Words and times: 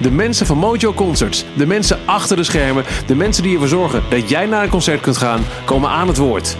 De 0.00 0.10
mensen 0.10 0.46
van 0.46 0.58
Mojo 0.58 0.92
Concerts, 0.92 1.44
de 1.56 1.66
mensen 1.66 1.98
achter 2.06 2.36
de 2.36 2.42
schermen, 2.42 2.84
de 3.06 3.14
mensen 3.14 3.42
die 3.42 3.52
ervoor 3.52 3.68
zorgen 3.68 4.02
dat 4.10 4.28
jij 4.28 4.46
naar 4.46 4.62
een 4.62 4.68
concert 4.68 5.00
kunt 5.00 5.16
gaan, 5.16 5.44
komen 5.64 5.90
aan 5.90 6.08
het 6.08 6.16
woord. 6.16 6.56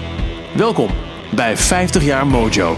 Welkom 0.54 0.90
bij 1.34 1.56
50 1.56 2.04
jaar 2.04 2.27
Mojo. 2.27 2.77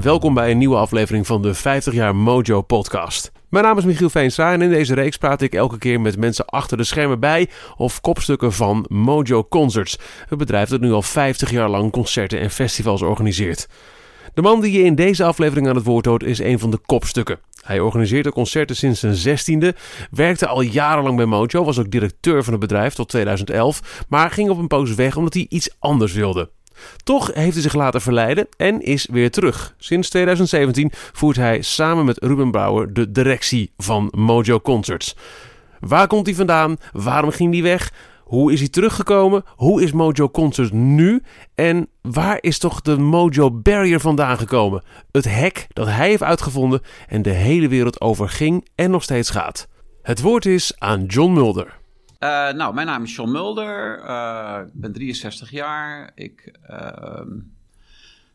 Welkom 0.00 0.34
bij 0.34 0.50
een 0.50 0.58
nieuwe 0.58 0.76
aflevering 0.76 1.26
van 1.26 1.42
de 1.42 1.54
50 1.54 1.94
jaar 1.94 2.16
Mojo 2.16 2.62
podcast. 2.62 3.32
Mijn 3.48 3.64
naam 3.64 3.78
is 3.78 3.84
Michiel 3.84 4.10
Veenstra 4.10 4.52
en 4.52 4.62
in 4.62 4.70
deze 4.70 4.94
reeks 4.94 5.16
praat 5.16 5.42
ik 5.42 5.54
elke 5.54 5.78
keer 5.78 6.00
met 6.00 6.16
mensen 6.16 6.46
achter 6.46 6.76
de 6.76 6.84
schermen 6.84 7.20
bij 7.20 7.48
of 7.76 8.00
kopstukken 8.00 8.52
van 8.52 8.84
Mojo 8.88 9.44
Concerts, 9.44 9.98
het 10.28 10.38
bedrijf 10.38 10.68
dat 10.68 10.80
nu 10.80 10.92
al 10.92 11.02
50 11.02 11.50
jaar 11.50 11.68
lang 11.68 11.92
concerten 11.92 12.40
en 12.40 12.50
festivals 12.50 13.02
organiseert. 13.02 13.68
De 14.34 14.42
man 14.42 14.60
die 14.60 14.72
je 14.72 14.84
in 14.84 14.94
deze 14.94 15.24
aflevering 15.24 15.68
aan 15.68 15.74
het 15.76 15.84
woord 15.84 16.06
hoort 16.06 16.22
is 16.22 16.38
een 16.38 16.58
van 16.58 16.70
de 16.70 16.78
kopstukken. 16.86 17.38
Hij 17.62 17.80
organiseert 17.80 18.24
de 18.24 18.32
concerten 18.32 18.76
sinds 18.76 19.00
zijn 19.00 19.14
zestiende, 19.14 19.74
werkte 20.10 20.46
al 20.46 20.60
jarenlang 20.60 21.16
bij 21.16 21.26
Mojo, 21.26 21.64
was 21.64 21.78
ook 21.78 21.90
directeur 21.90 22.44
van 22.44 22.52
het 22.52 22.60
bedrijf 22.60 22.94
tot 22.94 23.08
2011, 23.08 24.04
maar 24.08 24.30
ging 24.30 24.50
op 24.50 24.58
een 24.58 24.66
poos 24.66 24.94
weg 24.94 25.16
omdat 25.16 25.34
hij 25.34 25.46
iets 25.48 25.70
anders 25.78 26.12
wilde. 26.12 26.50
Toch 27.04 27.30
heeft 27.34 27.52
hij 27.52 27.62
zich 27.62 27.74
laten 27.74 28.00
verleiden 28.00 28.48
en 28.56 28.80
is 28.80 29.06
weer 29.10 29.30
terug. 29.30 29.74
Sinds 29.78 30.08
2017 30.08 30.90
voert 30.92 31.36
hij 31.36 31.62
samen 31.62 32.04
met 32.04 32.18
Ruben 32.18 32.50
Brouwer 32.50 32.92
de 32.92 33.12
directie 33.12 33.72
van 33.76 34.12
Mojo 34.16 34.60
Concerts. 34.60 35.16
Waar 35.80 36.06
komt 36.06 36.26
hij 36.26 36.34
vandaan? 36.34 36.76
Waarom 36.92 37.30
ging 37.30 37.52
hij 37.52 37.62
weg? 37.62 37.92
Hoe 38.32 38.52
is 38.52 38.60
hij 38.60 38.68
teruggekomen? 38.68 39.42
Hoe 39.56 39.82
is 39.82 39.92
Mojo 39.92 40.30
Concerts 40.30 40.70
nu? 40.72 41.22
En 41.54 41.88
waar 42.00 42.38
is 42.40 42.58
toch 42.58 42.80
de 42.80 42.96
Mojo 42.96 43.50
Barrier 43.50 44.00
vandaan 44.00 44.38
gekomen? 44.38 44.84
Het 45.10 45.24
hek 45.24 45.66
dat 45.72 45.86
hij 45.86 46.08
heeft 46.08 46.22
uitgevonden 46.22 46.80
en 47.08 47.22
de 47.22 47.30
hele 47.30 47.68
wereld 47.68 48.00
over 48.00 48.28
ging 48.28 48.68
en 48.74 48.90
nog 48.90 49.02
steeds 49.02 49.30
gaat. 49.30 49.68
Het 50.02 50.20
woord 50.20 50.46
is 50.46 50.78
aan 50.78 51.04
John 51.04 51.32
Mulder. 51.32 51.66
Uh, 51.66 52.52
nou, 52.52 52.74
mijn 52.74 52.86
naam 52.86 53.02
is 53.02 53.14
John 53.14 53.30
Mulder. 53.30 54.04
Uh, 54.04 54.60
ik 54.66 54.80
ben 54.80 54.92
63 54.92 55.50
jaar. 55.50 56.12
Ik 56.14 56.58
uh, 56.70 57.20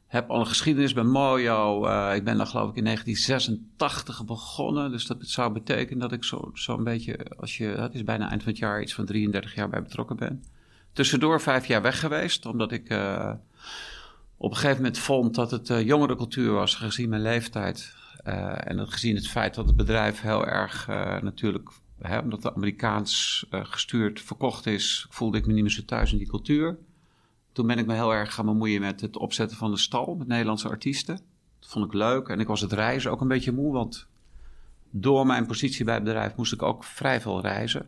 heb 0.07 0.29
al 0.29 0.39
een 0.39 0.47
geschiedenis 0.47 0.93
bij 0.93 1.03
Mojo. 1.03 1.85
Eh, 1.85 2.15
ik 2.15 2.23
ben 2.23 2.37
daar 2.37 2.47
geloof 2.47 2.69
ik 2.69 2.75
in 2.75 2.83
1986 2.83 4.25
begonnen. 4.25 4.91
Dus 4.91 5.05
dat 5.05 5.17
zou 5.19 5.53
betekenen 5.53 5.99
dat 5.99 6.11
ik 6.11 6.23
zo'n 6.23 6.51
zo 6.53 6.77
beetje, 6.77 7.17
als 7.37 7.57
je, 7.57 7.65
het 7.65 7.93
is 7.93 8.03
bijna 8.03 8.29
eind 8.29 8.43
van 8.43 8.51
het 8.51 8.61
jaar, 8.61 8.81
iets 8.81 8.93
van 8.93 9.05
33 9.05 9.55
jaar 9.55 9.69
bij 9.69 9.81
betrokken 9.81 10.15
ben. 10.15 10.43
Tussendoor 10.93 11.41
vijf 11.41 11.65
jaar 11.65 11.81
weg 11.81 11.99
geweest, 11.99 12.45
omdat 12.45 12.71
ik 12.71 12.83
op 14.37 14.51
een 14.51 14.57
gegeven 14.57 14.77
moment 14.77 14.97
vond 14.97 15.35
dat 15.35 15.51
het 15.51 15.67
jongerencultuur 15.67 16.51
was, 16.51 16.75
gezien 16.75 17.09
mijn 17.09 17.21
leeftijd. 17.21 17.95
en 18.23 18.77
dat 18.77 18.89
gezien 18.89 19.15
het 19.15 19.27
feit 19.27 19.55
dat 19.55 19.65
het 19.65 19.75
bedrijf 19.75 20.21
heel 20.21 20.45
erg 20.45 20.87
natuurlijk 21.21 21.69
hè, 22.01 22.19
omdat 22.19 22.43
het 22.43 22.55
Amerikaans 22.55 23.45
gestuurd 23.49 24.21
verkocht 24.21 24.65
is, 24.65 25.05
voelde 25.09 25.37
ik 25.37 25.45
me 25.45 25.53
niet 25.53 25.61
meer 25.61 25.71
zo 25.71 25.85
thuis 25.85 26.11
in 26.11 26.17
die 26.17 26.27
cultuur. 26.27 26.77
Toen 27.57 27.67
ben 27.67 27.77
ik 27.77 27.85
me 27.85 27.93
heel 27.93 28.13
erg 28.13 28.33
gaan 28.33 28.45
bemoeien 28.45 28.81
met 28.81 29.01
het 29.01 29.17
opzetten 29.17 29.57
van 29.57 29.71
de 29.71 29.77
stal 29.77 30.15
met 30.15 30.27
Nederlandse 30.27 30.69
artiesten. 30.69 31.19
Dat 31.59 31.69
vond 31.69 31.85
ik 31.85 31.93
leuk 31.93 32.27
en 32.27 32.39
ik 32.39 32.47
was 32.47 32.61
het 32.61 32.73
reizen 32.73 33.11
ook 33.11 33.21
een 33.21 33.27
beetje 33.27 33.51
moe, 33.51 33.73
want 33.73 34.07
door 34.89 35.25
mijn 35.25 35.45
positie 35.45 35.85
bij 35.85 35.93
het 35.93 36.03
bedrijf 36.03 36.35
moest 36.35 36.53
ik 36.53 36.61
ook 36.61 36.83
vrij 36.83 37.21
veel 37.21 37.41
reizen. 37.41 37.81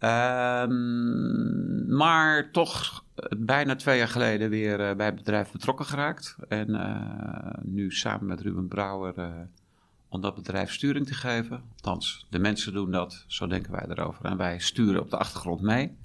Um, 0.00 1.96
maar 1.96 2.50
toch 2.50 3.04
bijna 3.36 3.74
twee 3.74 3.98
jaar 3.98 4.08
geleden 4.08 4.50
weer 4.50 4.90
uh, 4.90 4.96
bij 4.96 5.06
het 5.06 5.16
bedrijf 5.16 5.52
betrokken 5.52 5.86
geraakt. 5.86 6.36
En 6.48 6.70
uh, 6.70 7.62
nu 7.62 7.90
samen 7.90 8.26
met 8.26 8.40
Ruben 8.40 8.68
Brouwer 8.68 9.48
om 10.08 10.20
dat 10.20 10.34
bedrijf 10.34 10.72
sturing 10.72 11.06
te 11.06 11.14
geven. 11.14 11.62
Althans, 11.74 12.26
de 12.30 12.38
mensen 12.38 12.72
doen 12.72 12.90
dat, 12.90 13.24
zo 13.26 13.46
denken 13.46 13.72
wij 13.72 13.86
erover. 13.88 14.24
En 14.24 14.36
wij 14.36 14.58
sturen 14.58 15.00
op 15.00 15.10
de 15.10 15.18
achtergrond 15.18 15.60
mee. 15.60 15.96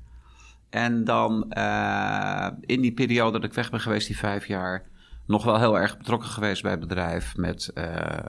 En 0.73 1.03
dan 1.03 1.51
uh, 1.57 2.47
in 2.59 2.81
die 2.81 2.94
periode 2.94 3.31
dat 3.31 3.50
ik 3.50 3.56
weg 3.56 3.72
ben 3.72 3.79
geweest, 3.79 4.07
die 4.07 4.17
vijf 4.17 4.47
jaar, 4.47 4.84
nog 5.25 5.44
wel 5.44 5.59
heel 5.59 5.79
erg 5.79 5.97
betrokken 5.97 6.29
geweest 6.29 6.61
bij 6.61 6.72
het 6.72 6.79
bedrijf 6.79 7.38
met 7.38 7.72
uh, 7.75 8.25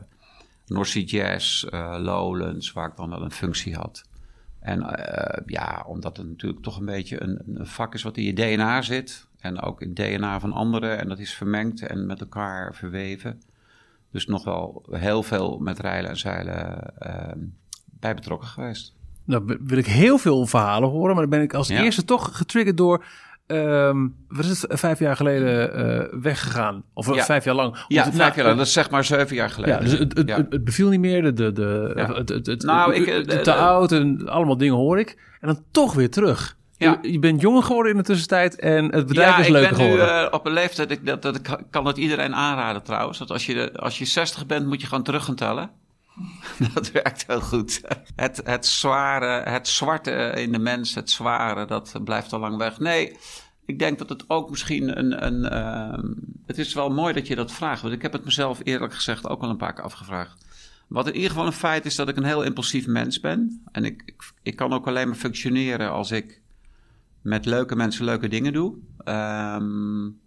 North 0.66 1.10
Jazz, 1.10 1.64
uh, 1.64 1.96
Lowlands, 1.98 2.72
waar 2.72 2.88
ik 2.88 2.96
dan 2.96 3.10
wel 3.10 3.22
een 3.22 3.30
functie 3.30 3.74
had. 3.74 4.04
En 4.60 4.78
ja, 5.46 5.84
omdat 5.86 6.16
het 6.16 6.26
natuurlijk 6.26 6.62
toch 6.62 6.78
een 6.78 6.84
beetje 6.84 7.22
een, 7.22 7.42
een, 7.54 7.66
vak 7.66 7.94
is 7.94 8.02
wat 8.02 8.16
in 8.16 8.24
je 8.24 8.32
DNA 8.32 8.82
zit. 8.82 9.26
En 9.38 9.60
ook 9.60 9.80
in 9.80 9.88
het 9.88 9.96
DNA 9.96 10.40
van 10.40 10.52
anderen. 10.52 10.98
En 10.98 11.08
dat 11.08 11.18
is 11.18 11.34
vermengd 11.34 11.82
en 11.82 12.06
met 12.06 12.20
elkaar 12.20 12.74
verweven. 12.74 13.42
Dus 14.10 14.26
nog 14.26 14.44
wel 14.44 14.86
heel 14.90 15.22
veel 15.22 15.58
met 15.58 15.78
rijlen 15.78 16.10
en 16.10 16.16
zeilen 16.16 16.92
bij 17.84 18.14
betrokken 18.14 18.48
geweest. 18.48 18.94
Nou 19.24 19.58
wil 19.60 19.78
ik 19.78 19.86
heel 19.86 20.18
veel 20.18 20.46
verhalen 20.46 20.88
horen, 20.88 21.12
maar 21.14 21.20
dan 21.20 21.30
ben 21.30 21.42
ik 21.42 21.54
als 21.54 21.68
eerste 21.68 22.04
toch 22.04 22.36
getriggerd 22.36 22.76
door... 22.76 23.04
Um, 23.46 24.14
wat 24.28 24.44
is 24.44 24.62
het, 24.62 24.80
vijf 24.80 24.98
jaar 24.98 25.16
geleden 25.16 25.80
uh, 25.86 26.20
weggegaan? 26.22 26.82
Of 26.94 27.14
ja. 27.14 27.24
vijf 27.24 27.44
jaar 27.44 27.54
lang? 27.54 27.84
Ja, 27.88 28.02
vijf 28.02 28.16
nou, 28.16 28.32
jaar 28.34 28.44
lang. 28.44 28.56
Dat 28.56 28.66
is 28.66 28.72
zeg 28.72 28.90
maar 28.90 29.04
zeven 29.04 29.36
jaar 29.36 29.50
geleden. 29.50 29.74
Ja, 29.74 29.80
dus 29.80 29.98
het, 29.98 30.16
het, 30.16 30.30
het 30.50 30.64
beviel 30.64 30.88
niet 30.88 31.00
meer. 31.00 31.22
De, 31.22 31.32
de, 31.32 31.52
de, 31.52 31.92
het, 31.94 32.28
het, 32.28 32.46
het, 32.46 32.62
nou, 32.62 32.94
ik, 32.94 33.28
de, 33.28 33.40
te 33.40 33.54
oud 33.54 33.92
en 33.92 34.28
allemaal 34.28 34.56
dingen 34.56 34.74
hoor 34.74 34.98
ik. 34.98 35.18
En 35.40 35.48
dan 35.48 35.64
toch 35.70 35.94
weer 35.94 36.10
terug. 36.10 36.56
Ja. 36.76 36.98
Je, 37.02 37.18
bent 37.18 37.40
jonger 37.40 37.62
geworden 37.62 37.92
in 37.92 37.98
de 37.98 38.04
tussentijd 38.04 38.58
en 38.58 38.94
het 38.94 39.06
bedrijf 39.06 39.38
is 39.38 39.48
leuker 39.48 39.76
geworden. 39.76 40.06
Ja, 40.06 40.12
ik 40.12 40.18
ben 40.18 40.20
nu 40.20 40.26
uh, 40.26 40.34
op 40.34 40.46
een 40.46 40.52
leeftijd, 40.52 40.90
ik, 40.90 41.06
dat, 41.06 41.22
dat, 41.22 41.36
ik 41.36 41.58
kan 41.70 41.86
het 41.86 41.96
iedereen 41.96 42.34
aanraden 42.34 42.82
trouwens. 42.82 43.18
Dat 43.18 43.30
als 43.30 43.46
je, 43.46 43.72
als 43.72 43.98
je 43.98 44.04
60 44.04 44.46
bent, 44.46 44.66
moet 44.66 44.80
je 44.80 44.86
gewoon 44.86 45.04
terug 45.04 45.24
gaan 45.24 45.34
tellen. 45.34 45.70
dat 46.74 46.90
werkt 46.90 47.26
heel 47.26 47.40
goed. 47.40 47.80
Het, 48.16 48.40
het 48.44 48.66
zware, 48.66 49.50
het 49.50 49.68
zwarte 49.68 50.32
in 50.36 50.52
de 50.52 50.58
mens, 50.58 50.94
het 50.94 51.10
zware, 51.10 51.66
dat 51.66 52.00
blijft 52.04 52.32
al 52.32 52.40
lang 52.40 52.56
weg. 52.56 52.78
Nee, 52.78 53.16
ik 53.64 53.78
denk 53.78 53.98
dat 53.98 54.08
het 54.08 54.24
ook 54.30 54.50
misschien 54.50 54.98
een. 54.98 55.26
een 55.26 55.52
uh, 55.52 56.12
het 56.46 56.58
is 56.58 56.74
wel 56.74 56.90
mooi 56.90 57.14
dat 57.14 57.26
je 57.26 57.34
dat 57.34 57.52
vraagt. 57.52 57.82
Want 57.82 57.94
ik 57.94 58.02
heb 58.02 58.12
het 58.12 58.24
mezelf 58.24 58.60
eerlijk 58.62 58.94
gezegd 58.94 59.28
ook 59.28 59.42
al 59.42 59.50
een 59.50 59.56
paar 59.56 59.74
keer 59.74 59.84
afgevraagd. 59.84 60.44
Wat 60.88 61.06
in 61.06 61.14
ieder 61.14 61.30
geval 61.30 61.46
een 61.46 61.52
feit 61.52 61.86
is 61.86 61.94
dat 61.94 62.08
ik 62.08 62.16
een 62.16 62.24
heel 62.24 62.42
impulsief 62.42 62.86
mens 62.86 63.20
ben. 63.20 63.62
En 63.72 63.84
ik, 63.84 64.14
ik, 64.42 64.56
kan 64.56 64.72
ook 64.72 64.86
alleen 64.86 65.08
maar 65.08 65.16
functioneren 65.16 65.90
als 65.90 66.10
ik 66.10 66.40
met 67.22 67.44
leuke 67.44 67.76
mensen 67.76 68.04
leuke 68.04 68.28
dingen 68.28 68.52
doe. 68.52 68.74
Um, 69.04 70.20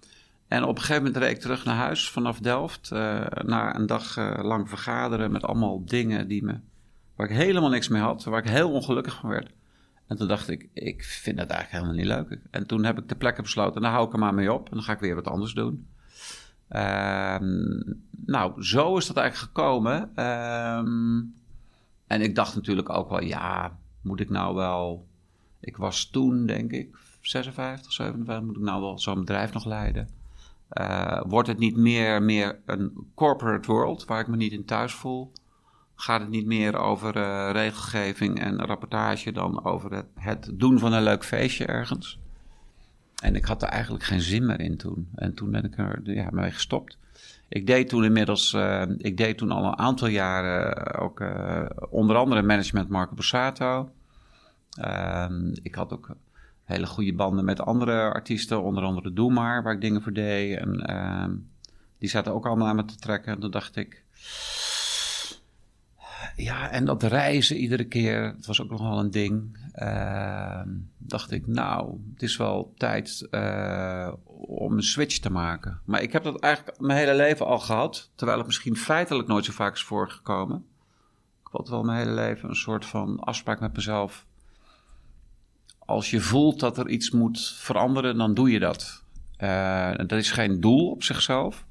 en 0.47 0.63
op 0.63 0.75
een 0.75 0.81
gegeven 0.81 1.03
moment 1.03 1.21
reed 1.21 1.31
ik 1.31 1.41
terug 1.41 1.65
naar 1.65 1.75
huis 1.75 2.09
vanaf 2.09 2.39
Delft. 2.39 2.89
Uh, 2.93 3.25
na 3.45 3.75
een 3.75 3.85
dag 3.85 4.17
uh, 4.17 4.39
lang 4.41 4.69
vergaderen 4.69 5.31
met 5.31 5.43
allemaal 5.43 5.85
dingen 5.85 6.27
die 6.27 6.43
me, 6.43 6.59
waar 7.15 7.29
ik 7.29 7.35
helemaal 7.35 7.69
niks 7.69 7.87
mee 7.87 8.01
had. 8.01 8.23
Waar 8.23 8.43
ik 8.43 8.49
heel 8.49 8.71
ongelukkig 8.71 9.15
van 9.15 9.29
werd. 9.29 9.51
En 10.07 10.17
toen 10.17 10.27
dacht 10.27 10.49
ik, 10.49 10.69
ik 10.73 11.03
vind 11.03 11.37
dat 11.37 11.49
eigenlijk 11.49 11.83
helemaal 11.83 12.05
niet 12.05 12.29
leuk. 12.29 12.39
En 12.51 12.67
toen 12.67 12.83
heb 12.83 12.97
ik 12.97 13.09
de 13.09 13.15
plekken 13.15 13.43
besloten, 13.43 13.81
daar 13.81 13.91
hou 13.91 14.07
ik 14.07 14.13
er 14.13 14.19
maar 14.19 14.33
mee 14.33 14.53
op. 14.53 14.69
En 14.69 14.73
dan 14.73 14.83
ga 14.83 14.93
ik 14.93 14.99
weer 14.99 15.15
wat 15.15 15.27
anders 15.27 15.53
doen. 15.53 15.87
Um, 16.69 18.01
nou, 18.25 18.63
zo 18.63 18.97
is 18.97 19.07
dat 19.07 19.17
eigenlijk 19.17 19.53
gekomen. 19.53 20.23
Um, 20.25 21.35
en 22.07 22.21
ik 22.21 22.35
dacht 22.35 22.55
natuurlijk 22.55 22.89
ook 22.89 23.09
wel, 23.09 23.21
ja, 23.21 23.77
moet 24.01 24.19
ik 24.19 24.29
nou 24.29 24.55
wel 24.55 25.07
ik 25.59 25.77
was 25.77 26.05
toen, 26.05 26.45
denk 26.45 26.71
ik, 26.71 26.97
56, 27.21 27.93
57. 27.93 28.45
Moet 28.45 28.55
ik 28.55 28.61
nou 28.61 28.81
wel 28.81 28.99
zo'n 28.99 29.19
bedrijf 29.19 29.53
nog 29.53 29.65
leiden? 29.65 30.09
Uh, 30.73 31.21
wordt 31.27 31.47
het 31.47 31.57
niet 31.57 31.77
meer, 31.77 32.23
meer 32.23 32.59
een 32.65 33.11
corporate 33.15 33.71
world 33.71 34.05
waar 34.05 34.19
ik 34.19 34.27
me 34.27 34.35
niet 34.35 34.51
in 34.51 34.65
thuis 34.65 34.93
voel? 34.93 35.31
Gaat 35.95 36.21
het 36.21 36.29
niet 36.29 36.45
meer 36.45 36.77
over 36.77 37.17
uh, 37.17 37.49
regelgeving 37.51 38.39
en 38.39 38.65
rapportage 38.65 39.31
dan 39.31 39.65
over 39.65 39.93
het, 39.93 40.05
het, 40.13 40.49
doen 40.53 40.79
van 40.79 40.93
een 40.93 41.03
leuk 41.03 41.25
feestje 41.25 41.65
ergens? 41.65 42.19
En 43.21 43.35
ik 43.35 43.45
had 43.45 43.61
er 43.61 43.69
eigenlijk 43.69 44.03
geen 44.03 44.21
zin 44.21 44.45
meer 44.45 44.59
in 44.59 44.77
toen. 44.77 45.09
En 45.15 45.33
toen 45.33 45.51
ben 45.51 45.63
ik 45.63 45.77
er 45.77 46.01
ja, 46.03 46.29
mee 46.31 46.51
gestopt. 46.51 46.97
Ik 47.47 47.67
deed 47.67 47.89
toen 47.89 48.03
inmiddels, 48.03 48.53
uh, 48.53 48.83
ik 48.97 49.17
deed 49.17 49.37
toen 49.37 49.51
al 49.51 49.65
een 49.65 49.77
aantal 49.77 50.07
jaren 50.07 50.93
ook 50.99 51.23
onder 51.89 52.15
andere 52.15 52.41
management 52.41 52.89
Marco 52.89 53.15
Borsato. 53.15 53.89
Ehm, 54.77 55.49
ik 55.61 55.75
had 55.75 55.93
ook 55.93 56.15
hele 56.67 56.85
goede 56.85 57.13
banden 57.13 57.45
met 57.45 57.61
andere 57.61 58.13
artiesten, 58.13 58.63
onder 58.63 58.83
andere 58.83 59.13
Doe 59.13 59.31
Maar, 59.31 59.63
waar 59.63 59.73
ik 59.73 59.81
dingen 59.81 60.01
voor 60.01 60.13
deed. 60.13 60.57
En 60.57 60.81
ehm, 60.85 61.35
die 61.97 62.09
zaten 62.09 62.33
ook 62.33 62.45
allemaal 62.45 62.67
aan 62.67 62.75
me 62.75 62.85
te 62.85 62.95
trekken. 62.95 63.33
En 63.33 63.39
toen 63.39 63.51
dacht 63.51 63.75
ik, 63.75 64.03
ja, 66.35 66.69
en 66.69 66.85
dat 66.85 67.03
reizen 67.03 67.57
iedere 67.57 67.85
keer, 67.85 68.23
het 68.23 68.45
was 68.45 68.61
ook 68.61 68.69
nog 68.69 68.81
wel 68.81 68.99
een 68.99 69.11
ding. 69.11 69.57
Uh, 69.75 70.61
dacht 70.97 71.31
ik, 71.31 71.47
nou, 71.47 71.99
het 72.13 72.23
is 72.23 72.37
wel 72.37 72.73
tijd 72.77 73.27
uh, 73.31 74.13
om 74.47 74.73
een 74.73 74.83
switch 74.83 75.17
te 75.17 75.31
maken. 75.31 75.79
Maar 75.85 76.01
ik 76.01 76.11
heb 76.11 76.23
dat 76.23 76.39
eigenlijk 76.39 76.79
mijn 76.79 76.97
hele 76.97 77.15
leven 77.15 77.45
al 77.45 77.59
gehad, 77.59 78.09
terwijl 78.15 78.37
het 78.37 78.47
misschien 78.47 78.77
feitelijk 78.77 79.27
nooit 79.27 79.45
zo 79.45 79.51
vaak 79.51 79.73
is 79.73 79.83
voorgekomen. 79.83 80.65
Ik 81.41 81.51
had 81.51 81.69
wel 81.69 81.83
mijn 81.83 81.97
hele 81.97 82.13
leven 82.13 82.49
een 82.49 82.55
soort 82.55 82.85
van 82.85 83.19
afspraak 83.19 83.59
met 83.59 83.75
mezelf. 83.75 84.25
Als 85.87 86.09
je 86.09 86.21
voelt 86.21 86.59
dat 86.59 86.77
er 86.77 86.89
iets 86.89 87.11
moet 87.11 87.53
veranderen, 87.55 88.17
dan 88.17 88.33
doe 88.33 88.51
je 88.51 88.59
dat. 88.59 89.03
Uh, 89.39 89.91
dat 89.95 90.11
is 90.11 90.31
geen 90.31 90.59
doel 90.59 90.91
op 90.91 91.03
zichzelf. 91.03 91.65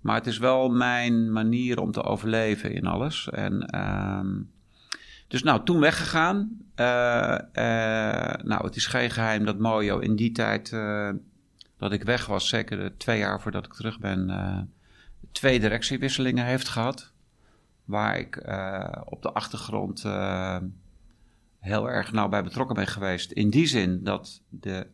Maar 0.00 0.14
het 0.14 0.26
is 0.26 0.38
wel 0.38 0.68
mijn 0.68 1.32
manier 1.32 1.80
om 1.80 1.92
te 1.92 2.02
overleven 2.02 2.72
in 2.72 2.86
alles. 2.86 3.28
En, 3.28 3.68
uh, 3.74 4.42
dus 5.28 5.42
nou, 5.42 5.64
toen 5.64 5.80
weggegaan. 5.80 6.58
Uh, 6.76 6.86
uh, 7.52 8.34
nou, 8.42 8.64
het 8.64 8.76
is 8.76 8.86
geen 8.86 9.10
geheim 9.10 9.44
dat 9.44 9.58
Mojo 9.58 9.98
in 9.98 10.16
die 10.16 10.32
tijd 10.32 10.70
dat 11.78 11.92
ik 11.92 12.02
weg 12.02 12.26
was, 12.26 12.48
zeker 12.48 12.96
twee 12.96 13.18
jaar 13.18 13.40
voordat 13.40 13.64
ik 13.64 13.72
terug 13.72 13.98
ben, 13.98 14.72
twee 15.32 15.60
directiewisselingen 15.60 16.44
heeft 16.44 16.68
gehad. 16.68 17.12
Waar 17.84 18.18
ik 18.18 18.36
op 19.04 19.22
de 19.22 19.32
achtergrond 19.32 20.02
heel 21.60 21.90
erg 21.90 22.12
nauw 22.12 22.28
bij 22.28 22.42
betrokken 22.42 22.76
ben 22.76 22.86
geweest. 22.86 23.30
In 23.30 23.50
die 23.50 23.66
zin 23.66 24.04
dat 24.04 24.42
de 24.48 24.86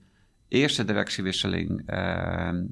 eerste 0.49 0.85
directiewisseling 0.85 1.83
ehm, 1.87 2.65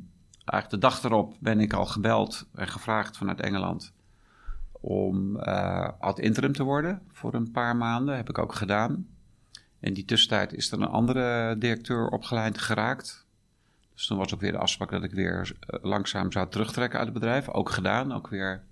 eigenlijk 0.45 0.71
de 0.71 0.79
dag 0.79 1.03
erop 1.03 1.37
ben 1.41 1.61
ik 1.61 1.73
al 1.73 1.87
gebeld 1.87 2.47
en 2.55 2.69
gevraagd 2.69 3.17
vanuit 3.17 3.41
Engeland 3.41 3.93
om 4.85 5.37
uh, 5.37 5.89
ad 5.99 6.19
interim 6.19 6.53
te 6.53 6.63
worden 6.63 7.03
voor 7.13 7.35
een 7.35 7.51
paar 7.51 7.77
maanden. 7.77 8.17
Heb 8.17 8.29
ik 8.29 8.39
ook 8.39 8.55
gedaan. 8.55 9.07
In 9.81 9.95
die 9.95 10.05
tussentijd 10.05 10.53
is 10.53 10.73
er 10.73 10.81
een 10.81 10.89
andere 10.89 11.59
directeur 11.59 12.09
opgeleid 12.09 12.59
geraakt. 12.59 13.27
Dus 13.95 14.07
toen 14.07 14.19
was 14.19 14.35
ook 14.35 14.41
weer 14.41 14.53
de 14.53 14.59
afspraak 14.59 14.91
dat 14.91 15.05
ik 15.05 15.13
weer 15.13 15.53
uh, 15.71 15.85
langzaam 15.85 16.33
zou 16.33 16.49
terugtrekken 16.49 16.99
uit 16.99 17.09
het 17.09 17.19
bedrijf. 17.19 17.49
Ook 17.49 17.71
gedaan, 17.71 18.13
ook 18.13 18.29
weer 18.29 18.63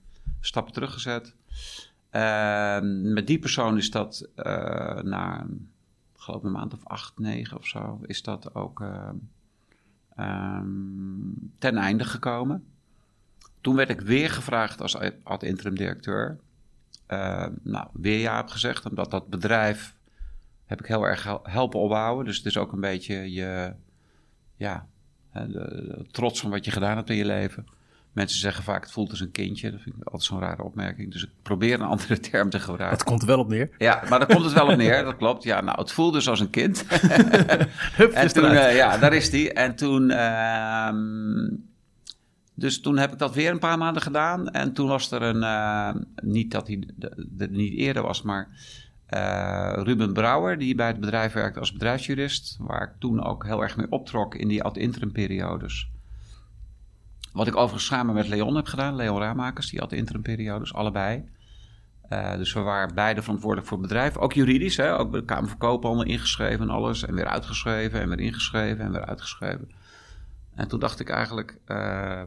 stappen 0.40 0.72
teruggezet. 0.72 1.34
Uh, 2.12 2.78
met 3.12 3.26
die 3.26 3.38
persoon 3.38 3.76
is 3.76 3.90
dat 3.90 4.28
uh, 4.36 4.44
na, 5.00 5.46
geloof 6.16 6.42
een 6.42 6.52
maand 6.52 6.74
of 6.74 6.86
acht, 6.86 7.18
negen 7.18 7.56
of 7.56 7.66
zo, 7.66 8.00
is 8.02 8.22
dat 8.22 8.54
ook 8.54 8.80
um, 10.18 11.52
ten 11.58 11.76
einde 11.76 12.04
gekomen. 12.04 12.64
Toen 13.60 13.76
werd 13.76 13.90
ik 13.90 14.00
weer 14.00 14.30
gevraagd 14.30 14.80
als 14.80 14.96
ad 15.22 15.42
interim 15.42 15.74
directeur. 15.76 16.38
Nou, 17.62 17.88
weer 17.92 18.20
ja 18.20 18.36
heb 18.36 18.48
gezegd, 18.48 18.88
omdat 18.88 19.10
dat 19.10 19.28
bedrijf 19.28 19.94
heb 20.64 20.80
ik 20.80 20.86
heel 20.86 21.06
erg 21.06 21.38
helpen 21.42 21.80
opbouwen. 21.80 22.24
Dus 22.24 22.36
het 22.36 22.46
is 22.46 22.56
ook 22.56 22.72
een 22.72 22.80
beetje 22.80 23.32
je, 23.32 23.74
ja, 24.56 24.86
trots 26.10 26.40
van 26.40 26.50
wat 26.50 26.64
je 26.64 26.70
gedaan 26.70 26.96
hebt 26.96 27.10
in 27.10 27.16
je 27.16 27.24
leven. 27.24 27.66
Mensen 28.12 28.38
zeggen 28.38 28.64
vaak, 28.64 28.82
het 28.82 28.92
voelt 28.92 29.10
als 29.10 29.20
een 29.20 29.30
kindje. 29.30 29.70
Dat 29.70 29.80
vind 29.80 29.96
ik 29.96 30.04
altijd 30.04 30.22
zo'n 30.22 30.40
rare 30.40 30.62
opmerking. 30.62 31.12
Dus 31.12 31.22
ik 31.22 31.30
probeer 31.42 31.74
een 31.74 31.86
andere 31.86 32.20
term 32.30 32.50
te 32.50 32.60
gebruiken. 32.60 32.98
Dat 32.98 33.06
komt 33.06 33.20
er 33.20 33.26
wel 33.26 33.38
op 33.38 33.48
neer. 33.48 33.70
Ja, 33.78 34.02
maar 34.08 34.18
daar 34.18 34.28
komt 34.28 34.44
het 34.44 34.52
wel 34.52 34.68
op 34.68 34.76
neer. 34.76 35.04
Dat 35.04 35.16
klopt. 35.16 35.42
Ja, 35.42 35.60
nou, 35.60 35.80
het 35.80 35.92
voelde 35.92 36.16
dus 36.16 36.28
als 36.28 36.40
een 36.40 36.50
kind. 36.50 36.84
Hup, 37.96 38.12
en 38.12 38.32
toen, 38.32 38.52
uh, 38.52 38.76
ja, 38.76 38.98
daar 38.98 39.12
is 39.12 39.30
die. 39.30 39.52
En 39.52 39.74
toen... 39.74 40.10
Uh, 40.10 40.92
dus 42.54 42.80
toen 42.80 42.98
heb 42.98 43.12
ik 43.12 43.18
dat 43.18 43.34
weer 43.34 43.50
een 43.50 43.58
paar 43.58 43.78
maanden 43.78 44.02
gedaan. 44.02 44.50
En 44.50 44.72
toen 44.72 44.88
was 44.88 45.10
er 45.10 45.22
een... 45.22 45.42
Uh, 45.42 45.90
niet 46.22 46.50
dat 46.50 46.66
hij 46.66 46.88
er 47.38 47.50
niet 47.50 47.72
eerder 47.72 48.02
was, 48.02 48.22
maar... 48.22 48.48
Uh, 49.14 49.72
Ruben 49.74 50.12
Brouwer, 50.12 50.58
die 50.58 50.74
bij 50.74 50.86
het 50.86 51.00
bedrijf 51.00 51.32
werkte 51.32 51.60
als 51.60 51.72
bedrijfsjurist. 51.72 52.56
Waar 52.60 52.82
ik 52.82 52.90
toen 52.98 53.24
ook 53.24 53.44
heel 53.44 53.62
erg 53.62 53.76
mee 53.76 53.90
optrok 53.90 54.34
in 54.34 54.48
die 54.48 54.62
ad-interim 54.62 55.12
periodes. 55.12 55.91
Wat 57.32 57.46
ik 57.46 57.56
overigens 57.56 57.86
samen 57.86 58.14
met 58.14 58.28
Leon 58.28 58.56
heb 58.56 58.66
gedaan, 58.66 58.96
Leon 58.96 59.18
Raamakers, 59.18 59.70
die 59.70 59.80
had 59.80 59.90
de 59.90 59.96
interimperiodes, 59.96 60.74
allebei. 60.74 61.24
Uh, 62.12 62.36
dus 62.36 62.52
we 62.52 62.60
waren 62.60 62.94
beide 62.94 63.22
verantwoordelijk 63.22 63.68
voor 63.68 63.78
het 63.78 63.86
bedrijf. 63.86 64.16
Ook 64.16 64.32
juridisch, 64.32 64.76
hè? 64.76 64.98
ook 64.98 65.10
bij 65.10 65.20
de 65.20 65.26
Kamer 65.26 65.48
van 65.48 65.58
Koophandel 65.58 66.04
ingeschreven 66.04 66.60
en 66.60 66.70
alles. 66.70 67.04
En 67.04 67.14
weer 67.14 67.26
uitgeschreven 67.26 68.00
en 68.00 68.08
weer 68.08 68.20
ingeschreven 68.20 68.84
en 68.84 68.92
weer 68.92 69.04
uitgeschreven. 69.04 69.70
En 70.54 70.68
toen 70.68 70.80
dacht 70.80 71.00
ik 71.00 71.10
eigenlijk, 71.10 71.58
uh, 71.66 72.22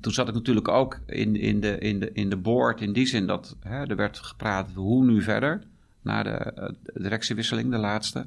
toen 0.00 0.12
zat 0.12 0.28
ik 0.28 0.34
natuurlijk 0.34 0.68
ook 0.68 1.00
in, 1.06 1.36
in, 1.36 1.60
de, 1.60 1.78
in, 1.78 2.00
de, 2.00 2.12
in 2.12 2.30
de 2.30 2.36
board 2.36 2.80
in 2.80 2.92
die 2.92 3.06
zin 3.06 3.26
dat 3.26 3.56
hè, 3.60 3.84
er 3.84 3.96
werd 3.96 4.18
gepraat 4.18 4.70
hoe 4.74 5.04
nu 5.04 5.22
verder. 5.22 5.62
Na 6.02 6.22
de, 6.22 6.52
de 6.82 7.02
directiewisseling, 7.02 7.70
de 7.70 7.78
laatste 7.78 8.26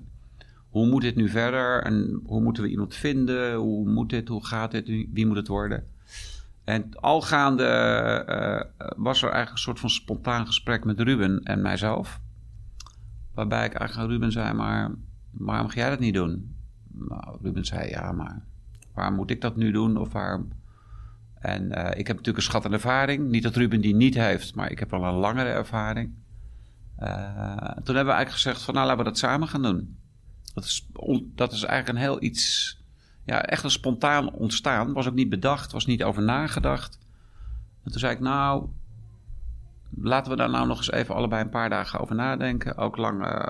hoe 0.69 0.88
moet 0.88 1.02
dit 1.02 1.16
nu 1.16 1.30
verder 1.30 1.84
en 1.84 2.22
hoe 2.25 2.42
moeten 2.42 2.64
we 2.64 2.69
iemand 2.69 2.96
vinden? 2.96 3.56
Hoe 3.56 3.90
moet 3.90 4.10
dit, 4.10 4.28
hoe 4.28 4.46
gaat 4.46 4.72
dit, 4.72 4.88
wie 4.88 5.25
moet 5.25 5.36
het 5.36 5.48
worden? 5.48 5.88
En 6.64 6.96
al 6.96 7.22
gaande 7.22 7.64
uh, 8.30 8.86
was 8.98 9.22
er 9.22 9.30
eigenlijk 9.30 9.52
een 9.52 9.64
soort 9.64 9.80
van 9.80 9.90
spontaan 9.90 10.46
gesprek 10.46 10.86
met 10.86 11.00
Ruben 11.00 11.44
en 11.44 11.62
mijzelf. 11.62 12.19
Waarbij 13.34 13.66
ik 13.66 13.74
eigenlijk 13.74 14.00
aan 14.00 14.14
Ruben 14.14 14.31
zei, 14.31 14.54
maar 14.54 14.92
waarom 15.31 15.69
ga 15.69 15.75
jij 15.75 15.90
dat 15.90 16.00
niet 16.00 16.14
doen? 16.14 16.56
Nou, 16.92 17.38
Ruben 17.42 17.66
zei, 17.66 17.90
ja, 17.90 18.12
maar 18.12 18.44
waarom 18.94 19.16
moet 19.16 19.31
ik 19.31 19.42
dat 19.42 19.56
nu 19.56 19.72
doen? 19.72 19.98
Of 19.98 20.12
waarom... 20.12 20.48
En 21.40 21.64
uh, 21.64 21.90
ik 21.90 22.08
heb 22.08 22.16
natuurlijk 22.16 22.38
een 22.38 22.44
schat 22.44 22.66
ervaring. 22.66 23.30
Niet 23.30 23.44
dat 23.44 23.56
Ruben 23.56 23.81
die 23.81 23.96
niet 23.96 24.16
heeft, 24.16 24.56
maar 24.56 24.72
ik 24.72 24.80
heb 24.80 24.92
wel 24.92 25.04
een 25.04 25.14
langere 25.14 25.50
ervaring. 25.50 26.14
Uh, 27.00 27.08
toen 27.58 27.96
hebben 27.96 28.06
we 28.06 28.12
eigenlijk 28.12 28.30
gezegd 28.30 28.62
van, 28.62 28.74
nou, 28.74 28.86
laten 28.86 29.04
we 29.04 29.10
dat 29.10 29.19
samen 29.19 29.48
gaan 29.48 29.62
doen. 29.62 29.98
Dat 30.57 30.65
is, 30.65 30.88
dat 31.36 31.51
is 31.51 31.63
eigenlijk 31.63 32.00
een 32.00 32.06
heel 32.06 32.24
iets, 32.24 32.77
ja, 33.25 33.44
echt 33.44 33.63
een 33.63 33.71
spontaan 33.71 34.31
ontstaan. 34.31 34.94
Was 34.94 35.07
ook 35.07 35.13
niet 35.13 35.30
bedacht, 35.30 35.71
was 35.71 35.86
niet 35.86 36.04
over 36.04 36.24
nagedacht. 36.24 37.00
En 37.83 37.92
toen 37.92 38.00
zei 38.00 38.13
ik, 38.13 38.19
nou, 38.19 38.69
laten 39.95 40.31
we 40.31 40.38
daar 40.38 40.50
nou 40.50 40.68
nog 40.68 40.77
eens 40.77 40.92
even 40.92 41.15
allebei 41.15 41.44
een 41.44 41.50
paar 41.50 41.69
dagen 41.69 42.00
over 42.00 42.15
nadenken. 42.15 42.78
Ook 42.78 42.97
lang 42.97 43.26
uh, 43.26 43.45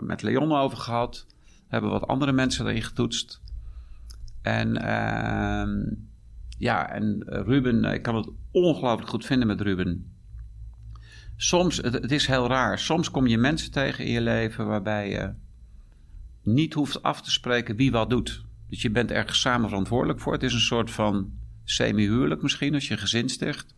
met 0.00 0.22
Leon 0.22 0.52
over 0.52 0.78
gehad. 0.78 1.26
Hebben 1.68 1.90
wat 1.90 2.06
andere 2.06 2.32
mensen 2.32 2.66
erin 2.66 2.82
getoetst. 2.82 3.40
En 4.42 4.68
uh, 4.68 5.94
ja, 6.58 6.90
en 6.90 7.22
Ruben, 7.26 7.84
ik 7.84 8.02
kan 8.02 8.14
het 8.14 8.30
ongelooflijk 8.50 9.10
goed 9.10 9.26
vinden 9.26 9.46
met 9.46 9.60
Ruben. 9.60 10.12
Soms, 11.36 11.76
het, 11.76 12.12
is 12.12 12.26
heel 12.26 12.46
raar, 12.46 12.78
soms 12.78 13.10
kom 13.10 13.26
je 13.26 13.38
mensen 13.38 13.70
tegen 13.70 14.04
in 14.04 14.12
je 14.12 14.20
leven 14.20 14.66
waarbij 14.66 15.10
je 15.10 15.44
niet 16.46 16.74
hoeft 16.74 17.02
af 17.02 17.22
te 17.22 17.30
spreken 17.30 17.76
wie 17.76 17.90
wat 17.90 18.10
doet. 18.10 18.44
Dus 18.68 18.82
je 18.82 18.90
bent 18.90 19.10
ergens 19.10 19.40
samen 19.40 19.68
verantwoordelijk 19.68 20.20
voor. 20.20 20.32
Het 20.32 20.42
is 20.42 20.52
een 20.52 20.60
soort 20.60 20.90
van 20.90 21.30
semi-huwelijk 21.64 22.42
misschien, 22.42 22.74
als 22.74 22.88
je 22.88 22.92
een 22.92 23.00
gezin 23.00 23.28
sticht. 23.28 23.74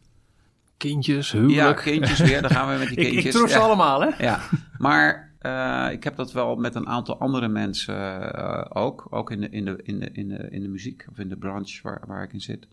Kindjes, 0.76 1.32
huwelijk. 1.32 1.54
Ja, 1.54 1.72
kindjes 1.72 2.18
weer. 2.18 2.42
Dan 2.42 2.50
gaan 2.50 2.72
we 2.72 2.78
met 2.78 2.88
die 2.88 2.96
kindjes. 2.96 3.18
ik, 3.25 3.25
ik 3.25 3.30
troef 3.30 3.50
ze 3.50 3.58
ja. 3.58 3.64
allemaal, 3.64 4.00
hè? 4.00 4.25
Ja, 4.25 4.40
maar 4.78 5.32
uh, 5.42 5.92
ik 5.92 6.04
heb 6.04 6.16
dat 6.16 6.32
wel 6.32 6.56
met 6.56 6.75
een 6.75 6.87
aantal 6.87 7.18
andere 7.18 7.48
mensen 7.48 8.34
uh, 8.38 8.64
ook. 8.68 9.06
Ook 9.10 9.30
in 9.30 9.40
de, 9.40 9.48
in, 9.48 9.64
de, 9.64 9.80
in, 9.82 9.98
de, 9.98 10.10
in, 10.10 10.28
de, 10.28 10.48
in 10.50 10.62
de 10.62 10.68
muziek 10.68 11.06
of 11.10 11.18
in 11.18 11.28
de 11.28 11.37
branche 11.37 11.80
waar, 11.82 12.02
waar 12.06 12.22
ik 12.22 12.32
in 12.32 12.40
zit. 12.40 12.66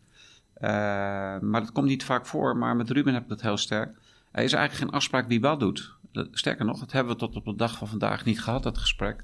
Uh, 0.61 0.69
maar 1.39 1.61
dat 1.61 1.71
komt 1.71 1.87
niet 1.87 2.03
vaak 2.03 2.25
voor. 2.25 2.57
Maar 2.57 2.75
met 2.75 2.89
Ruben 2.89 3.13
heb 3.13 3.23
ik 3.23 3.29
dat 3.29 3.41
heel 3.41 3.57
sterk. 3.57 3.89
Er 4.31 4.43
is 4.43 4.53
eigenlijk 4.53 4.73
geen 4.73 4.99
afspraak 4.99 5.27
wie 5.27 5.41
wat 5.41 5.59
doet. 5.59 5.93
Sterker 6.31 6.65
nog, 6.65 6.79
dat 6.79 6.91
hebben 6.91 7.13
we 7.13 7.19
tot 7.19 7.35
op 7.35 7.45
de 7.45 7.55
dag 7.55 7.77
van 7.77 7.87
vandaag 7.87 8.25
niet 8.25 8.41
gehad, 8.41 8.63
dat 8.63 8.77
gesprek 8.77 9.23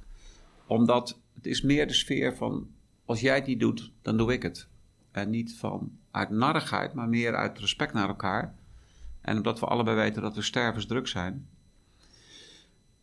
omdat 0.72 1.20
het 1.34 1.46
is 1.46 1.62
meer 1.62 1.88
de 1.88 1.94
sfeer 1.94 2.36
van, 2.36 2.68
als 3.06 3.22
jij 3.22 3.36
het 3.36 3.46
niet 3.46 3.60
doet, 3.60 3.92
dan 4.02 4.18
doe 4.18 4.34
ik 4.34 4.44
het. 4.44 4.68
En 5.12 5.30
niet 5.30 5.56
van 5.58 5.92
uit 6.12 6.30
narrigheid, 6.30 6.94
maar 6.94 7.10
meer 7.10 7.36
uit 7.36 7.60
respect 7.60 7.94
naar 7.94 8.08
elkaar. 8.08 8.56
En 9.22 9.38
omdat 9.38 9.60
we 9.60 9.66
allebei 9.66 9.96
weten 9.96 10.22
dat 10.22 10.36
we 10.36 10.42
stervensdruk 10.42 11.08
zijn. 11.08 11.48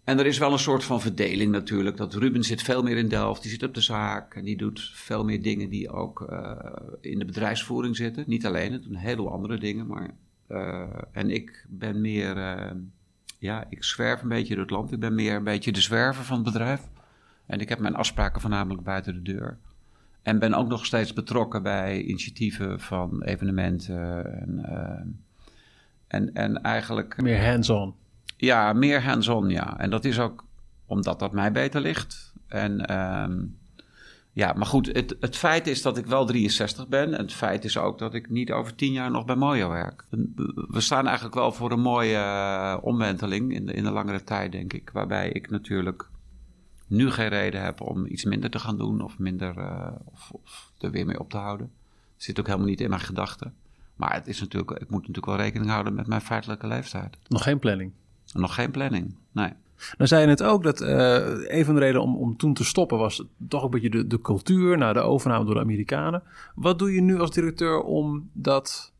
En 0.05 0.19
er 0.19 0.27
is 0.27 0.39
wel 0.39 0.53
een 0.53 0.59
soort 0.59 0.85
van 0.85 1.01
verdeling 1.01 1.53
natuurlijk. 1.53 1.97
Dat 1.97 2.15
Ruben 2.15 2.45
zit 2.45 2.63
veel 2.63 2.83
meer 2.83 2.97
in 2.97 3.09
Delft, 3.09 3.43
die 3.43 3.51
zit 3.51 3.63
op 3.63 3.75
de 3.75 3.81
zaak. 3.81 4.35
En 4.35 4.45
die 4.45 4.57
doet 4.57 4.91
veel 4.95 5.25
meer 5.25 5.43
dingen 5.43 5.69
die 5.71 5.91
ook 5.91 6.27
uh, 6.31 6.57
in 7.01 7.19
de 7.19 7.25
bedrijfsvoering 7.25 7.97
zitten. 7.97 8.25
Niet 8.27 8.47
alleen, 8.47 8.73
het 8.73 8.83
doen 8.83 8.95
heleboel 8.95 9.33
andere 9.33 9.59
dingen. 9.59 9.87
Maar, 9.87 10.15
uh, 10.49 10.83
en 11.13 11.31
ik 11.31 11.67
ben 11.69 12.01
meer, 12.01 12.37
uh, 12.37 12.71
ja, 13.39 13.67
ik 13.69 13.85
zwerf 13.85 14.23
een 14.23 14.29
beetje 14.29 14.55
door 14.55 14.65
het 14.65 14.73
land. 14.73 14.93
Ik 14.93 15.01
ben 15.01 15.15
meer 15.15 15.35
een 15.35 15.45
beetje 15.45 15.73
de 15.73 15.81
zwerver 15.81 16.25
van 16.25 16.37
het 16.37 16.45
bedrijf. 16.45 16.81
En 17.49 17.61
ik 17.61 17.69
heb 17.69 17.79
mijn 17.79 17.95
afspraken 17.95 18.41
voornamelijk 18.41 18.83
buiten 18.83 19.15
de 19.15 19.33
deur. 19.33 19.59
En 20.23 20.39
ben 20.39 20.55
ook 20.55 20.69
nog 20.69 20.87
steeds 20.87 21.13
betrokken 21.13 21.63
bij 21.63 22.03
initiatieven 22.03 22.81
van 22.81 23.23
evenementen. 23.23 24.25
En, 24.41 24.65
uh, 24.69 25.15
en, 26.07 26.35
en 26.35 26.63
eigenlijk. 26.63 27.23
Meer 27.23 27.51
hands-on. 27.51 27.95
Ja, 28.37 28.73
meer 28.73 29.03
hands-on, 29.03 29.49
ja. 29.49 29.79
En 29.79 29.91
dat 29.91 30.05
is 30.05 30.19
ook 30.19 30.45
omdat 30.87 31.19
dat 31.19 31.33
mij 31.33 31.53
beter 31.53 31.81
ligt. 31.81 32.33
En 32.49 32.99
um, 32.99 33.59
ja, 34.33 34.53
maar 34.53 34.67
goed, 34.67 34.87
het, 34.87 35.17
het 35.21 35.37
feit 35.37 35.67
is 35.67 35.83
dat 35.83 35.99
ik 35.99 36.07
wel 36.07 36.27
63 36.27 36.89
ben. 36.89 37.15
En 37.15 37.21
het 37.23 37.33
feit 37.33 37.65
is 37.65 37.79
ook 37.79 37.99
dat 37.99 38.15
ik 38.15 38.31
niet 38.31 38.53
over 38.53 38.75
tien 38.75 38.93
jaar 38.93 39.11
nog 39.11 39.25
bij 39.25 39.37
Mojo 39.37 39.69
werk. 39.69 40.05
We 40.69 40.81
staan 40.81 41.07
eigenlijk 41.07 41.35
wel 41.35 41.53
voor 41.53 41.73
een 41.73 41.81
mooie 41.81 42.17
uh, 42.17 42.77
omwenteling 42.81 43.55
in 43.55 43.67
de, 43.67 43.73
in 43.73 43.85
de 43.85 43.91
langere 43.91 44.25
tijd, 44.25 44.53
denk 44.53 44.73
ik. 44.73 44.91
Waarbij 44.93 45.31
ik 45.31 45.51
natuurlijk 45.51 46.09
nu 46.89 47.11
geen 47.11 47.29
reden 47.29 47.63
heb 47.63 47.81
om 47.81 48.07
iets 48.07 48.25
minder 48.25 48.51
te 48.51 48.59
gaan 48.59 48.79
doen 48.79 49.01
of 49.01 49.19
minder 49.19 49.57
uh, 49.57 49.93
of, 50.05 50.31
of, 50.31 50.73
er 50.79 50.91
weer 50.91 51.07
mee 51.07 51.21
op 51.21 51.31
te 51.31 51.37
houden. 51.37 51.71
Zit 52.17 52.41
ook 52.41 52.47
helemaal 52.47 52.67
niet 52.67 52.81
in 52.81 52.89
mijn 52.89 53.01
gedachten. 53.01 53.55
Maar 53.97 54.15
het 54.15 54.27
is 54.27 54.41
natuurlijk, 54.41 54.71
ik 54.71 54.91
moet 54.91 55.01
natuurlijk 55.01 55.27
wel 55.27 55.37
rekening 55.37 55.71
houden 55.71 55.95
met 55.95 56.07
mijn 56.07 56.21
feitelijke 56.21 56.67
leeftijd. 56.67 57.19
Nog 57.29 57.43
geen 57.43 57.59
planning? 57.59 57.93
Nog 58.33 58.55
geen 58.55 58.71
planning, 58.71 59.15
nee. 59.33 59.53
Nou 59.97 60.09
zei 60.09 60.21
je 60.21 60.27
net 60.27 60.43
ook 60.43 60.63
dat 60.63 60.81
uh, 60.81 60.89
een 61.49 61.65
van 61.65 61.75
de 61.75 61.81
redenen 61.81 62.03
om, 62.03 62.17
om 62.17 62.37
toen 62.37 62.55
te 62.55 62.65
stoppen 62.65 62.99
was 62.99 63.25
toch 63.49 63.63
een 63.63 63.71
beetje 63.71 63.91
de, 63.91 64.07
de 64.07 64.21
cultuur, 64.21 64.79
nou, 64.79 64.93
de 64.93 65.01
overname 65.01 65.45
door 65.45 65.55
de 65.55 65.61
Amerikanen. 65.61 66.23
Wat 66.55 66.79
doe 66.79 66.95
je 66.95 67.01
nu 67.01 67.21
als 67.21 67.31
directeur 67.31 67.83
om 67.83 68.31
dat 68.33 68.93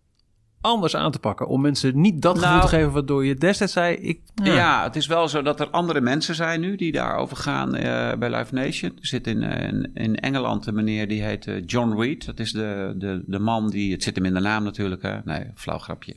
anders 0.61 0.97
aan 0.97 1.11
te 1.11 1.19
pakken? 1.19 1.47
Om 1.47 1.61
mensen 1.61 2.01
niet 2.01 2.23
dat 2.23 2.39
gevoel 2.39 2.51
Nou- 2.57 2.69
te 2.69 2.77
geven 2.77 2.93
waardoor 2.93 3.25
je 3.25 3.35
destijds 3.35 3.73
zei... 3.73 3.95
Ik, 3.95 4.21
Ja. 4.35 4.83
het 4.83 4.97
is 4.97 5.07
wel 5.07 5.29
zo 5.29 5.43
dat 5.43 5.61
er 5.61 5.71
andere 5.71 6.01
mensen 6.01 6.35
zijn 6.35 6.61
nu 6.61 6.77
die 6.77 6.93
daarover 6.93 7.37
gaan 7.37 7.75
eh, 7.75 8.19
bij 8.19 8.31
Live 8.31 8.55
Nation. 8.55 8.91
Er 8.91 9.07
zit 9.07 9.27
in, 9.27 9.43
eh, 9.43 9.69
in, 9.69 9.91
in 9.95 10.17
Engeland 10.17 10.67
een 10.67 10.75
meneer 10.75 11.09
die 11.09 11.23
heet 11.23 11.47
eh, 11.47 11.63
John 11.67 12.01
Reed. 12.01 12.27
Dat 12.27 12.39
is 12.41 12.53
de, 12.53 12.95
de, 12.97 13.23
de 13.27 13.39
man 13.39 13.71
die, 13.71 13.93
het 13.93 14.03
zit 14.03 14.17
hem 14.17 14.25
in 14.25 14.35
de 14.35 14.41
naam 14.41 14.65
natuurlijk, 14.65 15.03
hè? 15.03 15.19
nee, 15.25 15.51
flauw 15.55 15.79
grapje. 15.79 16.17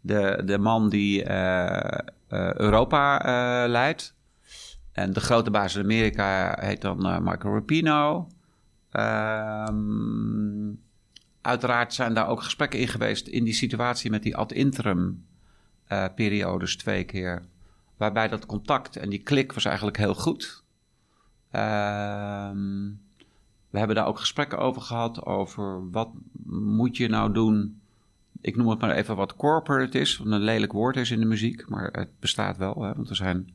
De, 0.00 0.42
de 0.44 0.58
man 0.58 0.88
die 0.88 1.30
Europa 2.56 3.18
leidt. 3.68 4.14
En 4.92 5.12
de 5.12 5.20
grote 5.20 5.50
baas 5.50 5.74
in 5.74 5.82
Amerika 5.82 6.56
heet 6.60 6.80
dan 6.80 6.96
Michael 7.22 7.54
Rapino. 7.54 8.28
Ehm, 8.90 10.68
uiteraard 11.40 11.94
zijn 11.94 12.14
daar 12.14 12.28
ook 12.28 12.42
gesprekken 12.42 12.78
in 12.78 12.88
geweest 12.88 13.26
in 13.26 13.44
die 13.44 13.54
situatie 13.54 14.10
met 14.10 14.22
die 14.22 14.36
ad 14.36 14.52
interim 14.52 15.24
eh, 15.86 16.04
periodes 16.14 16.76
twee 16.76 17.04
keer. 17.04 17.44
Waarbij 17.96 18.28
dat 18.28 18.46
contact 18.46 18.96
en 18.96 19.08
die 19.08 19.22
klik 19.22 19.52
was 19.52 19.64
eigenlijk 19.64 19.96
heel 19.96 20.14
goed. 20.14 20.64
Ehm, 21.50 22.90
we 23.70 23.78
hebben 23.78 23.96
daar 23.96 24.06
ook 24.06 24.18
gesprekken 24.18 24.58
over 24.58 24.82
gehad. 24.82 25.24
Over 25.24 25.90
wat 25.90 26.10
moet 26.46 26.96
je 26.96 27.08
nou 27.08 27.32
doen. 27.32 27.80
Ik 28.40 28.56
noem 28.56 28.68
het 28.68 28.80
maar 28.80 28.90
even 28.90 29.16
wat 29.16 29.36
corporate 29.36 29.98
is. 29.98 30.20
Een 30.24 30.38
lelijk 30.38 30.72
woord 30.72 30.96
is 30.96 31.10
in 31.10 31.20
de 31.20 31.26
muziek. 31.26 31.68
Maar 31.68 31.88
het 31.92 32.10
bestaat 32.20 32.56
wel. 32.56 32.82
Hè, 32.82 32.94
want 32.94 33.08
we 33.08 33.14
zijn 33.14 33.52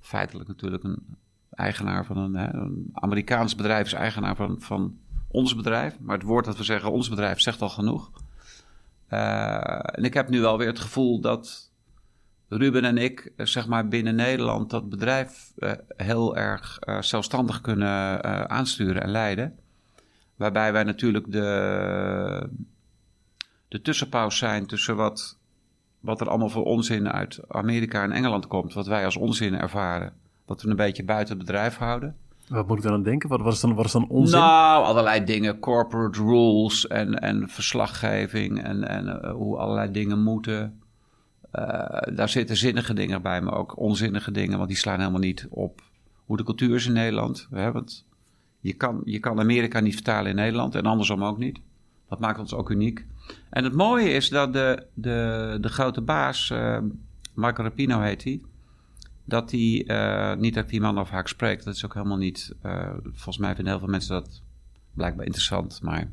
feitelijk 0.00 0.48
natuurlijk 0.48 0.84
een 0.84 1.16
eigenaar 1.50 2.04
van 2.04 2.16
een, 2.16 2.34
hè, 2.34 2.54
een 2.54 2.90
Amerikaans 2.92 3.54
bedrijf. 3.54 3.86
Is 3.86 3.92
eigenaar 3.92 4.36
van, 4.36 4.60
van 4.60 4.98
ons 5.32 5.54
bedrijf. 5.54 6.00
Maar 6.00 6.16
het 6.16 6.26
woord 6.26 6.44
dat 6.44 6.56
we 6.56 6.64
zeggen 6.64 6.92
ons 6.92 7.08
bedrijf 7.08 7.40
zegt 7.40 7.62
al 7.62 7.68
genoeg. 7.68 8.10
Eh, 9.08 9.78
en 9.82 10.04
ik 10.04 10.14
heb 10.14 10.28
nu 10.28 10.40
wel 10.40 10.58
weer 10.58 10.66
het 10.66 10.80
gevoel 10.80 11.20
dat 11.20 11.70
Ruben 12.48 12.84
en 12.84 12.98
ik, 12.98 13.32
eh, 13.36 13.46
zeg 13.46 13.66
maar 13.66 13.88
binnen 13.88 14.14
Nederland, 14.14 14.70
dat 14.70 14.88
bedrijf 14.88 15.52
eh, 15.56 15.72
heel 15.96 16.36
erg 16.36 16.78
zelfstandig 17.00 17.60
kunnen 17.60 18.24
aansturen 18.50 19.02
en 19.02 19.10
leiden. 19.10 19.58
Waarbij 20.36 20.72
wij 20.72 20.82
natuurlijk 20.82 21.32
de, 21.32 22.48
de 23.68 23.80
tussenpauze 23.80 24.36
zijn 24.36 24.66
tussen 24.66 24.96
wat, 24.96 25.38
wat 26.00 26.20
er 26.20 26.28
allemaal 26.28 26.48
voor 26.48 26.64
onzin 26.64 27.08
uit 27.08 27.40
Amerika 27.48 28.02
en 28.02 28.12
Engeland 28.12 28.46
komt. 28.46 28.72
Wat 28.72 28.86
wij 28.86 29.04
als 29.04 29.16
onzin 29.16 29.54
ervaren. 29.54 30.12
Wat 30.46 30.62
we 30.62 30.70
een 30.70 30.76
beetje 30.76 31.04
buiten 31.04 31.36
het 31.36 31.46
bedrijf 31.46 31.76
houden. 31.76 32.16
Wat 32.52 32.66
moet 32.68 32.76
ik 32.76 32.82
dan 32.82 32.92
aan 32.92 33.02
denken? 33.02 33.28
Wat, 33.28 33.60
dan, 33.60 33.74
wat 33.74 33.84
is 33.84 33.92
dan 33.92 34.08
onzin? 34.08 34.38
Nou, 34.38 34.84
allerlei 34.84 35.24
dingen. 35.24 35.58
Corporate 35.58 36.22
rules 36.22 36.86
en, 36.86 37.18
en 37.18 37.48
verslaggeving 37.48 38.62
en, 38.62 38.88
en 38.88 39.22
eh, 39.22 39.32
hoe 39.32 39.56
allerlei 39.58 39.90
dingen 39.90 40.22
moeten. 40.22 40.80
Eh, 41.50 42.14
daar 42.14 42.28
zitten 42.28 42.56
zinnige 42.56 42.94
dingen 42.94 43.22
bij, 43.22 43.40
maar 43.40 43.54
ook 43.54 43.78
onzinnige 43.78 44.30
dingen, 44.30 44.56
want 44.56 44.68
die 44.68 44.78
slaan 44.78 44.98
helemaal 44.98 45.20
niet 45.20 45.46
op 45.50 45.82
hoe 46.24 46.36
de 46.36 46.44
cultuur 46.44 46.74
is 46.74 46.86
in 46.86 46.92
Nederland. 46.92 47.48
Hè? 47.50 47.72
Want 47.72 48.06
je 48.60 48.72
kan, 48.72 49.00
je 49.04 49.18
kan 49.18 49.40
Amerika 49.40 49.80
niet 49.80 49.94
vertalen 49.94 50.30
in 50.30 50.36
Nederland 50.36 50.74
en 50.74 50.86
andersom 50.86 51.24
ook 51.24 51.38
niet. 51.38 51.60
Dat 52.08 52.18
maakt 52.20 52.38
ons 52.38 52.54
ook 52.54 52.70
uniek. 52.70 53.06
En 53.50 53.64
het 53.64 53.72
mooie 53.72 54.10
is 54.10 54.28
dat 54.28 54.52
de, 54.52 54.86
de, 54.94 55.58
de 55.60 55.68
grote 55.68 56.00
baas, 56.00 56.50
eh 56.50 56.78
Marco 57.34 57.62
Rapino 57.62 58.00
heet 58.00 58.24
hij, 58.24 58.40
dat 59.24 59.50
hij, 59.50 59.84
eh, 59.86 60.36
niet 60.36 60.54
dat 60.54 60.68
die 60.68 60.80
man 60.80 60.98
over 60.98 61.14
haak 61.14 61.28
spreek, 61.28 61.64
dat 61.64 61.74
is 61.74 61.84
ook 61.84 61.94
helemaal 61.94 62.16
niet, 62.16 62.54
eh, 62.62 62.90
volgens 63.02 63.38
mij 63.38 63.54
vinden 63.54 63.72
heel 63.72 63.82
veel 63.82 63.90
mensen 63.90 64.14
dat 64.14 64.42
blijkbaar 64.94 65.24
interessant, 65.24 65.80
maar 65.82 66.10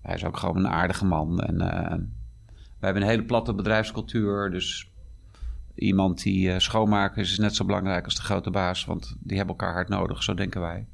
hij 0.00 0.14
is 0.14 0.24
ook 0.24 0.36
gewoon 0.36 0.56
een 0.56 0.68
aardige 0.68 1.04
man. 1.04 1.40
En 1.40 1.60
eh, 1.60 1.96
we 2.78 2.84
hebben 2.84 3.02
een 3.02 3.08
hele 3.08 3.24
platte 3.24 3.54
bedrijfscultuur, 3.54 4.50
dus 4.50 4.90
iemand 5.74 6.22
die 6.22 6.52
eh, 6.52 6.58
schoonmaken 6.58 7.22
is 7.22 7.38
net 7.38 7.54
zo 7.54 7.64
belangrijk 7.64 8.04
als 8.04 8.14
de 8.14 8.22
grote 8.22 8.50
baas, 8.50 8.84
want 8.84 9.16
die 9.20 9.36
hebben 9.36 9.56
elkaar 9.56 9.74
hard 9.74 9.88
nodig, 9.88 10.22
zo 10.22 10.34
denken 10.34 10.60
wij. 10.60 10.86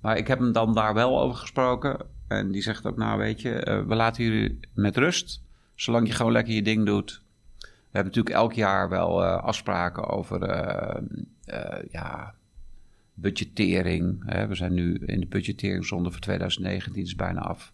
Maar 0.00 0.16
ik 0.16 0.26
heb 0.26 0.38
hem 0.38 0.52
dan 0.52 0.74
daar 0.74 0.94
wel 0.94 1.20
over 1.20 1.38
gesproken 1.38 2.06
en 2.28 2.50
die 2.50 2.62
zegt 2.62 2.86
ook, 2.86 2.96
nou 2.96 3.18
weet 3.18 3.40
je, 3.40 3.84
we 3.88 3.94
laten 3.94 4.24
jullie 4.24 4.60
met 4.74 4.96
rust, 4.96 5.42
zolang 5.74 6.06
je 6.06 6.12
gewoon 6.12 6.32
lekker 6.32 6.54
je 6.54 6.62
ding 6.62 6.86
doet. 6.86 7.22
We 7.90 7.94
hebben 7.98 8.12
natuurlijk 8.12 8.36
elk 8.36 8.52
jaar 8.52 8.88
wel 8.88 9.24
eh, 9.24 9.42
afspraken 9.42 10.08
over 10.08 10.42
eh, 10.42 11.82
ja, 11.90 12.34
budgettering. 13.14 14.22
Hè. 14.26 14.46
We 14.46 14.54
zijn 14.54 14.74
nu 14.74 14.94
in 14.94 15.20
de 15.20 15.26
budgetteringszonde 15.26 16.10
voor 16.10 16.20
2019, 16.20 17.02
is 17.02 17.14
bijna 17.14 17.40
af. 17.40 17.72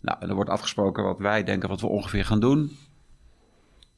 Nou, 0.00 0.18
en 0.20 0.28
er 0.28 0.34
wordt 0.34 0.50
afgesproken 0.50 1.04
wat 1.04 1.18
wij 1.18 1.44
denken 1.44 1.68
wat 1.68 1.80
we 1.80 1.86
ongeveer 1.86 2.24
gaan 2.24 2.40
doen. 2.40 2.76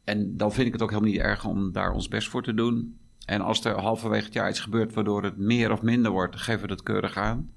En 0.05 0.37
dan 0.37 0.53
vind 0.53 0.67
ik 0.67 0.73
het 0.73 0.83
ook 0.83 0.91
helemaal 0.91 1.11
niet 1.11 1.21
erg 1.21 1.45
om 1.45 1.73
daar 1.73 1.93
ons 1.93 2.09
best 2.09 2.29
voor 2.29 2.43
te 2.43 2.55
doen. 2.55 2.99
En 3.25 3.41
als 3.41 3.65
er 3.65 3.81
halverwege 3.81 4.25
het 4.25 4.35
jaar 4.35 4.49
iets 4.49 4.61
gebeurt 4.61 4.95
waardoor 4.95 5.23
het 5.23 5.37
meer 5.37 5.73
of 5.73 5.83
minder 5.83 6.11
wordt, 6.11 6.37
geven 6.37 6.63
we 6.63 6.67
dat 6.67 6.83
keurig 6.83 7.17
aan. 7.17 7.51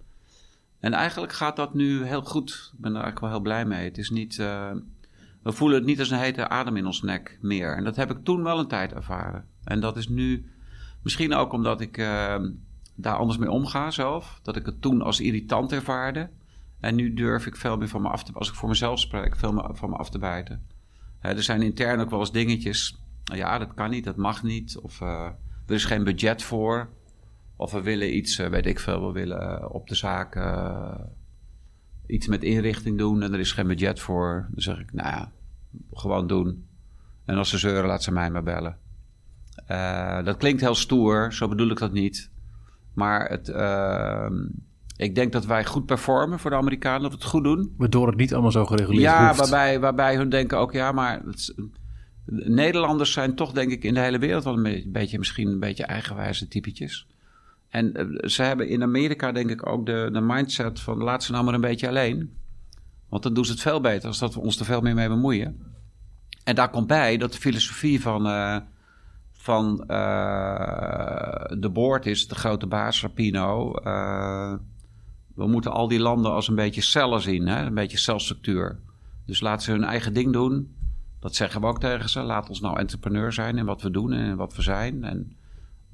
En 0.80 0.94
eigenlijk 0.94 1.34
gaat 1.34 1.56
dat 1.56 1.74
nu 1.74 2.04
heel 2.04 2.22
goed. 2.22 2.72
Ik 2.74 2.80
ben 2.80 2.96
er 2.96 3.02
eigenlijk 3.02 3.20
wel 3.20 3.30
heel 3.30 3.40
blij 3.40 3.66
mee. 3.66 3.86
Het 3.86 3.98
is 3.98 4.10
niet, 4.10 4.44
we 5.46 5.52
voelen 5.52 5.78
het 5.78 5.88
niet 5.88 6.00
als 6.00 6.10
een 6.10 6.20
hete 6.20 6.50
adem 6.50 6.78
in 6.78 6.86
ons 6.86 7.02
nek 7.02 7.38
meer. 7.42 7.76
En 7.78 7.84
dat 7.84 7.96
heb 7.96 8.12
ik 8.12 8.24
toen 8.24 8.44
wel 8.44 8.60
een 8.60 8.68
tijd 8.68 8.94
ervaren. 8.94 9.46
En 9.64 9.80
dat 9.80 9.98
is 9.98 10.08
nu 10.08 10.52
misschien 11.02 11.34
ook 11.34 11.54
omdat 11.54 11.82
ik 11.82 11.98
eh, 11.98 12.36
daar 12.96 13.16
anders 13.16 13.38
mee 13.38 13.52
omga 13.52 13.92
zelf. 13.92 14.40
Dat 14.44 14.56
ik 14.56 14.66
het 14.66 14.82
toen 14.82 15.02
als 15.02 15.20
irritant 15.20 15.72
ervaarde. 15.72 16.30
En 16.80 16.96
nu 16.96 17.14
durf 17.14 17.46
ik 17.46 17.56
veel 17.56 17.78
meer 17.78 17.88
van 17.88 18.02
me 18.02 18.10
af 18.10 18.24
te... 18.24 18.32
Als 18.34 18.50
ik 18.50 18.56
voor 18.56 18.70
mezelf 18.70 19.00
spreek, 19.00 19.36
veel 19.36 19.54
meer 19.54 19.70
van 19.72 19.90
me 19.90 19.96
af 19.96 20.10
te 20.10 20.20
bijten. 20.20 20.68
Er 21.20 21.44
zijn 21.44 21.62
intern 21.62 22.00
ook 22.00 22.10
wel 22.10 22.20
eens 22.20 22.32
dingetjes. 22.32 23.00
Ja, 23.24 23.58
dat 23.58 23.74
kan 23.74 23.90
niet, 23.90 24.04
dat 24.04 24.16
mag 24.16 24.44
niet. 24.44 24.78
Of 24.78 25.02
eh, 25.02 25.30
er 25.68 25.76
is 25.76 25.86
geen 25.86 26.04
budget 26.04 26.44
voor. 26.44 26.90
Of 27.56 27.72
we 27.72 27.82
willen 27.82 28.16
iets, 28.16 28.40
eh, 28.40 28.50
weet 28.50 28.66
ik 28.66 28.80
veel, 28.80 29.06
we 29.06 29.12
willen 29.12 29.60
eh, 29.60 29.74
op 29.74 29.88
de 29.88 29.96
zaak 29.96 30.36
iets 32.08 32.28
met 32.28 32.44
inrichting 32.44 32.98
doen 32.98 33.22
en 33.22 33.34
er 33.34 33.40
is 33.40 33.52
geen 33.52 33.68
budget 33.68 34.00
voor. 34.00 34.48
Dan 34.52 34.62
zeg 34.62 34.80
ik, 34.80 34.94
nou 34.94 35.08
ja, 35.10 35.32
gewoon 35.94 36.28
doen. 36.28 36.66
En 37.26 37.36
als 37.38 37.50
ze 37.50 37.58
zeuren, 37.58 37.86
laat 37.88 38.04
ze 38.04 38.12
mij 38.12 38.32
maar 38.32 38.44
bellen. 38.44 38.78
Eh, 39.68 40.24
dat 40.24 40.38
klinkt 40.38 40.62
heel 40.62 40.76
stoer, 40.76 41.34
zo 41.34 41.48
bedoel 41.48 41.70
ik 41.70 41.78
dat 41.78 41.92
niet. 41.92 42.32
Maar 42.94 43.30
het, 43.30 43.50
ehm, 43.50 44.34
ik 44.98 45.16
denk 45.16 45.32
dat 45.32 45.46
wij 45.46 45.66
goed 45.66 45.86
performen 45.86 46.40
voor 46.40 46.50
de 46.52 46.58
Amerikanen, 46.58 47.02
dat 47.02 47.12
we 47.12 47.18
het 47.18 47.26
goed 47.28 47.44
doen. 47.44 47.74
Waardoor 47.78 48.08
het 48.08 48.16
niet 48.18 48.34
allemaal 48.34 48.52
zo 48.52 48.66
gereguleerd 48.66 49.02
Ja, 49.04 49.28
hoeft. 49.28 49.40
waarbij, 49.40 49.80
waarbij 49.80 50.16
hun 50.16 50.30
denken 50.30 50.58
ook, 50.58 50.72
ja, 50.74 50.92
maar 50.92 51.22
het 51.26 51.36
is- 51.36 51.54
Nederlanders 52.48 53.12
zijn 53.12 53.36
toch 53.36 53.52
denk 53.52 53.72
ik 53.72 53.84
in 53.84 53.94
de 53.94 54.00
hele 54.00 54.18
wereld 54.20 54.44
wel 54.44 54.54
een 54.58 54.64
be- 54.64 54.84
beetje, 54.88 55.18
misschien 55.18 55.48
een 55.48 55.60
beetje 55.60 55.84
eigenwijze 55.86 56.48
typetjes. 56.48 57.08
En 57.76 57.94
eh, 57.94 58.30
ze 58.30 58.44
hebben 58.44 58.68
in 58.68 58.84
Amerika 58.84 59.32
denk 59.32 59.50
ik 59.50 59.68
ook 59.68 59.86
de, 59.86 60.10
de 60.12 60.22
mindset 60.22 60.80
van 60.80 60.98
laat 60.98 61.24
ze 61.24 61.32
nou 61.32 61.44
maar 61.44 61.54
een 61.54 61.62
beetje 61.62 61.88
alleen. 61.88 62.38
Want 63.10 63.24
dan 63.24 63.34
doen 63.34 63.46
ze 63.46 63.52
het 63.52 63.62
veel 63.62 63.82
beter 63.82 64.08
als 64.08 64.20
dat 64.20 64.34
we 64.34 64.40
ons 64.40 64.60
er 64.60 64.66
veel 64.66 64.82
meer 64.82 64.96
mee 64.96 65.08
bemoeien. 65.08 65.74
En 66.44 66.56
daar 66.56 66.70
komt 66.70 66.88
bij 66.88 67.18
dat 67.18 67.32
de 67.32 67.38
filosofie 67.38 68.02
van, 68.02 68.28
eh, 68.28 68.58
van 69.32 69.84
eh, 69.88 71.46
de 71.60 71.70
board 71.70 72.06
is, 72.06 72.28
de 72.28 72.36
grote 72.36 72.68
baas 72.68 73.02
Rapino. 73.02 73.72
we 75.36 75.48
moeten 75.48 75.72
al 75.72 75.88
die 75.88 76.00
landen 76.00 76.32
als 76.32 76.48
een 76.48 76.56
beetje 76.56 76.82
cellen 76.82 77.22
zien, 77.22 77.48
hè? 77.48 77.66
een 77.66 77.74
beetje 77.74 77.98
celstructuur. 77.98 78.80
Dus 79.26 79.40
laat 79.40 79.64
ze 79.64 79.72
hun 79.72 79.84
eigen 79.84 80.14
ding 80.14 80.34
doen. 80.34 80.76
Dat 81.20 81.36
zeggen 81.36 81.62
we 81.62 81.68
ook 81.68 81.80
tegen 81.80 82.10
ze. 82.10 82.22
Laat 82.22 82.50
ons 82.50 82.62
nou 82.62 82.80
entrepreneur 82.80 83.34
zijn 83.34 83.58
in 83.58 83.66
wat 83.66 83.82
we 83.82 83.92
doen 83.92 84.12
en 84.12 84.36
wat 84.36 84.56
we 84.56 84.62
zijn. 84.62 85.04
En 85.04 85.36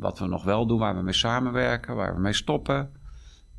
wat 0.01 0.19
we 0.19 0.27
nog 0.27 0.43
wel 0.43 0.65
doen, 0.65 0.79
waar 0.79 0.95
we 0.95 1.01
mee 1.01 1.13
samenwerken, 1.13 1.95
waar 1.95 2.15
we 2.15 2.21
mee 2.21 2.33
stoppen. 2.33 2.89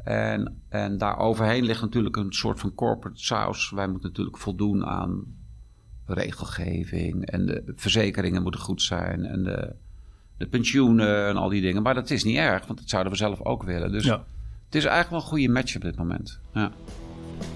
En, 0.04 0.62
en 0.68 0.99
daar 0.99 1.18
overheen 1.18 1.64
ligt 1.64 1.80
natuurlijk 1.80 2.16
een 2.16 2.32
soort 2.32 2.61
van 2.61 2.75
corporate 2.75 3.22
saus. 3.22 3.70
Wij 3.70 3.88
moeten 3.88 4.08
natuurlijk 4.08 4.38
voldoen 4.38 4.84
aan 4.87 5.25
regelgeving. 6.06 7.26
En 7.26 7.46
de 7.46 7.72
verzekeringen 7.76 8.42
moeten 8.42 8.61
goed 8.61 8.82
zijn. 8.82 9.25
En 9.25 9.42
de, 9.42 9.72
de 10.37 10.46
pensioenen 10.46 11.26
en 11.28 11.37
al 11.37 11.49
die 11.49 11.61
dingen. 11.61 11.82
Maar 11.82 11.94
dat 11.94 12.11
is 12.11 12.25
niet 12.25 12.37
erg, 12.37 12.66
want 12.66 12.78
dat 12.78 12.88
zouden 12.88 13.12
we 13.12 13.18
zelf 13.18 13.40
ook 13.44 13.62
willen. 13.62 13.92
Dus 13.92 14.04
Ja. 14.04 14.25
het 14.64 14.75
is 14.75 14.84
eigenlijk 14.84 15.11
wel 15.11 15.20
een 15.20 15.26
goede 15.26 15.49
match 15.49 15.76
op 15.76 15.82
dit 15.82 15.96
moment. 15.96 16.40
Ja. 16.52 16.70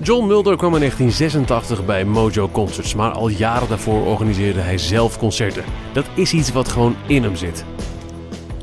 John 0.02 0.26
Mulder 0.26 0.56
kwam 0.56 0.72
in 0.74 0.78
1986 0.80 1.86
bij 1.86 2.04
Mojo 2.04 2.48
Concerts, 2.48 2.94
maar 2.94 3.10
al 3.10 3.28
jaren 3.28 3.68
daarvoor 3.68 4.06
organiseerde 4.06 4.60
hij 4.60 4.78
zelf 4.78 5.18
concerten. 5.18 5.64
Dat 5.92 6.06
is 6.14 6.32
iets 6.32 6.52
wat 6.52 6.68
gewoon 6.68 6.96
in 7.06 7.22
hem 7.22 7.36
zit. 7.36 7.64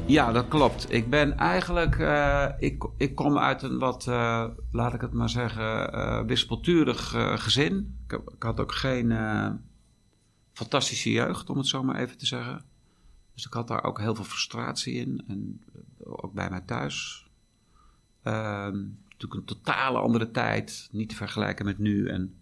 Ja, 0.05 0.31
dat 0.31 0.47
klopt. 0.47 0.93
Ik 0.93 1.09
ben 1.09 1.37
eigenlijk. 1.37 1.99
eh, 1.99 2.49
ik, 2.59 2.83
ik 2.97 3.15
kom 3.15 3.37
uit 3.37 3.61
een 3.61 3.79
wat, 3.79 4.07
eh, 4.07 4.45
laat 4.71 4.93
ik 4.93 5.01
het 5.01 5.13
maar 5.13 5.29
zeggen, 5.29 5.93
eh 5.93 6.21
wispelturig 6.25 7.09
gezin. 7.41 7.97
Ik, 8.07 8.43
had 8.43 8.59
ook 8.59 8.71
geen 8.71 9.13
fantastische 10.53 11.11
jeugd, 11.11 11.49
om 11.49 11.57
het 11.57 11.67
zo 11.67 11.83
maar 11.83 11.95
even 11.95 12.17
te 12.17 12.25
zeggen. 12.25 12.63
Dus 13.33 13.45
ik 13.45 13.53
had 13.53 13.67
daar 13.67 13.83
ook 13.83 13.99
heel 13.99 14.15
veel 14.15 14.23
frustratie 14.23 14.93
in. 14.93 15.23
En 15.27 15.63
ook 16.03 16.33
bij 16.33 16.49
mij 16.49 16.61
thuis. 16.61 17.27
Ehm, 18.23 18.77
natuurlijk 19.09 19.33
een 19.33 19.57
totale 19.57 19.97
andere 19.99 20.31
tijd. 20.31 20.89
Niet 20.91 21.09
te 21.09 21.15
vergelijken 21.15 21.65
met 21.65 21.77
nu. 21.77 22.07
En 22.07 22.35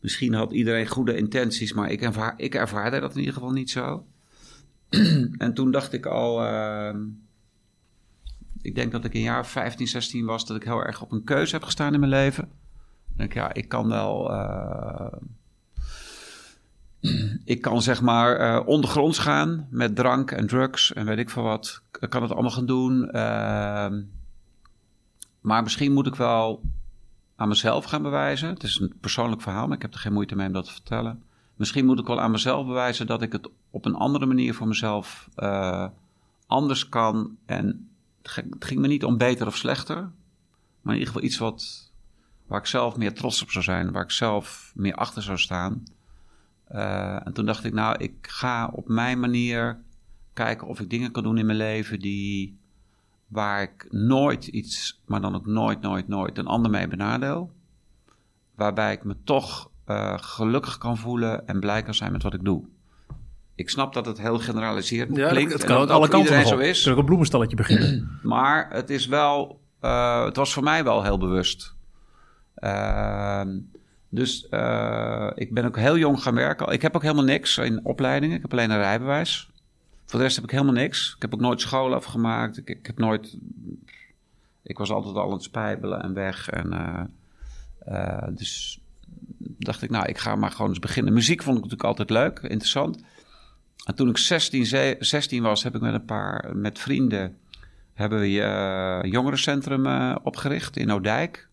misschien 0.00 0.34
had 0.34 0.52
iedereen 0.52 0.86
goede 0.86 1.16
intenties, 1.16 1.72
maar 1.72 1.90
ik, 1.90 2.02
ervaar, 2.02 2.34
ik 2.36 2.54
ervaarde 2.54 3.00
dat 3.00 3.12
in 3.12 3.18
ieder 3.18 3.34
geval 3.34 3.50
niet 3.50 3.70
zo. 3.70 4.06
en 5.38 5.54
toen 5.54 5.70
dacht 5.70 5.92
ik 5.92 6.06
al. 6.06 6.44
ehm, 6.44 6.98
ik 8.62 8.74
denk 8.74 8.92
dat 8.92 9.04
ik 9.04 9.14
een 9.14 9.20
jaar 9.20 9.40
of 9.40 9.50
15, 9.50 9.86
16 9.86 10.24
was. 10.24 10.46
Dat 10.46 10.56
ik 10.56 10.64
heel 10.64 10.84
erg 10.84 11.02
op 11.02 11.12
een 11.12 11.24
keuze 11.24 11.54
heb 11.54 11.62
gestaan 11.64 11.94
in 11.94 12.00
mijn 12.00 12.12
leven. 12.12 12.44
Ik 13.12 13.16
denk, 13.16 13.32
ja, 13.32 13.52
ik 13.54 13.68
kan 13.68 13.88
wel. 13.88 14.32
eh, 14.32 15.12
ik 17.44 17.60
kan 17.60 17.82
zeg 17.82 18.00
maar 18.00 18.36
eh, 18.36 18.66
ondergronds 18.66 19.18
gaan 19.18 19.66
met 19.70 19.96
drank 19.96 20.30
en 20.30 20.46
drugs 20.46 20.92
en 20.92 21.06
weet 21.06 21.18
ik 21.18 21.30
veel 21.30 21.42
wat. 21.42 21.82
Ik 22.00 22.10
kan 22.10 22.22
het 22.22 22.32
allemaal 22.32 22.50
gaan 22.50 22.66
doen. 22.66 23.10
ehm, 23.10 24.02
maar 25.40 25.62
misschien 25.62 25.92
moet 25.92 26.06
ik 26.06 26.14
wel 26.14 26.62
aan 27.36 27.48
mezelf 27.48 27.84
gaan 27.84 28.02
bewijzen. 28.02 28.48
Het 28.48 28.62
is 28.62 28.78
een 28.80 28.92
persoonlijk 29.00 29.42
verhaal, 29.42 29.66
maar 29.66 29.76
ik 29.76 29.82
heb 29.82 29.94
er 29.94 30.00
geen 30.00 30.12
moeite 30.12 30.36
mee 30.36 30.46
om 30.46 30.52
dat 30.52 30.64
te 30.64 30.72
vertellen. 30.72 31.22
Misschien 31.60 31.86
moet 31.86 31.98
ik 31.98 32.06
wel 32.06 32.20
aan 32.20 32.30
mezelf 32.30 32.66
bewijzen 32.66 33.06
dat 33.06 33.22
ik 33.22 33.32
het 33.32 33.48
op 33.70 33.84
een 33.84 33.94
andere 33.94 34.26
manier 34.26 34.54
voor 34.54 34.68
mezelf 34.68 35.28
eh, 35.34 35.86
anders 36.46 36.88
kan. 36.88 37.36
En 37.46 37.90
het 38.22 38.30
ging- 38.58 38.80
me 38.80 38.86
niet 38.86 39.04
om 39.04 39.16
beter 39.16 39.46
of 39.46 39.56
slechter, 39.56 39.96
maar 40.80 40.94
in 40.94 40.98
ieder 40.98 41.06
geval 41.06 41.22
iets 41.22 41.38
wat, 41.38 41.90
waar 42.46 42.58
ik 42.58 42.66
zelf 42.66 42.96
meer 42.96 43.14
trots 43.14 43.42
op 43.42 43.50
zou 43.50 43.64
zijn, 43.64 43.92
waar 43.92 44.02
ik 44.02 44.10
zelf 44.10 44.72
meer 44.74 44.94
achter 44.94 45.22
zou 45.22 45.38
staan. 45.38 45.82
Eh, 46.64 47.26
en 47.26 47.32
toen 47.32 47.46
dacht 47.46 47.64
ik, 47.64 47.72
nou, 47.72 47.96
ik 47.98 48.14
ga 48.20 48.70
op 48.72 48.88
mijn 48.88 49.20
manier 49.20 49.80
kijken 50.32 50.66
of 50.66 50.80
ik 50.80 50.90
dingen 50.90 51.12
kan 51.12 51.22
doen 51.22 51.38
in 51.38 51.46
mijn 51.46 51.58
leven 51.58 51.98
die, 51.98 52.58
waar 53.26 53.62
ik 53.62 53.86
nooit 53.90 54.46
iets, 54.46 55.00
maar 55.06 55.20
dan 55.20 55.34
ook 55.34 55.46
nooit, 55.46 55.80
nooit, 55.80 56.08
nooit 56.08 56.38
een 56.38 56.46
ander 56.46 56.70
mee 56.70 56.88
benadeel. 56.88 57.52
Waarbij 58.54 58.92
ik 58.92 59.04
me 59.04 59.16
toch 59.24 59.69
eh, 59.90 60.14
gelukkig 60.16 60.78
kan 60.78 60.96
voelen 60.96 61.46
en 61.46 61.60
blij 61.60 61.82
kan 61.82 61.94
zijn 61.94 62.12
met 62.12 62.22
wat 62.22 62.34
ik 62.34 62.44
doe. 62.44 62.64
Ik 63.54 63.70
snap 63.70 63.94
dat 63.94 64.06
het 64.06 64.20
heel 64.20 64.38
generaliserend 64.38 65.12
klinkt. 65.12 65.52
het 65.52 65.62
en 65.62 65.68
kan 65.68 65.78
dat 65.78 65.88
ook 65.88 65.96
alle 65.96 66.08
kanten 66.08 66.46
zo 66.46 66.58
is. 66.58 66.88
ook 66.88 66.98
een 66.98 67.04
bloemenstalletje 67.04 67.56
beginnen. 67.56 68.10
Maar 68.22 68.68
het 68.72 68.90
is 68.90 69.06
wel, 69.06 69.60
eh, 69.80 70.24
het 70.24 70.36
was 70.36 70.52
voor 70.52 70.62
mij 70.62 70.84
wel 70.84 71.02
heel 71.02 71.18
bewust. 71.18 71.74
Ehm, 72.54 73.58
dus 74.08 74.48
eh, 74.48 75.30
ik 75.34 75.54
ben 75.54 75.64
ook 75.64 75.76
heel 75.76 75.98
jong 75.98 76.22
gaan 76.22 76.34
werken. 76.34 76.72
Ik 76.72 76.82
heb 76.82 76.96
ook 76.96 77.02
helemaal 77.02 77.24
niks 77.24 77.58
in 77.58 77.84
opleidingen. 77.84 78.36
Ik 78.36 78.42
heb 78.42 78.52
alleen 78.52 78.70
een 78.70 78.78
rijbewijs. 78.78 79.50
Voor 80.06 80.18
de 80.18 80.24
rest 80.24 80.36
heb 80.36 80.44
ik 80.44 80.50
helemaal 80.50 80.74
niks. 80.74 81.14
Ik 81.16 81.22
heb 81.22 81.34
ook 81.34 81.40
nooit 81.40 81.60
school 81.60 81.94
afgemaakt. 81.94 82.58
Ik, 82.58 82.68
ik 82.68 82.86
heb 82.86 82.98
nooit. 82.98 83.38
Ik 84.62 84.78
was 84.78 84.90
altijd 84.90 85.14
al 85.14 85.24
aan 85.24 85.32
het 85.32 85.42
spijbelen 85.42 86.02
en 86.02 86.14
weg. 86.14 86.48
En, 86.48 87.10
dus 88.34 88.79
dacht 89.38 89.82
ik, 89.82 89.90
nou, 89.90 90.06
ik 90.06 90.18
ga 90.18 90.36
maar 90.36 90.50
gewoon 90.50 90.68
eens 90.70 90.78
beginnen. 90.78 91.12
Muziek 91.12 91.42
vond 91.42 91.56
ik 91.56 91.62
natuurlijk 91.62 91.88
altijd 91.88 92.10
leuk, 92.10 92.38
interessant. 92.38 93.02
En 93.84 93.94
toen 93.94 94.08
ik 94.08 94.16
16, 94.18 94.66
ze- 94.66 94.96
16 94.98 95.42
was, 95.42 95.62
heb 95.62 95.74
ik 95.74 95.80
met 95.80 95.94
een 95.94 96.04
paar 96.04 96.56
met 96.56 96.78
vrienden 96.78 97.36
hebben 97.94 98.20
we 98.20 98.42
eh 98.42 99.10
jongerencentrum 99.10 99.86
eh, 99.86 100.16
opgericht 100.22 100.76
in 100.76 100.90
Oudijk. 100.90 101.48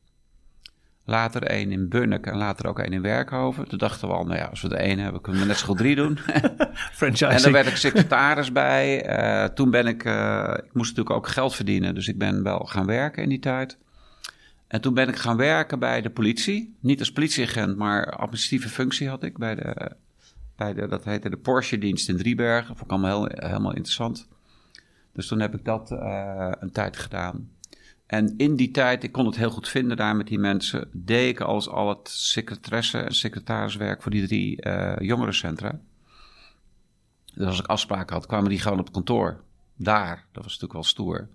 Later 1.06 1.44
één 1.44 1.72
in 1.72 1.90
Bunnik 1.90 2.26
en 2.26 2.38
later 2.38 2.68
ook 2.68 2.80
één 2.80 2.94
in 2.94 3.02
Werkhoven. 3.02 3.68
Toen 3.68 3.78
dachten 3.78 4.08
we 4.08 4.14
al, 4.14 4.24
nou 4.26 4.38
ja, 4.38 4.46
als 4.46 4.62
we 4.62 4.68
er 4.70 4.76
één 4.76 5.00
hebben, 5.00 5.22
kunnen 5.22 5.42
we 5.42 5.48
net 5.48 5.58
zo 5.58 5.66
goed 5.66 5.78
drie 5.78 5.96
doen. 5.96 6.18
Franchising. 6.92 7.32
En 7.36 7.42
daar 7.42 7.52
werd 7.52 7.68
ik 7.68 7.76
secretaris 7.76 8.52
bij. 8.52 9.06
Eh, 9.06 9.46
toen 9.50 9.72
ben 9.72 9.88
ik, 9.88 10.04
ik 10.66 10.74
moest 10.74 10.90
natuurlijk 10.96 11.16
ook 11.16 11.28
geld 11.28 11.56
verdienen, 11.56 11.96
dus 11.96 12.08
ik 12.08 12.18
ben 12.18 12.44
wel 12.44 12.60
gaan 12.60 12.86
werken 12.86 13.24
in 13.24 13.30
die 13.30 13.40
tijd. 13.40 13.78
En 14.68 14.82
toen 14.82 14.94
ben 14.94 15.08
ik 15.08 15.16
gaan 15.16 15.38
werken 15.38 15.80
bij 15.80 16.02
de 16.02 16.10
politie. 16.10 16.76
Niet 16.80 17.00
als 17.00 17.12
politieagent, 17.12 17.78
maar 17.78 18.12
administratieve 18.12 18.70
functie 18.70 19.10
had 19.10 19.24
ik 19.24 19.38
bij 19.38 19.56
de, 19.56 19.92
bij 20.56 20.74
de 20.74 20.88
dat 20.88 21.04
heette 21.04 21.30
de 21.30 21.38
Porsche-dienst 21.38 22.10
in 22.10 22.18
Driebergen. 22.18 22.76
Vond 22.76 22.82
ik 22.82 22.92
allemaal 22.92 23.26
heel, 23.26 23.48
helemaal 23.50 23.74
interessant. 23.74 24.28
Dus 25.14 25.28
toen 25.28 25.40
heb 25.40 25.54
ik 25.54 25.66
dat 25.66 25.92
eh, 25.92 26.52
een 26.60 26.72
tijd 26.72 26.98
gedaan. 26.98 27.50
En 28.06 28.34
in 28.38 28.56
die 28.56 28.72
tijd, 28.72 29.04
ik 29.04 29.12
kon 29.12 29.26
het 29.26 29.36
heel 29.36 29.50
goed 29.50 29.70
vinden 29.70 29.98
daar 29.98 30.16
met 30.16 30.28
die 30.28 30.40
mensen, 30.40 30.90
deed 30.94 31.30
ik 31.30 31.40
als 31.40 31.70
al 31.70 31.90
het 31.90 32.10
secretaresse 32.10 32.98
en 32.98 33.16
secretariswerk 33.16 34.02
voor 34.02 34.12
die 34.12 34.28
drie 34.28 34.62
eh, 34.62 35.08
jongerencentra. 35.08 35.80
Dus 37.34 37.48
als 37.48 37.60
ik 37.60 37.66
afspraken 37.66 38.16
had, 38.16 38.26
kwamen 38.26 38.50
die 38.50 38.60
gewoon 38.60 38.80
op 38.80 38.92
kantoor. 38.92 39.44
Daar, 39.76 40.26
dat 40.32 40.44
was 40.44 40.60
natuurlijk 40.60 40.74
wel 40.74 40.84
stoer. 40.84 41.28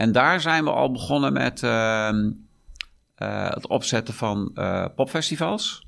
En 0.00 0.12
daar 0.12 0.40
zijn 0.40 0.64
we 0.64 0.70
al 0.70 0.90
begonnen 0.90 1.32
met 1.32 1.62
ehm, 1.62 2.30
eh, 3.14 3.50
het 3.50 3.66
opzetten 3.66 4.14
van 4.14 4.50
eh, 4.54 4.84
popfestivals. 4.96 5.86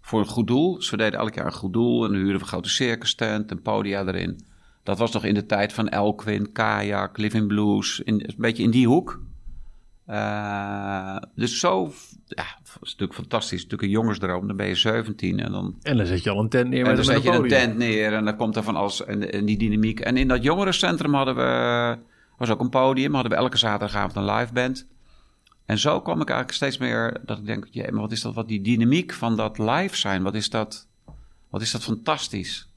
Voor 0.00 0.20
een 0.20 0.26
goed 0.26 0.46
doel. 0.46 0.74
Dus 0.74 0.90
we 0.90 0.96
deden 0.96 1.20
elk 1.20 1.34
jaar 1.34 1.46
een 1.46 1.52
goed 1.52 1.72
doel. 1.72 2.04
En 2.04 2.10
dan 2.10 2.18
huurden 2.18 2.36
we 2.36 2.42
een 2.42 2.48
grote 2.48 2.68
circus 2.68 3.14
tent 3.14 3.50
en 3.50 3.62
podia 3.62 4.06
erin. 4.06 4.40
Dat 4.82 4.98
was 4.98 5.12
nog 5.12 5.24
in 5.24 5.34
de 5.34 5.46
tijd 5.46 5.72
van 5.72 5.88
Elkwin, 5.88 6.52
Kajak, 6.52 7.18
Living 7.18 7.46
Blues. 7.46 8.00
In, 8.00 8.14
een 8.14 8.34
beetje 8.36 8.62
in 8.62 8.70
die 8.70 8.86
hoek. 8.86 9.20
Eh, 10.06 11.16
dus 11.34 11.58
zo, 11.58 11.92
ja, 12.26 12.46
dat 12.62 12.78
is 12.80 12.90
natuurlijk 12.90 13.18
fantastisch. 13.18 13.62
Natuurlijk 13.62 13.82
een 13.82 13.94
jongensdroom. 13.94 14.46
Dan 14.46 14.56
ben 14.56 14.66
je 14.66 14.74
17 14.74 15.40
en 15.40 15.52
dan 15.52 15.76
En 15.82 15.96
dan 15.96 16.06
zet 16.06 16.22
je 16.22 16.30
al 16.30 16.38
een 16.38 16.48
tent 16.48 16.68
neer 16.68 16.86
en 16.86 16.94
dan 16.94 17.04
zet 17.04 17.22
je 17.22 17.30
een 17.30 17.48
tent 17.48 17.76
neer 17.76 18.12
en 18.12 18.24
dan 18.24 18.36
komt 18.36 18.56
er 18.56 18.62
van 18.62 18.76
alles 18.76 19.04
en, 19.04 19.32
en 19.32 19.44
die 19.44 19.58
dynamiek. 19.58 20.00
En 20.00 20.16
in 20.16 20.28
dat 20.28 20.42
jongerencentrum 20.42 21.14
hadden 21.14 21.34
we, 21.34 21.98
was 22.38 22.50
ook 22.50 22.60
een 22.60 22.68
podium, 22.68 23.14
hadden 23.14 23.32
we 23.32 23.38
elke 23.38 23.56
zaterdagavond 23.56 24.16
een 24.16 24.34
live 24.34 24.52
band. 24.52 24.86
En 25.64 25.78
zo 25.78 26.00
kwam 26.00 26.20
ik 26.20 26.28
eigenlijk 26.28 26.56
steeds 26.56 26.78
meer 26.78 27.20
dat 27.24 27.38
ik 27.38 27.46
denk, 27.46 27.90
maar 27.90 28.00
wat 28.00 28.12
is 28.12 28.20
dat, 28.20 28.34
wat 28.34 28.48
die 28.48 28.60
dynamiek 28.60 29.12
van 29.12 29.36
dat 29.36 29.58
live 29.58 29.96
zijn, 29.96 30.22
wat 30.22 30.34
is 30.34 30.50
dat, 30.50 30.86
wat 31.48 31.60
is 31.60 31.70
dat 31.70 31.82
fantastisch. 31.82 32.68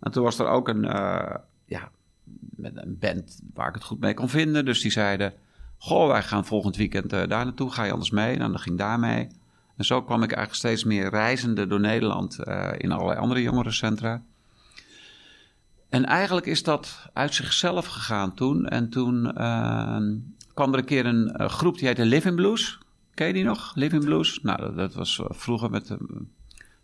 En 0.00 0.12
toen 0.12 0.22
was 0.22 0.38
er 0.38 0.46
ook 0.46 0.68
een, 0.68 0.84
eh, 0.84 1.34
ja, 1.64 1.90
een 2.62 2.96
band 3.00 3.40
waar 3.54 3.68
ik 3.68 3.74
het 3.74 3.84
goed 3.84 4.00
mee 4.00 4.14
kon 4.14 4.28
vinden. 4.28 4.64
Dus 4.64 4.80
die 4.80 4.90
zeiden, 4.90 5.32
goh, 5.78 6.08
wij 6.08 6.22
gaan 6.22 6.44
volgend 6.44 6.76
weekend 6.76 7.12
eh, 7.12 7.28
daar 7.28 7.44
naartoe, 7.44 7.70
ga 7.70 7.84
je 7.84 7.92
anders 7.92 8.10
mee? 8.10 8.36
Nou, 8.36 8.50
dan 8.50 8.60
ging 8.60 8.78
daar 8.78 8.98
mee. 8.98 9.28
En 9.76 9.84
zo 9.84 10.02
kwam 10.02 10.22
ik 10.22 10.32
eigenlijk 10.32 10.54
steeds 10.54 10.84
meer 10.84 11.10
reizende 11.10 11.66
door 11.66 11.80
Nederland 11.80 12.38
eh, 12.38 12.72
in 12.76 12.92
allerlei 12.92 13.18
andere 13.18 13.42
jongerencentra. 13.42 14.22
En 15.88 16.04
eigenlijk 16.04 16.46
is 16.46 16.62
dat 16.62 17.08
uit 17.12 17.34
zichzelf 17.34 17.86
gegaan 17.86 18.34
toen. 18.34 18.66
En 18.66 18.90
toen 18.90 19.32
eh, 19.36 20.00
kwam 20.54 20.72
er 20.72 20.78
een 20.78 20.84
keer 20.84 21.06
een 21.06 21.30
eh, 21.30 21.48
groep 21.48 21.78
die 21.78 21.86
heette 21.86 22.04
Living 22.04 22.34
Blues. 22.34 22.78
Ken 23.14 23.26
je 23.26 23.32
die 23.32 23.44
nog? 23.44 23.72
Living 23.74 24.04
Blues? 24.04 24.38
Nou, 24.42 24.60
dat, 24.60 24.76
dat 24.76 24.94
was 24.94 25.18
eh, 25.18 25.26
vroeger 25.30 25.70
met 25.70 25.86
de 25.86 25.98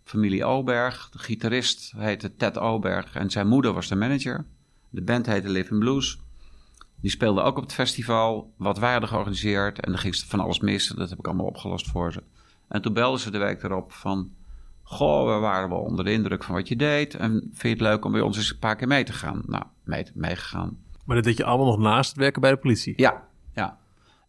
familie 0.04 0.44
Oberg. 0.44 1.08
De 1.10 1.18
gitarist 1.18 1.92
heette 1.96 2.36
Ted 2.36 2.58
Oberg 2.58 3.14
en 3.14 3.30
zijn 3.30 3.48
moeder 3.48 3.72
was 3.72 3.88
de 3.88 3.94
manager. 3.94 4.44
De 4.90 5.02
band 5.02 5.26
heette 5.26 5.48
Living 5.48 5.80
Blues. 5.80 6.18
Die 7.00 7.10
speelde 7.10 7.42
ook 7.42 7.56
op 7.56 7.62
het 7.62 7.72
festival, 7.72 8.52
wat 8.56 8.78
wij 8.78 8.90
hadden 8.90 9.08
georganiseerd. 9.08 9.80
En 9.80 9.90
dan 9.90 10.00
ging 10.00 10.16
van 10.16 10.40
alles 10.40 10.60
mis. 10.60 10.88
Dat 10.88 11.10
heb 11.10 11.18
ik 11.18 11.26
allemaal 11.26 11.46
opgelost 11.46 11.88
voor 11.88 12.12
ze. 12.12 12.22
En 12.68 12.82
toen 12.82 12.92
belden 12.92 13.20
ze 13.20 13.30
de 13.30 13.38
week 13.38 13.62
erop 13.62 13.92
van... 13.92 14.30
Goh, 14.92 15.34
we 15.34 15.40
waren 15.40 15.68
wel 15.68 15.78
onder 15.78 16.04
de 16.04 16.12
indruk 16.12 16.44
van 16.44 16.54
wat 16.54 16.68
je 16.68 16.76
deed. 16.76 17.14
En 17.14 17.30
vind 17.30 17.62
je 17.62 17.68
het 17.68 17.80
leuk 17.80 18.04
om 18.04 18.12
bij 18.12 18.20
ons 18.20 18.36
eens 18.36 18.50
een 18.50 18.58
paar 18.58 18.76
keer 18.76 18.86
mee 18.86 19.04
te 19.04 19.12
gaan? 19.12 19.42
Nou, 19.46 19.64
mee, 19.84 20.06
meegegaan. 20.14 20.78
Maar 21.04 21.16
dat 21.16 21.24
deed 21.24 21.36
je 21.36 21.44
allemaal 21.44 21.66
nog 21.66 21.78
naast 21.78 22.10
het 22.10 22.18
werken 22.18 22.40
bij 22.40 22.50
de 22.50 22.56
politie. 22.56 22.92
Ja, 22.96 23.28
ja. 23.54 23.78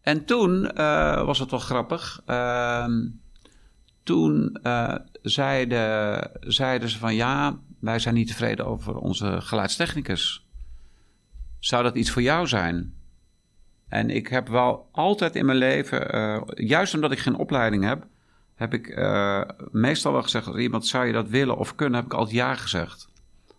En 0.00 0.24
toen 0.24 0.70
eh, 0.70 1.24
was 1.24 1.38
het 1.38 1.50
wel 1.50 1.60
grappig. 1.60 2.22
Ehm, 2.26 3.08
toen 4.02 4.58
eh, 4.62 4.94
zeiden, 5.22 6.30
zeiden 6.40 6.88
ze 6.88 6.98
van 6.98 7.14
ja, 7.14 7.58
wij 7.80 7.98
zijn 7.98 8.14
niet 8.14 8.28
tevreden 8.28 8.66
over 8.66 8.96
onze 8.96 9.40
geluidstechnicus. 9.40 10.46
Zou 11.58 11.82
dat 11.82 11.96
iets 11.96 12.10
voor 12.10 12.22
jou 12.22 12.46
zijn? 12.46 12.94
En 13.88 14.10
ik 14.10 14.28
heb 14.28 14.48
wel 14.48 14.88
altijd 14.92 15.36
in 15.36 15.46
mijn 15.46 15.58
leven, 15.58 16.12
eh, 16.12 16.42
juist 16.54 16.94
omdat 16.94 17.12
ik 17.12 17.18
geen 17.18 17.36
opleiding 17.36 17.84
heb, 17.84 18.06
heb 18.54 18.74
ik 18.74 18.88
eh, 18.88 19.40
meestal 19.70 20.12
wel 20.12 20.22
gezegd: 20.22 20.46
als 20.46 20.56
iemand 20.56 20.86
zou 20.86 21.06
je 21.06 21.12
dat 21.12 21.28
willen 21.28 21.56
of 21.56 21.74
kunnen, 21.74 21.96
heb 21.96 22.04
ik 22.04 22.14
altijd 22.14 22.36
ja 22.36 22.54
gezegd. 22.54 23.08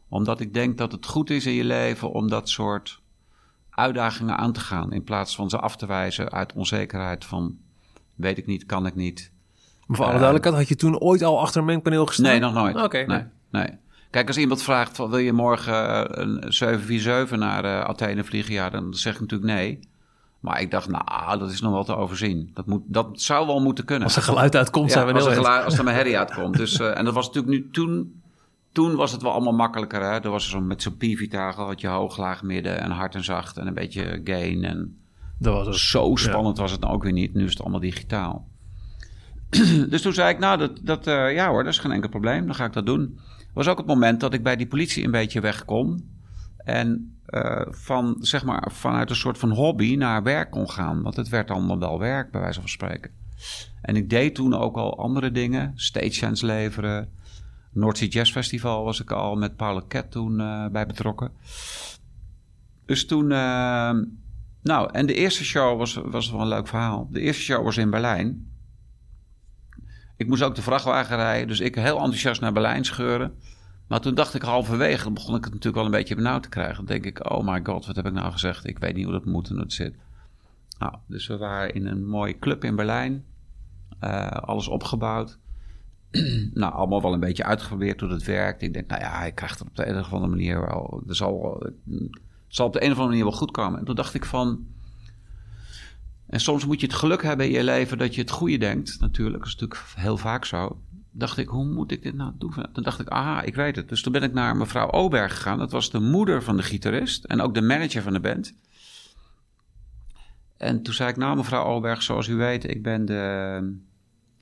Omdat 0.10 0.40
ik 0.40 0.54
denk 0.54 0.78
dat 0.78 0.92
het 0.92 1.06
goed 1.06 1.30
is 1.30 1.46
in 1.46 1.54
je 1.54 1.64
leven 1.64 2.12
om 2.12 2.30
dat 2.30 2.50
soort 2.50 3.02
uitdagingen 3.70 4.38
aan 4.38 4.52
te 4.52 4.60
gaan. 4.60 4.94
In 4.94 5.04
plaats 5.04 5.36
van 5.36 5.50
ze 5.50 5.60
af 5.60 5.76
te 5.76 5.86
wijzen 5.86 6.32
uit 6.32 6.54
onzekerheid 6.54 7.26
van 7.26 7.58
weet 8.16 8.38
ik 8.38 8.46
niet, 8.46 8.66
kan 8.66 8.86
ik 8.86 8.96
niet. 8.96 9.32
Maar 9.86 9.98
voor 9.98 10.06
alle 10.06 10.16
duidelijkheid, 10.16 10.56
had 10.56 10.68
je 10.68 10.76
toen 10.76 11.00
ooit 11.00 11.24
al 11.24 11.40
achter 11.40 11.60
een 11.60 11.66
mengpaneel 11.66 12.06
gestaan? 12.06 12.26
Nee, 12.26 12.40
nog 12.40 12.54
nooit. 12.54 12.76
Oké, 12.76 12.98
nee, 12.98 13.06
nee. 13.08 13.28
nee. 13.50 13.78
Kijk, 14.10 14.28
als 14.28 14.38
iemand 14.38 14.64
vraagt: 14.64 14.96
van, 14.96 15.10
wil 15.10 15.20
je 15.20 15.34
morgen 15.34 15.90
eh, 15.90 16.24
een 16.24 16.54
747 16.54 17.38
naar 17.38 17.66
eh, 17.66 17.80
Athene 17.80 18.24
vliegen? 18.24 18.54
Ja, 18.54 18.70
dan 18.70 18.94
zeg 18.94 19.14
ik 19.14 19.20
natuurlijk 19.20 19.52
nee. 19.52 19.80
Maar 20.46 20.62
ik 20.62 20.72
dacht, 20.72 20.90
nou, 20.90 21.40
dat 21.40 21.52
is 21.52 21.62
nog 21.62 21.72
wel 21.72 21.84
te 21.84 21.96
overzien. 21.96 22.50
Dat, 22.54 22.66
moet, 22.66 22.82
dat 22.86 23.22
zou 23.22 23.48
wel 23.48 23.62
moeten 23.62 23.86
kunnen. 23.86 24.04
Als 24.04 24.16
er 24.16 24.22
geluid 24.22 24.56
uitkomt, 24.56 24.92
zijn 24.92 25.06
we 25.08 25.14
als, 25.14 25.22
heel 25.22 25.32
er 25.32 25.38
geluid- 25.38 25.66
als 25.66 25.78
er 25.78 25.84
mijn 25.84 25.96
herrie 25.96 26.18
uitkomt. 26.18 26.58
Dus, 26.58 26.80
eh, 26.80 26.98
en 26.98 27.06
dat 27.06 27.14
was 27.14 27.26
natuurlijk 27.28 27.54
nu 27.54 27.70
toen. 27.72 28.22
Toen 28.72 28.96
was 28.96 29.12
het 29.12 29.22
wel 29.22 29.32
allemaal 29.32 29.54
makkelijker. 29.54 30.02
Hè? 30.02 30.20
Er 30.20 30.30
was 30.30 30.50
zo 30.50 30.62
met 30.62 30.82
zo'n 30.82 30.98
Pivitagel 30.98 31.66
had 31.66 31.82
je 31.82 31.88
hoog, 31.88 32.18
laag, 32.18 32.44
midden 32.44 32.80
en 32.82 32.92
hard 32.92 33.16
en 33.16 33.24
zacht 33.24 33.58
en 33.58 33.68
een 33.68 33.74
beetje 33.74 34.22
gain. 34.24 34.64
En 34.64 34.98
Dat 35.40 35.54
was 35.54 35.68
het. 35.68 35.76
zo 35.76 36.16
spannend 36.16 36.58
was 36.58 36.72
het 36.72 36.82
dan 36.82 36.90
ook 36.92 37.04
weer 37.04 37.12
niet. 37.12 37.34
Nu 37.34 37.44
is 37.44 37.50
het 37.52 37.62
allemaal 37.62 37.80
digitaal. 37.80 38.48
dus 39.90 40.02
toen 40.02 40.14
zei 40.14 40.30
ik, 40.34 40.40
nou, 40.40 40.58
dat, 40.58 40.80
dat, 40.84 41.08
eh, 41.08 41.34
ja 41.34 41.50
hoor, 41.50 41.64
dat 41.64 41.74
is 41.74 41.80
geen 41.80 41.92
enkel 41.92 42.10
probleem. 42.10 42.46
Dan 42.46 42.56
ga 42.56 42.66
ik 42.66 42.74
dat 42.74 42.86
doen. 42.86 43.20
was 43.54 43.68
ook 43.68 43.78
het 43.78 43.88
moment 43.88 44.20
dat 44.20 44.34
ik 44.34 44.44
bij 44.44 44.56
die 44.56 44.68
politie 44.68 45.04
een 45.06 45.12
beetje 45.12 45.42
weg 45.42 45.66
kon. 45.66 46.10
En 46.58 47.15
eh, 47.26 47.62
van, 47.70 48.18
zeg 48.20 48.44
maar, 48.44 48.72
vanuit 48.72 49.10
een 49.10 49.16
soort 49.16 49.38
van 49.38 49.52
hobby 49.52 49.96
naar 49.96 50.24
werk 50.24 50.52
kon 50.52 50.70
gaan. 50.70 51.02
Want 51.02 51.16
het 51.16 51.30
werd 51.30 51.52
allemaal 51.52 51.80
wel 51.80 52.00
werk, 52.00 52.32
bij 52.32 52.42
wijze 52.42 52.60
van 52.60 52.70
spreken. 52.70 53.12
En 53.82 53.96
ik 53.96 54.10
deed 54.10 54.36
toen 54.36 54.54
ook 54.54 54.78
al 54.78 54.98
andere 54.98 55.32
dingen. 55.32 55.72
Stagehands 55.76 56.42
leveren. 56.42 57.10
Sea 57.74 58.08
Jazz 58.08 58.32
Festival 58.32 58.84
was 58.84 59.02
ik 59.02 59.12
al 59.12 59.36
met 59.36 59.56
Paul 59.56 59.88
Cat 59.88 60.12
toen 60.12 60.40
eh, 60.40 60.68
bij 60.68 60.86
betrokken. 60.86 61.32
Dus 62.86 63.06
toen... 63.06 63.32
eh, 63.32 63.92
nou, 64.62 64.90
en 64.92 65.06
de 65.06 65.14
eerste 65.14 65.44
show 65.44 65.78
was, 65.78 65.94
was 65.94 66.32
wel 66.32 66.42
een 66.42 66.48
leuk 66.48 66.68
verhaal. 66.68 67.08
De 67.12 67.20
eerste 67.20 67.42
show 67.42 67.64
was 67.64 67.78
in 67.78 67.90
Berlijn. 67.90 68.54
Ik 70.18 70.28
moest 70.28 70.44
ook 70.44 70.56
de 70.56 70.62
vrachtwagen 70.62 71.16
rijden, 71.16 71.48
dus 71.48 71.60
ik 71.60 71.76
heel 71.76 71.98
enthousiast 71.98 72.42
naar 72.42 72.54
Berlijn 72.54 72.86
scheuren. 72.86 73.40
Maar 73.88 74.02
toen 74.02 74.16
dacht 74.16 74.34
ik 74.34 74.42
halverwege, 74.42 75.04
dan 75.04 75.14
begon 75.14 75.36
ik 75.36 75.44
het 75.44 75.54
natuurlijk 75.54 75.76
wel 75.76 75.86
een 75.86 76.00
beetje 76.00 76.16
benauwd 76.16 76.44
te 76.44 76.50
krijgen. 76.50 76.76
Dan 76.76 76.86
denk 76.86 77.06
ik, 77.06 77.32
oh 77.32 77.46
my 77.46 77.60
god, 77.64 77.86
wat 77.86 77.96
heb 77.96 78.06
ik 78.06 78.14
nou 78.14 78.32
gezegd? 78.32 78.68
Ik 78.68 78.80
weet 78.80 78.96
niet 78.96 79.04
hoe 79.04 79.14
dat 79.14 79.26
moet 79.26 79.48
en 79.48 79.54
hoe 79.54 79.64
het 79.64 79.74
zit. 79.74 79.96
Nou, 80.80 80.96
dus 81.08 81.28
we 81.28 81.38
waren 81.38 81.74
in 81.74 81.86
een 81.86 82.08
mooie 82.08 82.40
club 82.40 82.64
in 82.64 82.76
Berlijn. 82.76 83.26
Eh, 84.00 84.28
alles 84.28 84.68
opgebouwd. 84.68 85.38
nou, 86.54 86.74
allemaal 86.74 87.02
wel 87.02 87.14
een 87.14 87.20
beetje 87.20 87.44
uitgeprobeerd 87.44 88.00
hoe 88.00 88.10
dat 88.10 88.24
werkt. 88.24 88.62
Ik 88.62 88.74
denk, 88.74 88.90
nou 88.90 89.02
ja, 89.02 89.24
ik 89.24 89.36
krijg 89.36 89.52
het 89.52 89.62
op 89.62 89.76
de 89.76 89.88
een 89.88 90.00
of 90.00 90.14
andere 90.14 90.32
manier 90.32 90.62
wel... 90.62 91.04
Er 91.08 91.16
zal, 91.16 91.60
het 91.60 92.14
zal 92.48 92.68
op 92.68 92.74
de 92.74 92.84
een 92.84 92.92
of 92.92 92.98
andere 92.98 93.10
manier 93.10 93.24
wel 93.24 93.38
goed 93.38 93.52
komen. 93.52 93.80
En 93.80 93.86
toen 93.86 93.96
dacht 93.96 94.14
ik 94.14 94.26
van... 94.26 94.66
En 96.26 96.40
soms 96.40 96.66
moet 96.66 96.80
je 96.80 96.86
het 96.86 96.96
geluk 96.96 97.24
hebben 97.24 97.46
in 97.46 97.52
je 97.52 97.64
leven 97.64 97.98
dat 97.98 98.16
je 98.16 98.22
het 98.22 98.30
goede 98.30 98.58
denkt. 98.58 99.00
Natuurlijk, 99.00 99.38
dat 99.38 99.48
is 99.48 99.60
natuurlijk 99.60 99.84
heel 99.96 100.18
vaak 100.18 100.46
zo. 100.46 100.82
Dacht 101.18 101.38
ik, 101.38 101.48
hoe 101.48 101.66
moet 101.66 101.92
ik 101.92 102.04
dit 102.04 102.14
nou 102.14 102.32
doen? 102.38 102.54
Toen 102.74 102.84
dacht 102.84 103.00
ik, 103.00 103.08
aha, 103.08 103.42
ik 103.42 103.56
weet 103.56 103.76
het. 103.76 103.90
Dus 103.90 104.02
toen 104.02 104.12
ben 104.12 104.24
ik 104.24 104.34
naar 104.34 104.56
mevrouw 104.56 104.92
Oberg 104.92 105.36
gegaan. 105.36 105.58
Dat 105.58 105.72
was 105.72 105.92
de 105.92 106.00
moeder 106.00 106.44
van 106.44 106.58
de 106.58 106.64
gitarist 106.64 107.24
en 107.24 107.42
ook 107.42 107.54
de 107.54 107.62
manager 107.62 108.02
van 108.02 108.14
de 108.14 108.20
band. 108.20 108.54
En 110.58 110.82
toen 110.82 110.94
zei 110.94 111.10
ik, 111.10 111.18
nou 111.18 111.36
mevrouw 111.36 111.64
Oberg, 111.64 112.02
zoals 112.02 112.28
u 112.28 112.36
weet, 112.36 112.70
ik 112.70 112.84
ben 112.84 113.06
de, 113.06 113.76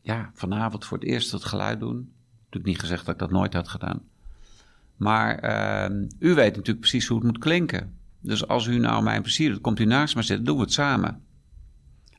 ja, 0.01 0.31
vanavond 0.33 0.85
voor 0.85 0.97
het 0.97 1.07
eerst 1.07 1.31
het 1.31 1.43
geluid 1.43 1.79
doen. 1.79 2.11
Natuurlijk 2.37 2.65
niet 2.65 2.79
gezegd 2.79 3.05
dat 3.05 3.13
ik 3.13 3.19
dat 3.19 3.31
nooit 3.31 3.53
had 3.53 3.67
gedaan. 3.67 4.01
Maar 4.95 5.39
ehm, 5.39 6.07
u 6.19 6.33
weet 6.33 6.55
natuurlijk 6.55 6.79
precies 6.79 7.07
hoe 7.07 7.17
het 7.17 7.27
moet 7.27 7.37
klinken. 7.37 7.97
Dus 8.19 8.47
als 8.47 8.65
u 8.65 8.77
nou 8.77 9.03
mijn 9.03 9.21
plezier 9.21 9.51
doet, 9.51 9.61
komt 9.61 9.79
u 9.79 9.85
naast 9.85 10.15
me 10.15 10.21
zitten, 10.21 10.45
doen 10.45 10.55
we 10.55 10.61
het 10.61 10.73
samen. 10.73 11.21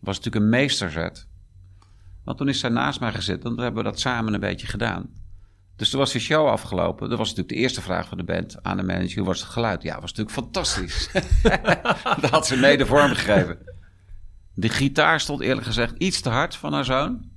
was 0.01 0.17
natuurlijk 0.17 0.45
een 0.45 0.51
meesterzet. 0.51 1.27
Want 2.25 2.39
toen 2.39 2.49
is 2.49 2.61
zij 2.61 2.71
naast 2.71 3.01
mij 3.01 3.13
gezet 3.13 3.37
en 3.45 3.51
toen 3.55 3.59
hebben 3.61 3.85
we 3.85 3.91
dat 3.91 4.01
samen 4.01 4.35
een 4.35 4.41
beetje 4.41 4.67
gedaan. 4.67 5.07
Dus 5.77 5.91
toen 5.91 5.99
was 6.01 6.13
de 6.13 6.19
show 6.19 6.49
afgelopen. 6.49 7.09
Dat 7.09 7.19
was 7.19 7.29
natuurlijk 7.29 7.55
de 7.55 7.61
eerste 7.61 7.83
vraag 7.83 8.09
van 8.09 8.19
de 8.19 8.25
band 8.25 8.57
aan 8.63 8.77
de 8.77 8.83
manager. 8.83 9.19
Hoe 9.19 9.27
was 9.27 9.41
het 9.41 9.49
geluid? 9.49 9.83
Ja, 9.83 10.01
was 10.01 10.13
natuurlijk 10.13 10.31
fantastisch. 10.37 11.11
dat 12.21 12.31
had 12.31 12.47
ze 12.47 12.57
mede 12.57 12.87
vormgegeven. 12.87 13.59
De 14.55 14.69
gitaar 14.69 15.21
stond 15.21 15.41
eerlijk 15.41 15.67
gezegd 15.67 15.95
iets 15.99 16.21
te 16.21 16.29
hard 16.29 16.57
van 16.57 16.73
haar 16.73 16.85
zoon. 16.85 17.33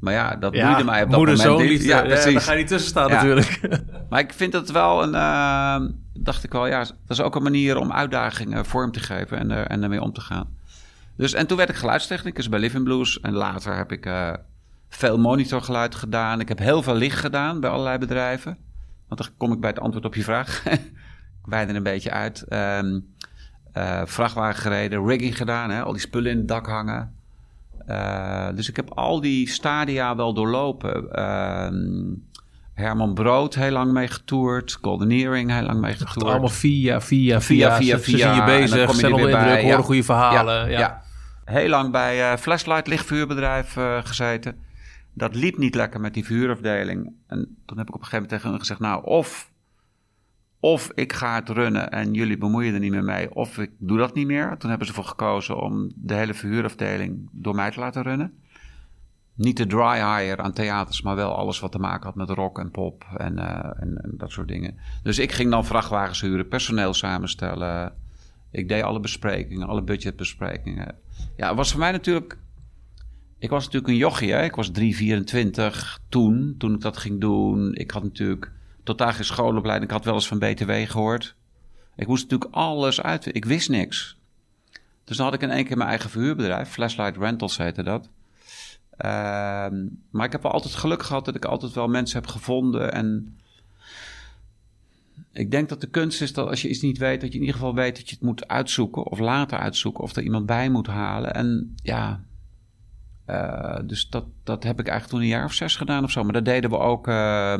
Maar 0.00 0.12
ja, 0.12 0.36
dat 0.36 0.52
boeide 0.52 0.84
mij 0.84 1.02
op 1.02 1.10
dat 1.10 1.18
moeder, 1.18 1.36
moment 1.36 1.58
zoon, 1.58 1.68
niet. 1.68 1.84
Ja, 1.84 1.96
Ja, 1.96 2.02
precies. 2.02 2.32
daar 2.32 2.42
ga 2.42 2.52
je 2.52 2.58
niet 2.58 2.68
tussen 2.68 2.88
staan 2.90 3.08
Ja. 3.08 3.14
natuurlijk. 3.14 3.60
Maar 4.10 4.20
ik 4.20 4.32
vind 4.32 4.52
het 4.52 4.70
wel 4.70 5.02
een. 5.02 5.14
eh, 5.14 5.80
dacht 6.12 6.44
ik 6.44 6.52
wel, 6.52 6.66
ja, 6.66 6.78
dat 6.78 6.90
is 7.08 7.20
ook 7.20 7.34
een 7.36 7.42
manier 7.42 7.76
om 7.76 7.92
uitdagingen 7.92 8.64
vorm 8.64 8.92
te 8.92 9.00
geven 9.00 9.38
en, 9.38 9.50
er, 9.50 9.66
en 9.66 9.82
ermee 9.82 10.02
om 10.02 10.12
te 10.12 10.20
gaan. 10.20 10.56
Dus, 11.18 11.34
en 11.34 11.46
toen 11.46 11.56
werd 11.56 11.68
ik 11.68 11.76
geluidstechnicus 11.76 12.48
bij 12.48 12.58
Living 12.58 12.84
Blues. 12.84 13.20
En 13.20 13.32
later 13.32 13.76
heb 13.76 13.92
ik 13.92 14.06
eh, 14.06 14.32
veel 14.88 15.18
monitorgeluid 15.18 15.94
gedaan. 15.94 16.40
Ik 16.40 16.48
heb 16.48 16.58
heel 16.58 16.82
veel 16.82 16.94
licht 16.94 17.18
gedaan 17.18 17.60
bij 17.60 17.70
allerlei 17.70 17.98
bedrijven. 17.98 18.56
Want 19.08 19.20
dan 19.20 19.30
kom 19.36 19.52
ik 19.52 19.60
bij 19.60 19.70
het 19.70 19.80
antwoord 19.80 20.04
op 20.04 20.14
je 20.14 20.22
vraag. 20.22 20.62
ik 21.42 21.44
weide 21.44 21.74
een 21.74 21.82
beetje 21.82 22.10
uit. 22.10 22.42
Eh, 22.42 24.02
vrachtwagen 24.04 24.62
gereden, 24.62 25.06
rigging 25.06 25.36
gedaan, 25.36 25.70
hè, 25.70 25.82
al 25.82 25.92
die 25.92 26.00
spullen 26.00 26.30
in 26.30 26.36
het 26.38 26.48
dak 26.48 26.66
hangen. 26.66 27.12
Eh, 27.86 28.48
dus 28.54 28.68
ik 28.68 28.76
heb 28.76 28.90
al 28.90 29.20
die 29.20 29.48
stadia 29.48 30.16
wel 30.16 30.34
doorlopen. 30.34 31.12
Ehm, 31.12 32.14
Herman 32.74 33.14
Brood 33.14 33.54
heel 33.54 33.70
lang 33.70 33.92
mee 33.92 34.08
getoerd. 34.08 34.78
Goldeneering 34.82 35.50
heel 35.52 35.62
lang 35.62 35.80
mee 35.80 35.94
getoerd. 35.94 36.26
Allemaal 36.26 36.48
via, 36.48 37.00
via, 37.00 37.40
via. 37.40 37.40
Via, 37.40 37.76
via, 37.76 37.96
Ze- 37.96 38.02
Ze 38.04 38.10
via. 38.10 38.18
zien 38.18 38.34
je 38.34 38.40
En 38.40 38.46
dan 38.46 38.58
bezig, 38.60 38.86
kom 38.86 38.94
je 38.94 39.00
stel 39.00 39.16
Heel 41.48 41.68
lang 41.68 41.92
bij 41.92 42.30
eh, 42.32 42.38
Flashlight 42.38 42.86
lichtvuurbedrijf 42.86 43.76
eh, 43.76 43.98
gezeten. 44.04 44.58
Dat 45.12 45.34
liep 45.34 45.58
niet 45.58 45.74
lekker 45.74 46.00
met 46.00 46.14
die 46.14 46.24
vuurafdeling. 46.24 47.12
En 47.26 47.56
toen 47.66 47.78
heb 47.78 47.88
ik 47.88 47.94
op 47.94 48.00
een 48.00 48.06
gegeven 48.06 48.12
moment 48.12 48.28
tegen 48.28 48.48
hun 48.48 48.58
gezegd... 48.58 48.80
nou, 48.80 49.04
of, 49.04 49.50
of 50.60 50.90
ik 50.94 51.12
ga 51.12 51.34
het 51.34 51.48
runnen 51.48 51.90
en 51.90 52.12
jullie 52.12 52.38
bemoeien 52.38 52.74
er 52.74 52.80
niet 52.80 52.90
meer 52.90 53.04
mee... 53.04 53.34
of 53.34 53.58
ik 53.58 53.70
doe 53.78 53.98
dat 53.98 54.14
niet 54.14 54.26
meer. 54.26 54.56
Toen 54.58 54.68
hebben 54.70 54.86
ze 54.86 54.92
ervoor 54.92 55.10
gekozen 55.10 55.60
om 55.60 55.92
de 55.94 56.14
hele 56.14 56.34
verhuurafdeling 56.34 57.28
door 57.32 57.54
mij 57.54 57.70
te 57.70 57.80
laten 57.80 58.02
runnen. 58.02 58.38
Niet 59.34 59.56
de 59.56 59.66
dry 59.66 59.94
hire 59.94 60.42
aan 60.42 60.52
theaters, 60.52 61.02
maar 61.02 61.16
wel 61.16 61.36
alles 61.36 61.60
wat 61.60 61.72
te 61.72 61.78
maken 61.78 62.06
had 62.06 62.14
met 62.14 62.30
rock 62.30 62.58
en 62.58 62.70
pop 62.70 63.04
en, 63.16 63.38
eh, 63.38 63.82
en 63.82 64.14
dat 64.16 64.30
soort 64.30 64.48
dingen. 64.48 64.78
Dus 65.02 65.18
ik 65.18 65.32
ging 65.32 65.50
dan 65.50 65.64
vrachtwagens 65.64 66.20
huren, 66.20 66.48
personeel 66.48 66.94
samenstellen. 66.94 68.06
Ik 68.50 68.68
deed 68.68 68.82
alle 68.82 69.00
besprekingen, 69.00 69.68
alle 69.68 69.82
budgetbesprekingen. 69.82 70.94
Ja, 71.36 71.48
het 71.48 71.56
was 71.56 71.70
voor 71.70 71.80
mij 71.80 71.92
natuurlijk... 71.92 72.38
Ik 73.38 73.50
was 73.50 73.64
natuurlijk 73.64 73.92
een 73.92 73.98
jochie, 73.98 74.32
hè? 74.32 74.44
Ik 74.44 74.54
was 74.54 74.70
3,24 74.80 76.02
toen, 76.08 76.54
toen 76.58 76.74
ik 76.74 76.80
dat 76.80 76.96
ging 76.96 77.20
doen. 77.20 77.74
Ik 77.74 77.90
had 77.90 78.02
natuurlijk 78.02 78.52
totaal 78.82 79.12
geen 79.12 79.24
schoolopleiding. 79.24 79.90
Ik 79.90 79.96
had 79.96 80.04
wel 80.04 80.14
eens 80.14 80.28
van 80.28 80.38
BTW 80.38 80.72
gehoord. 80.72 81.34
Ik 81.96 82.06
moest 82.06 82.22
natuurlijk 82.22 82.54
alles 82.54 83.00
uit... 83.00 83.34
Ik 83.34 83.44
wist 83.44 83.68
niks. 83.68 84.18
Dus 85.04 85.16
dan 85.16 85.26
had 85.26 85.34
ik 85.34 85.42
in 85.42 85.50
één 85.50 85.64
keer 85.64 85.76
mijn 85.76 85.88
eigen 85.88 86.10
verhuurbedrijf. 86.10 86.68
Flashlight 86.68 87.16
Rentals 87.16 87.56
heette 87.56 87.82
dat. 87.82 88.08
Ehm, 88.96 89.86
maar 90.10 90.26
ik 90.26 90.32
heb 90.32 90.42
wel 90.42 90.52
altijd 90.52 90.74
geluk 90.74 91.02
gehad 91.02 91.24
dat 91.24 91.34
ik 91.34 91.44
altijd 91.44 91.72
wel 91.72 91.88
mensen 91.88 92.20
heb 92.20 92.30
gevonden. 92.30 92.92
En 92.92 93.38
ik 95.38 95.50
denk 95.50 95.68
dat 95.68 95.80
de 95.80 95.88
kunst 95.88 96.22
is 96.22 96.32
dat 96.32 96.48
als 96.48 96.62
je 96.62 96.68
iets 96.68 96.80
niet 96.80 96.98
weet, 96.98 97.20
dat 97.20 97.28
je 97.32 97.38
in 97.38 97.44
ieder 97.44 97.58
geval 97.58 97.74
weet 97.74 97.96
dat 97.96 98.08
je 98.08 98.14
het 98.14 98.24
moet 98.24 98.48
uitzoeken 98.48 99.06
of 99.06 99.18
later 99.18 99.58
uitzoeken 99.58 100.04
of 100.04 100.16
er 100.16 100.22
iemand 100.22 100.46
bij 100.46 100.68
moet 100.68 100.86
halen. 100.86 101.34
En 101.34 101.74
ja, 101.82 102.20
eh, 103.24 103.78
dus 103.84 104.08
dat, 104.08 104.24
dat 104.44 104.62
heb 104.62 104.80
ik 104.80 104.86
eigenlijk 104.88 105.08
toen 105.08 105.20
een 105.20 105.36
jaar 105.36 105.44
of 105.44 105.52
zes 105.52 105.76
gedaan 105.76 106.04
of 106.04 106.10
zo. 106.10 106.24
Maar 106.24 106.32
dat 106.32 106.44
deden 106.44 106.70
we 106.70 106.78
ook 106.78 107.08
eh, 107.08 107.54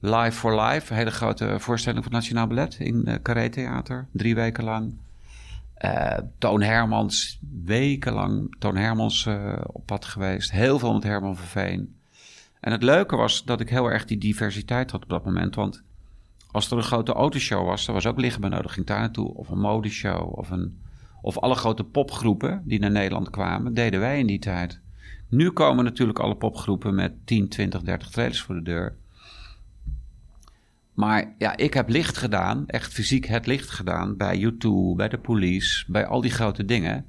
live 0.00 0.32
for 0.38 0.60
live, 0.60 0.92
een 0.92 0.98
hele 0.98 1.10
grote 1.10 1.56
voorstelling 1.58 2.04
voor 2.04 2.12
het 2.12 2.20
Nationaal 2.20 2.46
Ballet 2.46 2.74
in 2.74 3.02
uh, 3.04 3.14
Carré 3.22 3.48
Theater, 3.48 4.06
drie 4.12 4.34
weken 4.34 4.64
lang. 4.64 4.94
Uh, 5.84 6.18
Toon 6.38 6.62
Hermans, 6.62 7.38
wekenlang 7.64 8.56
Toon 8.58 8.76
Hermans 8.76 9.26
uh, 9.26 9.60
op 9.66 9.86
pad 9.86 10.04
geweest. 10.04 10.50
Heel 10.50 10.78
veel 10.78 10.92
met 10.92 11.02
Herman 11.02 11.36
Verveen. 11.36 11.96
En 12.60 12.72
het 12.72 12.82
leuke 12.82 13.16
was 13.16 13.44
dat 13.44 13.60
ik 13.60 13.68
heel 13.68 13.90
erg 13.90 14.04
die 14.04 14.18
diversiteit 14.18 14.90
had 14.90 15.02
op 15.02 15.08
dat 15.08 15.24
moment. 15.24 15.54
Want 15.54 15.82
als 16.54 16.70
er 16.70 16.76
een 16.76 16.82
grote 16.82 17.12
autoshow 17.12 17.66
was, 17.66 17.86
er 17.86 17.92
was 17.92 18.06
ook 18.06 18.20
lichtbenodiging 18.20 18.86
daar 18.86 19.00
naartoe. 19.00 19.34
Of 19.34 19.48
een 19.48 19.60
modeshow. 19.60 20.38
Of, 20.38 20.50
een, 20.50 20.80
of 21.22 21.38
alle 21.38 21.54
grote 21.54 21.84
popgroepen 21.84 22.62
die 22.64 22.78
naar 22.78 22.90
Nederland 22.90 23.30
kwamen, 23.30 23.74
deden 23.74 24.00
wij 24.00 24.18
in 24.18 24.26
die 24.26 24.38
tijd. 24.38 24.80
Nu 25.28 25.50
komen 25.50 25.84
natuurlijk 25.84 26.18
alle 26.18 26.36
popgroepen 26.36 26.94
met 26.94 27.26
10, 27.26 27.48
20, 27.48 27.82
30 27.82 28.10
trailers 28.10 28.42
voor 28.42 28.54
de 28.54 28.62
deur. 28.62 28.96
Maar 30.92 31.34
ja, 31.38 31.56
ik 31.56 31.74
heb 31.74 31.88
licht 31.88 32.16
gedaan, 32.16 32.66
echt 32.66 32.92
fysiek 32.92 33.26
het 33.26 33.46
licht 33.46 33.70
gedaan 33.70 34.16
bij 34.16 34.52
U2, 34.52 34.68
bij 34.96 35.08
de 35.08 35.18
police, 35.18 35.84
bij 35.88 36.06
al 36.06 36.20
die 36.20 36.30
grote 36.30 36.64
dingen. 36.64 37.06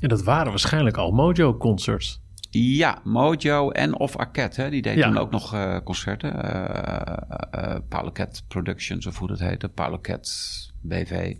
En 0.00 0.08
dat 0.08 0.22
waren 0.22 0.50
waarschijnlijk 0.50 0.96
al 0.96 1.10
Mojo-concerts. 1.10 2.20
Ja, 2.50 2.98
Mojo 3.04 3.70
en 3.70 3.98
of 3.98 4.16
Arquette, 4.16 4.60
hè, 4.60 4.70
die 4.70 4.82
deed 4.82 4.96
Ja. 4.96 5.06
toen 5.06 5.18
ook 5.18 5.30
nog 5.30 5.54
eh, 5.54 5.76
concerten. 5.84 6.42
Eh 6.42 7.26
eh 7.50 8.12
Cat 8.12 8.42
Productions, 8.48 9.06
of 9.06 9.18
hoe 9.18 9.28
dat 9.28 9.38
heette. 9.38 9.68
Paulo 9.68 9.98
Cat 10.00 10.30
BV. 10.80 11.36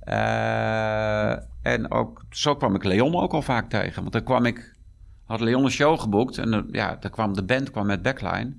Eh, 0.00 1.30
en 1.62 1.90
ook, 1.90 2.24
zo 2.30 2.56
kwam 2.56 2.74
ik 2.74 2.84
Leon 2.84 3.14
ook 3.16 3.32
al 3.32 3.42
vaak 3.42 3.68
tegen. 3.68 4.00
Want 4.00 4.12
dan 4.12 4.22
kwam 4.22 4.44
ik, 4.44 4.76
had 5.24 5.40
Leon 5.40 5.64
een 5.64 5.70
show 5.70 6.00
geboekt. 6.00 6.38
En 6.38 6.68
ja, 6.70 6.96
dan 7.00 7.10
kwam 7.10 7.34
de 7.34 7.44
band 7.44 7.70
kwam 7.70 7.86
met 7.86 8.02
backline. 8.02 8.52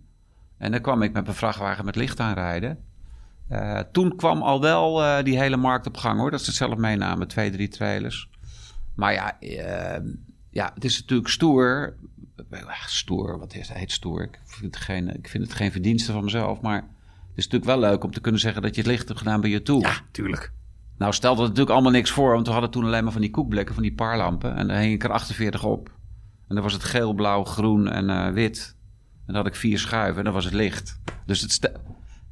En 0.58 0.72
dan 0.72 0.82
kwam 0.82 1.02
ik 1.02 1.14
met 1.14 1.24
mijn 1.24 1.36
vrachtwagen 1.36 1.86
met 1.86 1.96
licht 1.96 2.20
aanrijden. 2.20 2.78
Eh, 3.48 3.80
toen 3.92 4.16
kwam 4.16 4.42
al 4.42 4.62
wel 4.62 5.04
eh, 5.04 5.24
die 5.24 5.40
hele 5.40 5.58
markt 5.58 5.88
op 5.88 5.98
gang 5.98 6.20
hoor. 6.20 6.32
Dat 6.32 6.40
ze 6.40 6.46
het 6.46 6.56
zelf 6.56 6.76
meenamen, 6.78 7.28
twee, 7.28 7.52
drie 7.52 7.68
trailers. 7.68 8.30
Maar 8.96 9.14
ja, 9.14 9.40
eh, 9.40 10.02
ja, 10.54 10.72
het 10.74 10.84
is 10.84 11.00
natuurlijk 11.00 11.30
stoer. 11.30 11.96
Stoer, 12.86 13.40
wat 13.40 13.54
is, 13.54 13.70
heet 13.70 13.92
stoer? 13.92 14.24
Ik 14.24 14.40
vind, 14.46 14.76
het 14.76 14.84
geen, 14.84 15.16
ik 15.16 15.28
vind 15.28 15.44
het 15.44 15.54
geen 15.54 15.72
verdienste 15.72 16.12
van 16.12 16.24
mezelf. 16.24 16.62
Maar 16.62 16.76
het 16.76 17.36
is 17.36 17.44
natuurlijk 17.44 17.66
wel 17.66 17.80
leuk 17.80 18.04
om 18.04 18.12
te 18.12 18.22
kunnen 18.22 18.42
zeggen 18.42 18.62
dat 18.62 18.76
je 18.76 18.82
het 18.82 18.90
licht 18.90 19.08
hebt 19.08 19.20
gedaan 19.20 19.42
bij 19.42 19.50
je 19.50 19.62
toe. 19.62 19.82
Ja, 19.82 19.96
tuurlijk. 20.12 20.52
Nou 20.98 21.14
stelde 21.14 21.40
het 21.40 21.50
natuurlijk 21.50 21.76
allemaal 21.76 21.92
niks 21.92 22.12
voor, 22.12 22.34
want 22.34 22.46
we 22.46 22.52
hadden 22.52 22.72
toen 22.72 22.86
alleen 22.86 23.04
maar 23.04 23.12
van 23.12 23.22
die 23.22 23.30
koekblikken, 23.30 23.74
van 23.74 23.84
die 23.84 23.94
paarlampen. 23.94 24.56
En 24.56 24.68
daar 24.68 24.80
hing 24.80 24.94
ik 24.94 25.04
er 25.04 25.12
48 25.12 25.64
op. 25.64 25.88
En 26.48 26.56
dan 26.56 26.64
was 26.64 26.74
het 26.74 26.84
geel, 26.84 27.14
blauw, 27.14 27.44
groen 27.44 27.88
en 27.88 28.10
eh, 28.10 28.34
wit. 28.34 28.76
En 29.02 29.34
dan 29.34 29.36
had 29.36 29.48
ik 29.48 29.56
vier 29.56 29.80
schuiven 29.80 30.18
en 30.18 30.24
dan 30.24 30.34
was 30.34 30.46
het 30.46 30.54
licht. 30.54 31.00
Dus 31.26 31.42
het 31.42 31.72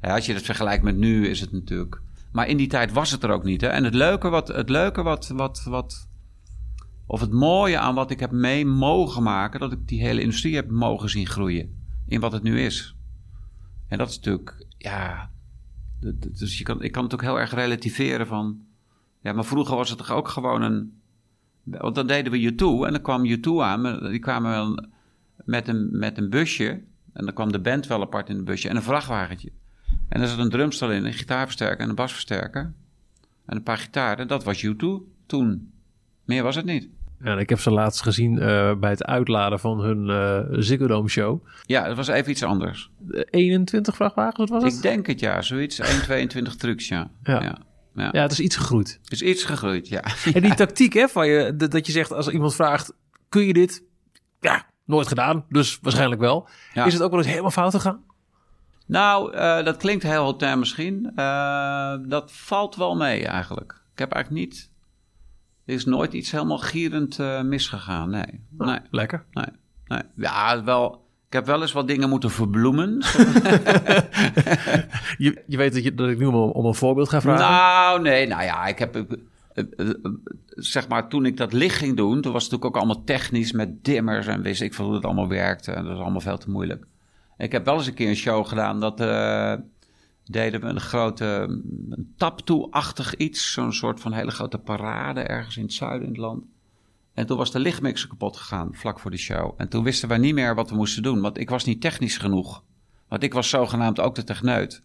ja, 0.00 0.14
als 0.14 0.26
je 0.26 0.34
het 0.34 0.44
vergelijkt 0.44 0.82
met 0.82 0.96
nu 0.96 1.28
is 1.28 1.40
het 1.40 1.52
natuurlijk... 1.52 2.00
Maar 2.32 2.48
in 2.48 2.56
die 2.56 2.66
tijd 2.66 2.92
was 2.92 3.10
het 3.10 3.22
er 3.22 3.30
ook 3.30 3.44
niet. 3.44 3.60
Hè? 3.60 3.66
En 3.66 3.84
het 3.84 3.94
leuke, 3.94 4.28
wat, 4.28 4.48
het 4.48 4.68
leuke 4.68 5.02
wat, 5.02 5.28
wat, 5.28 5.62
wat... 5.64 6.08
Of 7.06 7.20
het 7.20 7.32
mooie 7.32 7.78
aan 7.78 7.94
wat 7.94 8.10
ik 8.10 8.20
heb 8.20 8.30
mee 8.30 8.66
mogen 8.66 9.22
maken... 9.22 9.60
dat 9.60 9.72
ik 9.72 9.88
die 9.88 10.00
hele 10.00 10.20
industrie 10.20 10.54
heb 10.54 10.70
mogen 10.70 11.10
zien 11.10 11.26
groeien. 11.26 11.76
In 12.06 12.20
wat 12.20 12.32
het 12.32 12.42
nu 12.42 12.60
is. 12.60 12.96
En 13.88 13.98
dat 13.98 14.08
is 14.08 14.16
natuurlijk... 14.16 14.66
Ja, 14.78 15.30
dus 16.00 16.58
je 16.58 16.64
kan, 16.64 16.82
ik 16.82 16.92
kan 16.92 17.04
het 17.04 17.14
ook 17.14 17.22
heel 17.22 17.40
erg 17.40 17.54
relativeren 17.54 18.26
van... 18.26 18.60
Ja, 19.20 19.32
maar 19.32 19.44
vroeger 19.44 19.76
was 19.76 19.88
het 19.88 19.98
toch 19.98 20.10
ook 20.10 20.28
gewoon 20.28 20.62
een... 20.62 21.00
Want 21.64 21.94
dan 21.94 22.06
deden 22.06 22.32
we 22.32 22.52
U2 22.52 22.86
en 22.86 22.92
dan 22.92 23.02
kwam 23.02 23.26
U2 23.26 23.42
aan. 23.60 23.80
maar 23.80 24.00
Die 24.00 24.18
kwamen 24.18 24.50
wel 24.50 24.86
met 25.44 25.68
een, 25.68 25.98
met 25.98 26.18
een 26.18 26.30
busje. 26.30 26.82
En 27.12 27.24
dan 27.24 27.34
kwam 27.34 27.52
de 27.52 27.60
band 27.60 27.86
wel 27.86 28.00
apart 28.00 28.28
in 28.28 28.36
het 28.36 28.44
busje. 28.44 28.68
En 28.68 28.76
een 28.76 28.82
vrachtwagentje. 28.82 29.52
En 30.08 30.20
er 30.20 30.28
zat 30.28 30.38
een 30.38 30.50
drumstel 30.50 30.92
in, 30.92 31.04
een 31.04 31.12
gitaarversterker 31.12 31.80
en 31.80 31.88
een 31.88 31.94
basversterker. 31.94 32.72
En 33.46 33.56
een 33.56 33.62
paar 33.62 33.78
gitaren. 33.78 34.28
Dat 34.28 34.44
was 34.44 34.66
U2 34.66 34.84
toen. 35.26 35.71
Meer 36.32 36.42
was 36.42 36.56
het 36.56 36.64
niet. 36.64 36.88
Ja, 37.24 37.32
en 37.32 37.38
ik 37.38 37.48
heb 37.48 37.60
ze 37.60 37.70
laatst 37.70 38.02
gezien 38.02 38.38
eh, 38.38 38.74
bij 38.74 38.90
het 38.90 39.04
uitladen 39.04 39.60
van 39.60 39.80
hun 39.80 40.10
eh 40.10 40.58
Ziggo 40.58 40.86
Dome 40.86 41.08
show. 41.08 41.46
Ja, 41.66 41.86
het 41.86 41.96
was 41.96 42.08
even 42.08 42.30
iets 42.30 42.42
anders. 42.42 42.90
Eh, 43.10 43.22
21 43.30 43.96
vrachtwagens, 43.96 44.50
wat 44.50 44.62
was 44.62 44.62
het? 44.62 44.72
Ik 44.72 44.82
denk 44.82 45.06
het 45.06 45.20
ja, 45.20 45.42
zoiets. 45.42 45.80
1,22 45.80 46.56
trucks, 46.58 46.88
ja. 46.88 47.10
Ja. 47.22 47.42
ja. 47.42 47.58
ja. 47.94 48.08
Ja, 48.12 48.22
het 48.22 48.32
is 48.32 48.40
iets 48.40 48.56
gegroeid. 48.56 48.98
Het 49.02 49.12
is 49.12 49.22
iets 49.22 49.44
gegroeid, 49.44 49.88
ja. 49.88 50.02
En 50.34 50.42
die 50.42 50.54
tactiek, 50.64 50.92
hè, 50.92 51.08
van 51.08 51.26
je, 51.26 51.56
dat 51.56 51.70
dat 51.70 51.86
je 51.86 51.92
zegt 51.92 52.12
als 52.12 52.28
iemand 52.28 52.54
vraagt: 52.54 52.92
kun 53.28 53.46
je 53.46 53.52
dit? 53.52 53.82
Ja, 54.40 54.66
nooit 54.84 55.08
gedaan, 55.08 55.44
dus 55.48 55.78
waarschijnlijk 55.82 56.20
wel. 56.20 56.48
Ja. 56.74 56.84
Is 56.84 56.92
het 56.92 57.02
ook 57.02 57.10
wel 57.10 57.18
eens 57.18 57.28
helemaal 57.28 57.50
fout 57.50 57.74
gegaan? 57.74 58.04
Nou, 58.86 59.34
eh, 59.34 59.64
dat 59.64 59.76
klinkt 59.76 60.02
heel 60.02 60.24
hotel 60.24 60.56
misschien. 60.56 61.12
Eh, 61.14 61.94
dat 62.06 62.32
valt 62.32 62.76
wel 62.76 62.96
mee 62.96 63.26
eigenlijk. 63.26 63.80
Ik 63.92 63.98
heb 63.98 64.12
eigenlijk 64.12 64.44
niet... 64.46 64.70
Er 65.64 65.74
is 65.74 65.84
nooit 65.84 66.12
iets 66.12 66.30
helemaal 66.30 66.58
gierend 66.58 67.18
eh, 67.18 67.42
misgegaan, 67.42 68.10
nee. 68.10 68.40
Nee, 68.58 68.78
Lekker. 68.90 69.24
nee, 69.32 69.46
nee. 69.86 70.00
Ja, 70.16 70.64
wel... 70.64 71.00
Ik 71.26 71.38
heb 71.38 71.46
wel 71.46 71.60
eens 71.60 71.72
wat 71.72 71.88
dingen 71.88 72.08
moeten 72.08 72.30
verbloemen. 72.30 72.90
Je, 75.18 75.42
je 75.46 75.56
weet 75.56 75.72
dat, 75.74 75.84
je, 75.84 75.94
dat 75.94 76.08
ik 76.08 76.18
nu 76.18 76.24
om, 76.26 76.34
om 76.34 76.64
een 76.64 76.74
voorbeeld 76.74 77.08
ga 77.08 77.20
vragen. 77.20 77.44
Nou, 77.44 78.00
nee, 78.02 78.26
nou 78.26 78.42
ja, 78.42 78.66
ik 78.66 78.78
heb... 78.78 78.96
eh, 78.96 79.64
eh, 79.76 79.88
zeg 80.46 80.88
maar, 80.88 81.08
toen 81.08 81.26
ik 81.26 81.36
dat 81.36 81.52
licht 81.52 81.76
ging 81.76 81.96
doen... 81.96 82.20
toen 82.20 82.32
was 82.32 82.42
het 82.42 82.52
natuurlijk 82.52 82.64
ook 82.64 82.76
allemaal 82.76 83.04
technisch 83.04 83.52
met 83.52 83.84
dimmers... 83.84 84.26
en 84.26 84.42
wist 84.42 84.60
ik 84.60 84.74
veel 84.74 84.84
hoe 84.84 84.94
het 84.94 85.04
allemaal 85.04 85.28
werkte. 85.28 85.72
En 85.72 85.82
dat 85.84 85.92
was 85.92 86.02
allemaal 86.02 86.20
veel 86.20 86.38
te 86.38 86.50
moeilijk. 86.50 86.84
Ik 87.38 87.52
heb 87.52 87.64
wel 87.64 87.74
eens 87.74 87.86
een 87.86 87.94
keer 87.94 88.08
een 88.08 88.16
show 88.16 88.46
gedaan... 88.46 88.80
dat 88.80 89.00
deden 90.24 90.60
we 90.60 90.66
een 90.66 90.80
grote 90.80 91.24
een 91.90 92.14
taptoe-achtig 92.16 93.14
iets. 93.14 93.52
Zo'n 93.52 93.72
soort 93.72 94.00
van 94.00 94.12
hele 94.12 94.30
grote 94.30 94.58
parade 94.58 95.20
ergens 95.20 95.56
in 95.56 95.62
het 95.62 95.72
zuiden 95.72 96.02
in 96.02 96.12
het 96.12 96.20
land. 96.20 96.44
En 97.14 97.26
toen 97.26 97.36
was 97.36 97.50
de 97.50 97.58
lichtmixer 97.58 98.08
kapot 98.08 98.36
gegaan, 98.36 98.74
vlak 98.74 99.00
voor 99.00 99.10
de 99.10 99.16
show. 99.16 99.54
En 99.56 99.68
toen 99.68 99.84
wisten 99.84 100.08
we 100.08 100.16
niet 100.16 100.34
meer 100.34 100.54
wat 100.54 100.70
we 100.70 100.76
moesten 100.76 101.02
doen, 101.02 101.20
want 101.20 101.38
ik 101.38 101.50
was 101.50 101.64
niet 101.64 101.80
technisch 101.80 102.18
genoeg. 102.18 102.62
Want 103.08 103.22
ik 103.22 103.32
was 103.32 103.48
zogenaamd 103.48 104.00
ook 104.00 104.14
de 104.14 104.24
techneut. 104.24 104.82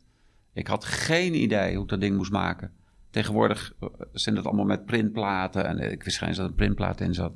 Ik 0.53 0.67
had 0.67 0.85
geen 0.85 1.41
idee 1.41 1.73
hoe 1.73 1.83
ik 1.83 1.89
dat 1.89 2.01
ding 2.01 2.17
moest 2.17 2.31
maken. 2.31 2.71
Tegenwoordig 3.09 3.73
eh, 3.79 3.87
zijn 4.13 4.35
het 4.35 4.45
allemaal 4.45 4.65
met 4.65 4.85
printplaten 4.85 5.65
en 5.65 5.91
ik 5.91 6.03
wist 6.03 6.17
geen 6.17 6.27
eens 6.27 6.37
dat 6.37 6.45
er 6.45 6.51
een 6.51 6.57
printplaat 6.57 7.01
in 7.01 7.13
zat. 7.13 7.33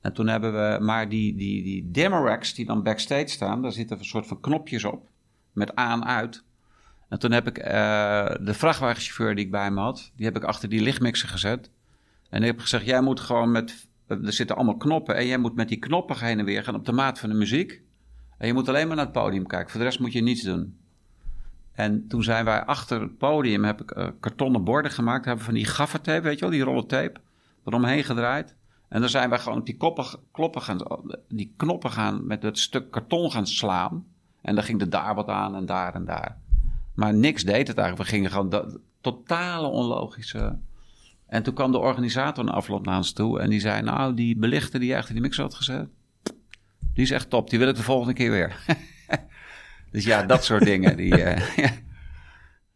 En 0.00 0.12
toen 0.12 0.26
hebben 0.26 0.52
we, 0.52 0.84
maar 0.84 1.08
die, 1.08 1.36
die, 1.36 1.90
die 1.90 2.08
racks 2.08 2.54
die 2.54 2.66
dan 2.66 2.82
backstage 2.82 3.28
staan, 3.28 3.62
daar 3.62 3.72
zitten 3.72 3.98
een 3.98 4.04
soort 4.04 4.26
van 4.26 4.40
knopjes 4.40 4.84
op, 4.84 5.08
met 5.52 5.74
aan, 5.74 6.04
uit. 6.04 6.44
En 7.08 7.18
toen 7.18 7.32
heb 7.32 7.46
ik 7.46 7.58
eh, 7.58 8.30
de 8.40 8.54
vrachtwagenchauffeur 8.54 9.34
die 9.34 9.44
ik 9.44 9.50
bij 9.50 9.70
me 9.70 9.80
had, 9.80 10.12
die 10.16 10.26
heb 10.26 10.36
ik 10.36 10.44
achter 10.44 10.68
die 10.68 10.82
lichtmixer 10.82 11.28
gezet. 11.28 11.70
En 12.30 12.40
ik 12.40 12.46
heb 12.46 12.60
gezegd, 12.60 12.84
jij 12.84 13.00
moet 13.00 13.20
gewoon 13.20 13.50
met, 13.50 13.88
er 14.06 14.32
zitten 14.32 14.56
allemaal 14.56 14.76
knoppen 14.76 15.16
en 15.16 15.26
jij 15.26 15.38
moet 15.38 15.54
met 15.54 15.68
die 15.68 15.78
knoppen 15.78 16.18
heen 16.18 16.38
en 16.38 16.44
weer 16.44 16.64
gaan 16.64 16.74
op 16.74 16.84
de 16.84 16.92
maat 16.92 17.18
van 17.18 17.28
de 17.28 17.34
muziek. 17.34 17.82
En 18.38 18.46
je 18.46 18.52
moet 18.52 18.68
alleen 18.68 18.86
maar 18.86 18.96
naar 18.96 19.04
het 19.04 19.14
podium 19.14 19.46
kijken, 19.46 19.70
voor 19.70 19.80
de 19.80 19.86
rest 19.86 20.00
moet 20.00 20.12
je 20.12 20.22
niets 20.22 20.42
doen. 20.42 20.78
En 21.72 22.06
toen 22.08 22.22
zijn 22.22 22.44
wij 22.44 22.64
achter 22.64 23.00
het 23.00 23.18
podium, 23.18 23.64
heb 23.64 23.80
ik 23.80 23.90
eh, 23.90 24.08
kartonnen 24.20 24.64
borden 24.64 24.90
gemaakt, 24.90 25.24
hebben 25.24 25.44
van 25.44 25.54
die 25.54 25.64
gaffertape, 25.64 26.22
weet 26.22 26.34
je 26.34 26.40
wel, 26.40 26.50
die 26.50 26.62
rollen 26.62 26.86
tape, 26.86 27.20
eromheen 27.64 28.04
gedraaid. 28.04 28.56
En 28.88 29.00
dan 29.00 29.08
zijn 29.08 29.30
wij 29.30 29.38
gewoon 29.38 29.64
die, 29.64 29.76
koppen, 29.76 30.06
kloppen 30.32 30.62
gaan, 30.62 30.78
die 31.28 31.54
knoppen 31.56 31.90
gaan 31.90 32.26
met 32.26 32.42
het 32.42 32.58
stuk 32.58 32.90
karton 32.90 33.30
gaan 33.30 33.46
slaan. 33.46 34.06
En 34.40 34.54
dan 34.54 34.64
ging 34.64 34.80
er 34.80 34.90
daar 34.90 35.14
wat 35.14 35.28
aan 35.28 35.54
en 35.54 35.66
daar 35.66 35.94
en 35.94 36.04
daar. 36.04 36.38
Maar 36.98 37.14
niks 37.14 37.42
deed 37.42 37.68
het 37.68 37.78
eigenlijk. 37.78 38.08
We 38.08 38.16
gingen 38.16 38.30
gewoon 38.30 38.48
dat, 38.48 38.78
totale 39.00 39.66
onlogische. 39.66 40.58
En 41.26 41.42
toen 41.42 41.54
kwam 41.54 41.72
de 41.72 41.78
organisator 41.78 42.44
een 42.44 42.50
afloop 42.50 42.86
naar 42.86 42.96
ons 42.96 43.12
toe. 43.12 43.40
En 43.40 43.50
die 43.50 43.60
zei: 43.60 43.82
Nou, 43.82 44.14
die 44.14 44.36
belichter 44.36 44.80
die 44.80 44.88
je 44.88 44.96
achter 44.96 45.12
die 45.12 45.22
mixer 45.22 45.42
had 45.42 45.54
gezet. 45.54 45.88
Die 46.94 47.04
is 47.04 47.10
echt 47.10 47.30
top. 47.30 47.50
Die 47.50 47.58
wil 47.58 47.68
ik 47.68 47.76
de 47.76 47.82
volgende 47.82 48.12
keer 48.12 48.30
weer. 48.30 48.64
dus 49.92 50.04
ja, 50.04 50.22
dat 50.22 50.44
soort 50.44 50.64
dingen. 50.64 50.96
Die, 50.96 51.22
eh, 51.22 51.56
ja. 51.64 51.70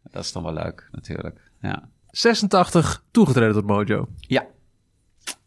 Dat 0.03 0.23
is 0.23 0.31
dan 0.31 0.43
wel 0.43 0.53
leuk, 0.53 0.89
natuurlijk. 0.91 1.51
Ja. 1.61 1.89
86 2.07 3.03
toegetreden 3.11 3.53
tot 3.53 3.65
Mojo. 3.65 4.07
Ja. 4.17 4.45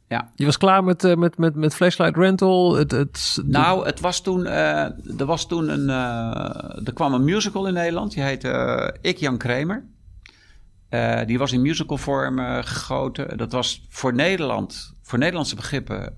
Ja. 0.09 0.31
Je 0.35 0.45
was 0.45 0.57
klaar 0.57 0.85
met, 0.85 1.05
eh, 1.05 1.14
met, 1.14 1.38
met, 1.38 1.55
met 1.55 1.75
Flashlight 1.75 2.16
Rental. 2.16 2.77
Het, 2.77 2.90
het, 2.90 3.42
Nou, 3.45 3.87
het 3.87 4.01
was 4.01 4.21
toen, 4.21 4.47
eh, 4.47 5.19
er 5.19 5.27
was 5.27 5.47
toen 5.47 5.69
een, 5.69 5.90
eh, 5.90 6.87
er 6.87 6.92
kwam 6.95 7.14
een 7.14 7.25
musical 7.25 7.66
in 7.66 7.75
Nederland. 7.75 8.12
Die 8.12 8.23
heette 8.23 8.95
Ik 9.01 9.16
Jan 9.16 9.38
Kramer. 9.38 9.85
Die 11.27 11.38
was 11.38 11.53
in 11.53 11.62
musicalvorm 11.62 12.38
eh 12.38 12.59
gegoten. 12.62 13.38
Dat 13.38 13.53
was 13.53 13.87
voor 13.88 14.14
Nederland, 14.14 14.95
voor 15.03 15.19
Nederlandse 15.19 15.55
begrippen, 15.55 16.12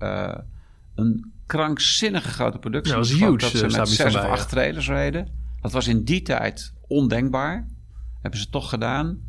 een 0.95 1.31
krankzinnige 1.45 2.29
grote 2.29 2.59
productie. 2.59 2.93
Ja, 2.93 2.99
dat 2.99 3.09
was 3.09 3.19
huge, 3.19 3.37
Dat 3.37 3.49
ze 3.49 3.65
met 3.65 3.77
me 3.77 3.85
zes 3.85 4.15
of 4.15 4.21
acht 4.21 4.49
trailers 4.49 4.87
reden. 4.87 5.27
Dat 5.61 5.71
was 5.71 5.87
in 5.87 6.03
die 6.03 6.21
tijd 6.21 6.73
ondenkbaar. 6.87 7.67
Hebben 8.21 8.39
ze 8.39 8.49
toch 8.49 8.69
gedaan. 8.69 9.28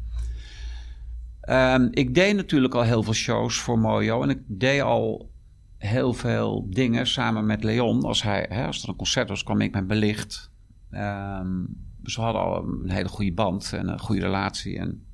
Ehm, 1.50 1.88
ik 1.90 2.14
deed 2.14 2.36
natuurlijk 2.36 2.74
al 2.74 2.82
heel 2.82 3.02
veel 3.02 3.12
shows 3.12 3.58
voor 3.58 3.78
Mojo. 3.78 4.22
En 4.22 4.30
ik 4.30 4.40
deed 4.46 4.80
al 4.80 5.30
heel 5.76 6.12
veel 6.12 6.66
dingen 6.68 7.06
samen 7.06 7.46
met 7.46 7.64
Leon. 7.64 8.02
Als, 8.02 8.22
hij, 8.22 8.46
hè, 8.48 8.66
als 8.66 8.82
er 8.82 8.88
een 8.88 8.96
concert 8.96 9.28
was, 9.28 9.42
kwam 9.42 9.60
ik 9.60 9.74
met 9.74 9.86
belicht. 9.86 10.50
Ehm, 10.90 11.64
dus 11.96 12.16
we 12.16 12.22
hadden 12.22 12.42
al 12.42 12.64
een 12.64 12.90
hele 12.90 13.08
goede 13.08 13.32
band 13.32 13.72
en 13.72 13.88
een 13.88 14.00
goede 14.00 14.20
relatie. 14.20 14.78
En 14.78 15.06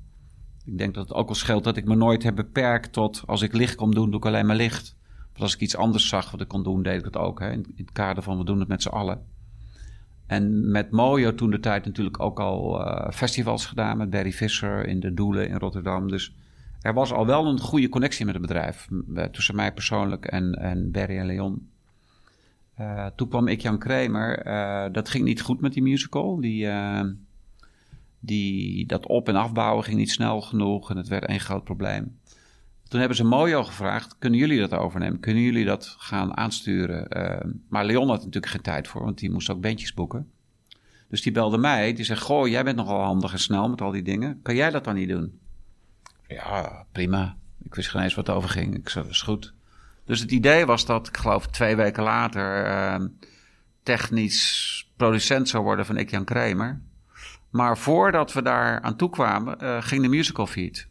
ik 0.65 0.77
denk 0.77 0.93
dat 0.93 1.07
het 1.07 1.17
ook 1.17 1.25
wel 1.25 1.35
scheelt 1.35 1.63
dat 1.63 1.77
ik 1.77 1.85
me 1.85 1.95
nooit 1.95 2.23
heb 2.23 2.35
beperkt 2.35 2.93
tot... 2.93 3.23
als 3.25 3.41
ik 3.41 3.53
licht 3.53 3.75
kom 3.75 3.93
doen, 3.93 4.09
doe 4.09 4.19
ik 4.19 4.25
alleen 4.25 4.45
maar 4.45 4.55
licht. 4.55 4.95
Als 5.33 5.53
ik 5.53 5.61
iets 5.61 5.75
anders 5.75 6.07
zag 6.07 6.31
wat 6.31 6.41
ik 6.41 6.47
kon 6.47 6.63
doen, 6.63 6.83
deed 6.83 6.99
ik 6.99 7.05
het 7.05 7.17
ook. 7.17 7.39
Hè, 7.39 7.51
in, 7.51 7.65
in 7.75 7.85
het 7.85 7.91
kader 7.91 8.23
van 8.23 8.37
we 8.37 8.43
doen 8.43 8.59
het 8.59 8.67
met 8.67 8.81
z'n 8.81 8.89
allen. 8.89 9.25
En 10.27 10.71
met 10.71 10.91
Mojo 10.91 11.35
toen 11.35 11.49
de 11.49 11.59
tijd 11.59 11.85
natuurlijk 11.85 12.19
ook 12.19 12.39
al 12.39 12.85
eh, 12.85 13.11
festivals 13.11 13.65
gedaan... 13.65 13.97
met 13.97 14.09
Barry 14.09 14.31
Visser 14.31 14.87
in 14.87 14.99
de 14.99 15.13
Doelen 15.13 15.47
in 15.49 15.57
Rotterdam. 15.57 16.07
Dus 16.09 16.35
er 16.81 16.93
was 16.93 17.11
al 17.11 17.25
wel 17.25 17.45
een 17.47 17.59
goede 17.59 17.89
connectie 17.89 18.25
met 18.25 18.33
het 18.33 18.43
bedrijf. 18.43 18.87
eh, 19.15 19.23
Tussen 19.23 19.55
mij 19.55 19.73
persoonlijk 19.73 20.25
en, 20.25 20.53
en 20.53 20.91
Barry 20.91 21.17
en 21.17 21.25
Leon. 21.25 21.69
Eh, 22.75 23.05
toen 23.15 23.27
kwam 23.29 23.47
ik 23.47 23.61
Jan 23.61 23.79
Kramer. 23.79 24.43
dat 24.91 25.09
ging 25.09 25.23
niet 25.23 25.41
goed 25.41 25.61
met 25.61 25.73
die 25.73 25.83
musical. 25.83 26.39
Die, 26.39 26.67
die, 28.19 28.85
dat 28.85 29.05
op- 29.07 29.27
en 29.27 29.35
afbouwen 29.35 29.83
ging 29.83 29.97
niet 29.97 30.11
snel 30.11 30.41
genoeg. 30.41 30.89
En 30.89 30.97
het 30.97 31.07
werd 31.07 31.25
één 31.25 31.39
groot 31.39 31.63
probleem. 31.63 32.17
Toen 32.87 32.99
hebben 32.99 33.17
ze 33.17 33.23
Mojo 33.23 33.63
gevraagd: 33.63 34.15
kunnen 34.19 34.39
jullie 34.39 34.59
dat 34.59 34.73
overnemen? 34.73 35.19
Kunnen 35.19 35.43
jullie 35.43 35.65
dat 35.65 35.95
gaan 35.97 36.37
aansturen? 36.37 37.17
Uh, 37.17 37.51
maar 37.69 37.85
Leon 37.85 38.09
had 38.09 38.17
natuurlijk 38.17 38.51
geen 38.51 38.61
tijd 38.61 38.87
voor, 38.87 39.03
want 39.03 39.17
die 39.17 39.31
moest 39.31 39.49
ook 39.49 39.61
bandjes 39.61 39.93
boeken. 39.93 40.31
Dus 41.09 41.21
die 41.21 41.31
belde 41.31 41.57
mij. 41.57 41.93
Die 41.93 42.05
zei: 42.05 42.19
Goh, 42.19 42.47
jij 42.47 42.63
bent 42.63 42.77
nogal 42.77 43.03
handig 43.03 43.31
en 43.31 43.39
snel 43.39 43.69
met 43.69 43.81
al 43.81 43.91
die 43.91 44.03
dingen. 44.03 44.39
Kan 44.41 44.55
jij 44.55 44.69
dat 44.69 44.83
dan 44.83 44.95
niet 44.95 45.09
doen? 45.09 45.39
Ja, 46.27 46.85
prima. 46.91 47.37
Ik 47.63 47.75
wist 47.75 47.89
geen 47.89 48.01
eens 48.01 48.15
wat 48.15 48.29
over 48.29 48.49
ging. 48.49 48.75
Ik 48.75 48.89
zei: 48.89 49.07
is 49.07 49.21
goed. 49.21 49.53
Dus 50.05 50.19
het 50.19 50.31
idee 50.31 50.65
was 50.65 50.85
dat, 50.85 51.07
ik 51.07 51.17
geloof 51.17 51.47
twee 51.47 51.75
weken 51.75 52.03
later, 52.03 52.65
uh, 52.65 53.05
technisch 53.83 54.89
producent 54.95 55.49
zou 55.49 55.63
worden 55.63 55.85
van 55.85 55.97
Ik 55.97 56.09
Jan 56.09 56.23
Kramer. 56.23 56.81
Maar 57.49 57.77
voordat 57.77 58.33
we 58.33 58.41
daar 58.41 58.81
aan 58.81 58.95
toe 58.95 59.09
kwamen, 59.09 59.57
uh, 59.63 59.81
ging 59.81 60.01
de 60.01 60.07
musical 60.07 60.47
feed. 60.47 60.87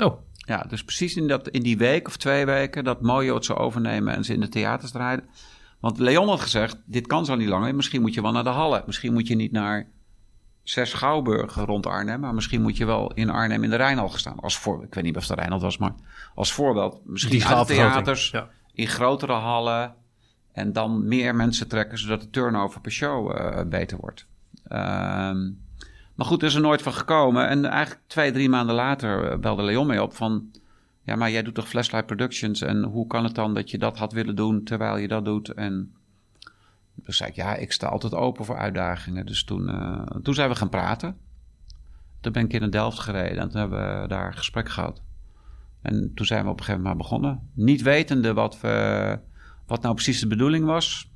Oh. 0.00 0.18
Ja, 0.50 0.64
dus 0.68 0.84
precies 0.84 1.16
in, 1.16 1.28
dat, 1.28 1.48
in 1.48 1.62
die 1.62 1.78
week 1.78 2.06
of 2.06 2.16
twee 2.16 2.46
weken 2.46 2.84
dat 2.84 3.00
Mojo 3.00 3.34
het 3.34 3.44
zou 3.44 3.58
overnemen 3.58 4.14
en 4.14 4.24
ze 4.24 4.32
in 4.32 4.40
de 4.40 4.48
theaters 4.48 4.90
draaiden. 4.90 5.28
Want 5.80 5.98
Leon 5.98 6.28
had 6.28 6.40
gezegd, 6.40 6.82
dit 6.84 7.06
kan 7.06 7.24
zo 7.24 7.34
niet 7.34 7.48
langer. 7.48 7.74
Misschien 7.74 8.00
moet 8.00 8.14
je 8.14 8.22
wel 8.22 8.32
naar 8.32 8.44
de 8.44 8.50
Halle. 8.50 8.82
Misschien 8.86 9.12
moet 9.12 9.28
je 9.28 9.34
niet 9.34 9.52
naar 9.52 9.88
zes 10.62 10.90
Schouwburgen 10.90 11.64
rond 11.64 11.86
Arnhem. 11.86 12.20
Maar 12.20 12.34
misschien 12.34 12.62
moet 12.62 12.76
je 12.76 12.84
wel 12.84 13.12
in 13.14 13.30
Arnhem 13.30 13.64
in 13.64 13.70
de 13.70 13.76
Rijnal 13.76 14.08
staan. 14.08 14.40
Als 14.40 14.58
voor, 14.58 14.84
ik 14.84 14.94
weet 14.94 15.04
niet 15.04 15.16
of 15.16 15.26
het 15.26 15.36
de 15.36 15.40
Rijnal 15.40 15.60
was, 15.60 15.78
maar 15.78 15.94
als 16.34 16.52
voorbeeld. 16.52 17.00
Misschien 17.04 17.38
die 17.38 17.64
theaters, 17.66 18.30
ja. 18.30 18.48
in 18.72 18.86
grotere 18.86 19.32
hallen. 19.32 19.94
En 20.52 20.72
dan 20.72 21.08
meer 21.08 21.34
mensen 21.34 21.68
trekken, 21.68 21.98
zodat 21.98 22.20
de 22.20 22.30
turnover 22.30 22.80
per 22.80 22.92
show 22.92 23.36
uh, 23.36 23.60
beter 23.66 23.98
wordt. 23.98 24.26
Um, 24.72 25.60
maar 26.20 26.28
goed, 26.28 26.42
er 26.42 26.48
is 26.48 26.54
er 26.54 26.60
nooit 26.60 26.82
van 26.82 26.92
gekomen. 26.92 27.48
En 27.48 27.64
eigenlijk 27.64 28.02
twee, 28.06 28.32
drie 28.32 28.48
maanden 28.48 28.74
later 28.74 29.30
eh, 29.30 29.38
belde 29.38 29.62
Leon 29.62 29.86
mee 29.86 30.02
op 30.02 30.14
van... 30.14 30.50
Ja, 31.02 31.16
maar 31.16 31.30
jij 31.30 31.42
doet 31.42 31.54
toch 31.54 31.68
Flashlight 31.68 32.06
Productions? 32.06 32.60
En 32.60 32.82
hoe 32.82 33.06
kan 33.06 33.24
het 33.24 33.34
dan 33.34 33.54
dat 33.54 33.70
je 33.70 33.78
dat 33.78 33.98
had 33.98 34.12
willen 34.12 34.36
doen 34.36 34.64
terwijl 34.64 34.96
je 34.96 35.08
dat 35.08 35.24
doet? 35.24 35.48
En 35.48 35.94
toen 37.04 37.14
zei 37.14 37.30
ik, 37.30 37.36
ja, 37.36 37.54
ik 37.54 37.72
sta 37.72 37.86
altijd 37.86 38.14
open 38.14 38.44
voor 38.44 38.56
uitdagingen. 38.56 39.26
Dus 39.26 39.44
toen, 39.44 39.68
uh, 39.68 40.02
toen 40.22 40.34
zijn 40.34 40.48
we 40.48 40.54
gaan 40.54 40.68
praten. 40.68 41.16
Toen 42.20 42.32
ben 42.32 42.44
ik 42.44 42.52
in 42.52 42.70
Delft 42.70 42.98
gereden 42.98 43.38
en 43.38 43.48
toen 43.48 43.60
hebben 43.60 44.00
we 44.02 44.08
daar 44.08 44.26
een 44.26 44.36
gesprek 44.36 44.68
gehad. 44.68 45.02
En 45.82 46.12
toen 46.14 46.26
zijn 46.26 46.44
we 46.44 46.50
op 46.50 46.58
een 46.58 46.64
gegeven 46.64 46.82
moment 46.82 47.02
begonnen. 47.02 47.50
Niet 47.54 47.82
wetende 47.82 48.32
wat, 48.32 48.60
we, 48.60 49.18
wat 49.66 49.82
nou 49.82 49.94
precies 49.94 50.20
de 50.20 50.26
bedoeling 50.26 50.64
was. 50.64 51.10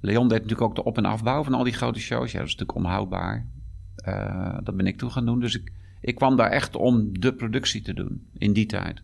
Leon 0.00 0.28
deed 0.28 0.42
natuurlijk 0.42 0.68
ook 0.68 0.74
de 0.74 0.84
op- 0.84 0.96
en 0.96 1.04
afbouw 1.04 1.44
van 1.44 1.54
al 1.54 1.64
die 1.64 1.72
grote 1.72 2.00
shows. 2.00 2.32
Ja, 2.32 2.38
dat 2.38 2.48
is 2.48 2.56
natuurlijk 2.56 2.86
onhoudbaar. 2.86 3.46
Uh, 4.06 4.58
dat 4.62 4.76
ben 4.76 4.86
ik 4.86 4.98
toen 4.98 5.10
gaan 5.10 5.26
doen. 5.26 5.40
Dus 5.40 5.54
ik, 5.54 5.72
ik 6.00 6.14
kwam 6.14 6.36
daar 6.36 6.50
echt 6.50 6.76
om 6.76 7.20
de 7.20 7.34
productie 7.34 7.82
te 7.82 7.94
doen 7.94 8.28
in 8.38 8.52
die 8.52 8.66
tijd. 8.66 9.02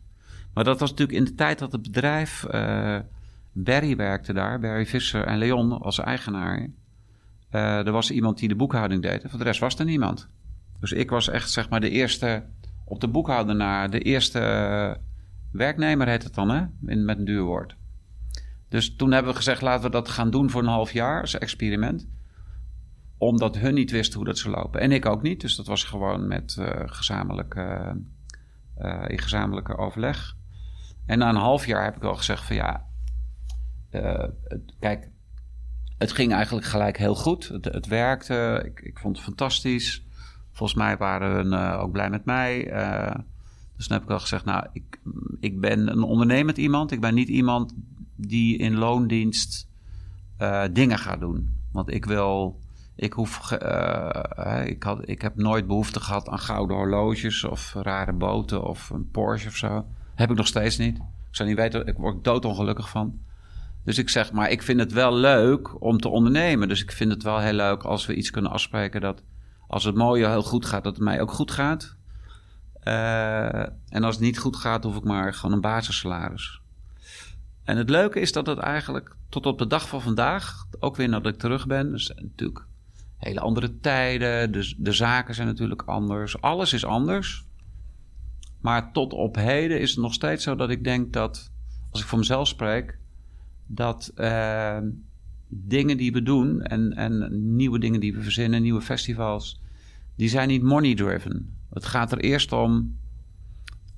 Maar 0.54 0.64
dat 0.64 0.80
was 0.80 0.90
natuurlijk 0.90 1.18
in 1.18 1.24
de 1.24 1.34
tijd 1.34 1.58
dat 1.58 1.72
het 1.72 1.82
bedrijf. 1.82 2.46
Uh, 2.50 2.98
Barry 3.52 3.96
werkte 3.96 4.32
daar, 4.32 4.60
Barry 4.60 4.86
Visser 4.86 5.24
en 5.24 5.38
Leon 5.38 5.80
als 5.80 5.98
eigenaar. 5.98 6.68
Uh, 7.50 7.86
er 7.86 7.92
was 7.92 8.10
iemand 8.10 8.38
die 8.38 8.48
de 8.48 8.56
boekhouding 8.56 9.02
deed. 9.02 9.22
En 9.22 9.30
voor 9.30 9.38
de 9.38 9.44
rest 9.44 9.60
was 9.60 9.78
er 9.78 9.84
niemand. 9.84 10.28
Dus 10.80 10.92
ik 10.92 11.10
was 11.10 11.28
echt 11.28 11.50
zeg 11.50 11.68
maar 11.68 11.80
de 11.80 11.90
eerste 11.90 12.44
op 12.84 13.00
de 13.00 13.08
boekhoudenaar, 13.08 13.90
de 13.90 14.00
eerste 14.00 14.40
werknemer 15.52 16.08
heet 16.08 16.22
het 16.22 16.34
dan, 16.34 16.50
hè? 16.50 16.64
In, 16.86 17.04
met 17.04 17.18
een 17.18 17.24
duur 17.24 17.42
woord. 17.42 17.76
Dus 18.68 18.96
toen 18.96 19.12
hebben 19.12 19.30
we 19.30 19.36
gezegd, 19.36 19.62
laten 19.62 19.84
we 19.84 19.90
dat 19.90 20.08
gaan 20.08 20.30
doen 20.30 20.50
voor 20.50 20.62
een 20.62 20.68
half 20.68 20.92
jaar 20.92 21.20
als 21.20 21.38
experiment 21.38 22.06
omdat 23.18 23.56
hun 23.56 23.74
niet 23.74 23.90
wisten 23.90 24.16
hoe 24.16 24.26
dat 24.26 24.38
zou 24.38 24.54
lopen. 24.54 24.80
En 24.80 24.92
ik 24.92 25.06
ook 25.06 25.22
niet. 25.22 25.40
Dus 25.40 25.56
dat 25.56 25.66
was 25.66 25.84
gewoon 25.84 26.28
met 26.28 26.56
uh, 26.58 26.68
gezamenlijke, 26.86 27.96
uh, 28.78 29.04
in 29.06 29.18
gezamenlijke 29.18 29.76
overleg. 29.76 30.36
En 31.06 31.18
na 31.18 31.28
een 31.28 31.34
half 31.34 31.66
jaar 31.66 31.84
heb 31.84 31.96
ik 31.96 32.02
al 32.02 32.16
gezegd 32.16 32.44
van 32.44 32.56
ja, 32.56 32.86
kijk, 34.80 35.10
het 35.98 36.12
ging 36.12 36.32
eigenlijk 36.32 36.66
gelijk 36.66 36.98
heel 36.98 37.14
goed. 37.14 37.48
Het, 37.48 37.64
het 37.64 37.86
werkte. 37.86 38.62
Ik, 38.64 38.80
ik, 38.80 38.98
vond 38.98 39.16
het 39.16 39.24
fantastisch. 39.24 40.06
Volgens 40.52 40.78
mij 40.78 40.96
waren 40.96 41.30
hun 41.30 41.54
ook 41.54 41.92
blij 41.92 42.10
met 42.10 42.24
mij. 42.24 42.64
dus 43.76 43.88
dan 43.88 43.98
heb 43.98 44.02
ik 44.02 44.10
al 44.10 44.20
gezegd, 44.20 44.44
nou, 44.44 44.66
ik, 44.72 45.00
ik 45.40 45.60
ben 45.60 45.88
een 45.88 46.02
ondernemend 46.02 46.56
iemand. 46.56 46.90
Ik 46.90 47.00
ben 47.00 47.14
niet 47.14 47.28
iemand 47.28 47.74
die 48.16 48.58
in 48.58 48.74
loondienst 48.74 49.68
dingen 50.72 50.98
gaat 50.98 51.20
doen. 51.20 51.54
Want 51.72 51.90
ik 51.90 52.04
wil 52.04 52.60
ik, 52.96 53.12
hoef, 53.12 53.52
uh, 53.62 54.66
ik, 54.66 54.82
had, 54.82 55.08
ik 55.08 55.22
heb 55.22 55.36
nooit 55.36 55.66
behoefte 55.66 56.00
gehad 56.00 56.28
aan 56.28 56.38
gouden 56.38 56.76
horloges 56.76 57.44
of 57.44 57.74
rare 57.74 58.12
boten 58.12 58.64
of 58.64 58.90
een 58.90 59.10
Porsche 59.10 59.48
of 59.48 59.56
zo. 59.56 59.86
Heb 60.14 60.30
ik 60.30 60.36
nog 60.36 60.46
steeds 60.46 60.76
niet. 60.76 60.96
Ik 60.96 61.40
zou 61.40 61.48
niet 61.48 61.58
weten, 61.58 61.86
ik 61.86 61.96
word 61.96 62.24
doodongelukkig 62.24 62.88
van. 62.88 63.18
Dus 63.84 63.98
ik 63.98 64.08
zeg, 64.08 64.32
maar 64.32 64.50
ik 64.50 64.62
vind 64.62 64.80
het 64.80 64.92
wel 64.92 65.14
leuk 65.14 65.82
om 65.82 65.98
te 65.98 66.08
ondernemen. 66.08 66.68
Dus 66.68 66.82
ik 66.82 66.92
vind 66.92 67.10
het 67.10 67.22
wel 67.22 67.38
heel 67.38 67.52
leuk 67.52 67.82
als 67.82 68.06
we 68.06 68.14
iets 68.14 68.30
kunnen 68.30 68.50
afspreken 68.50 69.00
dat 69.00 69.22
als 69.66 69.84
het 69.84 69.94
mooie 69.94 70.28
heel 70.28 70.42
goed 70.42 70.66
gaat, 70.66 70.84
dat 70.84 70.94
het 70.94 71.04
mij 71.04 71.20
ook 71.20 71.32
goed 71.32 71.50
gaat. 71.50 71.96
Uh, 72.84 73.62
en 73.88 74.04
als 74.04 74.14
het 74.14 74.24
niet 74.24 74.38
goed 74.38 74.56
gaat, 74.56 74.84
hoef 74.84 74.96
ik 74.96 75.04
maar 75.04 75.34
gewoon 75.34 75.54
een 75.54 75.60
basissalaris. 75.60 76.60
En 77.64 77.76
het 77.76 77.90
leuke 77.90 78.20
is 78.20 78.32
dat 78.32 78.46
het 78.46 78.58
eigenlijk 78.58 79.16
tot 79.28 79.46
op 79.46 79.58
de 79.58 79.66
dag 79.66 79.88
van 79.88 80.00
vandaag, 80.00 80.66
ook 80.78 80.96
weer 80.96 81.08
nadat 81.08 81.32
ik 81.32 81.38
terug 81.38 81.66
ben, 81.66 81.90
dus 81.90 82.12
natuurlijk 82.16 82.66
hele 83.24 83.40
andere 83.40 83.80
tijden. 83.80 84.52
De, 84.52 84.74
de 84.78 84.92
zaken 84.92 85.34
zijn 85.34 85.46
natuurlijk 85.46 85.82
anders. 85.82 86.40
Alles 86.40 86.72
is 86.72 86.84
anders. 86.84 87.44
Maar 88.60 88.92
tot 88.92 89.12
op 89.12 89.36
heden 89.36 89.80
is 89.80 89.90
het 89.90 90.00
nog 90.00 90.14
steeds 90.14 90.44
zo 90.44 90.56
dat 90.56 90.70
ik 90.70 90.84
denk 90.84 91.12
dat, 91.12 91.50
als 91.90 92.00
ik 92.00 92.06
voor 92.06 92.18
mezelf 92.18 92.48
spreek, 92.48 92.98
dat 93.66 94.12
uh, 94.16 94.78
dingen 95.48 95.96
die 95.96 96.12
we 96.12 96.22
doen 96.22 96.62
en, 96.62 96.92
en 96.92 97.28
nieuwe 97.56 97.78
dingen 97.78 98.00
die 98.00 98.14
we 98.14 98.22
verzinnen, 98.22 98.62
nieuwe 98.62 98.80
festivals, 98.80 99.60
die 100.16 100.28
zijn 100.28 100.48
niet 100.48 100.62
money 100.62 100.94
driven. 100.94 101.56
Het 101.70 101.86
gaat 101.86 102.12
er 102.12 102.18
eerst 102.18 102.52
om. 102.52 102.96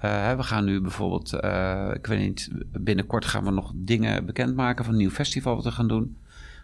Uh, 0.05 0.37
we 0.37 0.43
gaan 0.43 0.65
nu 0.65 0.81
bijvoorbeeld, 0.81 1.33
uh, 1.45 1.91
ik 1.95 2.07
weet 2.07 2.19
niet, 2.19 2.51
binnenkort 2.67 3.25
gaan 3.25 3.45
we 3.45 3.51
nog 3.51 3.73
dingen 3.75 4.27
bekendmaken 4.27 4.85
van 4.85 4.95
een 4.95 5.01
nieuw 5.01 5.11
festival 5.11 5.55
wat 5.55 5.65
we 5.65 5.71
gaan 5.71 5.89
doen. 5.89 6.17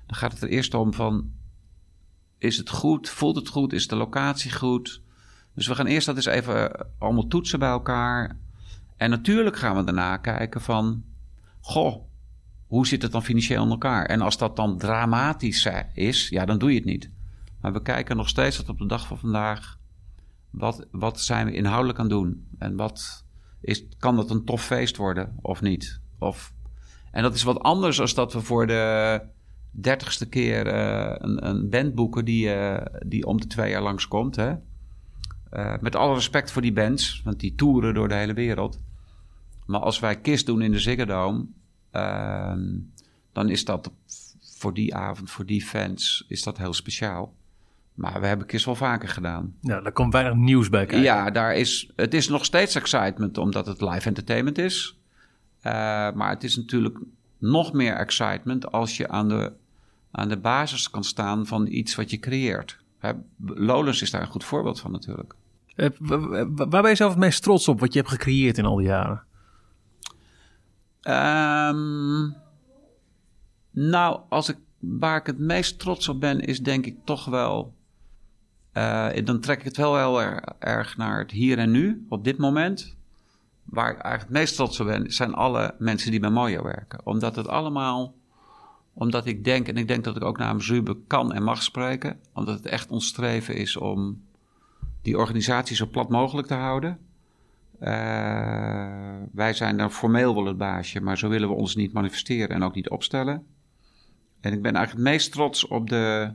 Dan 0.06 0.16
gaat 0.16 0.32
het 0.32 0.42
er 0.42 0.48
eerst 0.48 0.74
om 0.74 0.92
van 0.92 1.30
is 2.42 2.56
het 2.56 2.70
goed? 2.70 3.08
Voelt 3.08 3.36
het 3.36 3.48
goed? 3.48 3.72
Is 3.72 3.88
de 3.88 3.96
locatie 3.96 4.52
goed? 4.52 5.02
Dus 5.54 5.66
we 5.66 5.74
gaan 5.74 5.86
eerst 5.86 6.06
dat 6.06 6.16
eens 6.16 6.26
even 6.26 6.86
allemaal 6.98 7.26
toetsen 7.26 7.58
bij 7.58 7.68
elkaar. 7.68 8.36
En 8.96 9.10
natuurlijk 9.10 9.56
gaan 9.56 9.76
we 9.76 9.84
daarna 9.84 10.16
kijken 10.16 10.60
van... 10.60 11.04
Goh, 11.60 12.02
hoe 12.66 12.86
zit 12.86 13.02
het 13.02 13.12
dan 13.12 13.22
financieel 13.22 13.64
in 13.64 13.70
elkaar? 13.70 14.06
En 14.06 14.20
als 14.20 14.38
dat 14.38 14.56
dan 14.56 14.78
dramatisch 14.78 15.68
is, 15.94 16.28
ja, 16.28 16.44
dan 16.44 16.58
doe 16.58 16.70
je 16.70 16.76
het 16.76 16.84
niet. 16.84 17.10
Maar 17.60 17.72
we 17.72 17.82
kijken 17.82 18.16
nog 18.16 18.28
steeds 18.28 18.56
tot 18.56 18.68
op 18.68 18.78
de 18.78 18.86
dag 18.86 19.06
van 19.06 19.18
vandaag... 19.18 19.78
Wat, 20.50 20.86
wat 20.90 21.20
zijn 21.20 21.46
we 21.46 21.52
inhoudelijk 21.52 21.98
aan 21.98 22.04
het 22.04 22.14
doen? 22.14 22.46
En 22.58 22.76
wat 22.76 23.24
is, 23.60 23.84
kan 23.98 24.16
dat 24.16 24.30
een 24.30 24.44
tof 24.44 24.64
feest 24.64 24.96
worden 24.96 25.38
of 25.42 25.60
niet? 25.60 26.00
Of, 26.18 26.52
en 27.10 27.22
dat 27.22 27.34
is 27.34 27.42
wat 27.42 27.60
anders 27.60 27.98
dan 27.98 28.14
dat 28.14 28.32
we 28.32 28.40
voor 28.40 28.66
de 28.66 29.20
dertigste 29.72 30.28
keer 30.28 30.66
uh, 30.66 31.14
een, 31.18 31.46
een 31.46 31.68
band 31.68 31.94
boeken 31.94 32.24
die, 32.24 32.46
uh, 32.46 32.76
die 33.06 33.26
om 33.26 33.40
de 33.40 33.46
twee 33.46 33.70
jaar 33.70 33.82
langskomt. 33.82 34.36
Hè? 34.36 34.54
Uh, 35.52 35.74
met 35.80 35.96
alle 35.96 36.14
respect 36.14 36.50
voor 36.50 36.62
die 36.62 36.72
bands, 36.72 37.20
want 37.24 37.40
die 37.40 37.54
toeren 37.54 37.94
door 37.94 38.08
de 38.08 38.14
hele 38.14 38.34
wereld. 38.34 38.80
Maar 39.66 39.80
als 39.80 40.00
wij 40.00 40.20
KISS 40.20 40.44
doen 40.44 40.62
in 40.62 40.72
de 40.72 40.78
Ziggo 40.78 41.04
Dome, 41.04 41.46
ehm, 41.90 42.62
dan 43.32 43.48
is 43.48 43.64
dat 43.64 43.90
voor 44.40 44.74
die 44.74 44.94
avond, 44.94 45.30
voor 45.30 45.46
die 45.46 45.62
fans, 45.62 46.24
is 46.28 46.42
dat 46.42 46.58
heel 46.58 46.72
speciaal. 46.72 47.34
Maar 47.94 48.20
we 48.20 48.26
hebben 48.26 48.46
KISS 48.46 48.64
wel 48.64 48.74
vaker 48.74 49.08
gedaan. 49.08 49.54
Ja, 49.60 49.80
daar 49.80 49.92
komt 49.92 50.12
weinig 50.12 50.34
nieuws 50.34 50.68
bij 50.68 50.86
kijken. 50.86 51.04
Ja, 51.04 51.30
daar 51.30 51.54
is, 51.54 51.90
het 51.96 52.14
is 52.14 52.28
nog 52.28 52.44
steeds 52.44 52.74
excitement 52.74 53.38
omdat 53.38 53.66
het 53.66 53.80
live 53.80 54.08
entertainment 54.08 54.58
is. 54.58 54.98
maar 56.14 56.30
het 56.30 56.44
is 56.44 56.56
natuurlijk 56.56 56.98
nog 57.38 57.72
meer 57.72 57.94
excitement 57.94 58.72
als 58.72 58.96
je 58.96 59.08
aan 59.08 59.28
de 59.28 59.52
aan 60.12 60.28
de 60.28 60.36
basis 60.36 60.90
kan 60.90 61.04
staan 61.04 61.46
van 61.46 61.66
iets 61.66 61.94
wat 61.94 62.10
je 62.10 62.18
creëert. 62.18 62.78
Lolens 63.44 64.02
is 64.02 64.10
daar 64.10 64.20
een 64.20 64.26
goed 64.26 64.44
voorbeeld 64.44 64.80
van 64.80 64.90
natuurlijk. 64.90 65.34
Eh, 65.74 65.88
waar 66.46 66.82
ben 66.82 66.88
je 66.88 66.94
zelf 66.94 67.10
het 67.10 67.20
meest 67.20 67.42
trots 67.42 67.68
op 67.68 67.80
wat 67.80 67.92
je 67.92 67.98
hebt 67.98 68.10
gecreëerd 68.10 68.58
in 68.58 68.64
al 68.64 68.76
die 68.76 68.86
jaren? 68.86 69.24
Um, 71.02 72.36
nou, 73.70 74.20
als 74.28 74.48
ik, 74.48 74.56
waar 74.78 75.16
ik 75.16 75.26
het 75.26 75.38
meest 75.38 75.78
trots 75.78 76.08
op 76.08 76.20
ben, 76.20 76.40
is 76.40 76.60
denk 76.60 76.86
ik 76.86 76.96
toch 77.04 77.24
wel. 77.24 77.74
Uh, 78.72 79.08
dan 79.24 79.40
trek 79.40 79.58
ik 79.58 79.64
het 79.64 79.76
wel 79.76 79.96
heel 79.96 80.22
erg 80.58 80.96
naar 80.96 81.18
het 81.18 81.30
hier 81.30 81.58
en 81.58 81.70
nu, 81.70 82.06
op 82.08 82.24
dit 82.24 82.38
moment. 82.38 82.96
Waar 83.64 83.90
ik 83.90 83.98
eigenlijk 83.98 84.22
het 84.22 84.38
meest 84.38 84.54
trots 84.54 84.80
op 84.80 84.86
ben, 84.86 85.12
zijn 85.12 85.34
alle 85.34 85.74
mensen 85.78 86.10
die 86.10 86.20
bij 86.20 86.30
Mojo 86.30 86.62
werken. 86.62 87.06
Omdat 87.06 87.36
het 87.36 87.48
allemaal 87.48 88.14
omdat 88.92 89.26
ik 89.26 89.44
denk, 89.44 89.68
en 89.68 89.76
ik 89.76 89.88
denk 89.88 90.04
dat 90.04 90.16
ik 90.16 90.24
ook 90.24 90.38
namens 90.38 90.68
Ruben 90.68 91.06
kan 91.06 91.32
en 91.32 91.42
mag 91.42 91.62
spreken, 91.62 92.18
omdat 92.32 92.54
het 92.54 92.66
echt 92.66 92.90
ons 92.90 93.06
streven 93.06 93.56
is 93.56 93.76
om 93.76 94.22
die 95.02 95.18
organisatie 95.18 95.76
zo 95.76 95.86
plat 95.86 96.08
mogelijk 96.08 96.46
te 96.46 96.54
houden. 96.54 96.98
Uh, 97.80 97.88
wij 99.32 99.52
zijn 99.52 99.76
dan 99.76 99.90
formeel 99.90 100.34
wel 100.34 100.44
het 100.44 100.56
baasje, 100.56 101.00
maar 101.00 101.18
zo 101.18 101.28
willen 101.28 101.48
we 101.48 101.54
ons 101.54 101.74
niet 101.74 101.92
manifesteren 101.92 102.56
en 102.56 102.62
ook 102.62 102.74
niet 102.74 102.88
opstellen. 102.88 103.46
En 104.40 104.52
ik 104.52 104.62
ben 104.62 104.74
eigenlijk 104.74 105.06
het 105.06 105.14
meest 105.14 105.32
trots 105.32 105.66
op 105.66 105.88
de, 105.88 106.32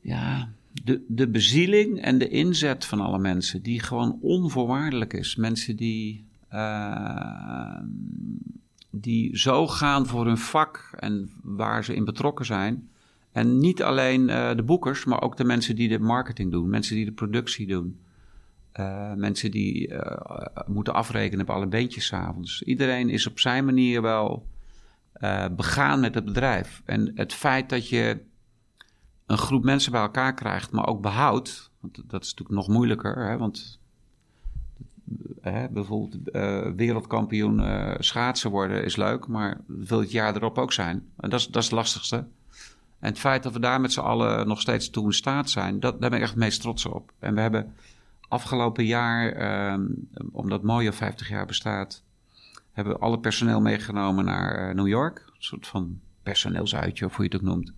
ja, 0.00 0.48
de, 0.84 1.04
de 1.08 1.28
bezieling 1.28 2.00
en 2.00 2.18
de 2.18 2.28
inzet 2.28 2.84
van 2.84 3.00
alle 3.00 3.18
mensen, 3.18 3.62
die 3.62 3.80
gewoon 3.80 4.18
onvoorwaardelijk 4.20 5.12
is. 5.12 5.36
Mensen 5.36 5.76
die, 5.76 6.26
uh, 6.52 7.80
die 9.00 9.38
zo 9.38 9.66
gaan 9.66 10.06
voor 10.06 10.26
hun 10.26 10.38
vak 10.38 10.90
en 10.98 11.32
waar 11.42 11.84
ze 11.84 11.94
in 11.94 12.04
betrokken 12.04 12.46
zijn. 12.46 12.90
En 13.32 13.58
niet 13.58 13.82
alleen 13.82 14.28
uh, 14.28 14.54
de 14.54 14.62
boekers, 14.62 15.04
maar 15.04 15.22
ook 15.22 15.36
de 15.36 15.44
mensen 15.44 15.76
die 15.76 15.88
de 15.88 15.98
marketing 15.98 16.50
doen, 16.50 16.70
mensen 16.70 16.96
die 16.96 17.04
de 17.04 17.12
productie 17.12 17.66
doen. 17.66 18.00
Uh, 18.74 19.12
mensen 19.14 19.50
die 19.50 19.94
moeten 20.66 20.94
afrekenen 20.94 21.48
op 21.48 21.50
alle 21.50 21.66
beentjes 21.66 22.06
s'avonds. 22.06 22.62
Iedereen 22.62 23.08
is 23.08 23.26
op 23.26 23.38
zijn 23.38 23.64
manier 23.64 24.02
wel 24.02 24.46
begaan 25.50 26.00
met 26.00 26.14
het 26.14 26.24
bedrijf. 26.24 26.82
En 26.84 27.12
het 27.14 27.32
feit 27.32 27.68
dat 27.68 27.88
je 27.88 28.20
een 29.26 29.38
groep 29.38 29.64
mensen 29.64 29.92
bij 29.92 30.00
elkaar 30.00 30.34
krijgt, 30.34 30.72
maar 30.72 30.86
ook 30.86 31.00
behoudt. 31.02 31.70
Want 31.80 31.94
dat 32.06 32.22
is 32.24 32.30
natuurlijk 32.30 32.58
nog 32.58 32.68
moeilijker, 32.68 33.28
hè, 33.28 33.36
want 33.36 33.77
hè, 35.40 35.68
bijvoorbeeld 35.68 36.16
uh, 36.32 36.72
wereldkampioen 36.76 37.60
uh, 37.60 37.94
schaatsen 37.98 38.50
worden 38.50 38.84
is 38.84 38.96
leuk, 38.96 39.26
maar 39.26 39.60
wil 39.66 40.00
het 40.00 40.10
jaar 40.10 40.36
erop 40.36 40.58
ook 40.58 40.72
zijn. 40.72 40.96
En 41.16 41.30
dat 41.30 41.40
is, 41.40 41.46
dat 41.46 41.62
is 41.62 41.68
het 41.68 41.78
lastigste. 41.78 42.16
En 42.98 43.08
het 43.08 43.18
feit 43.18 43.42
dat 43.42 43.52
we 43.52 43.60
daar 43.60 43.80
met 43.80 43.92
z'n 43.92 44.00
allen 44.00 44.48
nog 44.48 44.60
steeds 44.60 44.90
toe 44.90 45.06
in 45.06 45.12
staat 45.12 45.50
zijn, 45.50 45.80
dat, 45.80 46.00
daar 46.00 46.10
ben 46.10 46.18
ik 46.18 46.24
echt 46.24 46.34
het 46.34 46.42
meest 46.42 46.60
trots 46.60 46.86
op. 46.86 47.12
En 47.18 47.34
we 47.34 47.40
hebben 47.40 47.74
afgelopen 48.28 48.84
jaar, 48.84 49.36
uh, 49.76 49.86
omdat 50.32 50.62
Mojo 50.62 50.90
50 50.90 51.28
jaar 51.28 51.46
bestaat, 51.46 52.02
hebben 52.72 52.92
we 52.92 53.00
alle 53.00 53.18
personeel 53.18 53.60
meegenomen 53.60 54.24
naar 54.24 54.74
New 54.74 54.88
York. 54.88 55.18
Een 55.26 55.34
soort 55.38 55.66
van 55.66 56.00
personeelsuitje, 56.22 57.04
of 57.04 57.16
hoe 57.16 57.24
je 57.24 57.30
het 57.30 57.40
ook 57.40 57.48
noemt. 57.48 57.72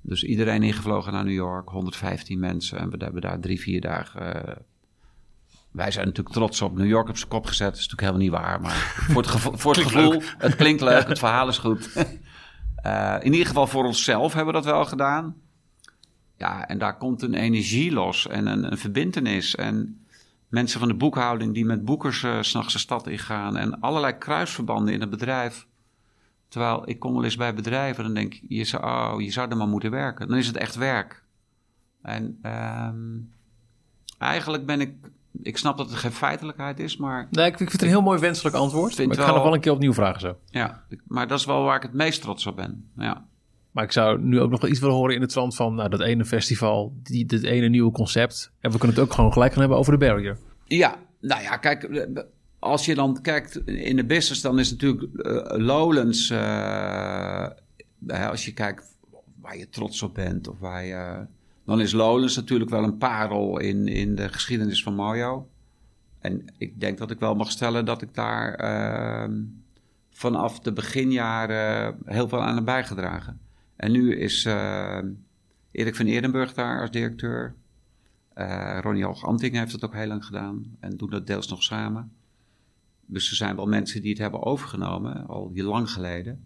Dus 0.00 0.24
iedereen 0.24 0.62
ingevlogen 0.62 1.12
naar 1.12 1.24
New 1.24 1.34
York, 1.34 1.68
115 1.68 2.38
mensen. 2.38 2.78
En 2.78 2.90
we 2.90 3.04
hebben 3.04 3.22
daar 3.22 3.40
drie, 3.40 3.60
vier 3.60 3.80
dagen. 3.80 4.64
Wij 5.76 5.90
zijn 5.90 6.06
natuurlijk 6.06 6.34
trots 6.34 6.62
op 6.62 6.76
New 6.76 6.86
York 6.86 7.08
op 7.08 7.16
zijn 7.16 7.28
kop 7.28 7.46
gezet. 7.46 7.70
Dat 7.70 7.78
is 7.78 7.88
natuurlijk 7.88 8.18
helemaal 8.20 8.40
niet 8.40 8.44
waar. 8.44 8.60
Maar 8.60 9.04
voor 9.10 9.22
het, 9.22 9.30
gevo 9.30 9.56
voor 9.56 9.74
het 9.74 9.82
gevoel, 9.82 10.22
het 10.38 10.54
klinkt 10.54 10.80
leuk, 10.80 11.08
het 11.08 11.18
verhaal 11.18 11.48
is 11.48 11.58
goed. 11.58 11.90
uh, 12.86 13.16
in 13.20 13.32
ieder 13.32 13.46
geval 13.46 13.66
voor 13.66 13.84
onszelf 13.84 14.34
hebben 14.34 14.54
we 14.54 14.60
dat 14.60 14.72
wel 14.72 14.84
gedaan. 14.84 15.36
Ja, 16.36 16.68
en 16.68 16.78
daar 16.78 16.96
komt 16.96 17.22
een 17.22 17.34
energie 17.34 17.92
los 17.92 18.26
en 18.28 18.46
een, 18.46 18.72
een 18.72 18.78
verbindenis. 18.78 19.54
En 19.54 20.06
mensen 20.48 20.78
van 20.78 20.88
de 20.88 20.94
boekhouding 20.94 21.54
die 21.54 21.64
met 21.64 21.84
boekers 21.84 22.22
uh, 22.22 22.42
s'nachts 22.42 22.72
de 22.72 22.78
stad 22.78 23.06
ingaan. 23.06 23.56
En 23.56 23.80
allerlei 23.80 24.18
kruisverbanden 24.18 24.94
in 24.94 25.00
het 25.00 25.10
bedrijf. 25.10 25.66
Terwijl 26.48 26.88
ik 26.88 26.98
kom 26.98 27.14
wel 27.14 27.24
eens 27.24 27.36
bij 27.36 27.54
bedrijven, 27.54 28.04
dan 28.04 28.14
denk 28.14 28.40
je 28.48 28.64
zou, 28.64 28.84
oh, 29.14 29.20
je 29.20 29.30
zou 29.30 29.50
er 29.50 29.56
maar 29.56 29.68
moeten 29.68 29.90
werken. 29.90 30.28
Dan 30.28 30.38
is 30.38 30.46
het 30.46 30.56
echt 30.56 30.74
werk. 30.74 31.24
En 32.02 32.38
um, 32.42 33.32
eigenlijk 34.18 34.66
ben 34.66 34.80
ik, 34.80 34.94
ik 35.42 35.56
snap 35.56 35.76
dat 35.76 35.90
het 35.90 35.98
geen 35.98 36.12
feitelijkheid 36.12 36.78
is, 36.78 36.96
maar... 36.96 37.28
Nee, 37.30 37.46
ik 37.46 37.56
vind 37.56 37.72
het 37.72 37.82
een 37.82 37.88
heel 37.88 38.02
mooi 38.02 38.20
wenselijk 38.20 38.56
antwoord. 38.56 38.96
Maar 38.96 39.06
ik 39.06 39.22
ga 39.22 39.32
nog 39.32 39.42
wel 39.42 39.54
een 39.54 39.60
keer 39.60 39.72
opnieuw 39.72 39.92
vragen 39.92 40.20
zo. 40.20 40.36
Ja, 40.46 40.82
maar 41.06 41.28
dat 41.28 41.38
is 41.38 41.44
wel 41.44 41.62
waar 41.62 41.76
ik 41.76 41.82
het 41.82 41.92
meest 41.92 42.22
trots 42.22 42.46
op 42.46 42.56
ben, 42.56 42.90
ja. 42.96 43.26
Maar 43.70 43.84
ik 43.84 43.92
zou 43.92 44.20
nu 44.20 44.40
ook 44.40 44.50
nog 44.50 44.60
wel 44.60 44.70
iets 44.70 44.80
willen 44.80 44.94
horen 44.94 45.14
in 45.14 45.20
het 45.20 45.30
trant 45.30 45.56
van 45.56 45.74
nou, 45.74 45.88
dat 45.88 46.00
ene 46.00 46.24
festival, 46.24 46.92
die, 47.02 47.26
dit 47.26 47.42
ene 47.42 47.68
nieuwe 47.68 47.92
concept. 47.92 48.52
En 48.60 48.70
we 48.70 48.78
kunnen 48.78 48.96
het 48.96 49.04
ook 49.04 49.12
gewoon 49.12 49.32
gelijk 49.32 49.50
gaan 49.50 49.60
hebben 49.60 49.78
over 49.78 49.92
de 49.92 49.98
barrier. 49.98 50.38
Ja, 50.64 50.96
nou 51.20 51.42
ja, 51.42 51.56
kijk, 51.56 52.08
als 52.58 52.84
je 52.84 52.94
dan 52.94 53.20
kijkt 53.22 53.56
in 53.66 53.96
de 53.96 54.04
business, 54.04 54.40
dan 54.40 54.58
is 54.58 54.70
natuurlijk 54.70 55.02
uh, 55.12 55.66
Lowlands, 55.66 56.30
uh, 56.30 57.48
als 58.08 58.44
je 58.44 58.52
kijkt 58.52 58.96
waar 59.40 59.56
je 59.56 59.68
trots 59.68 60.02
op 60.02 60.14
bent, 60.14 60.48
of 60.48 60.58
waar 60.58 60.84
je, 60.84 61.26
dan 61.66 61.80
is 61.80 61.92
Lowlands 61.92 62.36
natuurlijk 62.36 62.70
wel 62.70 62.84
een 62.84 62.98
parel 62.98 63.58
in, 63.58 63.88
in 63.88 64.14
de 64.14 64.28
geschiedenis 64.28 64.82
van 64.82 64.94
Mojo. 64.94 65.48
En 66.18 66.44
ik 66.58 66.80
denk 66.80 66.98
dat 66.98 67.10
ik 67.10 67.18
wel 67.18 67.34
mag 67.34 67.50
stellen 67.50 67.84
dat 67.84 68.02
ik 68.02 68.14
daar 68.14 68.64
uh, 68.64 69.36
vanaf 70.10 70.60
de 70.60 70.72
beginjaren 70.72 71.98
heel 72.04 72.28
veel 72.28 72.42
aan 72.42 72.54
heb 72.54 72.64
bijgedragen. 72.64 73.40
En 73.76 73.92
nu 73.92 74.16
is 74.16 74.44
Erik 75.70 75.96
van 75.96 76.06
Eerdenburg 76.06 76.54
daar 76.54 76.80
als 76.80 76.90
directeur. 76.90 77.54
Ronnie 78.80 79.04
Hoog-Anting 79.04 79.54
heeft 79.54 79.72
het 79.72 79.84
ook 79.84 79.94
heel 79.94 80.06
lang 80.06 80.24
gedaan 80.24 80.76
en 80.80 80.96
doen 80.96 81.10
dat 81.10 81.26
deels 81.26 81.48
nog 81.48 81.62
samen. 81.62 82.12
Dus 83.06 83.30
er 83.30 83.36
zijn 83.36 83.56
wel 83.56 83.66
mensen 83.66 84.02
die 84.02 84.10
het 84.10 84.20
hebben 84.20 84.42
overgenomen, 84.42 85.26
al 85.26 85.50
heel 85.54 85.68
lang 85.68 85.90
geleden. 85.90 86.44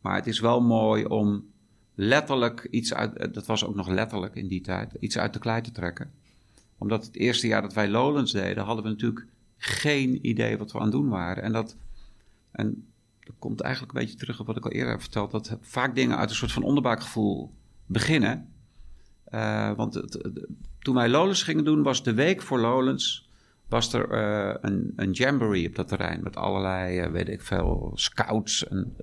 Maar 0.00 0.14
het 0.14 0.26
is 0.26 0.40
wel 0.40 0.60
mooi 0.60 1.04
om 1.04 1.44
letterlijk 1.94 2.66
iets 2.70 2.94
uit, 2.94 3.16
eh, 3.16 3.32
dat 3.32 3.46
was 3.46 3.64
ook 3.64 3.74
nog 3.74 3.88
letterlijk 3.88 4.34
in 4.34 4.46
die 4.46 4.60
tijd, 4.60 4.92
iets 5.00 5.18
uit 5.18 5.32
de 5.32 5.38
klei 5.38 5.60
te 5.60 5.72
trekken. 5.72 6.10
Omdat 6.78 7.06
het 7.06 7.16
eerste 7.16 7.46
jaar 7.46 7.62
dat 7.62 7.72
wij 7.72 7.88
Lowlands 7.88 8.32
deden, 8.32 8.64
hadden 8.64 8.84
we 8.84 8.90
natuurlijk 8.90 9.26
geen 9.58 10.26
idee 10.26 10.58
wat 10.58 10.72
we 10.72 10.78
aan 10.78 10.84
het 10.84 10.92
doen 10.92 11.08
waren. 11.08 11.42
En 11.42 11.52
dat, 11.52 11.76
en 12.50 12.86
dat 13.20 13.34
komt 13.38 13.60
eigenlijk 13.60 13.94
een 13.94 14.00
beetje 14.00 14.18
terug 14.18 14.40
op 14.40 14.46
wat 14.46 14.56
ik 14.56 14.64
al 14.64 14.70
eerder 14.70 14.90
heb 14.90 15.00
verteld, 15.00 15.30
dat 15.30 15.56
vaak 15.60 15.94
dingen 15.94 16.18
uit 16.18 16.30
een 16.30 16.36
soort 16.36 16.52
van 16.52 16.62
onderbuikgevoel 16.62 17.50
beginnen. 17.86 18.48
Uh, 19.30 19.72
want 19.72 20.02
toen 20.78 20.94
wij 20.94 21.08
Lowlands 21.08 21.42
gingen 21.42 21.64
doen, 21.64 21.82
was 21.82 22.02
de 22.02 22.14
week 22.14 22.42
voor 22.42 22.60
Lowlands 22.60 23.30
was 23.68 23.92
er 23.92 24.12
uh, 24.12 24.54
een, 24.60 24.92
een 24.96 25.10
jamboree 25.10 25.68
op 25.68 25.74
dat 25.74 25.88
terrein 25.88 26.22
met 26.22 26.36
allerlei, 26.36 27.08
weet 27.08 27.28
ik 27.28 27.42
veel, 27.42 27.92
scouts. 27.94 28.68
En 28.68 28.96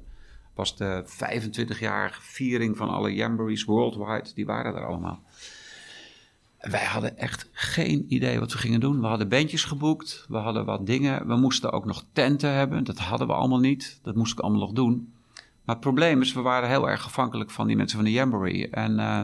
was 0.60 0.76
de 0.76 1.04
25-jarige 1.06 2.22
viering 2.22 2.78
van 2.78 2.90
alle 2.90 3.14
jamborees 3.14 3.64
worldwide, 3.64 4.34
die 4.34 4.46
waren 4.46 4.76
er 4.76 4.86
allemaal. 4.86 5.24
Wij 6.60 6.86
hadden 6.86 7.18
echt 7.18 7.50
geen 7.52 8.06
idee 8.08 8.40
wat 8.40 8.52
we 8.52 8.58
gingen 8.58 8.80
doen. 8.80 9.02
We 9.02 9.08
hadden 9.08 9.30
bandjes 9.30 9.64
geboekt, 9.64 10.26
we 10.30 10.38
hadden 10.38 10.66
wat 10.66 10.86
dingen. 10.86 11.28
We 11.28 11.36
moesten 11.36 11.72
ook 11.72 11.86
nog 11.86 12.06
tenten 12.14 12.54
hebben, 12.54 12.84
dat 12.84 12.98
hadden 12.98 13.28
we 13.28 13.34
allemaal 13.34 13.60
niet. 13.60 14.00
Dat 14.04 14.16
moest 14.16 14.32
ik 14.32 14.40
allemaal 14.40 14.60
nog 14.62 14.72
doen. 14.72 15.14
Maar 15.64 15.76
het 15.76 15.84
probleem 15.84 16.22
is, 16.22 16.34
we 16.34 16.42
waren 16.42 16.70
heel 16.70 16.90
erg 16.90 17.06
afhankelijk 17.06 17.52
van 17.52 17.68
die 17.68 17.76
mensen 17.76 17.98
van 17.98 18.06
de 18.06 18.12
jamboree. 18.12 18.70
En 18.70 19.00
uh, 19.00 19.20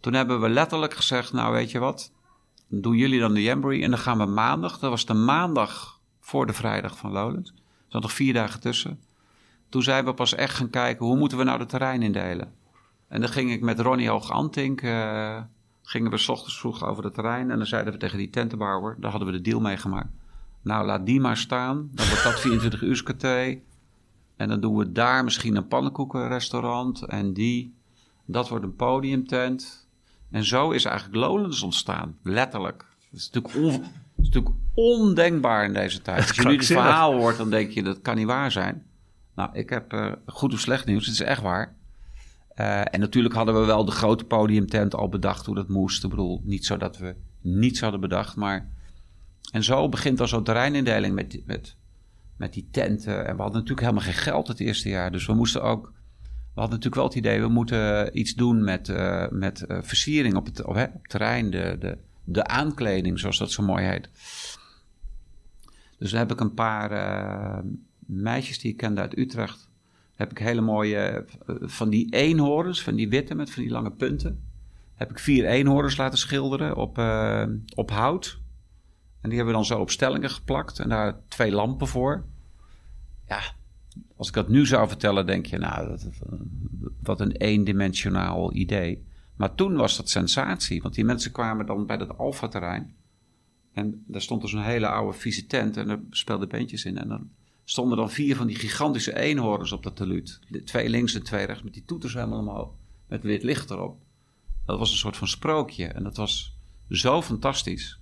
toen 0.00 0.12
hebben 0.12 0.40
we 0.40 0.48
letterlijk 0.48 0.94
gezegd, 0.94 1.32
nou 1.32 1.52
weet 1.52 1.70
je 1.70 1.78
wat, 1.78 2.12
doen 2.68 2.96
jullie 2.96 3.20
dan 3.20 3.34
de 3.34 3.42
Jamboree. 3.42 3.82
En 3.82 3.90
dan 3.90 3.98
gaan 3.98 4.18
we 4.18 4.24
maandag, 4.24 4.78
dat 4.78 4.90
was 4.90 5.06
de 5.06 5.14
maandag 5.14 6.00
voor 6.20 6.46
de 6.46 6.52
vrijdag 6.52 6.96
van 6.96 7.12
Lowlands. 7.12 7.50
Er 7.50 7.56
zat 7.88 8.02
nog 8.02 8.12
vier 8.12 8.32
dagen 8.32 8.60
tussen. 8.60 9.00
Toen 9.72 9.82
zijn 9.82 10.04
we 10.04 10.14
pas 10.14 10.34
echt 10.34 10.54
gaan 10.54 10.70
kijken, 10.70 11.06
hoe 11.06 11.16
moeten 11.16 11.38
we 11.38 11.44
nou 11.44 11.58
de 11.58 11.66
terrein 11.66 12.02
indelen? 12.02 12.52
En 13.08 13.20
dan 13.20 13.30
ging 13.30 13.50
ik 13.50 13.60
met 13.60 13.80
Ronnie 13.80 14.08
Hoog-Antink, 14.08 14.82
uh, 14.82 15.40
gingen 15.82 16.10
we 16.10 16.16
s 16.16 16.28
ochtends 16.28 16.58
vroeg 16.58 16.84
over 16.84 17.04
het 17.04 17.14
terrein. 17.14 17.50
En 17.50 17.56
dan 17.56 17.66
zeiden 17.66 17.92
we 17.92 17.98
tegen 17.98 18.18
die 18.18 18.30
tentenbouwer, 18.30 18.96
daar 19.00 19.10
hadden 19.10 19.28
we 19.28 19.34
de 19.36 19.40
deal 19.40 19.60
mee 19.60 19.76
gemaakt. 19.76 20.08
Nou, 20.62 20.86
laat 20.86 21.06
die 21.06 21.20
maar 21.20 21.36
staan. 21.36 21.90
Dan 21.92 22.06
wordt 22.06 22.22
dat 22.22 22.40
24 22.40 22.82
uur 22.82 23.02
KT. 23.02 23.24
En 24.36 24.48
dan 24.48 24.60
doen 24.60 24.76
we 24.76 24.92
daar 24.92 25.24
misschien 25.24 25.56
een 25.56 25.68
pannenkoekenrestaurant. 25.68 27.02
En 27.02 27.32
die, 27.32 27.74
dat 28.24 28.48
wordt 28.48 28.64
een 28.64 28.76
podiumtent. 28.76 29.88
En 30.30 30.44
zo 30.44 30.70
is 30.70 30.84
eigenlijk 30.84 31.16
Lowlands 31.16 31.62
ontstaan, 31.62 32.18
letterlijk. 32.22 32.86
Dat 33.10 33.20
is 33.20 33.30
natuurlijk, 33.30 33.64
on, 33.64 33.82
is 34.16 34.28
natuurlijk 34.28 34.54
ondenkbaar 34.74 35.64
in 35.64 35.72
deze 35.72 36.02
tijd. 36.02 36.28
Als 36.28 36.36
je 36.36 36.46
nu 36.46 36.56
het 36.56 36.66
verhaal 36.66 37.12
hoort, 37.12 37.36
dan 37.36 37.50
denk 37.50 37.70
je 37.70 37.82
dat 37.82 38.00
kan 38.00 38.16
niet 38.16 38.26
waar 38.26 38.50
zijn. 38.50 38.90
Nou, 39.34 39.50
ik 39.52 39.70
heb 39.70 39.92
uh, 39.92 40.12
goed 40.26 40.52
of 40.52 40.60
slecht 40.60 40.86
nieuws. 40.86 41.06
Het 41.06 41.14
is 41.14 41.20
echt 41.20 41.42
waar. 41.42 41.74
Uh, 42.56 42.94
en 42.94 43.00
natuurlijk 43.00 43.34
hadden 43.34 43.60
we 43.60 43.66
wel 43.66 43.84
de 43.84 43.90
grote 43.90 44.24
podiumtent 44.24 44.94
al 44.94 45.08
bedacht 45.08 45.46
hoe 45.46 45.54
dat 45.54 45.68
moest. 45.68 46.04
Ik 46.04 46.10
bedoel, 46.10 46.40
niet 46.44 46.66
zo 46.66 46.76
dat 46.76 46.98
we 46.98 47.14
niets 47.40 47.80
hadden 47.80 48.00
bedacht, 48.00 48.36
maar... 48.36 48.68
En 49.52 49.62
zo 49.62 49.88
begint 49.88 50.20
al 50.20 50.28
zo'n 50.28 50.44
terreinindeling 50.44 51.14
met, 51.14 51.42
met, 51.46 51.76
met 52.36 52.52
die 52.52 52.68
tenten. 52.70 53.26
En 53.26 53.36
we 53.36 53.42
hadden 53.42 53.60
natuurlijk 53.60 53.80
helemaal 53.80 54.04
geen 54.04 54.22
geld 54.22 54.48
het 54.48 54.60
eerste 54.60 54.88
jaar. 54.88 55.12
Dus 55.12 55.26
we 55.26 55.34
moesten 55.34 55.62
ook 55.62 55.92
we 56.54 56.60
hadden 56.60 56.78
natuurlijk 56.78 56.94
wel 56.94 57.04
het 57.04 57.14
idee, 57.14 57.40
we 57.40 57.48
moeten 57.48 58.18
iets 58.18 58.34
doen 58.34 58.64
met, 58.64 58.88
uh, 58.88 59.28
met 59.30 59.64
versiering 59.68 60.36
op 60.36 60.46
het, 60.46 60.64
op, 60.64 60.74
hè, 60.74 60.84
op 60.84 60.92
het 61.02 61.08
terrein, 61.08 61.50
de, 61.50 61.76
de, 61.78 61.98
de 62.24 62.46
aankleding, 62.46 63.18
zoals 63.18 63.38
dat 63.38 63.50
zo 63.50 63.62
mooi 63.62 63.84
heet. 63.84 64.08
Dus 65.98 66.10
dan 66.10 66.18
heb 66.18 66.32
ik 66.32 66.40
een 66.40 66.54
paar 66.54 66.90
meisjes 68.12 68.58
die 68.58 68.70
ik 68.70 68.76
kende 68.76 69.00
uit 69.00 69.18
Utrecht. 69.18 69.70
Heb 70.14 70.30
ik 70.30 70.38
hele 70.38 70.60
mooie, 70.60 71.24
van 71.60 71.90
die 71.90 72.12
eenhorens, 72.14 72.82
van 72.82 72.94
die 72.94 73.08
witte 73.08 73.34
met 73.34 73.50
van 73.50 73.62
die 73.62 73.72
lange 73.72 73.92
punten. 73.92 74.42
Heb 74.94 75.10
ik 75.10 75.18
vier 75.18 75.44
eenhorens 75.44 75.96
laten 75.96 76.18
schilderen 76.18 76.76
op, 76.76 76.98
op 77.74 77.90
hout. 77.90 78.40
En 79.20 79.28
die 79.28 79.38
hebben 79.38 79.46
we 79.46 79.60
dan 79.60 79.64
zo 79.64 79.80
op 79.80 79.90
stellingen 79.90 80.30
geplakt 80.30 80.78
en 80.78 80.88
daar 80.88 81.20
twee 81.28 81.52
lampen 81.52 81.86
voor. 81.86 82.24
Ja, 83.28 83.40
als 84.16 84.28
ik 84.28 84.34
dat 84.34 84.48
nu 84.48 84.66
zou 84.66 84.88
vertellen, 84.88 85.26
denk 85.26 85.46
je, 85.46 85.58
nou, 85.58 85.88
dat, 85.88 86.08
wat 87.02 87.20
een 87.20 87.32
eendimensionaal 87.32 88.54
idee. 88.54 89.04
Maar 89.36 89.54
toen 89.54 89.76
was 89.76 89.96
dat 89.96 90.08
sensatie, 90.08 90.82
want 90.82 90.94
die 90.94 91.04
mensen 91.04 91.32
kwamen 91.32 91.66
dan 91.66 91.86
bij 91.86 91.96
dat 91.96 92.18
Alfa-terrein. 92.18 92.94
En 93.72 94.04
daar 94.06 94.20
stond 94.20 94.40
dus 94.40 94.52
een 94.52 94.62
hele 94.62 94.88
oude 94.88 95.18
vieze 95.18 95.46
tent 95.46 95.76
en 95.76 95.86
daar 95.86 96.00
speelden 96.10 96.48
bandjes 96.48 96.84
in. 96.84 96.98
En 96.98 97.08
dan 97.08 97.30
stonden 97.64 97.96
dan 97.96 98.10
vier 98.10 98.36
van 98.36 98.46
die 98.46 98.56
gigantische 98.56 99.16
eenhoorns 99.16 99.72
op 99.72 99.82
dat 99.82 99.96
teluut. 99.96 100.40
Twee 100.64 100.88
links 100.88 101.14
en 101.14 101.22
twee 101.22 101.46
rechts 101.46 101.62
met 101.62 101.74
die 101.74 101.84
toeters 101.84 102.14
helemaal 102.14 102.38
omhoog. 102.38 102.70
Met 103.08 103.22
wit 103.22 103.42
licht 103.42 103.70
erop. 103.70 104.00
Dat 104.66 104.78
was 104.78 104.90
een 104.90 104.96
soort 104.96 105.16
van 105.16 105.28
sprookje. 105.28 105.86
En 105.86 106.02
dat 106.02 106.16
was 106.16 106.56
zo 106.88 107.22
fantastisch. 107.22 107.98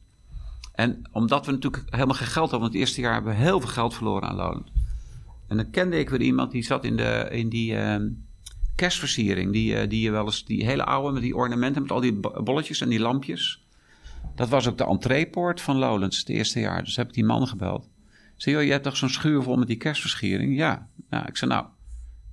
En 0.73 1.03
omdat 1.13 1.47
we 1.47 1.53
natuurlijk 1.53 1.85
helemaal 1.91 2.15
geen 2.15 2.27
geld 2.27 2.51
hadden, 2.51 2.61
want 2.61 2.73
het 2.73 2.81
eerste 2.81 3.01
jaar 3.01 3.13
hebben 3.13 3.33
we 3.33 3.39
heel 3.39 3.61
veel 3.61 3.69
geld 3.69 3.95
verloren 3.95 4.29
aan 4.29 4.37
Lowland. 4.37 4.71
En 5.47 5.57
dan 5.57 5.71
kende 5.71 5.99
ik 5.99 6.11
weer 6.11 6.21
iemand 6.21 6.51
die 6.51 6.63
zat 6.63 6.85
in, 6.85 6.97
de, 6.97 7.29
in 7.31 7.49
die 7.49 7.73
uh, 7.73 7.97
kerstversiering. 8.75 9.53
Die, 9.53 9.75
uh, 9.75 9.89
die 9.89 10.01
je 10.01 10.11
wel 10.11 10.25
eens, 10.25 10.45
die 10.45 10.65
hele 10.65 10.85
oude 10.85 11.13
met 11.13 11.23
die 11.23 11.37
ornamenten, 11.37 11.83
met 11.83 11.91
al 11.91 12.01
die 12.01 12.21
bolletjes 12.43 12.81
en 12.81 12.89
die 12.89 13.01
lampjes. 13.01 13.65
Dat 14.35 14.49
was 14.49 14.69
ook 14.69 14.79
de 14.79 14.85
entreepoort 14.85 15.61
van 15.61 15.77
Lowlands 15.77 16.19
het 16.19 16.29
eerste 16.29 16.61
jaar. 16.61 16.85
Dus 16.85 16.97
heb 16.97 17.09
ik 17.09 17.15
die 17.15 17.25
man 17.25 17.47
gebeld. 17.47 17.89
Zei, 18.41 18.57
joh, 18.57 18.65
je 18.65 18.71
hebt 18.71 18.85
toch 18.85 18.97
zo'n 18.97 19.09
schuur 19.09 19.43
vol 19.43 19.57
met 19.57 19.69
die 19.69 19.77
kerstversiering? 19.77 20.57
Ja. 20.57 20.89
Nou, 21.11 21.27
ik 21.27 21.37
zei, 21.37 21.51
nou, 21.51 21.67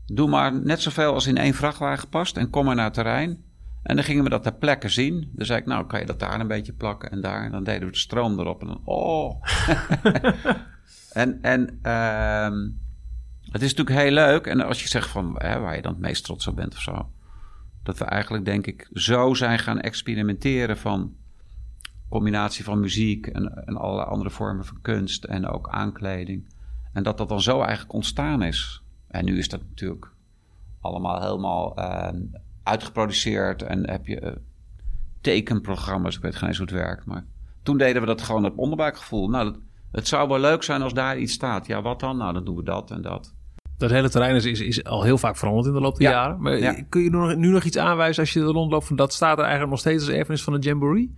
doe 0.05 0.29
maar 0.29 0.61
net 0.61 0.81
zoveel 0.81 1.13
als 1.13 1.27
in 1.27 1.37
één 1.37 1.53
vrachtwagen 1.53 2.09
past 2.09 2.37
en 2.37 2.49
kom 2.49 2.65
maar 2.65 2.75
naar 2.75 2.85
het 2.85 2.93
terrein. 2.93 3.43
En 3.83 3.95
dan 3.95 4.05
gingen 4.05 4.23
we 4.23 4.29
dat 4.29 4.43
ter 4.43 4.53
plekke 4.53 4.89
zien. 4.89 5.31
Dan 5.33 5.45
zei 5.45 5.59
ik, 5.59 5.65
nou, 5.65 5.85
kan 5.85 5.99
je 5.99 6.05
dat 6.05 6.19
daar 6.19 6.39
een 6.39 6.47
beetje 6.47 6.73
plakken 6.73 7.11
en 7.11 7.21
daar. 7.21 7.43
En 7.43 7.51
dan 7.51 7.63
deden 7.63 7.85
we 7.85 7.91
de 7.93 7.99
stroom 7.99 8.39
erop 8.39 8.61
en 8.61 8.67
dan, 8.67 8.81
oh. 8.83 9.41
en 11.23 11.41
en 11.41 11.79
uh, 11.83 12.71
het 13.51 13.61
is 13.61 13.73
natuurlijk 13.73 13.99
heel 13.99 14.11
leuk. 14.11 14.47
En 14.47 14.61
als 14.61 14.81
je 14.81 14.87
zegt 14.87 15.09
van, 15.09 15.35
hè, 15.37 15.59
waar 15.59 15.75
je 15.75 15.81
dan 15.81 15.91
het 15.91 16.01
meest 16.01 16.23
trots 16.23 16.47
op 16.47 16.55
bent 16.55 16.75
of 16.75 16.81
zo. 16.81 17.09
Dat 17.83 17.97
we 17.97 18.05
eigenlijk, 18.05 18.45
denk 18.45 18.67
ik, 18.67 18.89
zo 18.93 19.33
zijn 19.33 19.59
gaan 19.59 19.79
experimenteren 19.79 20.77
van 20.77 21.15
combinatie 22.09 22.63
van 22.63 22.79
muziek 22.79 23.27
en, 23.27 23.65
en 23.65 23.77
allerlei 23.77 24.09
andere 24.09 24.29
vormen 24.29 24.65
van 24.65 24.81
kunst 24.81 25.23
en 25.23 25.47
ook 25.47 25.69
aankleding. 25.69 26.47
En 26.93 27.03
dat 27.03 27.17
dat 27.17 27.29
dan 27.29 27.41
zo 27.41 27.59
eigenlijk 27.61 27.93
ontstaan 27.93 28.41
is. 28.43 28.83
En 29.07 29.25
nu 29.25 29.37
is 29.37 29.49
dat 29.49 29.61
natuurlijk 29.69 30.11
allemaal 30.81 31.21
helemaal 31.21 31.79
uh, 31.79 32.07
uitgeproduceerd 32.63 33.61
en 33.61 33.89
heb 33.89 34.05
je 34.07 34.21
uh, 34.21 34.31
tekenprogramma's. 35.21 36.15
Ik 36.15 36.21
weet 36.21 36.35
geen 36.35 36.47
eens 36.47 36.57
hoe 36.57 36.65
het 36.67 36.75
werkt, 36.75 37.05
maar 37.05 37.25
toen 37.63 37.77
deden 37.77 38.01
we 38.01 38.07
dat 38.07 38.21
gewoon 38.21 38.43
het 38.43 38.55
onderbuikgevoel. 38.55 39.29
Nou, 39.29 39.55
het 39.91 40.07
zou 40.07 40.27
wel 40.27 40.39
leuk 40.39 40.63
zijn 40.63 40.81
als 40.81 40.93
daar 40.93 41.17
iets 41.17 41.33
staat. 41.33 41.67
Ja, 41.67 41.81
wat 41.81 41.99
dan? 41.99 42.17
Nou, 42.17 42.33
dan 42.33 42.43
doen 42.45 42.55
we 42.55 42.63
dat 42.63 42.91
en 42.91 43.01
dat. 43.01 43.33
Dat 43.77 43.89
hele 43.89 44.09
terrein 44.09 44.35
is, 44.35 44.45
is, 44.45 44.59
is 44.59 44.83
al 44.83 45.03
heel 45.03 45.17
vaak 45.17 45.37
veranderd 45.37 45.65
in 45.67 45.73
de 45.73 45.79
loop 45.79 45.95
der 45.97 46.09
Ja. 46.09 46.11
jaren. 46.11 46.41
Maar 46.41 46.57
Ja. 46.57 46.83
kun 46.89 47.01
je 47.01 47.09
nu 47.09 47.17
nog, 47.17 47.35
nu 47.35 47.47
nog 47.47 47.63
iets 47.63 47.77
aanwijzen 47.77 48.23
als 48.23 48.33
je 48.33 48.39
er 48.39 48.45
rondloopt 48.45 48.87
van 48.87 48.95
dat 48.95 49.13
staat 49.13 49.33
er 49.37 49.41
eigenlijk 49.43 49.71
nog 49.71 49.79
steeds 49.79 50.05
als 50.05 50.13
erfenis 50.15 50.43
van 50.43 50.53
de 50.53 50.59
Jamboree? 50.59 51.15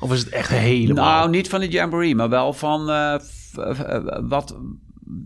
Of 0.00 0.12
is 0.12 0.20
het 0.20 0.28
echt 0.28 0.50
helemaal... 0.50 1.04
Nou, 1.18 1.30
niet 1.30 1.48
van 1.48 1.60
de 1.60 1.68
Jamboree, 1.68 2.14
maar 2.14 2.28
wel 2.28 2.52
van 2.52 2.90
eh, 2.90 3.18
f- 3.18 3.58
eh, 3.58 4.18
wat. 4.22 4.56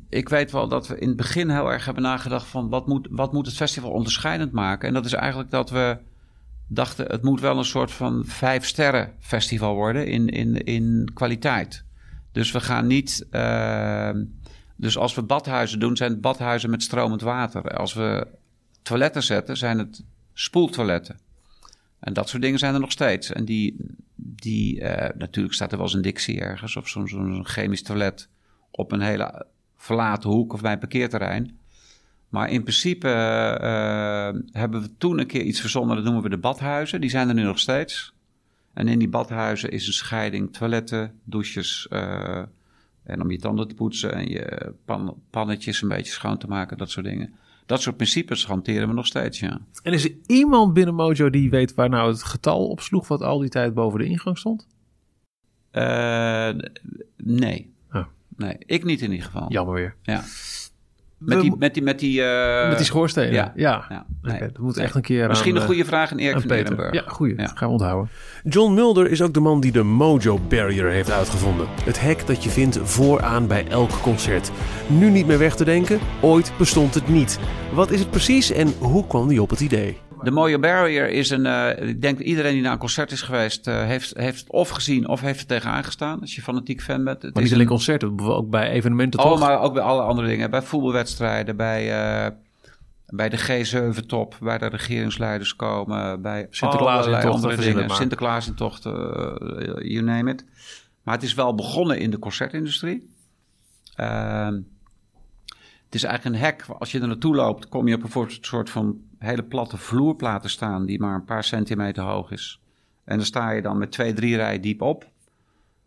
Ik 0.08 0.28
weet 0.28 0.50
wel 0.50 0.68
dat 0.68 0.86
we 0.88 0.98
in 0.98 1.08
het 1.08 1.16
begin 1.16 1.50
heel 1.50 1.72
erg 1.72 1.84
hebben 1.84 2.02
nagedacht 2.02 2.46
van 2.46 2.68
wat 2.68 2.86
moet, 2.86 3.08
wat 3.10 3.32
moet 3.32 3.46
het 3.46 3.54
festival 3.56 3.90
onderscheidend 3.90 4.52
maken. 4.52 4.88
En 4.88 4.94
dat 4.94 5.04
is 5.04 5.12
eigenlijk 5.12 5.50
dat 5.50 5.70
we 5.70 5.96
dachten 6.68 7.06
het 7.06 7.22
moet 7.22 7.40
wel 7.40 7.58
een 7.58 7.64
soort 7.64 7.90
van 7.90 8.22
vijf 8.26 8.64
sterren 8.66 9.12
festival 9.20 9.74
worden 9.74 10.06
in, 10.06 10.28
in, 10.28 10.54
in 10.64 11.10
kwaliteit. 11.14 11.84
Dus 12.32 12.52
we 12.52 12.60
gaan 12.60 12.86
niet. 12.86 13.26
eh, 13.30 14.10
dus 14.76 14.98
als 14.98 15.14
we 15.14 15.22
badhuizen 15.22 15.78
doen, 15.80 15.96
zijn 15.96 16.10
het 16.10 16.20
badhuizen 16.20 16.70
met 16.70 16.82
stromend 16.82 17.20
water. 17.20 17.76
Als 17.76 17.94
we 17.94 18.26
toiletten 18.82 19.22
zetten, 19.22 19.56
zijn 19.56 19.78
het 19.78 20.02
spoeltoiletten. 20.34 21.18
En 22.00 22.12
dat 22.12 22.28
soort 22.28 22.42
dingen 22.42 22.58
zijn 22.58 22.74
er 22.74 22.80
nog 22.80 22.90
steeds. 22.90 23.32
En 23.32 23.44
die, 23.44 23.76
die 24.24 24.80
eh, 24.80 25.16
natuurlijk 25.18 25.54
staat 25.54 25.70
er 25.70 25.76
wel 25.76 25.86
eens 25.86 25.94
een 25.94 26.02
Dixie 26.02 26.40
ergens 26.40 26.76
of 26.76 26.88
zo'n 26.88 27.08
zo'n 27.08 27.46
chemisch 27.46 27.82
toilet 27.82 28.28
op 28.70 28.92
een 28.92 29.00
hele 29.00 29.46
verlaten 29.76 30.30
hoek 30.30 30.52
of 30.52 30.60
bij 30.60 30.72
een 30.72 30.78
parkeerterrein. 30.78 31.58
Maar 32.28 32.50
in 32.50 32.62
principe 32.62 33.08
eh, 33.08 34.40
hebben 34.52 34.82
we 34.82 34.96
toen 34.96 35.18
een 35.18 35.26
keer 35.26 35.42
iets 35.42 35.60
verzonnen, 35.60 35.96
dat 35.96 36.04
noemen 36.04 36.22
we 36.22 36.28
de 36.28 36.38
badhuizen. 36.38 37.00
Die 37.00 37.10
zijn 37.10 37.28
er 37.28 37.34
nu 37.34 37.42
nog 37.42 37.58
steeds. 37.58 38.14
En 38.74 38.88
in 38.88 38.98
die 38.98 39.08
badhuizen 39.08 39.70
is 39.70 39.86
een 39.86 39.92
scheiding 39.92 40.52
toiletten, 40.52 41.20
douches 41.24 41.88
eh, 41.88 42.42
en 43.02 43.22
om 43.22 43.30
je 43.30 43.38
tanden 43.38 43.68
te 43.68 43.74
poetsen 43.74 44.14
en 44.14 44.28
je 44.28 44.74
pan, 44.84 45.22
pannetjes 45.30 45.82
een 45.82 45.88
beetje 45.88 46.12
schoon 46.12 46.38
te 46.38 46.46
maken, 46.46 46.78
dat 46.78 46.90
soort 46.90 47.06
dingen. 47.06 47.34
Dat 47.66 47.82
soort 47.82 47.96
principes 47.96 48.46
hanteren 48.46 48.88
we 48.88 48.94
nog 48.94 49.06
steeds, 49.06 49.40
ja. 49.40 49.60
En 49.82 49.92
is 49.92 50.04
er 50.04 50.14
iemand 50.26 50.72
binnen 50.74 50.94
Mojo 50.94 51.30
die 51.30 51.50
weet 51.50 51.74
waar 51.74 51.88
nou 51.88 52.10
het 52.10 52.22
getal 52.22 52.68
op 52.68 52.80
sloeg 52.80 53.08
wat 53.08 53.22
al 53.22 53.38
die 53.38 53.48
tijd 53.48 53.74
boven 53.74 53.98
de 53.98 54.04
ingang 54.04 54.38
stond? 54.38 54.66
Eh, 55.70 56.50
nee. 57.16 57.72
Oh. 57.92 58.06
Nee, 58.36 58.56
ik 58.58 58.84
niet 58.84 59.00
in 59.00 59.10
ieder 59.10 59.26
geval. 59.26 59.50
Jammer 59.50 59.74
weer. 59.74 59.96
Ja. 60.02 60.24
Met 61.24 61.36
We 61.36 61.42
die, 61.42 61.54
met 61.58 61.74
die, 61.74 61.82
met 61.82 61.98
die, 61.98 62.22
eh, 62.22 62.68
Met 62.68 62.76
die 62.76 62.86
schoorstenen? 62.86 63.32
ja. 63.32 63.52
Ja. 63.56 64.04
dat 64.22 64.58
moet 64.58 64.76
Nee. 64.76 64.84
echt 64.84 64.94
een 64.94 65.02
keer 65.02 65.28
Misschien 65.28 65.50
aan, 65.50 65.56
een 65.56 65.62
eh, 65.62 65.68
goede 65.68 65.84
vraag 65.84 66.12
aan 66.12 66.18
Erik 66.18 66.34
aan 66.34 66.40
van 66.40 66.48
Peter. 66.50 66.94
Ja, 66.94 67.02
goeie. 67.06 67.34
Ja. 67.36 67.46
Gaan 67.54 67.68
we 67.68 67.72
onthouden. 67.74 68.10
John 68.44 68.74
Mulder 68.74 69.10
is 69.10 69.22
ook 69.22 69.34
de 69.34 69.40
man 69.40 69.60
die 69.60 69.72
de 69.72 69.82
Mojo 69.82 70.38
Barrier 70.48 70.88
heeft 70.88 71.10
uitgevonden. 71.10 71.66
Het 71.84 72.00
hek 72.00 72.26
dat 72.26 72.44
je 72.44 72.50
vindt 72.50 72.78
vooraan 72.82 73.46
bij 73.46 73.66
elk 73.68 73.90
concert. 73.90 74.50
Nu 74.86 75.10
niet 75.10 75.26
meer 75.26 75.38
weg 75.38 75.54
te 75.56 75.64
denken, 75.64 75.98
ooit 76.20 76.52
bestond 76.58 76.94
het 76.94 77.08
niet. 77.08 77.38
Wat 77.72 77.90
is 77.90 78.00
het 78.00 78.10
precies 78.10 78.50
en 78.52 78.72
hoe 78.78 79.06
kwam 79.06 79.28
die 79.28 79.42
op 79.42 79.50
het 79.50 79.60
idee? 79.60 79.98
De 80.22 80.30
Mojo 80.30 80.58
Barrier 80.58 81.08
is 81.08 81.30
een... 81.30 81.46
eh, 81.46 81.88
ik 81.88 82.00
denk 82.02 82.18
iedereen 82.18 82.52
die 82.52 82.62
naar 82.62 82.72
een 82.72 82.78
concert 82.78 83.12
is 83.12 83.22
geweest... 83.22 83.66
eh, 83.66 83.84
heeft, 83.84 84.16
heeft 84.16 84.40
het 84.40 84.50
of 84.50 84.68
gezien 84.68 85.08
of 85.08 85.20
heeft 85.20 85.40
er 85.40 85.46
tegenaan 85.46 85.84
gestaan. 85.84 86.20
Als 86.20 86.34
je 86.34 86.42
fanatiek 86.42 86.82
fan 86.82 87.04
bent. 87.04 87.22
Het 87.22 87.34
Maar 87.34 87.42
is 87.42 87.48
niet 87.48 87.58
alleen 87.58 87.62
een- 87.66 87.72
concerten, 87.76 88.20
ook 88.20 88.50
bij 88.50 88.70
evenementen 88.70 89.20
Oh, 89.20 89.26
toch? 89.30 89.38
maar 89.40 89.60
ook 89.60 89.72
bij 89.74 89.82
alle 89.82 90.02
andere 90.02 90.28
dingen. 90.28 90.50
Bij 90.50 90.62
voetbalwedstrijden, 90.62 91.56
bij, 91.56 91.92
eh, 92.24 92.30
bij 93.06 93.28
de 93.28 93.38
G7-top, 93.38 94.36
waar 94.40 94.58
de 94.58 94.66
regeringsleiders 94.66 95.56
komen, 95.56 96.22
bij 96.22 96.46
Sinterklaas 96.50 97.06
andere 97.06 97.56
dingen. 97.56 97.90
Sinterklaas 97.90 98.50
tocht, 98.56 98.86
eh, 98.86 98.92
you 99.78 100.00
name 100.02 100.30
it. 100.30 100.44
Maar 101.02 101.14
het 101.14 101.22
is 101.22 101.34
wel 101.34 101.54
begonnen 101.54 101.98
in 101.98 102.10
de 102.10 102.18
concertindustrie. 102.18 103.10
Ehm, 103.94 104.58
het 105.92 106.02
is 106.02 106.06
eigenlijk 106.06 106.36
een 106.36 106.42
hek. 106.42 106.64
Als 106.78 106.92
je 106.92 107.00
er 107.00 107.06
naartoe 107.06 107.34
loopt, 107.34 107.68
kom 107.68 107.88
je 107.88 107.94
op 107.94 108.14
een 108.14 108.38
soort 108.40 108.70
van 108.70 109.00
hele 109.18 109.42
platte 109.42 109.76
vloerplaten 109.76 110.50
staan, 110.50 110.86
die 110.86 111.00
maar 111.00 111.14
een 111.14 111.24
paar 111.24 111.44
centimeter 111.44 112.04
hoog 112.04 112.30
is. 112.30 112.60
En 113.04 113.16
dan 113.16 113.26
sta 113.26 113.50
je 113.50 113.62
dan 113.62 113.78
met 113.78 113.92
twee, 113.92 114.12
drie 114.12 114.36
rijen 114.36 114.60
diep 114.60 114.80
op. 114.80 115.10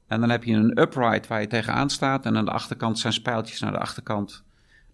En 0.08 0.20
dan 0.20 0.30
heb 0.30 0.44
je 0.44 0.54
een 0.54 0.80
upright 0.82 1.28
waar 1.28 1.42
je 1.42 1.48
tegenaan 1.48 1.90
staat. 1.90 2.26
En 2.26 2.38
aan 2.38 2.46
de 2.46 2.52
achterkant 2.52 3.00
zijn 3.00 3.14
spijltjes 3.14 3.60
naar 3.60 3.72
de 3.72 3.78
achterkant. 3.78 4.44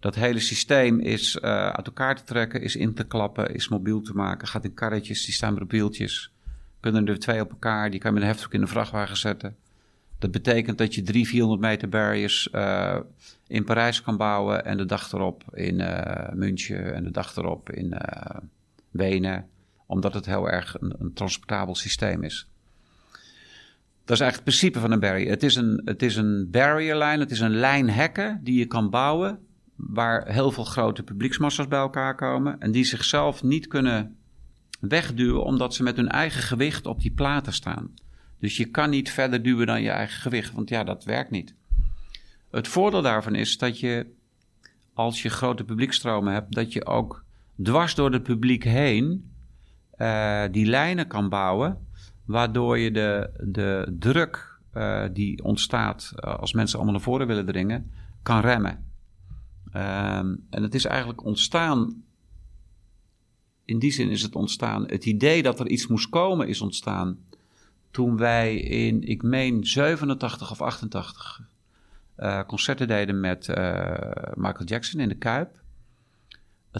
Dat 0.00 0.14
hele 0.14 0.40
systeem 0.40 1.00
is 1.00 1.38
eh, 1.38 1.68
uit 1.68 1.86
elkaar 1.86 2.16
te 2.16 2.24
trekken, 2.24 2.62
is 2.62 2.76
in 2.76 2.94
te 2.94 3.04
klappen, 3.04 3.54
is 3.54 3.68
mobiel 3.68 4.00
te 4.00 4.14
maken. 4.14 4.48
Gaat 4.48 4.64
in 4.64 4.74
karretjes, 4.74 5.24
die 5.24 5.34
staan 5.34 5.54
met 5.54 5.70
wieltjes. 5.70 6.32
Kunnen 6.80 7.06
er 7.06 7.18
twee 7.18 7.40
op 7.40 7.50
elkaar, 7.50 7.90
die 7.90 8.00
kan 8.00 8.10
je 8.10 8.14
met 8.14 8.24
een 8.24 8.32
heftruck 8.32 8.52
in 8.52 8.60
de 8.60 8.66
vrachtwagen 8.66 9.16
zetten. 9.16 9.56
Dat 10.18 10.30
betekent 10.30 10.78
dat 10.78 10.94
je 10.94 11.02
300, 11.02 11.28
400 11.28 11.60
meter 11.60 11.88
barriers 11.88 12.50
eh, 12.50 12.98
in 13.52 13.64
Parijs 13.64 14.02
kan 14.02 14.16
bouwen. 14.16 14.64
En 14.64 14.76
de 14.76 14.84
dag 14.84 15.12
erop 15.12 15.44
in 15.54 15.80
eh, 15.80 16.32
München 16.34 16.94
en 16.94 17.04
de 17.04 17.10
dag 17.10 17.36
erop 17.36 17.70
in 17.70 17.92
eh, 17.92 18.36
Wenen. 18.90 19.48
Omdat 19.86 20.14
het 20.14 20.26
heel 20.26 20.50
erg 20.50 20.76
een, 20.80 21.10
transportabel 21.14 21.74
systeem 21.74 22.22
is. 22.22 22.48
Dat 24.04 24.16
is 24.16 24.20
eigenlijk 24.20 24.34
het 24.34 24.44
principe 24.44 24.80
van 24.80 24.90
een 24.90 25.00
barrier. 25.00 25.30
Het 25.30 25.42
is 25.42 25.54
een, 25.54 25.82
het 25.84 26.02
is 26.02 26.16
een 26.16 26.48
het 26.52 27.30
is 27.30 27.40
een 27.40 27.54
lijn 27.54 27.90
hekken 27.90 28.40
die 28.42 28.58
je 28.58 28.66
kan 28.66 28.90
bouwen. 28.90 29.38
Waar 29.76 30.28
heel 30.28 30.50
veel 30.50 30.64
grote 30.64 31.02
publieksmassa's 31.02 31.68
bij 31.68 31.78
elkaar 31.78 32.14
komen. 32.14 32.60
En 32.60 32.70
die 32.70 32.84
zichzelf 32.84 33.42
niet 33.42 33.66
kunnen 33.66 34.16
wegduwen 34.80 35.44
omdat 35.44 35.74
ze 35.74 35.82
met 35.82 35.96
hun 35.96 36.08
eigen 36.08 36.42
gewicht 36.42 36.86
op 36.86 37.00
die 37.00 37.12
platen 37.12 37.52
staan. 37.52 37.94
Dus 38.38 38.56
je 38.56 38.64
kan 38.64 38.90
niet 38.90 39.10
verder 39.10 39.42
duwen 39.42 39.66
dan 39.66 39.82
je 39.82 39.90
eigen 39.90 40.20
gewicht, 40.20 40.52
want 40.52 40.68
ja, 40.68 40.84
dat 40.84 41.04
werkt 41.04 41.30
niet. 41.30 41.54
Het 42.52 42.68
voordeel 42.68 43.02
daarvan 43.02 43.34
is 43.34 43.58
dat 43.58 43.80
je, 43.80 44.06
als 44.94 45.22
je 45.22 45.28
grote 45.28 45.64
publiekstromen 45.64 46.32
hebt, 46.32 46.54
dat 46.54 46.72
je 46.72 46.86
ook 46.86 47.24
dwars 47.62 47.94
door 47.94 48.12
het 48.12 48.22
publiek 48.22 48.64
heen 48.64 49.30
eh, 49.90 50.44
die 50.50 50.66
lijnen 50.66 51.06
kan 51.06 51.28
bouwen, 51.28 51.86
waardoor 52.24 52.78
je 52.78 52.90
de, 52.90 53.30
de 53.40 53.96
druk 53.98 54.58
eh, 54.70 55.04
die 55.12 55.44
ontstaat 55.44 56.12
eh, 56.16 56.38
als 56.38 56.52
mensen 56.52 56.76
allemaal 56.76 56.94
naar 56.94 57.04
voren 57.04 57.26
willen 57.26 57.46
dringen, 57.46 57.90
kan 58.22 58.40
remmen. 58.40 58.84
Ehm, 59.72 60.34
en 60.50 60.62
het 60.62 60.74
is 60.74 60.84
eigenlijk 60.84 61.24
ontstaan, 61.24 62.02
in 63.64 63.78
die 63.78 63.92
zin 63.92 64.10
is 64.10 64.22
het 64.22 64.34
ontstaan, 64.34 64.86
het 64.86 65.04
idee 65.04 65.42
dat 65.42 65.60
er 65.60 65.68
iets 65.68 65.86
moest 65.86 66.08
komen 66.08 66.48
is 66.48 66.60
ontstaan 66.60 67.18
toen 67.90 68.16
wij 68.16 68.56
in, 68.56 69.02
ik 69.02 69.22
meen 69.22 69.66
87 69.66 70.50
of 70.50 70.62
88 70.62 71.38
eh, 71.40 71.46
concerten 72.46 72.88
deden 72.88 73.20
met 73.20 73.48
eh, 73.48 74.32
Michael 74.34 74.64
Jackson 74.64 75.00
in 75.00 75.08
de 75.08 75.14
Kuip. 75.14 75.60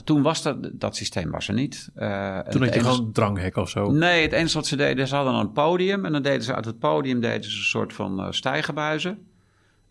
Toen 0.04 0.22
was 0.22 0.42
dat, 0.42 0.80
dat 0.80 0.96
systeem 0.96 1.30
was 1.30 1.48
er 1.48 1.54
niet. 1.54 1.90
Uh, 1.96 2.38
toen 2.38 2.62
had 2.62 2.74
je 2.74 2.80
gewoon 2.80 3.00
een 3.00 3.12
dranghek 3.12 3.56
of 3.56 3.70
zo? 3.70 3.90
Nee, 3.90 4.22
het 4.22 4.32
enige 4.32 4.54
wat 4.54 4.66
ze 4.66 4.76
deden, 4.76 5.08
ze 5.08 5.14
hadden 5.14 5.34
een 5.34 5.52
podium. 5.52 6.04
En 6.04 6.12
dan 6.12 6.22
deden 6.22 6.42
ze 6.42 6.54
uit 6.54 6.64
het 6.64 6.78
podium 6.78 7.20
deden 7.20 7.50
ze 7.50 7.56
een 7.56 7.64
soort 7.64 7.92
van 7.92 8.20
uh, 8.20 8.30
stijgerbuizen. 8.30 9.26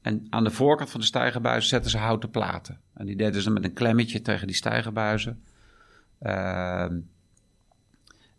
En 0.02 0.28
aan 0.30 0.44
de 0.44 0.52
voorkant 0.52 0.90
van 0.90 1.00
de 1.00 1.06
stijgerbuizen 1.06 1.70
zetten 1.70 1.92
ze 1.92 1.98
houten 1.98 2.30
platen. 2.30 2.80
En 2.94 3.06
die 3.06 3.16
deden 3.16 3.42
ze 3.42 3.52
met 3.52 3.64
een 3.64 3.74
klemmetje 3.74 4.22
tegen 4.22 4.48
die 4.48 4.56
stijgerbuizen. 4.56 5.44
Uh, 6.22 6.86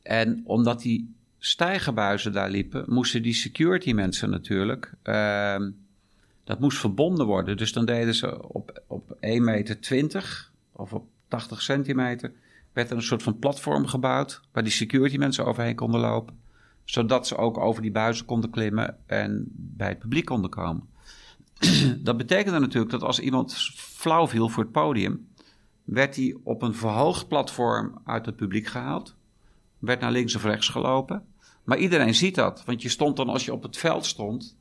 en 0.02 0.42
omdat 0.44 0.80
die 0.80 1.14
stijgerbuizen 1.38 2.32
daar 2.32 2.50
liepen, 2.50 2.84
moesten 2.86 3.22
die 3.22 3.34
security 3.34 3.92
mensen 3.92 4.30
natuurlijk... 4.30 4.94
Dat 6.52 6.60
moest 6.60 6.78
verbonden 6.78 7.26
worden. 7.26 7.56
Dus 7.56 7.72
dan 7.72 7.84
deden 7.84 8.14
ze 8.14 8.48
op, 8.48 8.82
op 8.86 9.10
1,20 9.10 9.18
meter 9.20 9.80
20 9.80 10.52
of 10.72 10.92
op 10.92 11.06
80 11.28 11.62
centimeter... 11.62 12.32
werd 12.72 12.90
er 12.90 12.96
een 12.96 13.02
soort 13.02 13.22
van 13.22 13.38
platform 13.38 13.86
gebouwd... 13.86 14.40
waar 14.52 14.62
die 14.62 14.72
security 14.72 15.16
mensen 15.16 15.46
overheen 15.46 15.74
konden 15.74 16.00
lopen. 16.00 16.38
Zodat 16.84 17.26
ze 17.26 17.36
ook 17.36 17.58
over 17.58 17.82
die 17.82 17.90
buizen 17.90 18.26
konden 18.26 18.50
klimmen 18.50 18.98
en 19.06 19.46
bij 19.52 19.88
het 19.88 19.98
publiek 19.98 20.24
konden 20.24 20.50
komen. 20.50 20.88
dat 21.98 22.16
betekende 22.16 22.58
natuurlijk 22.58 22.92
dat 22.92 23.02
als 23.02 23.20
iemand 23.20 23.54
flauw 23.76 24.28
viel 24.28 24.48
voor 24.48 24.62
het 24.62 24.72
podium, 24.72 25.28
werd 25.84 26.16
hij 26.16 26.36
op 26.42 26.62
een 26.62 26.74
verhoogd 26.74 27.28
platform 27.28 28.00
uit 28.04 28.26
het 28.26 28.36
publiek 28.36 28.66
gehaald, 28.66 29.14
werd 29.78 30.00
naar 30.00 30.12
links 30.12 30.34
of 30.34 30.44
rechts 30.44 30.68
gelopen. 30.68 31.26
Maar 31.64 31.78
iedereen 31.78 32.14
ziet 32.14 32.34
dat, 32.34 32.64
want 32.64 32.82
je 32.82 32.88
stond 32.88 33.16
dan 33.16 33.28
als 33.28 33.44
je 33.44 33.52
op 33.52 33.62
het 33.62 33.76
veld 33.76 34.06
stond, 34.06 34.56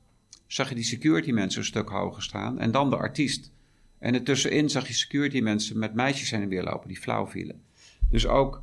zag 0.53 0.69
je 0.69 0.75
die 0.75 0.83
security 0.83 1.31
mensen 1.31 1.59
een 1.59 1.65
stuk 1.65 1.89
hoger 1.89 2.23
staan 2.23 2.59
en 2.59 2.71
dan 2.71 2.89
de 2.89 2.97
artiest. 2.97 3.51
En 3.99 4.13
ertussenin 4.13 4.69
zag 4.69 4.87
je 4.87 4.93
security 4.93 5.39
mensen 5.39 5.79
met 5.79 5.93
meisjes 5.93 6.31
heen 6.31 6.41
en 6.41 6.47
weer 6.47 6.63
lopen 6.63 6.87
die 6.87 6.99
flauw 6.99 7.27
vielen. 7.27 7.61
Dus 8.09 8.27
ook 8.27 8.61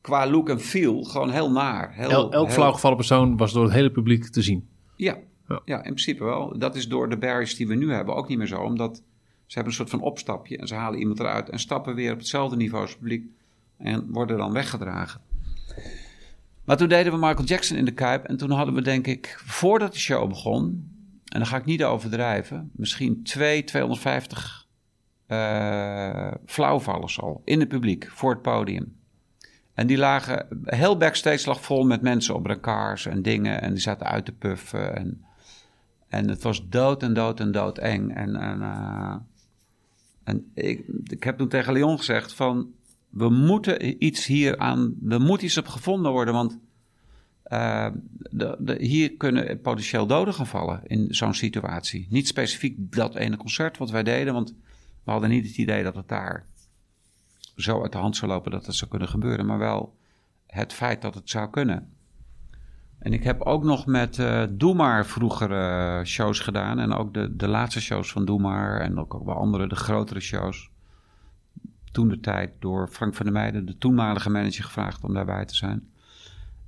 qua 0.00 0.30
look 0.30 0.48
en 0.48 0.60
feel 0.60 1.02
gewoon 1.02 1.30
heel 1.30 1.50
naar. 1.50 1.94
Heel, 1.94 2.10
El, 2.10 2.32
elk 2.32 2.46
heel... 2.46 2.54
flauwgevallen 2.54 2.96
persoon 2.96 3.36
was 3.36 3.52
door 3.52 3.64
het 3.64 3.72
hele 3.72 3.90
publiek 3.90 4.24
te 4.24 4.42
zien. 4.42 4.68
Ja, 4.96 5.18
ja. 5.48 5.60
ja, 5.64 5.76
in 5.76 5.82
principe 5.82 6.24
wel. 6.24 6.58
Dat 6.58 6.76
is 6.76 6.88
door 6.88 7.08
de 7.08 7.18
barriers 7.18 7.56
die 7.56 7.68
we 7.68 7.74
nu 7.74 7.92
hebben 7.92 8.14
ook 8.14 8.28
niet 8.28 8.38
meer 8.38 8.46
zo. 8.46 8.60
Omdat 8.60 8.96
ze 9.46 9.54
hebben 9.54 9.72
een 9.72 9.78
soort 9.78 9.90
van 9.90 10.00
opstapje 10.00 10.56
en 10.56 10.66
ze 10.66 10.74
halen 10.74 10.98
iemand 10.98 11.20
eruit 11.20 11.48
en 11.48 11.58
stappen 11.58 11.94
weer 11.94 12.12
op 12.12 12.18
hetzelfde 12.18 12.56
niveau 12.56 12.82
als 12.82 12.90
het 12.90 13.00
publiek. 13.00 13.30
En 13.76 14.12
worden 14.12 14.36
dan 14.38 14.52
weggedragen. 14.52 15.20
Maar 16.70 16.78
toen 16.78 16.88
deden 16.88 17.12
we 17.12 17.18
Michael 17.18 17.44
Jackson 17.44 17.76
in 17.76 17.84
de 17.84 17.92
Kuip. 17.92 18.24
En 18.24 18.36
toen 18.36 18.50
hadden 18.50 18.74
we 18.74 18.82
denk 18.82 19.06
ik, 19.06 19.42
voordat 19.44 19.92
de 19.92 19.98
show 19.98 20.28
begon... 20.28 20.62
en 21.24 21.38
dan 21.38 21.46
ga 21.46 21.56
ik 21.56 21.64
niet 21.64 21.84
overdrijven... 21.84 22.70
misschien 22.72 23.22
2, 23.22 23.64
250 23.64 24.66
uh, 25.28 26.32
flauwvallers 26.46 27.20
al 27.20 27.42
in 27.44 27.60
het 27.60 27.68
publiek 27.68 28.08
voor 28.10 28.30
het 28.30 28.42
podium. 28.42 28.96
En 29.74 29.86
die 29.86 29.98
lagen, 29.98 30.46
heel 30.64 30.96
backstage 30.96 31.48
lag 31.48 31.62
vol 31.62 31.84
met 31.84 32.02
mensen 32.02 32.34
op 32.34 32.48
elkaars 32.48 33.06
en 33.06 33.22
dingen. 33.22 33.60
En 33.60 33.70
die 33.72 33.82
zaten 33.82 34.06
uit 34.06 34.24
te 34.24 34.32
puffen. 34.32 34.96
En, 34.96 35.24
en 36.08 36.28
het 36.28 36.42
was 36.42 36.68
dood 36.68 37.02
en 37.02 37.14
dood 37.14 37.40
en 37.40 37.52
dood 37.52 37.78
eng. 37.78 38.10
En, 38.10 38.36
en, 38.36 38.58
uh, 38.60 39.14
en 40.24 40.50
ik, 40.54 40.84
ik 41.04 41.24
heb 41.24 41.38
toen 41.38 41.48
tegen 41.48 41.72
Leon 41.72 41.98
gezegd 41.98 42.34
van... 42.34 42.72
We 43.10 43.28
moeten 43.28 44.04
iets 44.04 44.26
hier 44.26 44.58
aan... 44.58 44.94
Er 45.08 45.20
moet 45.20 45.42
iets 45.42 45.58
op 45.58 45.66
gevonden 45.66 46.12
worden, 46.12 46.34
want... 46.34 46.58
Uh, 47.46 47.86
de, 48.30 48.56
de, 48.58 48.76
hier 48.84 49.16
kunnen 49.16 49.60
potentieel 49.60 50.06
doden 50.06 50.34
gaan 50.34 50.46
vallen 50.46 50.80
in 50.84 51.14
zo'n 51.14 51.34
situatie. 51.34 52.06
Niet 52.10 52.26
specifiek 52.26 52.92
dat 52.92 53.14
ene 53.14 53.36
concert 53.36 53.78
wat 53.78 53.90
wij 53.90 54.02
deden, 54.02 54.34
want 54.34 54.54
we 55.04 55.10
hadden 55.10 55.30
niet 55.30 55.46
het 55.46 55.56
idee 55.56 55.82
dat 55.82 55.94
het 55.94 56.08
daar 56.08 56.46
zo 57.56 57.82
uit 57.82 57.92
de 57.92 57.98
hand 57.98 58.16
zou 58.16 58.30
lopen 58.30 58.50
dat 58.50 58.66
het 58.66 58.74
zou 58.74 58.90
kunnen 58.90 59.08
gebeuren, 59.08 59.46
maar 59.46 59.58
wel 59.58 59.96
het 60.46 60.72
feit 60.72 61.02
dat 61.02 61.14
het 61.14 61.30
zou 61.30 61.50
kunnen. 61.50 61.88
En 62.98 63.12
ik 63.12 63.24
heb 63.24 63.42
ook 63.42 63.64
nog 63.64 63.86
met 63.86 64.18
uh, 64.18 64.44
Doe 64.50 64.74
Maar 64.74 65.06
vroeger 65.06 66.06
shows 66.06 66.40
gedaan. 66.40 66.78
En 66.78 66.92
ook 66.92 67.14
de, 67.14 67.36
de 67.36 67.48
laatste 67.48 67.80
shows 67.80 68.12
van 68.12 68.24
Doe 68.24 68.40
Maar. 68.40 68.80
En 68.80 68.98
ook, 68.98 69.14
ook 69.14 69.24
wel 69.24 69.34
andere, 69.34 69.68
de 69.68 69.76
grotere 69.76 70.20
shows. 70.20 70.70
Toen 71.90 72.08
de 72.08 72.20
tijd 72.20 72.52
door 72.58 72.88
Frank 72.88 73.14
van 73.14 73.26
der 73.26 73.34
Meijden, 73.34 73.66
de 73.66 73.78
toenmalige 73.78 74.30
manager, 74.30 74.64
gevraagd 74.64 75.04
om 75.04 75.14
daarbij 75.14 75.44
te 75.44 75.54
zijn. 75.54 75.88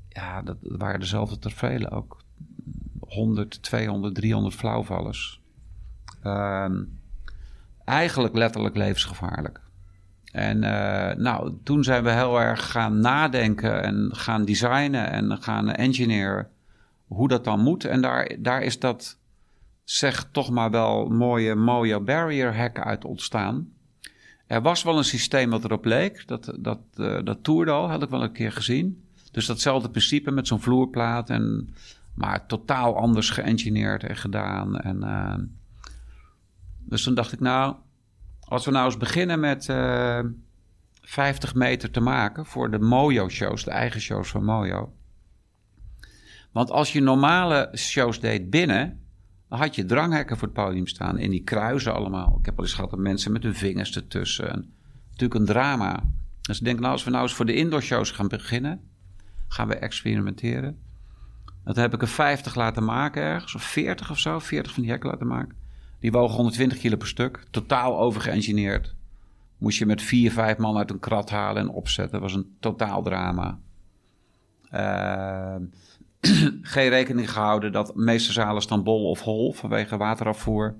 Ja, 0.08 0.42
dat 0.42 0.56
waren 0.60 1.00
dezelfde 1.00 1.38
ter 1.38 1.50
vele 1.50 1.90
ook. 1.90 2.20
100, 3.00 3.62
200, 3.62 4.14
300 4.14 4.54
flauwvallers. 4.54 5.40
Uh, 6.24 6.70
eigenlijk 7.84 8.34
letterlijk 8.34 8.76
levensgevaarlijk. 8.76 9.60
En 10.32 10.56
uh, 10.56 11.14
nou, 11.14 11.52
toen 11.62 11.84
zijn 11.84 12.04
we 12.04 12.10
heel 12.10 12.40
erg 12.40 12.70
gaan 12.70 13.00
nadenken 13.00 13.82
en 13.82 14.08
gaan 14.12 14.44
designen 14.44 15.10
en 15.10 15.42
gaan 15.42 15.70
engineeren 15.70 16.48
hoe 17.06 17.28
dat 17.28 17.44
dan 17.44 17.60
moet. 17.60 17.84
En 17.84 18.00
daar, 18.00 18.36
daar 18.38 18.62
is 18.62 18.78
dat, 18.78 19.18
zeg 19.84 20.28
toch 20.30 20.50
maar 20.50 20.70
wel, 20.70 21.08
mooie, 21.08 21.54
mooie 21.54 22.00
barrier 22.00 22.56
hack 22.56 22.78
uit 22.78 23.04
ontstaan. 23.04 23.72
Er 24.52 24.62
was 24.62 24.82
wel 24.82 24.98
een 24.98 25.04
systeem 25.04 25.50
wat 25.50 25.64
erop 25.64 25.84
leek, 25.84 26.26
dat, 26.26 26.54
dat, 26.58 26.78
uh, 26.96 27.18
dat 27.24 27.42
toerde 27.42 27.70
al, 27.70 27.90
had 27.90 28.02
ik 28.02 28.08
wel 28.08 28.22
een 28.22 28.32
keer 28.32 28.52
gezien. 28.52 29.04
Dus 29.30 29.46
datzelfde 29.46 29.90
principe 29.90 30.30
met 30.30 30.46
zo'n 30.46 30.60
vloerplaat, 30.60 31.30
en, 31.30 31.74
maar 32.14 32.46
totaal 32.46 32.96
anders 32.96 33.30
geëngineerd 33.30 34.04
en 34.04 34.16
gedaan. 34.16 34.78
En, 34.78 34.96
uh, 35.02 35.34
dus 36.78 37.02
toen 37.02 37.14
dacht 37.14 37.32
ik, 37.32 37.40
nou, 37.40 37.76
als 38.40 38.64
we 38.64 38.70
nou 38.70 38.84
eens 38.84 38.96
beginnen 38.96 39.40
met 39.40 39.68
uh, 39.68 40.20
50 41.02 41.54
meter 41.54 41.90
te 41.90 42.00
maken 42.00 42.46
voor 42.46 42.70
de 42.70 42.78
Mojo-shows, 42.78 43.64
de 43.64 43.70
eigen 43.70 44.00
shows 44.00 44.30
van 44.30 44.44
Mojo. 44.44 44.92
Want 46.50 46.70
als 46.70 46.92
je 46.92 47.00
normale 47.00 47.70
shows 47.74 48.20
deed 48.20 48.50
binnen, 48.50 49.01
had 49.58 49.74
je 49.74 49.84
dranghekken 49.84 50.36
voor 50.36 50.48
het 50.48 50.56
podium 50.56 50.86
staan 50.86 51.18
en 51.18 51.30
die 51.30 51.42
kruisen 51.42 51.94
allemaal. 51.94 52.36
Ik 52.38 52.44
heb 52.46 52.58
al 52.58 52.64
eens 52.64 52.72
gehad 52.72 52.90
dat 52.90 52.98
mensen 52.98 53.32
met 53.32 53.42
hun 53.42 53.54
vingers 53.54 53.96
ertussen. 53.96 54.50
En, 54.50 54.72
natuurlijk 55.10 55.40
een 55.40 55.46
drama. 55.46 56.02
Dus 56.40 56.58
ik 56.58 56.64
denk, 56.64 56.80
nou, 56.80 56.92
als 56.92 57.04
we 57.04 57.10
nou 57.10 57.22
eens 57.22 57.34
voor 57.34 57.46
de 57.46 57.54
indoor 57.54 57.82
shows 57.82 58.10
gaan 58.10 58.28
beginnen, 58.28 58.80
gaan 59.48 59.68
we 59.68 59.74
experimenteren. 59.74 60.78
Dat 61.64 61.76
heb 61.76 61.94
ik 61.94 62.02
er 62.02 62.08
50 62.08 62.54
laten 62.54 62.84
maken 62.84 63.22
ergens, 63.22 63.54
of 63.54 63.62
40 63.62 64.10
of 64.10 64.18
zo, 64.18 64.38
40 64.38 64.72
van 64.72 64.82
die 64.82 64.90
hekken 64.90 65.10
laten 65.10 65.26
maken. 65.26 65.56
Die 66.00 66.12
wogen 66.12 66.34
120 66.34 66.78
kilo 66.78 66.96
per 66.96 67.06
stuk. 67.06 67.44
Totaal 67.50 67.98
overgeëngineerd. 67.98 68.94
Moest 69.58 69.78
je 69.78 69.86
met 69.86 70.02
vier, 70.02 70.32
vijf 70.32 70.58
man 70.58 70.76
uit 70.76 70.90
een 70.90 70.98
krat 70.98 71.30
halen 71.30 71.62
en 71.62 71.68
opzetten. 71.68 72.12
Dat 72.12 72.20
was 72.20 72.34
een 72.34 72.56
totaal 72.60 73.02
drama. 73.02 73.58
Uh, 74.72 75.54
geen 76.62 76.88
rekening 76.88 77.30
gehouden 77.30 77.72
dat 77.72 77.86
de 77.86 77.92
meeste 77.94 78.32
zalen 78.32 78.62
staan 78.62 78.82
bol 78.82 79.10
of 79.10 79.20
hol 79.20 79.52
vanwege 79.52 79.96
waterafvoer. 79.96 80.74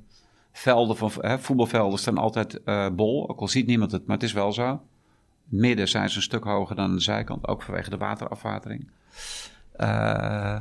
Velden 0.53 0.97
van 0.97 1.13
hè, 1.19 1.39
voetbalvelden 1.39 1.99
staan 1.99 2.19
altijd 2.19 2.61
uh, 2.65 2.89
bol, 2.89 3.29
ook 3.29 3.41
al 3.41 3.49
ziet 3.49 3.67
niemand 3.67 3.93
het, 3.93 4.07
maar 4.07 4.17
het 4.17 4.25
is 4.25 4.33
wel 4.33 4.53
zo. 4.53 4.83
Midden 5.45 5.89
zijn 5.89 6.11
ze 6.11 6.17
een 6.17 6.23
stuk 6.23 6.45
hoger 6.45 6.77
dan 6.77 6.85
aan 6.85 6.95
de 6.95 7.01
zijkant, 7.01 7.49
ook 7.49 7.63
vanwege 7.63 7.91
de 7.91 7.97
waterafwatering. 7.97 8.91
Uh, 9.77 10.59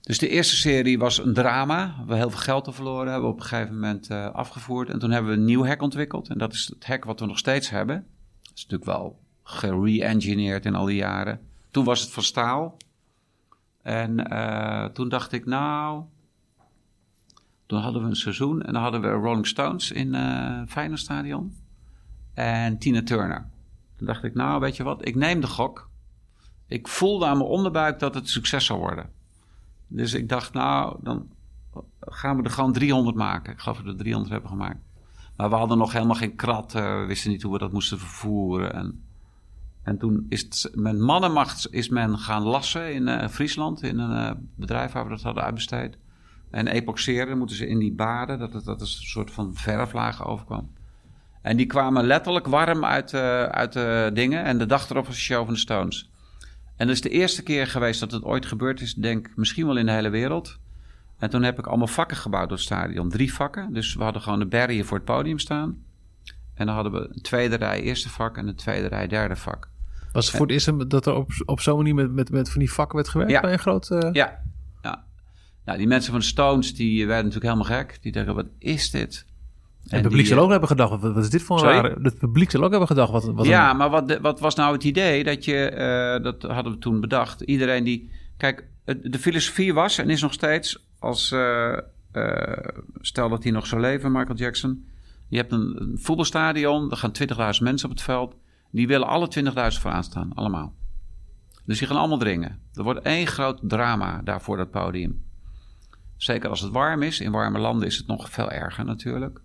dus 0.00 0.18
de 0.18 0.28
eerste 0.28 0.56
serie 0.56 0.98
was 0.98 1.18
een 1.18 1.34
drama. 1.34 2.04
We 2.06 2.14
heel 2.14 2.30
veel 2.30 2.38
geld 2.38 2.64
te 2.64 2.72
verloren, 2.72 3.12
hebben 3.12 3.28
we 3.28 3.34
op 3.34 3.40
een 3.40 3.46
gegeven 3.46 3.74
moment 3.74 4.10
uh, 4.10 4.30
afgevoerd. 4.30 4.88
En 4.88 4.98
toen 4.98 5.10
hebben 5.10 5.30
we 5.30 5.36
een 5.36 5.44
nieuw 5.44 5.64
hek 5.64 5.82
ontwikkeld. 5.82 6.28
En 6.28 6.38
dat 6.38 6.52
is 6.52 6.66
het 6.74 6.86
hek 6.86 7.04
wat 7.04 7.20
we 7.20 7.26
nog 7.26 7.38
steeds 7.38 7.70
hebben. 7.70 8.06
Dat 8.42 8.52
is 8.54 8.62
natuurlijk 8.66 8.90
wel 8.90 9.18
gere-engineerd 9.42 10.64
in 10.64 10.74
al 10.74 10.84
die 10.84 10.96
jaren. 10.96 11.40
Toen 11.70 11.84
was 11.84 12.00
het 12.00 12.10
van 12.10 12.22
staal. 12.22 12.76
En 13.82 14.32
uh, 14.32 14.84
toen 14.84 15.08
dacht 15.08 15.32
ik, 15.32 15.46
nou... 15.46 16.04
Toen 17.66 17.80
hadden 17.80 18.02
we 18.02 18.08
een 18.08 18.16
seizoen 18.16 18.62
en 18.62 18.72
dan 18.72 18.82
hadden 18.82 19.00
we 19.00 19.08
Rolling 19.08 19.46
Stones 19.46 19.90
in 19.90 20.14
uh, 20.14 20.62
Feyenoordstadion. 20.66 21.56
En 22.34 22.78
Tina 22.78 23.02
Turner. 23.02 23.50
Toen 23.96 24.06
dacht 24.06 24.24
ik, 24.24 24.34
nou 24.34 24.60
weet 24.60 24.76
je 24.76 24.82
wat, 24.82 25.06
ik 25.06 25.14
neem 25.14 25.40
de 25.40 25.46
gok. 25.46 25.90
Ik 26.66 26.88
voelde 26.88 27.26
aan 27.26 27.36
mijn 27.36 27.48
onderbuik 27.48 27.98
dat 27.98 28.14
het 28.14 28.28
succes 28.28 28.66
zou 28.66 28.78
worden. 28.78 29.10
Dus 29.86 30.14
ik 30.14 30.28
dacht, 30.28 30.52
nou, 30.52 30.96
dan 31.02 31.28
gaan 32.00 32.36
we 32.36 32.42
er 32.42 32.50
gewoon 32.50 32.72
300 32.72 33.16
maken. 33.16 33.52
Ik 33.52 33.64
dat 33.64 33.82
we 33.82 33.88
er 33.88 33.96
300 33.96 34.32
hebben 34.32 34.50
gemaakt. 34.50 34.78
Maar 35.36 35.50
we 35.50 35.56
hadden 35.56 35.78
nog 35.78 35.92
helemaal 35.92 36.14
geen 36.14 36.36
krat. 36.36 36.72
We 36.72 37.04
wisten 37.06 37.30
niet 37.30 37.42
hoe 37.42 37.52
we 37.52 37.58
dat 37.58 37.72
moesten 37.72 37.98
vervoeren. 37.98 38.72
En, 38.72 39.04
en 39.82 39.98
toen 39.98 40.26
is 40.28 40.40
het, 40.42 40.70
met 40.74 40.98
mannenmacht 40.98 41.66
is 41.70 41.88
men 41.88 42.18
gaan 42.18 42.42
lassen 42.42 42.94
in 42.94 43.08
uh, 43.08 43.28
Friesland. 43.28 43.82
In 43.82 43.98
een 43.98 44.30
uh, 44.30 44.30
bedrijf 44.54 44.92
waar 44.92 45.04
we 45.04 45.10
dat 45.10 45.22
hadden 45.22 45.44
uitbesteed. 45.44 45.98
En 46.50 46.66
epoxeren 46.66 47.38
moeten 47.38 47.56
ze 47.56 47.66
in 47.66 47.78
die 47.78 47.92
baden. 47.92 48.38
Dat 48.38 48.52
het, 48.52 48.64
dat 48.64 48.80
het 48.80 48.88
een 48.88 49.04
soort 49.04 49.30
van 49.30 49.54
verflagen 49.54 50.26
overkwam. 50.26 50.70
En 51.42 51.56
die 51.56 51.66
kwamen 51.66 52.04
letterlijk 52.04 52.46
warm 52.46 52.84
uit, 52.84 53.14
uit 53.14 53.72
de 53.72 54.10
dingen. 54.14 54.44
En 54.44 54.58
de 54.58 54.66
dag 54.66 54.90
erop 54.90 55.06
was 55.06 55.14
de 55.14 55.20
show 55.20 55.44
van 55.44 55.54
de 55.54 55.60
Stones. 55.60 56.10
En 56.76 56.86
dat 56.86 56.96
is 56.96 57.02
de 57.02 57.08
eerste 57.08 57.42
keer 57.42 57.66
geweest 57.66 58.00
dat 58.00 58.12
het 58.12 58.24
ooit 58.24 58.46
gebeurd 58.46 58.80
is, 58.80 58.94
denk 58.94 59.30
misschien 59.36 59.66
wel 59.66 59.76
in 59.76 59.86
de 59.86 59.92
hele 59.92 60.08
wereld. 60.08 60.58
En 61.18 61.30
toen 61.30 61.42
heb 61.42 61.58
ik 61.58 61.66
allemaal 61.66 61.86
vakken 61.86 62.16
gebouwd 62.16 62.48
door 62.48 62.56
het 62.56 62.66
stadion. 62.66 63.08
Drie 63.08 63.34
vakken. 63.34 63.72
Dus 63.72 63.94
we 63.94 64.02
hadden 64.02 64.22
gewoon 64.22 64.40
een 64.40 64.48
barrier 64.48 64.84
voor 64.84 64.96
het 64.96 65.06
podium 65.06 65.38
staan. 65.38 65.84
En 66.60 66.66
dan 66.66 66.74
hadden 66.74 66.92
we 66.92 66.98
een 67.12 67.22
tweede 67.22 67.56
rij 67.56 67.80
eerste 67.82 68.08
vak 68.08 68.36
en 68.36 68.48
een 68.48 68.54
tweede 68.54 68.86
rij 68.86 69.06
derde 69.06 69.36
vak. 69.36 69.68
Was 70.12 70.26
het 70.26 70.36
voor 70.36 70.46
het 70.46 70.54
eerst 70.54 70.90
dat 70.90 71.06
er 71.06 71.14
op, 71.14 71.30
op 71.44 71.60
zo'n 71.60 71.76
manier 71.76 71.94
met, 71.94 72.12
met, 72.12 72.30
met 72.30 72.50
van 72.50 72.58
die 72.60 72.72
vakken 72.72 72.96
werd 72.96 73.08
gewerkt 73.08 73.32
Ja. 73.32 73.40
bij 73.40 73.52
een 73.52 73.58
groot... 73.58 73.90
eh, 73.90 74.08
Ja, 74.12 74.42
ja. 74.82 75.04
Nou, 75.64 75.78
die 75.78 75.86
mensen 75.86 76.10
van 76.10 76.20
de 76.20 76.26
Stones, 76.26 76.74
die 76.74 77.06
werden 77.06 77.24
natuurlijk 77.24 77.52
helemaal 77.54 77.78
gek. 77.78 77.98
Die 78.02 78.12
dachten, 78.12 78.34
wat 78.34 78.46
is 78.58 78.90
dit? 78.90 79.24
En 79.88 79.96
het 79.96 80.02
publiek 80.02 80.24
die, 80.26 80.34
zal 80.34 80.42
ook 80.44 80.50
hebben 80.50 80.68
gedacht, 80.68 81.00
wat, 81.00 81.16
is 81.16 81.30
dit 81.30 81.42
voor 81.42 81.56
een 81.56 81.62
Sorry? 81.62 81.76
rare... 81.76 81.98
Het 82.02 82.18
publiek 82.18 82.50
zal 82.50 82.62
ook 82.64 82.70
hebben 82.70 82.88
gedacht, 82.88 83.12
wat, 83.12 83.24
wat 83.24 83.46
ja, 83.46 83.70
een- 83.70 83.76
maar 83.76 83.90
wat, 83.90 84.18
wat 84.20 84.40
was 84.40 84.54
nou 84.54 84.72
het 84.72 84.84
idee 84.84 85.24
dat 85.24 85.44
je, 85.44 85.56
eh, 85.68 86.22
dat 86.22 86.42
hadden 86.42 86.72
we 86.72 86.78
toen 86.78 87.00
bedacht. 87.00 87.40
Iedereen 87.40 87.84
die, 87.84 88.10
kijk, 88.36 88.64
de 89.02 89.18
filosofie 89.18 89.74
was 89.74 89.98
en 89.98 90.10
is 90.10 90.22
nog 90.22 90.32
steeds, 90.32 90.86
als, 90.98 91.32
eh, 91.32 91.78
eh, 92.12 92.68
stel 93.00 93.28
dat 93.28 93.42
hij 93.42 93.52
nog 93.52 93.66
zou 93.66 93.80
leven, 93.80 94.12
Michael 94.12 94.36
Jackson. 94.38 94.84
Je 95.30 95.36
hebt 95.36 95.52
een, 95.52 95.98
voetbalstadion, 96.00 96.90
er 96.90 96.96
gaan 96.96 97.12
20.000 97.56 97.62
mensen 97.62 97.88
op 97.88 97.94
het 97.94 98.02
veld. 98.02 98.36
Die 98.70 98.86
willen 98.86 99.06
alle 99.06 99.28
20.000 99.44 99.52
vooraan 99.54 100.04
staan, 100.04 100.32
allemaal. 100.34 100.74
Dus 101.64 101.78
die 101.78 101.86
gaan 101.86 101.96
allemaal 101.96 102.18
dringen. 102.18 102.60
Er 102.74 102.82
wordt 102.82 103.00
één 103.00 103.26
groot 103.26 103.58
drama 103.62 104.22
daar 104.22 104.42
voor 104.42 104.56
dat 104.56 104.70
podium. 104.70 105.24
Zeker 106.16 106.50
als 106.50 106.60
het 106.60 106.72
warm 106.72 107.02
is. 107.02 107.20
In 107.20 107.32
warme 107.32 107.58
landen 107.58 107.86
is 107.86 107.96
het 107.96 108.06
nog 108.06 108.30
veel 108.30 108.50
erger 108.50 108.84
natuurlijk. 108.84 109.40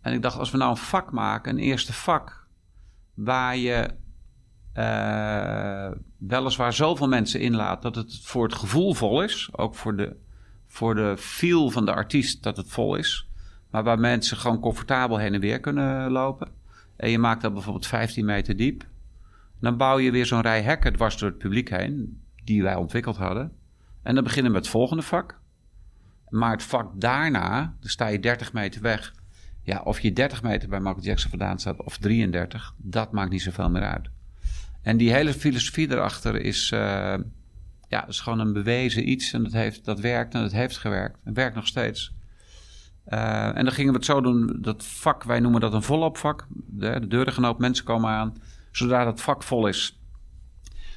En 0.00 0.12
ik 0.12 0.22
dacht, 0.22 0.38
als 0.38 0.50
we 0.50 0.56
nou 0.56 0.70
een 0.70 0.76
vak 0.76 1.12
maken, 1.12 1.52
een 1.52 1.64
eerste 1.64 1.92
vak, 1.92 2.46
waar 3.14 3.56
je 3.56 3.90
eh, 4.72 5.90
weliswaar 6.18 6.72
zoveel 6.72 7.08
mensen 7.08 7.40
inlaat 7.40 7.82
dat 7.82 7.94
het 7.94 8.20
voor 8.22 8.44
het 8.44 8.54
gevoel 8.54 8.94
vol 8.94 9.22
is, 9.22 9.48
ook 9.52 9.74
voor 9.74 9.96
de, 9.96 10.16
voor 10.66 10.94
de 10.94 11.14
feel 11.18 11.70
van 11.70 11.84
de 11.84 11.94
artiest 11.94 12.42
dat 12.42 12.56
het 12.56 12.70
vol 12.70 12.96
is, 12.96 13.28
maar 13.70 13.84
waar 13.84 13.98
mensen 13.98 14.36
gewoon 14.36 14.60
comfortabel 14.60 15.18
heen 15.18 15.34
en 15.34 15.40
weer 15.40 15.60
kunnen 15.60 16.10
lopen. 16.10 16.48
En 16.96 17.10
je 17.10 17.18
maakt 17.18 17.42
dat 17.42 17.52
bijvoorbeeld 17.52 17.86
15 17.86 18.24
meter 18.24 18.56
diep. 18.56 18.84
Dan 19.60 19.76
bouw 19.76 19.98
je 19.98 20.10
weer 20.10 20.26
zo'n 20.26 20.40
rij 20.40 20.62
hekken 20.62 20.92
dwars 20.92 21.18
door 21.18 21.28
het 21.28 21.38
publiek 21.38 21.70
heen, 21.70 22.22
die 22.44 22.62
wij 22.62 22.74
ontwikkeld 22.74 23.16
hadden. 23.16 23.52
En 24.02 24.14
dan 24.14 24.24
beginnen 24.24 24.52
we 24.52 24.56
met 24.56 24.66
het 24.66 24.74
volgende 24.74 25.02
vak. 25.02 25.40
Maar 26.28 26.50
het 26.50 26.62
vak 26.62 27.00
daarna, 27.00 27.76
dan 27.80 27.90
sta 27.90 28.06
je 28.06 28.20
30 28.20 28.52
meter 28.52 28.82
weg. 28.82 29.14
Ja, 29.62 29.80
of 29.84 30.00
je 30.00 30.12
30 30.12 30.42
meter 30.42 30.68
bij 30.68 30.80
Michael 30.80 31.02
Jackson 31.02 31.30
vandaan 31.30 31.58
staat 31.58 31.84
of 31.84 31.98
33, 31.98 32.74
dat 32.76 33.12
maakt 33.12 33.30
niet 33.30 33.42
zoveel 33.42 33.70
meer 33.70 33.82
uit. 33.82 34.08
En 34.82 34.96
die 34.96 35.12
hele 35.12 35.32
filosofie 35.32 35.90
erachter 35.90 36.40
is, 36.40 36.70
eh, 36.70 37.14
ja, 37.88 38.06
is 38.08 38.20
gewoon 38.20 38.38
een 38.38 38.52
bewezen 38.52 39.08
iets. 39.08 39.32
En 39.32 39.42
dat, 39.42 39.52
heeft, 39.52 39.84
dat 39.84 40.00
werkt 40.00 40.34
en 40.34 40.40
dat 40.40 40.52
heeft 40.52 40.78
gewerkt. 40.78 41.18
Het 41.24 41.34
werkt 41.34 41.54
nog 41.54 41.66
steeds. 41.66 42.15
Eh, 43.06 43.56
en 43.56 43.64
dan 43.64 43.72
gingen 43.72 43.92
we 43.92 43.98
het 43.98 44.06
zo 44.06 44.20
doen, 44.20 44.56
dat 44.60 44.84
vak, 44.84 45.22
wij 45.22 45.40
noemen 45.40 45.60
dat 45.60 45.72
een 45.72 45.82
volopvak. 45.82 46.46
De, 46.50 47.00
de 47.00 47.06
deuren 47.06 47.44
open, 47.44 47.60
mensen 47.60 47.84
komen 47.84 48.10
aan. 48.10 48.34
Zodra 48.70 49.04
dat 49.04 49.20
vak 49.20 49.42
vol 49.42 49.66
is. 49.66 50.00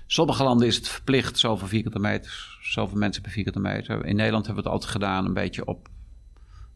Sommige 0.05 0.43
landen 0.43 0.67
is 0.67 0.75
het 0.75 0.87
verplicht, 0.87 1.37
zoveel 1.37 1.67
vierkante 1.67 1.99
meters, 1.99 2.57
zoveel 2.61 2.97
mensen 2.97 3.21
per 3.21 3.31
vierkante 3.31 3.59
meter. 3.59 4.05
In 4.05 4.15
Nederland 4.15 4.45
hebben 4.45 4.63
we 4.63 4.69
het 4.69 4.79
altijd 4.79 4.91
gedaan, 4.91 5.25
een 5.25 5.33
beetje 5.33 5.65
op. 5.65 5.87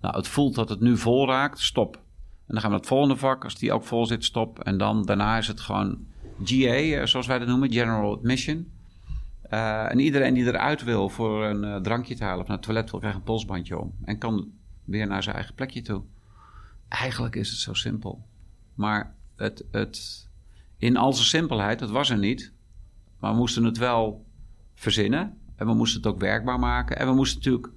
Nou, 0.01 0.15
het 0.15 0.27
voelt 0.27 0.55
dat 0.55 0.69
het 0.69 0.79
nu 0.79 0.97
vol 0.97 1.27
raakt, 1.27 1.59
stop. 1.59 1.95
En 1.95 2.01
dan 2.47 2.57
gaan 2.57 2.63
we 2.63 2.69
naar 2.69 2.79
het 2.79 2.87
volgende 2.87 3.15
vak, 3.15 3.43
als 3.43 3.55
die 3.55 3.73
ook 3.73 3.83
vol 3.83 4.05
zit, 4.05 4.23
stop. 4.23 4.59
En 4.59 4.77
dan 4.77 5.05
daarna 5.05 5.37
is 5.37 5.47
het 5.47 5.59
gewoon 5.59 6.05
GA, 6.43 6.73
eh, 6.73 7.05
zoals 7.05 7.27
wij 7.27 7.39
dat 7.39 7.47
noemen, 7.47 7.71
General 7.71 8.15
Admission. 8.17 8.71
Eh, 9.41 9.91
en 9.91 9.99
iedereen 9.99 10.33
die 10.33 10.45
eruit 10.45 10.83
wil 10.83 11.09
voor 11.09 11.45
een 11.45 11.83
drankje 11.83 12.15
te 12.15 12.23
halen 12.23 12.41
of 12.41 12.47
naar 12.47 12.57
het 12.57 12.65
toilet 12.65 12.91
wil, 12.91 12.99
krijgt 12.99 13.17
een 13.17 13.23
polsbandje 13.23 13.79
om. 13.79 13.93
En 14.05 14.17
kan 14.17 14.51
weer 14.85 15.07
naar 15.07 15.23
zijn 15.23 15.35
eigen 15.35 15.55
plekje 15.55 15.81
toe. 15.81 16.03
Eigenlijk 16.87 17.35
is 17.35 17.49
het 17.49 17.59
zo 17.59 17.73
simpel. 17.73 18.25
Maar 18.73 19.15
het, 19.35 19.65
het, 19.71 20.27
in 20.77 20.97
al 20.97 21.13
zijn 21.13 21.27
simpelheid, 21.27 21.79
het 21.79 21.89
was 21.89 22.09
er 22.09 22.17
niet. 22.17 22.53
Maar 23.19 23.31
we 23.31 23.37
moesten 23.37 23.63
het 23.63 23.77
wel 23.77 24.25
verzinnen. 24.75 25.37
En 25.55 25.65
we 25.65 25.73
moesten 25.73 26.01
het 26.01 26.11
ook 26.11 26.19
werkbaar 26.19 26.59
maken. 26.59 26.97
En 26.97 27.07
we 27.07 27.13
moesten 27.13 27.37
natuurlijk 27.37 27.73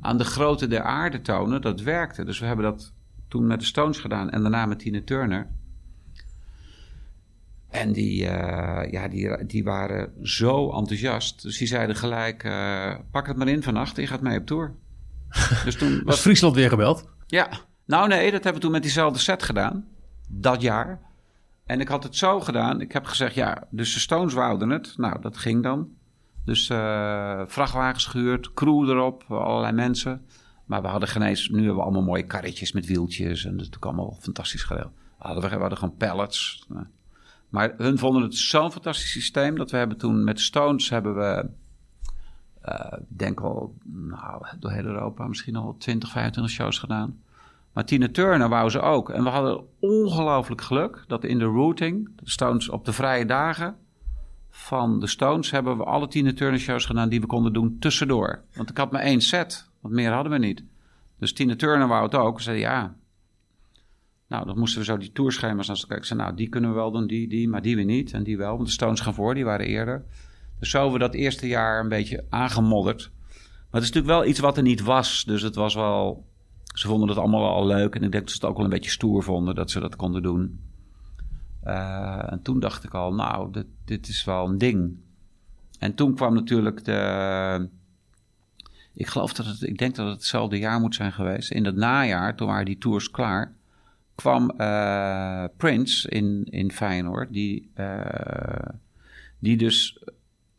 aan 0.00 0.18
de 0.18 0.24
grootte 0.24 0.66
der 0.66 0.82
aarde 0.82 1.20
tonen 1.20 1.60
dat 1.60 1.80
werkte. 1.80 2.24
Dus 2.24 2.38
we 2.38 2.46
hebben 2.46 2.64
dat 2.64 2.92
toen 3.28 3.46
met 3.46 3.60
de 3.60 3.66
Stones 3.66 3.98
gedaan 3.98 4.30
en 4.30 4.40
daarna 4.40 4.66
met 4.66 4.78
Tina 4.78 5.00
Turner. 5.04 5.48
En 7.68 7.92
die, 7.92 8.26
eh, 8.26 8.92
ja, 8.92 9.08
die, 9.08 9.46
die 9.46 9.64
waren 9.64 10.12
zo 10.22 10.70
enthousiast. 10.72 11.42
Dus 11.42 11.58
die 11.58 11.66
zeiden 11.66 11.96
gelijk, 11.96 12.44
eh, 12.44 12.94
pak 13.10 13.26
het 13.26 13.36
maar 13.36 13.48
in 13.48 13.62
vannacht, 13.62 13.96
je 13.96 14.06
gaat 14.06 14.20
mee 14.20 14.38
op 14.38 14.46
tour. 14.46 14.74
dus 15.64 15.76
toen 15.76 15.92
Was 15.94 16.02
was 16.04 16.20
Friesland 16.20 16.54
weer 16.54 16.68
gebeld? 16.68 17.08
ja, 17.26 17.48
nou 17.84 18.08
nee, 18.08 18.30
dat 18.30 18.44
hebben 18.44 18.54
we 18.54 18.60
toen 18.60 18.70
met 18.70 18.82
diezelfde 18.82 19.18
set 19.18 19.42
gedaan. 19.42 19.88
Dat 20.28 20.60
jaar. 20.60 21.00
En 21.66 21.80
ik 21.80 21.88
had 21.88 22.02
het 22.02 22.16
zo 22.16 22.40
gedaan. 22.40 22.80
Ik 22.80 22.92
heb 22.92 23.04
gezegd, 23.06 23.34
ja, 23.34 23.66
dus 23.70 23.94
de 23.94 24.00
Stones 24.00 24.34
wouden 24.34 24.70
het. 24.70 24.94
Nou, 24.96 25.20
dat 25.20 25.36
ging 25.36 25.62
dan. 25.62 25.88
Dus 26.44 26.68
eh, 26.68 27.42
vrachtwagens 27.46 28.06
gehuurd, 28.06 28.52
crew 28.52 28.88
erop, 28.88 29.24
allerlei 29.28 29.72
mensen. 29.72 30.26
Maar 30.64 30.82
we 30.82 30.88
hadden 30.88 31.08
geen 31.08 31.22
eens... 31.22 31.48
Nu 31.48 31.56
hebben 31.56 31.76
we 31.76 31.82
allemaal 31.82 32.02
mooie 32.02 32.26
karretjes 32.26 32.72
met 32.72 32.86
wieltjes. 32.86 33.44
En 33.44 33.50
dat 33.50 33.60
is 33.60 33.68
natuurlijk 33.68 33.84
allemaal 33.84 34.18
fantastisch 34.20 34.62
geregeld. 34.62 34.92
Hadden 35.18 35.42
we, 35.42 35.48
we 35.48 35.56
hadden 35.56 35.78
gewoon 35.78 35.96
pallets. 35.96 36.64
Nou, 36.68 36.86
Maar 37.48 37.74
hun 37.76 37.98
vonden 37.98 38.22
het 38.22 38.34
zo'n 38.34 38.72
fantastisch 38.72 39.10
systeem... 39.10 39.56
dat 39.56 39.70
we 39.70 39.76
hebben 39.76 39.96
toen 39.96 40.24
met 40.24 40.40
Stones 40.40 40.90
hebben 40.90 41.14
we... 41.14 41.50
Ik 42.64 43.18
denk 43.18 43.40
wel, 43.40 43.74
nou, 43.84 44.44
door 44.58 44.70
heel 44.70 44.84
Europa 44.84 45.26
misschien 45.26 45.56
al 45.56 45.76
20, 45.78 46.10
25 46.10 46.52
shows 46.52 46.78
gedaan. 46.78 47.20
Maar 47.72 47.84
Tina 47.84 48.08
Turner 48.08 48.48
wou 48.48 48.70
ze 48.70 48.80
ook. 48.80 49.10
En 49.10 49.22
we 49.22 49.28
hadden 49.28 49.64
ongelooflijk 49.78 50.60
geluk 50.60 51.04
dat 51.06 51.24
in 51.24 51.38
de 51.38 51.44
routing, 51.44 52.10
de 52.16 52.30
Stones 52.30 52.68
op 52.68 52.84
de 52.84 52.92
vrije 52.92 53.26
dagen 53.26 53.76
van 54.50 55.00
de 55.00 55.06
Stones, 55.06 55.50
hebben 55.50 55.76
we 55.76 55.84
alle 55.84 56.08
Tina 56.08 56.32
Turner 56.32 56.60
shows 56.60 56.86
gedaan 56.86 57.08
die 57.08 57.20
we 57.20 57.26
konden 57.26 57.52
doen 57.52 57.76
tussendoor. 57.78 58.42
Want 58.54 58.70
ik 58.70 58.76
had 58.76 58.92
maar 58.92 59.00
één 59.00 59.20
set, 59.20 59.68
want 59.80 59.94
meer 59.94 60.12
hadden 60.12 60.32
we 60.32 60.38
niet. 60.38 60.64
Dus 61.18 61.32
Tina 61.32 61.56
Turner 61.56 61.88
wou 61.88 62.02
het 62.02 62.14
ook. 62.14 62.38
Ze 62.38 62.44
zei 62.44 62.58
ja. 62.58 62.94
Nou, 64.26 64.46
dan 64.46 64.58
moesten 64.58 64.78
we 64.78 64.84
zo 64.84 64.96
die 64.96 65.12
tourschema's 65.12 65.66
kijken. 65.66 65.96
Ik 65.96 66.04
zei, 66.04 66.20
nou, 66.20 66.34
die 66.34 66.48
kunnen 66.48 66.70
we 66.70 66.76
wel 66.76 66.90
doen, 66.90 67.06
die, 67.06 67.28
die, 67.28 67.48
maar 67.48 67.62
die 67.62 67.76
weer 67.76 67.84
niet. 67.84 68.12
En 68.12 68.22
die 68.22 68.36
wel, 68.36 68.54
want 68.54 68.66
de 68.66 68.72
Stones 68.72 69.00
gaan 69.00 69.14
voor, 69.14 69.34
die 69.34 69.44
waren 69.44 69.66
eerder. 69.66 70.04
Dus 70.62 70.70
zo 70.70 70.80
hebben 70.80 70.98
we 70.98 71.06
dat 71.06 71.14
eerste 71.14 71.46
jaar 71.46 71.80
een 71.80 71.88
beetje 71.88 72.24
aangemodderd. 72.28 73.10
Maar 73.20 73.80
het 73.80 73.82
is 73.82 73.88
natuurlijk 73.92 74.20
wel 74.20 74.24
iets 74.24 74.38
wat 74.38 74.56
er 74.56 74.62
niet 74.62 74.80
was. 74.80 75.24
Dus 75.24 75.42
het 75.42 75.54
was 75.54 75.74
wel... 75.74 76.26
Ze 76.74 76.86
vonden 76.86 77.08
het 77.08 77.18
allemaal 77.18 77.48
al 77.48 77.66
leuk. 77.66 77.94
En 77.94 78.02
ik 78.02 78.12
denk 78.12 78.24
dat 78.24 78.30
ze 78.30 78.34
het 78.40 78.44
ook 78.44 78.56
wel 78.56 78.64
een 78.64 78.70
beetje 78.70 78.90
stoer 78.90 79.22
vonden 79.22 79.54
dat 79.54 79.70
ze 79.70 79.80
dat 79.80 79.96
konden 79.96 80.22
doen. 80.22 80.60
Eh, 81.62 82.32
en 82.32 82.42
toen 82.42 82.60
dacht 82.60 82.84
ik 82.84 82.94
al, 82.94 83.14
nou, 83.14 83.52
dit, 83.52 83.66
dit 83.84 84.08
is 84.08 84.24
wel 84.24 84.48
een 84.48 84.58
ding. 84.58 84.96
En 85.78 85.94
toen 85.94 86.14
kwam 86.14 86.34
natuurlijk 86.34 86.84
de... 86.84 87.68
Ik 88.94 89.06
geloof 89.06 89.32
dat 89.32 89.46
het... 89.46 89.62
Ik 89.62 89.78
denk 89.78 89.94
dat 89.94 90.06
het 90.06 90.16
hetzelfde 90.16 90.58
jaar 90.58 90.80
moet 90.80 90.94
zijn 90.94 91.12
geweest. 91.12 91.50
In 91.50 91.64
het 91.64 91.76
najaar, 91.76 92.36
toen 92.36 92.46
waren 92.46 92.64
die 92.64 92.78
tours 92.78 93.10
klaar... 93.10 93.54
kwam 94.14 94.50
eh, 94.50 95.44
Prince 95.56 96.08
in, 96.08 96.44
in 96.50 96.72
Feyenoord. 96.72 97.32
Die, 97.32 97.70
eh, 97.74 98.68
die 99.38 99.56
dus 99.56 100.02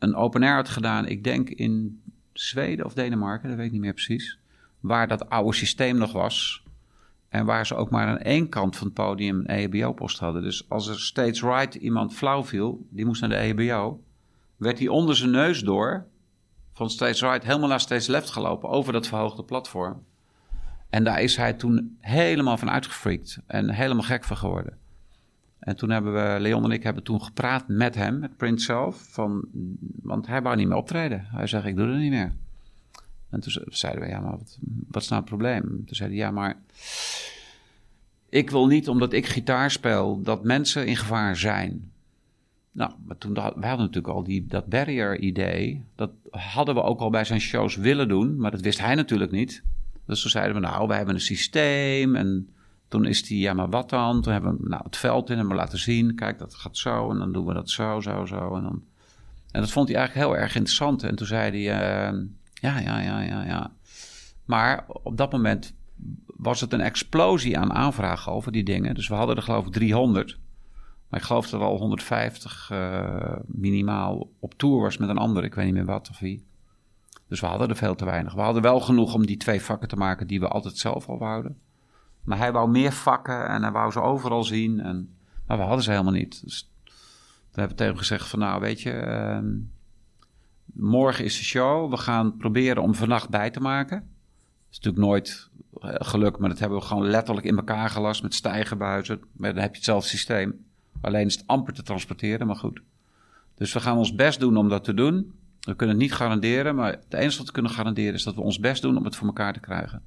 een 0.03 0.15
open 0.15 0.43
air 0.43 0.55
had 0.55 0.69
gedaan. 0.69 1.07
Ik 1.07 1.23
denk 1.23 1.49
in 1.49 2.01
Zweden 2.33 2.85
of 2.85 2.93
Denemarken, 2.93 3.47
dat 3.47 3.57
weet 3.57 3.65
ik 3.65 3.71
niet 3.71 3.81
meer 3.81 3.93
precies. 3.93 4.37
Waar 4.79 5.07
dat 5.07 5.29
oude 5.29 5.53
systeem 5.53 5.97
nog 5.97 6.11
was. 6.11 6.63
En 7.29 7.45
waar 7.45 7.65
ze 7.65 7.75
ook 7.75 7.89
maar 7.89 8.07
aan 8.07 8.17
één 8.17 8.49
kant 8.49 8.77
van 8.77 8.87
het 8.87 8.95
podium 8.95 9.37
een 9.37 9.49
E 9.49 9.67
EHBO-post 9.67 10.19
hadden. 10.19 10.41
Dus 10.41 10.69
als 10.69 10.87
er 10.87 10.99
steeds 10.99 11.41
right 11.41 11.75
iemand 11.75 12.13
flauw 12.13 12.43
viel, 12.43 12.85
die 12.89 13.05
moest 13.05 13.21
naar 13.21 13.29
de 13.29 13.35
EHBO. 13.35 14.03
Werd 14.55 14.79
hij 14.79 14.87
onder 14.87 15.15
zijn 15.15 15.31
neus 15.31 15.59
door, 15.59 16.05
van 16.73 16.89
steeds 16.89 17.21
right 17.21 17.43
helemaal 17.43 17.69
naar 17.69 17.79
steeds 17.79 18.07
left 18.07 18.29
gelopen. 18.29 18.69
Over 18.69 18.93
dat 18.93 19.07
verhoogde 19.07 19.43
platform. 19.43 20.03
En 20.89 21.03
daar 21.03 21.21
is 21.21 21.35
hij 21.35 21.53
toen 21.53 21.97
helemaal 21.99 22.57
van 22.57 22.69
uitgefreakt. 22.69 23.39
En 23.47 23.69
helemaal 23.69 24.03
gek 24.03 24.23
van 24.23 24.37
geworden. 24.37 24.77
En 25.63 25.75
toen 25.75 25.89
hebben 25.89 26.13
we, 26.13 26.39
Leon 26.39 26.63
en 26.63 26.71
ik 26.71 26.83
hebben 26.83 27.03
toen 27.03 27.23
gepraat 27.23 27.67
met 27.67 27.95
hem, 27.95 28.19
met 28.19 28.37
Prince 28.37 28.65
zelf. 28.65 29.07
Van, 29.09 29.45
want 30.01 30.27
hij 30.27 30.41
wou 30.41 30.55
niet 30.55 30.67
meer 30.67 30.77
optreden. 30.77 31.25
Hij 31.27 31.47
zei, 31.47 31.67
ik 31.67 31.75
doe 31.75 31.87
het 31.87 31.99
niet 31.99 32.11
meer. 32.11 32.33
En 33.29 33.39
toen 33.39 33.53
zeiden 33.65 34.01
we, 34.01 34.09
ja, 34.09 34.19
maar 34.19 34.31
wat, 34.31 34.57
wat 34.87 35.01
is 35.01 35.07
nou 35.07 35.21
het 35.21 35.29
probleem? 35.29 35.61
Toen 35.61 35.95
zei 35.95 36.09
hij, 36.09 36.17
ja, 36.17 36.31
maar 36.31 36.57
ik 38.29 38.49
wil 38.49 38.67
niet, 38.67 38.87
omdat 38.89 39.13
ik 39.13 39.25
gitaar 39.25 39.71
speel, 39.71 40.21
dat 40.21 40.43
mensen 40.43 40.87
in 40.87 40.95
gevaar 40.95 41.37
zijn. 41.37 41.91
Nou, 42.71 42.91
maar 43.05 43.17
toen, 43.17 43.33
wij 43.33 43.43
hadden 43.43 43.85
natuurlijk 43.85 44.13
al 44.13 44.23
die, 44.23 44.45
dat 44.47 44.65
barrier-idee. 44.67 45.83
Dat 45.95 46.11
hadden 46.29 46.75
we 46.75 46.81
ook 46.81 46.99
al 46.99 47.09
bij 47.09 47.23
zijn 47.23 47.41
shows 47.41 47.75
willen 47.75 48.07
doen, 48.07 48.37
maar 48.37 48.51
dat 48.51 48.61
wist 48.61 48.79
hij 48.79 48.95
natuurlijk 48.95 49.31
niet. 49.31 49.63
Dus 50.05 50.21
toen 50.21 50.31
zeiden 50.31 50.55
we, 50.55 50.61
nou, 50.61 50.87
wij 50.87 50.97
hebben 50.97 51.15
een 51.15 51.21
systeem. 51.21 52.15
En 52.15 52.52
toen 52.93 53.05
is 53.05 53.27
hij, 53.27 53.37
ja, 53.37 53.53
maar 53.53 53.69
wat 53.69 53.89
dan? 53.89 54.21
Toen 54.21 54.33
hebben 54.33 54.57
we 54.57 54.69
nou, 54.69 54.83
het 54.83 54.97
veld 54.97 55.29
in 55.29 55.37
hem 55.37 55.53
laten 55.53 55.79
zien. 55.79 56.15
Kijk, 56.15 56.39
dat 56.39 56.55
gaat 56.55 56.77
zo 56.77 57.11
en 57.11 57.17
dan 57.17 57.31
doen 57.31 57.45
we 57.45 57.53
dat 57.53 57.69
zo, 57.69 57.99
zo, 57.99 58.25
zo. 58.25 58.55
En, 58.55 58.63
dan... 58.63 58.83
en 59.51 59.61
dat 59.61 59.71
vond 59.71 59.87
hij 59.87 59.97
eigenlijk 59.97 60.27
heel 60.27 60.37
erg 60.37 60.55
interessant. 60.55 61.03
En 61.03 61.15
toen 61.15 61.27
zei 61.27 61.65
hij, 61.65 61.79
eh, 61.79 62.19
ja, 62.53 62.79
ja, 62.79 62.99
ja, 62.99 63.19
ja, 63.19 63.43
ja. 63.43 63.71
Maar 64.45 64.85
op 64.87 65.17
dat 65.17 65.31
moment 65.31 65.73
was 66.25 66.61
het 66.61 66.73
een 66.73 66.81
explosie 66.81 67.57
aan 67.57 67.73
aanvragen 67.73 68.31
over 68.31 68.51
die 68.51 68.63
dingen. 68.63 68.95
Dus 68.95 69.07
we 69.07 69.15
hadden 69.15 69.35
er 69.35 69.41
geloof 69.41 69.65
ik 69.65 69.73
300. 69.73 70.39
Maar 71.09 71.19
ik 71.19 71.25
geloof 71.25 71.49
dat 71.49 71.61
er 71.61 71.67
al 71.67 71.77
150 71.77 72.69
uh, 72.71 73.35
minimaal 73.45 74.29
op 74.39 74.53
tour 74.53 74.81
was 74.81 74.97
met 74.97 75.09
een 75.09 75.17
ander. 75.17 75.43
Ik 75.43 75.53
weet 75.53 75.65
niet 75.65 75.73
meer 75.73 75.85
wat 75.85 76.09
of 76.09 76.19
wie. 76.19 76.45
Dus 77.27 77.39
we 77.39 77.45
hadden 77.45 77.69
er 77.69 77.75
veel 77.75 77.95
te 77.95 78.05
weinig. 78.05 78.33
We 78.33 78.41
hadden 78.41 78.61
wel 78.61 78.79
genoeg 78.79 79.13
om 79.13 79.25
die 79.25 79.37
twee 79.37 79.61
vakken 79.61 79.87
te 79.87 79.95
maken 79.95 80.27
die 80.27 80.39
we 80.39 80.47
altijd 80.47 80.77
zelf 80.77 81.09
al 81.09 81.17
wouden. 81.17 81.57
Maar 82.23 82.37
hij 82.37 82.51
wou 82.51 82.69
meer 82.69 82.91
vakken 82.91 83.47
en 83.47 83.61
hij 83.61 83.71
wou 83.71 83.91
ze 83.91 84.01
overal 84.01 84.43
zien. 84.43 84.79
En, 84.79 85.15
maar 85.47 85.57
we 85.57 85.63
hadden 85.63 85.83
ze 85.83 85.91
helemaal 85.91 86.13
niet. 86.13 86.43
Dus 86.43 86.71
we 87.51 87.59
hebben 87.59 87.77
tegen 87.77 87.93
hem 87.93 88.01
gezegd 88.01 88.27
van 88.27 88.39
nou 88.39 88.61
weet 88.61 88.81
je, 88.81 88.91
uh, 88.91 89.51
morgen 90.65 91.25
is 91.25 91.37
de 91.37 91.43
show. 91.43 91.89
We 91.89 91.97
gaan 91.97 92.37
proberen 92.37 92.83
om 92.83 92.95
vannacht 92.95 93.29
bij 93.29 93.49
te 93.49 93.59
maken. 93.59 93.97
Dat 93.97 94.71
is 94.71 94.77
natuurlijk 94.79 95.05
nooit 95.05 95.49
uh, 95.81 95.89
gelukt, 95.93 96.39
maar 96.39 96.49
dat 96.49 96.59
hebben 96.59 96.77
we 96.77 96.85
gewoon 96.85 97.05
letterlijk 97.09 97.45
in 97.45 97.57
elkaar 97.57 97.89
gelast 97.89 98.23
met 98.23 98.33
stijgerbuizen. 98.33 99.21
Maar 99.31 99.53
dan 99.53 99.61
heb 99.61 99.71
je 99.71 99.77
hetzelfde 99.77 100.09
systeem. 100.09 100.65
Alleen 101.01 101.25
is 101.25 101.35
het 101.35 101.47
amper 101.47 101.73
te 101.73 101.83
transporteren, 101.83 102.47
maar 102.47 102.55
goed. 102.55 102.81
Dus 103.55 103.73
we 103.73 103.79
gaan 103.79 103.97
ons 103.97 104.15
best 104.15 104.39
doen 104.39 104.57
om 104.57 104.69
dat 104.69 104.83
te 104.83 104.93
doen. 104.93 105.33
We 105.59 105.75
kunnen 105.75 105.95
het 105.95 106.05
niet 106.05 106.13
garanderen, 106.13 106.75
maar 106.75 106.91
het 106.91 107.13
enige 107.13 107.37
wat 107.37 107.45
we 107.45 107.51
kunnen 107.51 107.71
garanderen 107.71 108.13
is 108.13 108.23
dat 108.23 108.35
we 108.35 108.41
ons 108.41 108.59
best 108.59 108.81
doen 108.81 108.97
om 108.97 109.03
het 109.03 109.15
voor 109.15 109.27
elkaar 109.27 109.53
te 109.53 109.59
krijgen. 109.59 110.01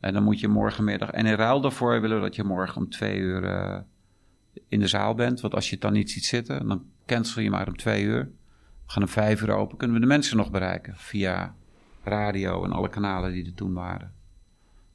En 0.00 0.12
dan 0.12 0.22
moet 0.22 0.40
je 0.40 0.48
morgenmiddag. 0.48 1.10
En 1.10 1.26
in 1.26 1.34
ruil 1.34 1.60
daarvoor 1.60 2.00
willen 2.00 2.16
we 2.16 2.22
dat 2.22 2.36
je 2.36 2.44
morgen 2.44 2.76
om 2.76 2.90
twee 2.90 3.18
uur 3.18 3.44
uh, 3.44 3.78
in 4.68 4.80
de 4.80 4.86
zaal 4.86 5.14
bent. 5.14 5.40
Want 5.40 5.54
als 5.54 5.64
je 5.64 5.72
het 5.72 5.80
dan 5.80 5.92
niet 5.92 6.10
ziet 6.10 6.24
zitten, 6.24 6.68
dan 6.68 6.84
cancel 7.06 7.42
je 7.42 7.50
maar 7.50 7.66
om 7.66 7.76
twee 7.76 8.04
uur. 8.04 8.30
We 8.86 8.92
gaan 8.92 9.02
om 9.02 9.08
vijf 9.08 9.42
uur 9.42 9.50
open. 9.50 9.76
Kunnen 9.76 9.96
we 9.96 10.02
de 10.02 10.08
mensen 10.08 10.36
nog 10.36 10.50
bereiken 10.50 10.96
via 10.96 11.54
radio 12.04 12.64
en 12.64 12.72
alle 12.72 12.88
kanalen 12.88 13.32
die 13.32 13.46
er 13.46 13.54
toen 13.54 13.72
waren. 13.72 14.14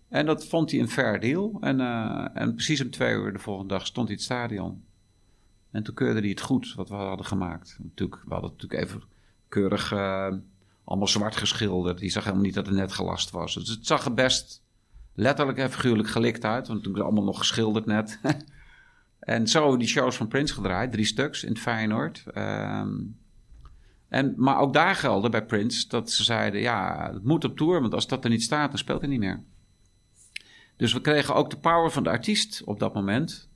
En 0.10 0.26
dat 0.26 0.48
vond 0.48 0.72
hij 0.72 0.80
een 0.80 0.90
fair 0.90 1.20
deal. 1.20 1.58
En, 1.62 1.80
uh, 1.80 2.28
en 2.34 2.54
precies 2.54 2.82
om 2.82 2.90
twee 2.90 3.14
uur 3.16 3.34
de 3.34 3.40
volgende 3.40 3.74
dag 3.74 3.86
stond 3.86 4.08
hij 4.08 4.16
het 4.16 4.26
stadion. 4.26 4.84
En 5.72 5.84
toen 5.84 5.96
keurde 5.96 6.20
hij 6.20 6.30
het 6.30 6.42
goed 6.42 6.74
wat 6.76 6.90
we 6.90 6.96
hadden 6.96 7.26
gemaakt. 7.26 7.78
Natuurlijk, 7.82 8.22
we 8.26 8.34
hadden 8.34 8.52
natuurlijk 8.52 8.82
even 8.84 9.04
keurig 9.48 9.92
uh, 9.94 10.28
allemaal 10.84 11.08
zwart 11.08 11.36
geschilderd. 11.36 12.00
Die 12.00 12.10
zag 12.10 12.24
helemaal 12.24 12.46
niet 12.46 12.54
dat 12.54 12.66
het 12.66 12.76
net 12.76 12.94
gelast 12.94 13.30
was. 13.30 13.54
Dus 13.54 13.70
het 13.70 13.88
zag 13.88 14.06
er 14.06 14.14
best 14.14 14.63
letterlijk 15.14 15.58
en 15.58 15.72
figuurlijk 15.72 16.10
gelikt 16.10 16.46
uit. 16.46 16.68
Want 16.68 16.84
toen 16.84 17.02
allemaal 17.02 17.24
nog 17.24 17.38
geschilderd 17.38 17.86
net. 17.86 18.20
en 19.20 19.48
zo 19.48 19.78
die 19.78 19.88
shows 19.88 20.16
van 20.16 20.28
Prince 20.28 20.54
gedraaid. 20.54 20.92
Drie 20.92 21.06
stuks 21.06 21.44
in 21.44 21.50
het 21.50 21.60
Feyenoord. 21.60 22.24
Um, 22.38 23.18
en, 24.14 24.34
maar 24.38 24.58
ook 24.58 24.74
daar 24.74 24.96
gelden 24.96 25.32
bij 25.32 25.46
Prince 25.46 25.88
dat 25.88 26.12
ze 26.12 26.24
zeiden... 26.24 26.62
ja, 26.62 27.10
het 27.14 27.24
moet 27.24 27.44
op 27.44 27.58
tour, 27.58 27.82
want 27.82 27.94
als 27.94 28.08
dat 28.08 28.24
er 28.24 28.30
niet 28.30 28.44
staat, 28.44 28.70
dan 28.70 28.78
speelt 28.78 29.02
hij 29.02 29.10
niet 29.10 29.20
meer. 29.20 29.44
Dus 30.76 30.94
we 30.94 31.02
kregen 31.02 31.36
ook 31.36 31.50
de 31.50 31.58
power 31.58 31.92
van 31.92 32.04
de 32.04 32.10
artiest 32.10 32.64
op 32.64 32.80
dat 32.80 32.94
moment. 32.94 33.50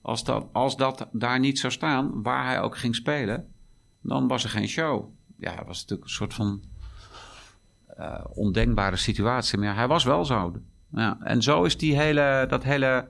Als 0.00 0.24
dat, 0.24 0.46
als 0.52 0.76
dat 0.76 1.08
daar 1.12 1.38
niet 1.38 1.58
zou 1.58 1.72
staan, 1.72 2.22
waar 2.22 2.46
hij 2.46 2.60
ook 2.60 2.76
ging 2.76 2.94
spelen... 2.94 3.52
dan 4.00 4.28
was 4.28 4.44
er 4.44 4.50
geen 4.50 4.68
show. 4.68 5.10
Ja, 5.36 5.56
dat 5.56 5.66
was 5.66 5.80
natuurlijk 5.80 6.08
een 6.08 6.14
soort 6.14 6.34
van... 6.34 6.62
Uh, 7.98 8.24
ondenkbare 8.34 8.96
situatie. 8.96 9.58
Maar 9.58 9.74
hij 9.74 9.88
was 9.88 10.04
wel 10.04 10.24
zo. 10.24 10.54
Ja, 10.92 11.18
en 11.20 11.42
zo 11.42 11.64
is 11.64 11.76
die 11.76 11.96
hele, 11.96 12.46
dat 12.48 12.64
hele, 12.64 13.08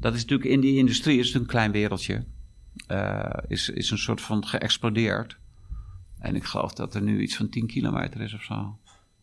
dat 0.00 0.14
is 0.14 0.20
natuurlijk 0.20 0.50
in 0.50 0.60
die 0.60 0.76
industrie, 0.76 1.18
is 1.18 1.34
een 1.34 1.46
klein 1.46 1.72
wereldje, 1.72 2.24
uh, 2.88 3.24
is, 3.46 3.68
is 3.68 3.90
een 3.90 3.98
soort 3.98 4.20
van 4.20 4.46
geëxplodeerd. 4.46 5.38
En 6.18 6.36
ik 6.36 6.44
geloof 6.44 6.72
dat 6.72 6.94
er 6.94 7.02
nu 7.02 7.20
iets 7.20 7.36
van 7.36 7.48
10 7.48 7.66
kilometer 7.66 8.20
is 8.20 8.34
of 8.34 8.42
zo. 8.42 8.76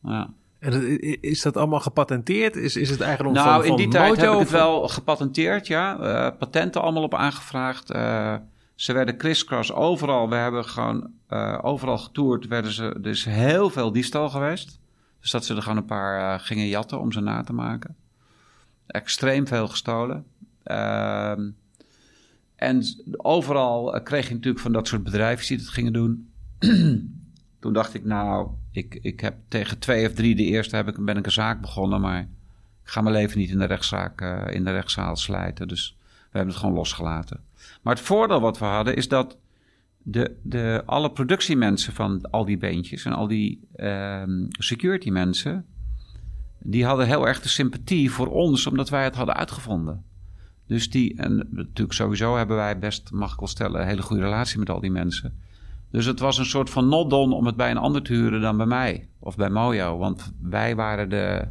Ja. 0.04 0.34
En 0.60 1.00
is 1.22 1.42
dat 1.42 1.58
allemaal 1.58 1.80
gepatenteerd? 1.80 2.56
Is, 2.56 2.76
is 2.76 2.90
het 2.90 3.02
eigenlijk 3.02 3.36
nou, 3.36 3.62
van, 3.62 3.72
in 3.72 3.76
die 3.76 3.88
tijd 3.88 4.18
heb 4.18 4.32
ik 4.32 4.40
het 4.40 4.50
wel 4.50 4.88
gepatenteerd, 4.88 5.68
ja. 5.68 6.00
Uh, 6.00 6.38
patenten 6.38 6.82
allemaal 6.82 7.04
op 7.04 7.16
aangevraagd. 7.16 7.94
Uh, 7.94 8.36
ze 8.76 8.94
werden 8.94 9.18
crisscross 9.18 9.74
overal. 9.74 10.30
We 10.30 10.36
hebben 10.36 10.66
gewoon 10.66 11.12
uh, 11.30 11.60
overal 11.62 11.98
getoerd. 11.98 12.48
Werden 12.48 12.72
ze, 12.72 12.84
er 12.84 13.10
is 13.10 13.26
heel 13.26 13.70
veel 13.70 13.92
diefstal 13.92 14.30
geweest. 14.30 14.79
Dus 15.20 15.32
dat 15.32 15.46
ze 15.46 15.56
er 15.56 15.62
gewoon 15.62 15.78
een 15.78 15.86
paar 15.86 16.20
uh, 16.20 16.46
gingen 16.46 16.68
jatten 16.68 17.00
om 17.00 17.12
ze 17.12 17.20
na 17.20 17.44
te 17.44 17.54
maken. 17.54 17.96
Extreem 18.88 19.48
veel 19.48 19.68
gestolen. 19.68 20.26
Uh, 20.66 21.32
en 22.56 22.84
overal 23.18 23.96
uh, 23.96 24.04
kreeg 24.04 24.28
je 24.28 24.34
natuurlijk 24.34 24.64
van 24.64 24.72
dat 24.72 24.88
soort 24.88 25.04
bedrijven 25.04 25.48
die 25.48 25.58
dat 25.58 25.68
gingen 25.68 25.94
doen. 25.94 26.32
Toen 27.60 27.74
dacht 27.74 27.94
ik, 27.94 28.06
nou, 28.06 28.50
ik, 28.72 29.00
ik 29.02 29.20
heb 29.20 29.36
tegen 29.48 29.80
twee 29.80 30.08
of 30.08 30.14
drie 30.14 30.36
de 30.36 30.44
eerste 30.44 30.76
heb 30.76 30.88
ik, 30.88 31.06
ben 31.06 31.18
ik 31.18 31.26
een 31.26 31.32
zaak 31.32 31.62
begonnen, 31.62 32.02
maar 32.02 32.20
ik 32.84 32.96
ga 32.96 33.02
mijn 33.02 33.16
leven 33.16 33.40
niet 33.40 33.50
in 33.50 33.60
de 33.60 33.66
rechtszaak, 33.66 34.22
uh, 34.22 34.42
in 34.50 34.64
de 34.64 34.72
rechtszaal 34.72 35.16
slijten. 35.16 35.68
Dus 35.68 35.98
we 36.00 36.38
hebben 36.38 36.54
het 36.54 36.60
gewoon 36.62 36.76
losgelaten. 36.76 37.40
Maar 37.82 37.96
het 37.96 38.04
voordeel 38.04 38.40
wat 38.40 38.60
we 38.60 38.66
hadden 38.66 38.96
is 38.96 39.08
dat 39.08 39.38
de, 40.04 40.38
de, 40.44 40.84
alle 40.86 41.12
productiemensen 41.12 41.94
van 41.94 42.22
al 42.32 42.46
die 42.46 42.58
beentjes 42.58 43.06
en 43.06 43.14
al 43.14 43.28
die 43.28 43.68
um, 43.78 44.48
security 44.50 45.10
mensen, 45.10 45.66
die 46.60 46.86
hadden 46.86 47.08
heel 47.08 47.28
erg 47.28 47.42
de 47.42 47.50
sympathie 47.50 48.12
voor 48.12 48.28
ons, 48.28 48.68
omdat 48.68 48.90
wij 48.90 49.04
het 49.04 49.16
hadden 49.16 49.36
uitgevonden. 49.36 50.04
Dus 50.68 50.90
die, 50.90 51.18
en 51.18 51.48
natuurlijk 51.50 51.94
sowieso 51.94 52.38
hebben 52.38 52.56
wij 52.56 52.80
best, 52.80 53.12
mag 53.12 53.34
ik 53.34 53.40
wel 53.40 53.48
stellen, 53.48 53.82
een 53.82 53.88
hele 53.88 54.02
goede 54.02 54.24
relatie 54.24 54.60
met 54.60 54.70
al 54.70 54.80
die 54.80 54.92
mensen. 54.92 55.38
Dus 55.92 56.06
het 56.06 56.20
was 56.20 56.38
een 56.38 56.46
soort 56.46 56.70
van 56.70 56.88
not-done 56.88 57.36
om 57.36 57.46
het 57.46 57.56
bij 57.56 57.72
een 57.72 57.78
ander 57.78 58.02
te 58.02 58.14
huren 58.14 58.42
dan 58.42 58.58
bij 58.58 58.66
mij 58.66 59.08
of 59.20 59.36
bij 59.36 59.50
Mojo. 59.50 59.98
Want 59.98 60.34
wij 60.42 60.76
waren, 60.76 61.10
de, 61.10 61.48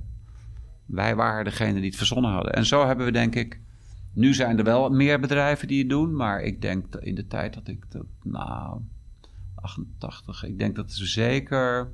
wij 0.87 1.17
waren 1.17 1.45
degene 1.45 1.75
die 1.75 1.89
het 1.89 1.97
verzonnen 1.97 2.31
hadden. 2.31 2.53
En 2.53 2.67
zo 2.67 2.87
hebben 2.87 3.07
we 3.07 3.13
denk 3.13 3.35
ik 3.35 3.61
nu 4.19 4.35
zijn 4.35 4.59
er 4.59 4.65
wel 4.65 4.91
meer 4.91 5.21
bedrijven 5.21 5.69
die 5.69 5.79
het 5.79 5.89
doen, 5.89 6.17
maar 6.17 6.43
ik 6.43 6.61
denk 6.63 6.95
in 6.95 7.15
de 7.15 7.27
tijd 7.27 7.55
dat 7.55 7.69
ik 7.69 7.91
dat, 7.91 8.05
nou, 8.23 8.81
88, 9.55 10.45
ik 10.45 10.59
denk 10.59 10.77
dat 10.77 10.93
ze 10.93 11.07
zeker 11.07 11.93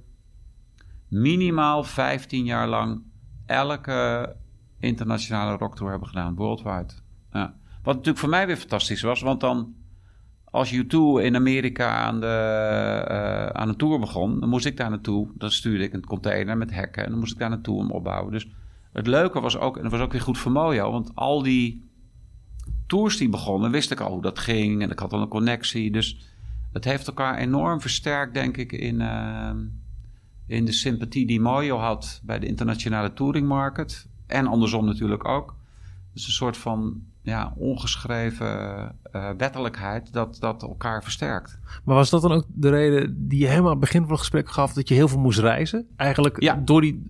minimaal 1.08 1.84
15 1.84 2.44
jaar 2.44 2.68
lang 2.68 3.02
elke 3.46 4.36
internationale 4.78 5.56
rocktour 5.56 5.90
hebben 5.90 6.08
gedaan, 6.08 6.34
worldwide. 6.34 6.94
Ja. 7.32 7.54
Wat 7.82 7.94
natuurlijk 7.94 8.18
voor 8.18 8.28
mij 8.28 8.46
weer 8.46 8.56
fantastisch 8.56 9.02
was, 9.02 9.20
want 9.20 9.40
dan 9.40 9.74
als 10.44 10.74
U2 10.74 11.22
in 11.22 11.36
Amerika 11.36 11.96
aan, 11.96 12.20
de, 12.20 12.26
uh, 13.10 13.46
aan 13.46 13.68
een 13.68 13.76
tour 13.76 13.98
begon, 13.98 14.40
dan 14.40 14.48
moest 14.48 14.66
ik 14.66 14.76
daar 14.76 14.90
naartoe. 14.90 15.28
Dan 15.34 15.50
stuurde 15.50 15.84
ik 15.84 15.92
een 15.92 16.06
container 16.06 16.56
met 16.56 16.70
hekken 16.70 17.04
en 17.04 17.10
dan 17.10 17.18
moest 17.18 17.32
ik 17.32 17.38
daar 17.38 17.48
naartoe 17.50 17.78
om 17.78 17.90
opbouwen. 17.90 18.32
Dus 18.32 18.48
het 18.92 19.06
leuke 19.06 19.40
was 19.40 19.58
ook, 19.58 19.76
en 19.76 19.82
dat 19.82 19.92
was 19.92 20.00
ook 20.00 20.12
weer 20.12 20.20
goed 20.20 20.38
voor 20.38 20.52
Mojo, 20.52 20.90
want 20.90 21.10
al 21.14 21.42
die 21.42 21.92
tours 22.94 23.16
die 23.16 23.28
begonnen, 23.28 23.70
wist 23.70 23.90
ik 23.90 24.00
al 24.00 24.12
hoe 24.12 24.22
dat 24.22 24.38
ging 24.38 24.82
en 24.82 24.90
ik 24.90 24.98
had 24.98 25.12
al 25.12 25.20
een 25.20 25.28
connectie. 25.28 25.90
Dus 25.90 26.18
het 26.72 26.84
heeft 26.84 27.06
elkaar 27.06 27.36
enorm 27.36 27.80
versterkt, 27.80 28.34
denk 28.34 28.56
ik, 28.56 28.72
in, 28.72 29.00
uh, 29.00 29.50
in 30.46 30.64
de 30.64 30.72
sympathie 30.72 31.26
die 31.26 31.40
Mojo 31.40 31.76
had 31.76 32.20
bij 32.22 32.38
de 32.38 32.46
internationale 32.46 33.12
touringmarket. 33.12 34.06
En 34.26 34.46
andersom 34.46 34.84
natuurlijk 34.84 35.28
ook. 35.28 35.54
Dus 36.12 36.26
een 36.26 36.32
soort 36.32 36.56
van 36.56 37.02
ja, 37.22 37.52
ongeschreven 37.56 38.46
uh, 39.12 39.30
wettelijkheid 39.36 40.12
dat, 40.12 40.36
dat 40.40 40.62
elkaar 40.62 41.02
versterkt. 41.02 41.58
Maar 41.84 41.94
was 41.94 42.10
dat 42.10 42.22
dan 42.22 42.32
ook 42.32 42.44
de 42.48 42.70
reden 42.70 43.28
die 43.28 43.38
je 43.38 43.46
helemaal 43.46 43.66
aan 43.70 43.80
het 43.80 43.84
begin 43.84 44.00
van 44.00 44.10
het 44.10 44.20
gesprek 44.20 44.50
gaf, 44.50 44.72
dat 44.72 44.88
je 44.88 44.94
heel 44.94 45.08
veel 45.08 45.20
moest 45.20 45.38
reizen? 45.38 45.86
Eigenlijk 45.96 46.42
ja. 46.42 46.60
door 46.64 46.80
die... 46.80 47.06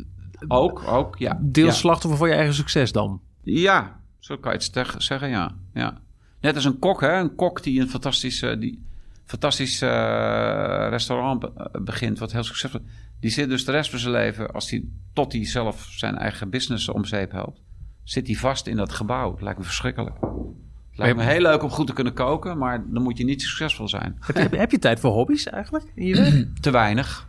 Ook, 0.48 0.82
ook, 0.88 1.18
ja. 1.18 1.38
Deels 1.42 1.74
ja. 1.74 1.80
slachtoffer 1.80 2.18
van 2.18 2.28
je 2.28 2.34
eigen 2.34 2.54
succes 2.54 2.92
dan? 2.92 3.20
Ja, 3.42 4.02
zo 4.24 4.36
kan 4.36 4.52
je 4.52 4.70
het 4.72 5.02
zeggen, 5.02 5.28
ja. 5.28 5.54
ja. 5.74 6.00
Net 6.40 6.54
als 6.54 6.64
een 6.64 6.78
kok, 6.78 7.00
hè. 7.00 7.18
Een 7.18 7.34
kok 7.34 7.62
die 7.62 7.80
een 7.80 7.88
fantastische, 7.88 8.58
die, 8.58 8.86
fantastisch 9.24 9.82
uh, 9.82 10.86
restaurant 10.90 11.46
begint, 11.84 12.18
wat 12.18 12.32
heel 12.32 12.42
succesvol 12.42 12.80
Die 13.20 13.30
zit 13.30 13.48
dus 13.48 13.64
de 13.64 13.72
rest 13.72 13.90
van 13.90 13.98
zijn 13.98 14.12
leven, 14.12 14.52
als 14.52 14.70
hij 14.70 14.84
tot 15.12 15.32
hij 15.32 15.46
zelf 15.46 15.86
zijn 15.90 16.16
eigen 16.16 16.50
business 16.50 16.88
om 16.88 17.04
zeep 17.04 17.30
helpt, 17.30 17.60
zit 18.02 18.26
hij 18.26 18.36
vast 18.36 18.66
in 18.66 18.76
dat 18.76 18.92
gebouw. 18.92 19.30
Het 19.30 19.40
lijkt 19.40 19.58
me 19.58 19.64
verschrikkelijk. 19.64 20.16
Het 20.20 20.98
lijkt 20.98 21.16
me 21.16 21.22
heel 21.22 21.40
leuk 21.40 21.62
om 21.62 21.70
goed 21.70 21.86
te 21.86 21.92
kunnen 21.92 22.14
koken, 22.14 22.58
maar 22.58 22.84
dan 22.90 23.02
moet 23.02 23.18
je 23.18 23.24
niet 23.24 23.42
succesvol 23.42 23.88
zijn. 23.88 24.16
Heb 24.20 24.50
je, 24.50 24.56
heb 24.56 24.70
je 24.70 24.78
tijd 24.78 25.00
voor 25.00 25.12
hobby's 25.12 25.46
eigenlijk 25.46 25.92
in 25.94 26.06
je 26.06 26.50
te 26.60 26.70
weinig. 26.70 27.28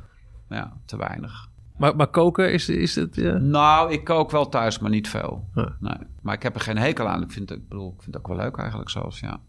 Ja, 0.50 0.78
te 0.86 0.98
weinig. 0.98 1.50
Maar, 1.78 1.96
maar 1.96 2.08
koken, 2.08 2.52
is, 2.52 2.70
is 2.70 2.96
het... 2.96 3.18
Uh... 3.18 3.34
Nou, 3.34 3.92
ik 3.92 4.04
kook 4.04 4.32
wel 4.32 4.50
thuis, 4.50 4.80
maar 4.80 4.90
niet 4.90 5.10
veel. 5.10 5.48
Huh. 5.54 5.66
Nee. 5.80 5.98
Maar 6.22 6.34
ik 6.34 6.44
heb 6.44 6.56
er 6.56 6.62
geen 6.62 6.78
hekel 6.78 7.08
aan. 7.08 7.22
Ik 7.22 7.32
vind, 7.32 7.52
ik 7.52 7.70
bedoel, 7.70 7.88
ik 7.88 8.02
vind 8.02 8.16
het 8.16 8.18
ook 8.18 8.28
wel 8.28 8.46
leuk 8.46 8.58
eigenlijk 8.58 8.90
zelfs, 8.90 9.20
ja. 9.20 9.40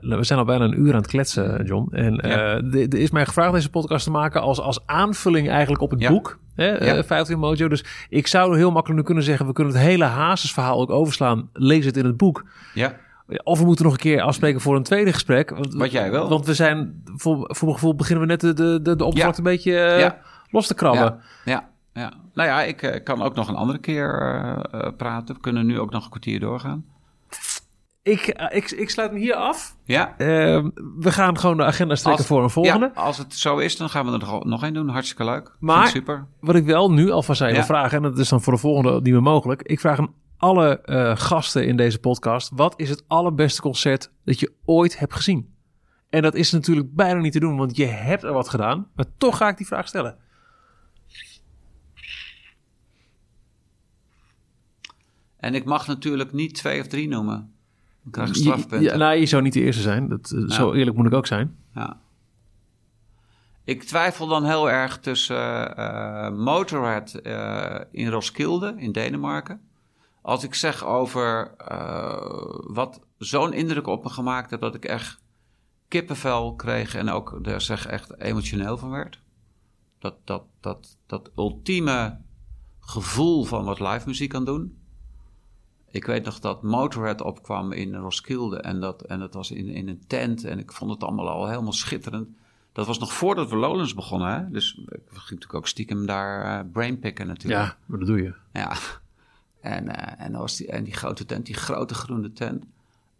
We 0.00 0.24
zijn 0.24 0.38
al 0.38 0.44
bijna 0.44 0.64
een 0.64 0.80
uur 0.80 0.92
aan 0.92 1.00
het 1.00 1.10
kletsen, 1.10 1.64
John. 1.64 1.94
En 1.94 2.14
ja. 2.22 2.60
uh, 2.60 2.82
er 2.82 2.94
is 2.94 3.10
mij 3.10 3.26
gevraagd 3.26 3.52
deze 3.52 3.70
podcast 3.70 4.04
te 4.04 4.10
maken 4.10 4.40
als, 4.40 4.60
als 4.60 4.86
aanvulling 4.86 5.48
eigenlijk 5.48 5.82
op 5.82 5.90
het 5.90 6.00
ja. 6.00 6.08
boek. 6.08 6.38
Hè, 6.54 6.84
ja. 6.84 6.96
uh, 6.96 7.02
15 7.02 7.38
Mojo. 7.38 7.68
Dus 7.68 7.84
ik 8.08 8.26
zou 8.26 8.56
heel 8.56 8.70
makkelijk 8.70 9.00
nu 9.00 9.06
kunnen 9.06 9.24
zeggen... 9.24 9.46
we 9.46 9.52
kunnen 9.52 9.74
het 9.74 9.82
hele 9.82 10.04
Hazes-verhaal 10.04 10.80
ook 10.80 10.90
overslaan. 10.90 11.48
Lees 11.52 11.84
het 11.84 11.96
in 11.96 12.04
het 12.04 12.16
boek. 12.16 12.44
Ja. 12.74 12.96
Of 13.42 13.58
we 13.58 13.64
moeten 13.64 13.84
nog 13.84 13.94
een 13.94 14.00
keer 14.00 14.20
afspreken 14.20 14.60
voor 14.60 14.76
een 14.76 14.82
tweede 14.82 15.12
gesprek. 15.12 15.50
Want, 15.50 15.74
Wat 15.74 15.90
jij 15.90 16.10
wil. 16.10 16.28
Want 16.28 16.46
we 16.46 16.54
zijn, 16.54 17.02
voor, 17.04 17.36
voor 17.54 17.66
mijn 17.66 17.78
gevoel 17.78 17.94
beginnen 17.94 18.26
we 18.26 18.30
net 18.30 18.40
de, 18.40 18.80
de, 18.82 18.96
de, 18.96 19.04
oppervlakte 19.04 19.38
een 19.38 19.44
beetje 19.44 19.72
uh, 19.72 20.10
los 20.52 20.66
te 20.66 20.74
krabben. 20.74 21.20
Ja. 21.44 21.68
ja. 21.92 22.12
Nou 22.34 22.48
ja, 22.48 22.62
ik 22.62 22.82
eh, 22.82 23.02
kan 23.04 23.22
ook 23.22 23.34
nog 23.34 23.48
een 23.48 23.54
andere 23.54 23.78
keer 23.78 24.20
eh, 24.20 24.80
eh, 24.80 24.92
praten. 24.96 25.34
We 25.34 25.40
kunnen 25.40 25.66
nu 25.66 25.80
ook 25.80 25.90
nog 25.90 26.04
een 26.04 26.10
kwartier 26.10 26.40
doorgaan. 26.40 26.84
Ik, 28.02 28.26
ik, 28.50 28.70
ik 28.70 28.90
sluit 28.90 29.12
me 29.12 29.18
hier 29.18 29.34
af. 29.34 29.76
Ja, 29.84 30.14
we 30.16 31.12
gaan 31.12 31.38
gewoon 31.38 31.56
de 31.56 31.64
agenda 31.64 31.94
strekken 31.94 32.24
voor 32.24 32.42
een 32.42 32.50
volgende. 32.50 32.90
ja, 32.94 33.00
als 33.00 33.18
het 33.18 33.34
zo 33.34 33.58
is, 33.58 33.76
dan 33.76 33.88
gaan 33.90 34.06
we 34.06 34.12
er 34.12 34.18
nog, 34.18 34.44
nog 34.44 34.62
één 34.62 34.74
doen. 34.74 34.88
Hartstikke 34.88 35.24
leuk. 35.24 35.56
Maar- 35.58 35.88
super. 35.88 36.26
Wat 36.40 36.54
ik 36.54 36.64
wel 36.64 36.92
nu 36.92 37.10
alvast 37.10 37.40
aan 37.40 37.48
je 37.48 37.54
Ja. 37.54 37.64
vragen, 37.64 37.96
en 37.96 38.02
dat 38.02 38.18
is 38.18 38.28
dan 38.28 38.40
voor 38.42 38.52
de 38.52 38.58
volgende 38.58 38.92
niet 38.92 39.12
meer 39.12 39.22
mogelijk. 39.22 39.62
Ik 39.62 39.80
vraag 39.80 39.98
aan 39.98 40.14
alle 40.36 40.80
gasten 41.18 41.66
in 41.66 41.76
deze 41.76 41.98
podcast: 41.98 42.50
wat 42.54 42.74
is 42.76 42.88
het 42.88 43.04
allerbeste 43.06 43.60
concert 43.60 44.12
dat 44.24 44.40
je 44.40 44.52
ooit 44.64 44.98
hebt 44.98 45.14
gezien? 45.14 45.54
En 46.10 46.22
dat 46.22 46.34
is 46.34 46.52
natuurlijk 46.52 46.94
bijna 46.94 47.20
niet 47.20 47.32
te 47.32 47.40
doen, 47.40 47.56
want 47.56 47.76
je 47.76 47.86
hebt 47.86 48.22
er 48.22 48.32
wat 48.32 48.48
gedaan. 48.48 48.86
Maar 48.94 49.06
toch 49.18 49.36
ga 49.36 49.48
ik 49.48 49.56
die 49.56 49.66
vraag 49.66 49.88
stellen. 49.88 50.16
En 55.42 55.54
ik 55.54 55.64
mag 55.64 55.86
natuurlijk 55.86 56.32
niet 56.32 56.54
twee 56.54 56.80
of 56.80 56.86
drie 56.86 57.08
noemen. 57.08 57.52
Dan 58.02 58.12
krijg 58.12 58.28
ik 58.28 58.34
Je, 58.34 58.40
strafpunten. 58.40 58.82
ja, 58.82 58.96
nou, 58.96 59.16
je 59.16 59.26
zou 59.26 59.42
niet 59.42 59.52
de 59.52 59.60
eerste 59.60 59.82
zijn. 59.82 60.08
Dat, 60.08 60.30
eh, 60.30 60.48
Zo 60.48 60.72
eerlijk 60.72 60.96
moet 60.96 61.06
ik 61.06 61.12
ook 61.12 61.26
zijn. 61.26 61.56
Ja. 61.74 62.00
Ik 63.64 63.82
twijfel 63.82 64.26
dan 64.26 64.44
heel 64.44 64.70
erg 64.70 64.98
tussen 64.98 65.76
eh, 65.76 66.30
Motorhead 66.30 67.14
eh, 67.14 67.80
in 67.90 68.08
Roskilde 68.08 68.74
in 68.76 68.92
Denemarken. 68.92 69.60
Als 70.20 70.44
ik 70.44 70.54
zeg 70.54 70.84
over 70.84 71.54
wat 72.66 73.00
zo'n 73.18 73.52
indruk 73.52 73.86
op 73.86 74.04
me 74.04 74.10
gemaakt 74.10 74.50
heeft 74.50 74.62
dat 74.62 74.74
ik 74.74 74.84
echt 74.84 75.20
kippenvel 75.88 76.54
kreeg 76.54 76.94
en 76.94 77.08
ook 77.08 77.38
daar 77.44 77.60
zeg 77.60 77.86
echt 77.86 78.20
emotioneel 78.20 78.78
van 78.78 78.90
werd. 78.90 79.20
Dat, 79.98 80.14
dat, 80.24 80.42
dat, 80.60 80.96
dat 81.06 81.30
ultieme 81.36 82.18
gevoel 82.80 83.44
van 83.44 83.64
wat 83.64 83.80
live 83.80 84.02
muziek 84.06 84.30
kan 84.30 84.44
doen. 84.44 84.81
Ik 85.92 86.04
weet 86.04 86.24
nog 86.24 86.38
dat 86.38 86.62
Motorhead 86.62 87.20
opkwam 87.20 87.72
in 87.72 87.94
Roskilde 87.94 88.60
en 88.60 88.80
dat, 88.80 89.02
en 89.02 89.18
dat 89.18 89.34
was 89.34 89.50
in, 89.50 89.68
in 89.68 89.88
een 89.88 90.02
tent 90.06 90.44
en 90.44 90.58
ik 90.58 90.72
vond 90.72 90.90
het 90.90 91.02
allemaal 91.02 91.28
al 91.28 91.48
helemaal 91.48 91.72
schitterend. 91.72 92.28
Dat 92.72 92.86
was 92.86 92.98
nog 92.98 93.12
voordat 93.12 93.50
we 93.50 93.56
Lowlands 93.56 93.94
begonnen, 93.94 94.34
hè? 94.34 94.50
dus 94.50 94.74
ik 94.74 94.86
ging 94.88 95.12
natuurlijk 95.12 95.54
ook 95.54 95.66
stiekem 95.66 96.06
daar 96.06 96.44
eh 96.44 96.70
brainpicken 96.72 97.26
natuurlijk. 97.26 97.62
Ja, 97.62 97.76
maar 97.86 97.98
dat 97.98 98.08
doe 98.08 98.22
je. 98.22 98.34
Ja. 98.52 98.76
En, 99.60 99.88
eh, 99.88 100.26
en, 100.26 100.32
was 100.32 100.56
die, 100.56 100.66
en 100.66 100.84
die 100.84 100.94
grote 100.94 101.26
tent, 101.26 101.46
die 101.46 101.54
grote 101.54 101.94
groene 101.94 102.32
tent. 102.32 102.64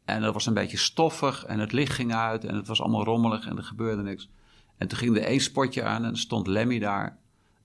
En 0.05 0.21
dat 0.21 0.33
was 0.33 0.47
een 0.47 0.55
beetje 0.55 0.77
stoffig 0.77 1.45
en 1.45 1.59
het 1.59 1.73
licht 1.73 1.93
ging 1.93 2.15
uit 2.15 2.45
en 2.45 2.55
het 2.55 2.67
was 2.67 2.81
allemaal 2.81 3.05
rommelig 3.05 3.47
en 3.47 3.57
er 3.57 3.65
gebeurde 3.65 4.03
niks. 4.03 4.29
En 4.77 4.89
toen 4.89 4.99
ging 4.99 5.17
er 5.17 5.23
één 5.23 5.41
spotje 5.41 5.83
aan 5.83 6.05
en 6.05 6.17
stond 6.17 6.47
Lemmy 6.47 6.79
daar. 6.79 7.19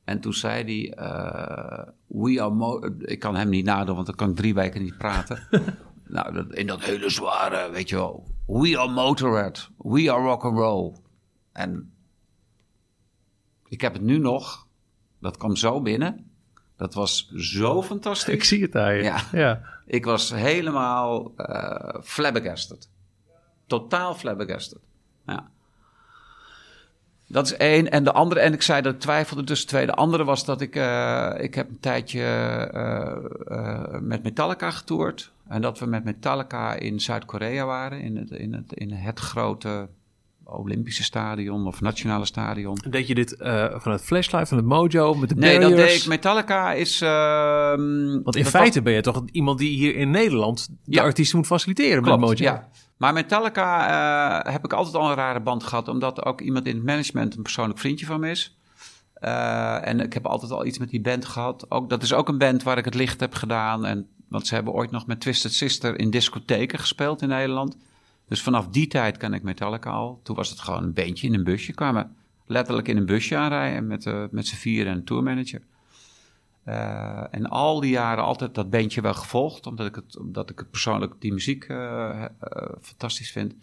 En 0.08 0.20
toen 0.20 0.34
zei 0.34 0.64
hij, 0.64 0.93
eh, 0.93 1.88
we 2.08 2.41
are 2.41 2.53
mo 2.53 2.82
ik 2.99 3.20
kan 3.20 3.36
hem 3.36 3.49
niet 3.49 3.66
nadoen, 3.66 3.95
want 3.95 4.08
dan 4.08 4.16
kan 4.16 4.30
ik 4.30 4.36
drie 4.36 4.53
weken 4.53 4.84
niet 4.84 4.97
praten. 4.97 5.47
nou, 6.16 6.34
dat, 6.34 6.53
in 6.53 6.68
dat 6.68 6.84
hele 6.84 7.10
zware, 7.10 7.72
weet 7.72 7.89
je 7.89 7.95
wel, 7.95 8.28
we 8.45 8.80
are 8.80 8.91
Motorhead, 8.91 9.70
we 9.78 10.12
are 10.12 10.24
rock 10.24 10.43
and 10.43 10.58
roll. 10.58 10.93
En 11.51 11.93
ik 13.68 13.82
heb 13.82 13.93
het 13.93 14.01
nu 14.01 14.18
nog, 14.18 14.68
dat 15.20 15.38
kwam 15.38 15.55
zo 15.55 15.82
binnen. 15.82 16.32
Dat 16.78 16.93
was 16.93 17.32
zo 17.36 17.84
fantastisch. 17.84 18.34
Ik 18.34 18.43
zie 18.43 18.62
het 18.62 18.74
je. 18.74 19.03
Ja. 19.03 19.22
ja. 19.32 19.62
Ik 19.86 20.05
was 20.05 20.34
helemaal 20.34 21.34
eh 21.36 22.01
flabbergasted. 22.03 22.89
Totaal 23.66 24.16
flabbergasted. 24.16 24.82
Ja. 25.26 25.51
Dat 27.30 27.45
is 27.45 27.57
één. 27.57 27.91
En 27.91 28.03
de 28.03 28.11
andere, 28.11 28.39
en 28.39 28.53
ik 28.53 28.61
zei 28.61 28.82
dat 28.82 28.93
ik 28.93 28.99
twijfelde 28.99 29.43
tussen 29.43 29.67
twee. 29.67 29.86
De 29.86 29.93
andere 29.93 30.23
was 30.23 30.45
dat 30.45 30.61
ik, 30.61 30.75
eh, 30.75 31.32
ik 31.38 31.55
heb 31.55 31.69
een 31.69 31.80
tijdje 31.80 32.21
eh, 32.21 33.11
eh, 33.47 34.01
met 34.01 34.23
Metallica 34.23 34.71
getoerd. 34.71 35.32
En 35.47 35.61
dat 35.61 35.80
we 35.80 35.86
met 35.86 36.03
Metallica 36.03 36.73
in 36.73 36.99
Zuid-Korea 36.99 37.65
waren. 37.65 38.01
In 38.01 38.17
het, 38.17 38.30
in, 38.32 38.53
het, 38.53 38.73
in 38.73 38.91
het 38.91 39.19
grote 39.19 39.88
Olympische 40.43 41.03
stadion 41.03 41.67
of 41.67 41.82
nationale 41.82 42.25
stadion. 42.25 42.78
Deed 42.89 43.07
je 43.07 43.15
dit 43.15 43.36
van 43.78 43.91
het 43.91 44.01
Flashlight, 44.01 44.47
van 44.47 44.57
het 44.57 44.65
Mojo, 44.65 45.13
met 45.13 45.30
de 45.30 45.36
Nee, 45.36 45.59
dat 45.59 45.75
deed 45.75 46.01
ik. 46.01 46.07
Metallica 46.07 46.73
is... 46.73 47.01
ehm, 47.01 48.21
Want 48.23 48.36
in 48.36 48.45
feite 48.45 48.82
ben 48.82 48.93
je 48.93 49.01
toch 49.01 49.23
iemand 49.32 49.59
die 49.59 49.78
hier 49.78 49.95
in 49.95 50.09
Nederland 50.09 50.67
de 50.69 50.75
Ja. 50.95 51.03
artiesten 51.03 51.38
moet 51.38 51.47
faciliteren 51.47 52.03
Klopt, 52.03 52.19
met 52.19 52.30
Mojo. 52.30 52.43
ja. 52.43 52.69
Maar 52.98 53.14
Metallica 53.14 53.88
eh, 54.45 54.54
heb 54.54 54.66
ik 54.66 54.74
altijd 54.74 54.95
al 54.95 55.10
een 55.10 55.16
rare 55.16 55.39
band 55.39 55.64
gehad, 55.64 55.88
omdat 55.88 56.26
ook 56.26 56.41
iemand 56.41 56.68
in 56.68 56.76
het 56.76 56.86
management 56.86 57.36
een 57.36 57.41
persoonlijk 57.41 57.80
vriendje 57.80 58.06
van 58.06 58.20
me 58.20 58.30
is. 58.30 58.58
Eh, 59.14 59.88
en 59.88 60.00
ik 60.00 60.14
heb 60.14 60.26
altijd 60.26 60.52
al 60.52 60.66
iets 60.66 60.78
met 60.78 60.89
die 60.89 61.02
band 61.02 61.26
gehad. 61.26 61.72
Ook, 61.72 61.89
dat 61.89 62.04
is 62.04 62.14
ook 62.14 62.28
een 62.28 62.38
band 62.38 62.64
waar 62.64 62.78
ik 62.78 62.86
het 62.86 62.95
licht 62.95 63.20
heb 63.20 63.34
gedaan. 63.34 63.86
En, 63.86 64.08
want 64.28 64.48
ze 64.48 64.56
hebben 64.56 64.74
ooit 64.74 64.91
nog 64.91 65.08
met 65.08 65.20
Twisted 65.20 65.54
Sister 65.54 66.00
in 66.00 66.10
discotheken 66.10 66.80
gespeeld 66.80 67.22
in 67.22 67.28
Nederland. 67.28 67.78
Dus 68.28 68.41
vanaf 68.41 68.68
die 68.68 68.88
tijd 68.88 69.18
ken 69.18 69.34
ik 69.34 69.43
Metallica 69.43 69.89
al. 69.89 70.20
Toen 70.24 70.36
was 70.36 70.50
het 70.50 70.60
gewoon 70.60 70.84
een 70.84 70.93
bandje 70.93 71.28
in 71.28 71.34
een 71.34 71.43
busje. 71.43 71.74
Kwamen 71.74 72.16
letterlijk 72.45 72.88
in 72.88 72.98
een 72.98 73.06
busje 73.06 73.36
aanrijden 73.36 73.88
met, 73.88 74.06
eh, 74.06 74.24
met 74.32 74.48
z'n 74.48 74.56
vieren 74.56 74.91
en 74.91 74.98
een 74.98 75.06
tourmanager. 75.06 75.62
Eh, 76.68 77.24
en 77.32 77.49
al 77.49 77.80
die 77.80 77.91
jaren 77.91 78.24
altijd 78.24 78.55
dat 78.55 78.70
bandje 78.70 79.01
wel 79.01 79.13
gevolgd, 79.13 79.68
omdat 79.68 79.88
ik 79.88 79.95
het, 79.95 80.18
omdat 80.18 80.49
ik 80.49 80.59
het 80.59 80.72
persoonlijk 80.72 81.13
die 81.20 81.34
muziek 81.34 81.63
eh, 81.63 82.24
eh, 82.24 82.30
fantastisch 82.82 83.32
vind. 83.32 83.55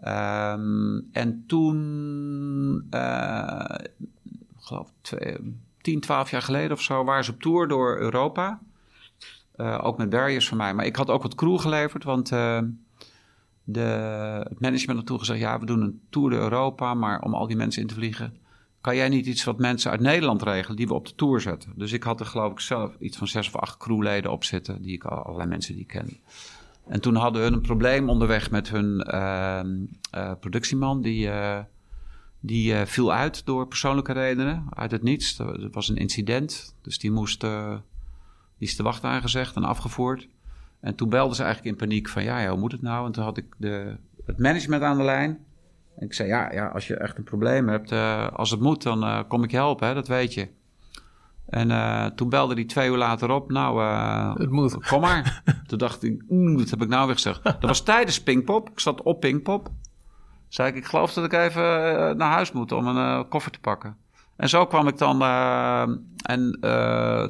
Ehm, 0.00 1.00
en 1.12 1.44
toen, 1.46 2.76
ik 4.36 4.60
geloof 4.60 4.92
twee, 5.00 5.36
10, 5.80 6.00
12 6.00 6.30
jaar 6.30 6.42
geleden 6.42 6.72
of 6.72 6.82
zo, 6.82 7.04
waren 7.04 7.24
ze 7.24 7.30
op 7.30 7.40
tour 7.40 7.68
door 7.68 7.98
Europa. 7.98 8.60
Ook 9.56 9.98
met 9.98 10.10
barriers 10.10 10.48
van 10.48 10.56
mij. 10.56 10.74
Maar 10.74 10.86
ik 10.86 10.96
had 10.96 11.10
ook 11.10 11.22
wat 11.22 11.34
crew 11.34 11.58
geleverd, 11.58 12.04
want 12.04 12.28
de, 12.28 13.90
het 14.48 14.60
management 14.60 14.98
had 14.98 15.06
toen 15.06 15.18
gezegd: 15.18 15.40
ja, 15.40 15.58
we 15.58 15.66
doen 15.66 15.80
een 15.80 16.00
tour 16.10 16.30
door 16.30 16.40
Europa, 16.40 16.94
maar 16.94 17.20
om 17.20 17.34
al 17.34 17.46
die 17.46 17.56
mensen 17.56 17.82
in 17.82 17.88
te 17.88 17.94
vliegen, 17.94 18.36
kan 18.80 18.96
jij 18.96 19.08
niet 19.08 19.26
iets 19.26 19.44
wat 19.44 19.58
mensen 19.58 19.90
uit 19.90 20.00
Nederland 20.00 20.42
regelen 20.42 20.76
die 20.76 20.86
we 20.86 20.94
op 20.94 21.06
de 21.06 21.14
tour 21.14 21.40
zetten? 21.40 21.72
Dus 21.76 21.92
ik 21.92 22.02
had 22.02 22.20
er 22.20 22.26
geloof 22.26 22.52
ik 22.52 22.60
zelf 22.60 22.96
iets 22.98 23.16
van 23.16 23.28
zes 23.28 23.46
of 23.46 23.56
acht 23.56 23.76
crewleden 23.76 24.30
op 24.30 24.44
zitten, 24.44 24.82
die 24.82 24.92
ik 24.92 25.04
allerlei 25.04 25.48
mensen 25.48 25.74
die 25.74 25.84
ken. 25.84 26.20
En 26.86 27.00
toen 27.00 27.14
hadden 27.14 27.42
hun 27.42 27.52
een 27.52 27.60
probleem 27.60 28.08
onderweg 28.08 28.50
met 28.50 28.68
hun 28.68 29.00
ehm, 29.00 29.76
eh, 30.10 30.32
productieman, 30.40 31.02
die, 31.02 31.30
eh, 31.30 31.58
die 32.40 32.74
eh, 32.74 32.86
viel 32.86 33.12
uit 33.12 33.46
door 33.46 33.66
persoonlijke 33.66 34.12
redenen, 34.12 34.66
uit 34.70 34.90
het 34.90 35.02
niets. 35.02 35.38
Er 35.38 35.68
was 35.70 35.88
een 35.88 35.96
incident, 35.96 36.74
dus 36.82 36.98
die 36.98 37.10
moest, 37.10 37.40
die 37.40 38.68
is 38.68 38.76
de 38.76 38.82
wacht 38.82 39.04
aangezegd 39.04 39.56
en 39.56 39.64
afgevoerd. 39.64 40.28
En 40.80 40.94
toen 40.94 41.08
belden 41.08 41.36
ze 41.36 41.42
eigenlijk 41.42 41.74
in 41.74 41.86
paniek 41.86 42.08
van, 42.08 42.22
ja, 42.22 42.40
ja, 42.40 42.50
hoe 42.50 42.58
moet 42.58 42.72
het 42.72 42.82
nou? 42.82 43.06
En 43.06 43.12
toen 43.12 43.24
had 43.24 43.36
ik 43.36 43.46
de, 43.56 43.96
het 44.24 44.38
management 44.38 44.82
aan 44.82 44.96
de 44.96 45.04
lijn. 45.04 45.38
En 46.00 46.06
ik 46.06 46.14
zei, 46.14 46.28
ja, 46.28 46.52
ja 46.52 46.66
als 46.66 46.86
je 46.86 46.96
echt 46.96 47.18
een 47.18 47.24
probleem 47.24 47.68
hebt, 47.68 47.92
eh, 47.92 48.28
als 48.28 48.50
het 48.50 48.60
moet, 48.60 48.82
dan 48.82 49.04
eh, 49.04 49.20
kom 49.28 49.42
ik 49.42 49.50
je 49.50 49.56
helpen, 49.56 49.88
hè, 49.88 49.94
dat 49.94 50.08
weet 50.08 50.34
je. 50.34 50.48
En 51.48 51.70
eh, 51.70 52.06
toen 52.06 52.28
belde 52.28 52.54
hij 52.54 52.64
twee 52.64 52.90
uur 52.90 52.96
later 52.96 53.30
op, 53.30 53.50
nou, 53.50 53.82
Het 54.40 54.50
moet. 54.50 54.86
kom 54.86 55.00
maar. 55.00 55.42
toen 55.68 55.78
dacht 55.78 56.02
ik, 56.02 56.22
wat 56.28 56.70
heb 56.70 56.82
ik 56.82 56.88
nou 56.88 57.06
weer 57.06 57.14
gezegd? 57.14 57.42
Dat 57.42 57.60
was 57.60 57.82
tijdens 57.82 58.22
Pinkpop, 58.22 58.70
ik 58.70 58.80
zat 58.80 59.02
op 59.02 59.20
Pinkpop. 59.20 59.68
Zei 60.48 60.68
ik, 60.68 60.76
ik 60.76 60.84
geloof 60.84 61.12
dat 61.12 61.24
ik 61.24 61.32
even 61.32 61.62
naar 62.16 62.32
huis 62.32 62.52
moet 62.52 62.72
om 62.72 62.86
een 62.86 63.28
koffer 63.28 63.52
te 63.52 63.60
pakken. 63.60 63.96
En 64.36 64.48
zo 64.48 64.66
kwam 64.66 64.88
ik 64.88 64.98
dan, 64.98 65.22
en 66.22 66.58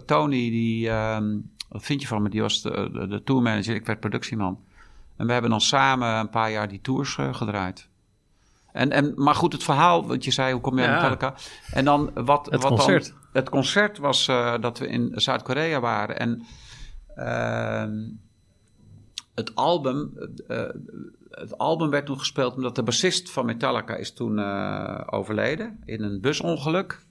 Tony, 0.06 0.50
die, 0.50 0.88
eh, 0.88 1.16
een 1.70 1.80
vriendje 1.80 2.08
van 2.08 2.22
me, 2.22 2.28
die 2.28 2.40
was 2.40 2.62
de, 2.62 2.90
de, 2.92 3.06
de 3.06 3.22
tourmanager, 3.22 3.74
ik 3.74 3.86
werd 3.86 4.00
productieman. 4.00 4.58
En 5.16 5.26
we 5.26 5.32
hebben 5.32 5.50
dan 5.50 5.60
samen 5.60 6.08
een 6.08 6.30
paar 6.30 6.50
jaar 6.50 6.68
die 6.68 6.80
tours 6.80 7.14
gedraaid. 7.14 7.89
En, 8.72 8.90
en, 8.90 9.12
maar 9.16 9.34
goed, 9.34 9.52
het 9.52 9.62
verhaal, 9.62 10.06
wat 10.06 10.24
je 10.24 10.30
zei, 10.30 10.52
hoe 10.52 10.60
kom 10.60 10.78
je 10.78 10.84
aan 10.84 10.90
Ja. 10.90 10.94
Metallica? 10.94 11.34
En 11.72 11.84
dan 11.84 12.10
wat, 12.14 12.46
Het 12.50 12.62
wat 12.62 12.72
concert. 12.72 13.06
Dan, 13.06 13.16
het 13.32 13.48
concert 13.48 13.98
was 13.98 14.28
eh, 14.28 14.54
dat 14.60 14.78
we 14.78 14.86
in 14.86 15.12
Zuid-Korea 15.14 15.80
waren. 15.80 16.18
En 16.18 16.46
ehm, 17.14 17.92
het 19.34 19.54
album, 19.54 20.12
eh, 20.48 20.68
het 21.30 21.58
album 21.58 21.90
werd 21.90 22.06
toen 22.06 22.18
gespeeld 22.18 22.54
omdat 22.56 22.74
de 22.74 22.82
bassist 22.82 23.30
van 23.30 23.46
Metallica 23.46 23.94
is 23.94 24.12
toen 24.12 24.38
eh, 24.38 25.00
overleden 25.06 25.80
in 25.84 26.02
een 26.02 26.20
busongeluk. 26.20 27.04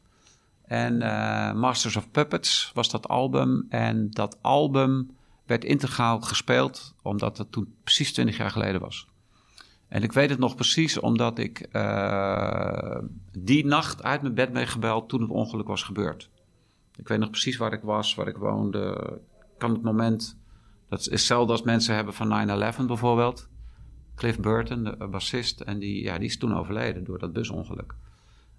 En 0.66 1.02
eh, 1.02 1.54
Masters 1.54 1.96
of 1.96 2.12
Puppets 2.12 2.72
was 2.74 2.90
dat 2.90 3.08
album. 3.08 3.66
En 3.70 4.10
dat 4.10 4.38
album 4.42 5.18
werd 5.46 5.64
integraal 5.64 6.22
gespeeld 6.22 6.96
omdat 7.02 7.38
het 7.38 7.52
toen 7.52 7.76
precies 7.84 8.14
20 8.14 8.38
jaar 8.38 8.52
geleden 8.52 8.82
was. 8.82 9.08
En 9.90 10.04
ik 10.04 10.12
weet 10.12 10.30
het 10.30 10.40
nog 10.40 10.56
precies 10.56 11.00
omdat 11.00 11.38
ik 11.38 11.60
eh, 11.60 12.98
die 13.32 13.66
nacht 13.66 14.04
uit 14.04 14.22
mijn 14.22 14.34
bed 14.34 14.54
ben 14.54 14.68
gebeld 14.68 15.10
toen 15.10 15.22
het 15.22 15.30
ongeluk 15.30 15.68
was 15.68 15.84
gebeurd. 15.84 16.30
Ik 16.96 17.08
weet 17.08 17.20
nog 17.20 17.30
precies 17.30 17.58
waar 17.58 17.74
ik 17.74 17.82
was, 17.82 18.16
waar 18.16 18.28
ik 18.28 18.38
woonde. 18.38 19.20
Kan 19.58 19.72
het 19.72 19.82
moment, 19.82 20.40
dat 20.90 21.00
is 21.00 21.10
hetzelfde 21.10 21.52
als 21.52 21.62
mensen 21.62 21.96
hebben 21.96 22.14
van 22.14 22.74
9-11 22.84 22.86
bijvoorbeeld. 22.86 23.50
Cliff 24.16 24.40
Burton, 24.40 24.84
de 24.84 25.08
bassist, 25.12 25.62
en 25.62 25.80
die, 25.80 26.04
ja, 26.04 26.18
die 26.18 26.28
is 26.28 26.38
toen 26.38 26.58
overleden 26.58 27.04
door 27.04 27.20
dat 27.20 27.34
busongeluk. 27.34 27.96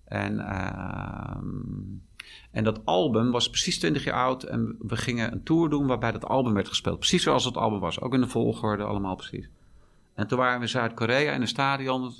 En 0.04 0.38
ehm, 0.38 1.48
En 2.50 2.64
dat 2.64 2.84
album 2.84 3.30
was 3.30 3.50
precies 3.50 3.78
20 3.78 4.04
jaar 4.04 4.24
oud. 4.24 4.42
En 4.42 4.76
we 4.78 4.96
gingen 4.96 5.32
een 5.32 5.42
tour 5.42 5.68
doen 5.68 5.86
waarbij 5.86 6.12
dat 6.12 6.24
album 6.24 6.54
werd 6.54 6.68
gespeeld. 6.68 6.98
Precies 6.98 7.22
zoals 7.22 7.44
het 7.44 7.56
album 7.56 7.80
was. 7.80 8.00
Ook 8.00 8.14
in 8.14 8.20
de 8.20 8.28
volgorde, 8.28 8.82
allemaal 8.82 9.16
precies. 9.16 9.48
En 10.20 10.26
toen 10.26 10.38
waren 10.38 10.56
we 10.56 10.62
in 10.62 10.68
Zuid-Korea 10.68 11.32
in 11.32 11.40
een 11.40 11.48
stadion. 11.48 12.14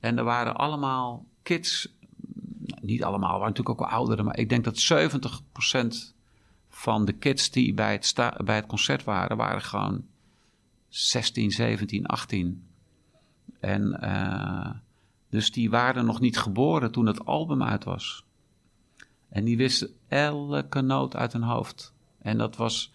En 0.00 0.18
er 0.18 0.24
waren 0.24 0.56
allemaal 0.56 1.26
kids. 1.42 1.94
Nou, 2.58 2.80
niet 2.86 3.04
allemaal, 3.04 3.30
waren 3.30 3.46
natuurlijk 3.46 3.68
ook 3.80 3.88
wel 3.88 3.98
ouderen. 3.98 4.24
Maar 4.24 4.38
ik 4.38 4.48
denk 4.48 4.64
dat 4.64 4.92
70% 6.12 6.14
van 6.68 7.04
de 7.04 7.12
kids 7.12 7.50
die 7.50 7.74
bij 7.74 7.92
het, 7.92 8.14
bij 8.44 8.56
het 8.56 8.66
concert 8.66 9.04
waren, 9.04 9.36
waren 9.36 9.62
gewoon 9.62 10.06
16, 10.88 11.50
17, 11.50 12.06
18. 12.06 12.66
En 13.60 13.98
uh, 14.02 14.70
dus 15.30 15.52
die 15.52 15.70
waren 15.70 16.04
nog 16.04 16.20
niet 16.20 16.38
geboren 16.38 16.92
toen 16.92 17.06
het 17.06 17.24
album 17.24 17.62
uit 17.62 17.84
was. 17.84 18.24
En 19.28 19.44
die 19.44 19.56
wisten 19.56 19.90
elke 20.08 20.80
noot 20.80 21.16
uit 21.16 21.32
hun 21.32 21.42
hoofd. 21.42 21.94
En 22.18 22.38
dat 22.38 22.56
was. 22.56 22.92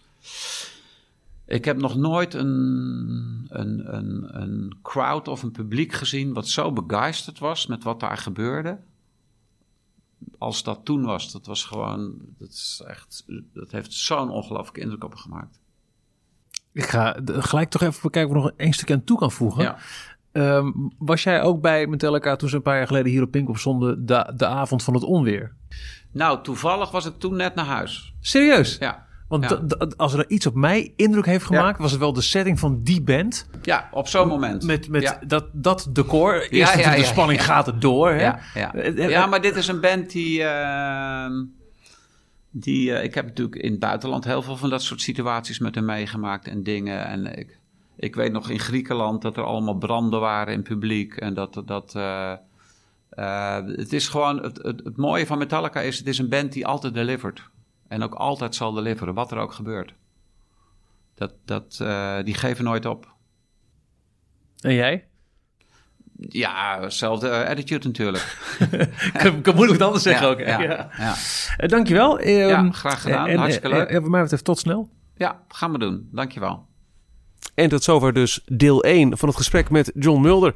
Ik 1.46 1.66
heb 1.66 1.78
nog 1.78 1.96
nooit 1.96 2.34
een, 2.34 3.46
een, 3.50 3.96
een, 3.96 4.42
een 4.42 4.78
crowd 4.82 5.28
of 5.28 5.44
een 5.44 5.52
publiek 5.52 5.94
gezien 5.94 6.34
wat 6.34 6.48
zo 6.48 6.72
begeisterd 6.72 7.40
was 7.40 7.68
met 7.68 7.84
wat 7.84 8.00
daar 8.00 8.18
gebeurde. 8.18 8.80
Als 10.38 10.64
dat 10.64 10.86
toen 10.86 11.04
was. 11.04 11.32
Dat 11.32 11.46
was 11.46 11.64
gewoon. 11.64 12.16
Dat, 12.38 12.50
is 12.50 12.84
echt, 12.86 13.26
dat 13.54 13.72
heeft 13.72 13.94
zo'n 13.94 14.30
ongelooflijke 14.30 14.82
indruk 14.82 15.04
op 15.04 15.14
me 15.14 15.18
gemaakt. 15.18 15.60
Ik 16.72 16.84
ga 16.84 17.18
gelijk 17.26 17.70
toch 17.70 17.82
even 17.82 18.02
bekijken 18.02 18.36
of 18.36 18.38
ik 18.38 18.44
nog 18.44 18.54
één 18.58 18.74
stuk 18.74 18.92
aan 18.92 19.04
toe 19.04 19.18
kan 19.18 19.32
voegen. 19.32 19.64
Ja. 19.64 19.78
Um, 20.32 20.94
was 20.98 21.24
jij 21.24 21.42
ook 21.42 21.62
bij 21.62 21.88
Metallica 21.88 22.36
toen 22.36 22.50
ze 22.50 22.56
een 22.56 22.62
paar 22.62 22.78
jaar 22.78 22.88
geleden 22.88 23.12
hier 23.12 23.22
op 23.22 23.32
Pinkpop 23.32 23.58
stonden, 23.58 24.06
de, 24.06 24.34
de 24.36 24.46
avond 24.46 24.84
van 24.84 24.94
het 24.94 25.04
onweer? 25.04 25.56
Nou, 26.12 26.44
toevallig 26.44 26.92
was 26.92 27.06
ik 27.06 27.20
toen 27.20 27.36
net 27.36 27.56
naar 27.56 27.66
huis. 27.66 28.14
Serieus? 28.20 28.78
Ja. 28.78 29.08
Want 29.40 29.68
ja. 29.70 29.88
als 29.98 30.14
er 30.14 30.30
iets 30.30 30.46
op 30.46 30.56
mij 30.56 30.94
indruk 30.96 31.26
heeft 31.26 31.46
gemaakt, 31.46 31.80
was 31.80 31.92
het 31.92 32.00
wel 32.00 32.14
de 32.14 32.22
setting 32.22 32.60
van 32.60 32.84
die 32.84 33.02
band. 33.02 33.48
Ja, 33.62 33.90
op 33.92 34.08
zo'n 34.08 34.28
moment. 34.28 34.64
Met, 34.64 34.90
met 34.90 35.02
ja. 35.02 35.20
dat, 35.28 35.46
dat 35.52 35.90
decor. 35.92 36.50
Eerst 36.50 36.76
ja, 36.76 36.96
de 36.96 37.04
spanning 37.04 37.44
gaat 37.44 37.66
het 37.66 37.82
door. 37.82 38.10
Hè? 38.10 38.22
Ja, 38.22 38.40
ja. 38.54 38.72
ja, 38.96 39.26
maar 39.26 39.42
dit 39.42 39.56
is 39.56 39.68
een 39.68 39.80
band 39.80 40.12
die... 40.12 40.40
Uh, 40.40 41.26
die 42.50 42.90
uh, 42.90 43.04
ik 43.04 43.16
heb 43.16 43.26
natuurlijk 43.26 43.56
in 43.56 43.72
het 43.72 43.80
buitenland 43.80 44.24
heel 44.24 44.42
veel 44.42 44.58
van 44.58 44.70
dat 44.70 44.82
soort 44.82 45.02
situaties 45.02 45.60
met 45.60 45.76
hem 45.76 45.86
meegemaakt 45.86 46.48
en 46.48 46.64
dingen. 46.64 47.06
En 47.06 47.38
ik, 47.38 47.60
ik 47.96 48.16
weet 48.16 48.32
nog 48.32 48.50
in 48.50 48.60
Griekenland 48.60 49.22
dat 49.22 49.38
er 49.38 49.44
allemaal 49.44 49.78
branden 49.78 50.20
waren 50.20 50.54
in 50.54 50.64
publiek. 50.64 51.16
En 51.16 51.34
dat... 51.34 51.62
dat 51.66 51.94
uh, 51.96 52.34
het 53.66 53.94
is 53.94 54.08
gewoon... 54.08 54.44
Het, 54.44 54.58
het, 54.58 54.82
het, 54.84 54.98
mooie 54.98 55.26
van 55.26 55.38
Metallica 55.38 55.80
is... 55.80 55.98
Het 55.98 56.08
is 56.08 56.18
een 56.18 56.30
band 56.30 56.54
die 56.54 56.68
altijd 56.68 56.94
delivert. 56.94 57.52
En 57.94 58.04
ook 58.04 58.14
altijd 58.14 58.56
zal 58.56 58.72
deliveren, 58.72 59.14
wat 59.14 59.32
er 59.32 59.38
ook 59.38 59.54
gebeurt. 59.54 59.94
Dat, 61.16 61.34
dat, 61.46 61.80
uh, 61.82 62.18
die 62.24 62.34
geven 62.34 62.64
nooit 62.64 62.86
op. 62.86 63.14
En 64.60 64.74
jij? 64.74 65.08
Ja, 66.18 66.80
hetzelfde 66.82 67.48
attitude 67.48 67.88
natuurlijk. 67.88 68.38
kan, 69.24 69.42
kan 69.42 69.56
moeilijk 69.56 69.80
wat 69.80 69.88
anders 69.88 70.04
zeggen 70.04 70.28
ja, 70.28 70.34
ook. 70.34 70.40
Ja, 70.40 70.62
ja. 70.62 70.90
ja. 70.98 71.16
Uh, 71.58 71.70
dankjewel. 71.70 72.20
Um, 72.22 72.28
ja, 72.28 72.72
graag 72.72 73.02
gedaan. 73.02 73.28
En, 73.28 73.38
Hartstikke 73.38 73.70
leuk. 73.70 73.90
En, 73.90 74.02
wat 74.02 74.12
mij 74.12 74.22
betreft 74.22 74.44
tot 74.44 74.60
snel. 74.60 74.90
Ja, 75.16 75.44
gaan 75.48 75.72
we 75.72 75.78
doen. 75.78 76.10
Dankjewel. 76.12 76.68
En 77.54 77.70
tot 77.70 77.84
zover 77.84 78.14
dus 78.14 78.42
deel 78.46 78.84
1 78.84 79.18
van 79.18 79.28
het 79.28 79.38
gesprek 79.38 79.70
met 79.70 79.92
John 79.96 80.22
Mulder. 80.22 80.54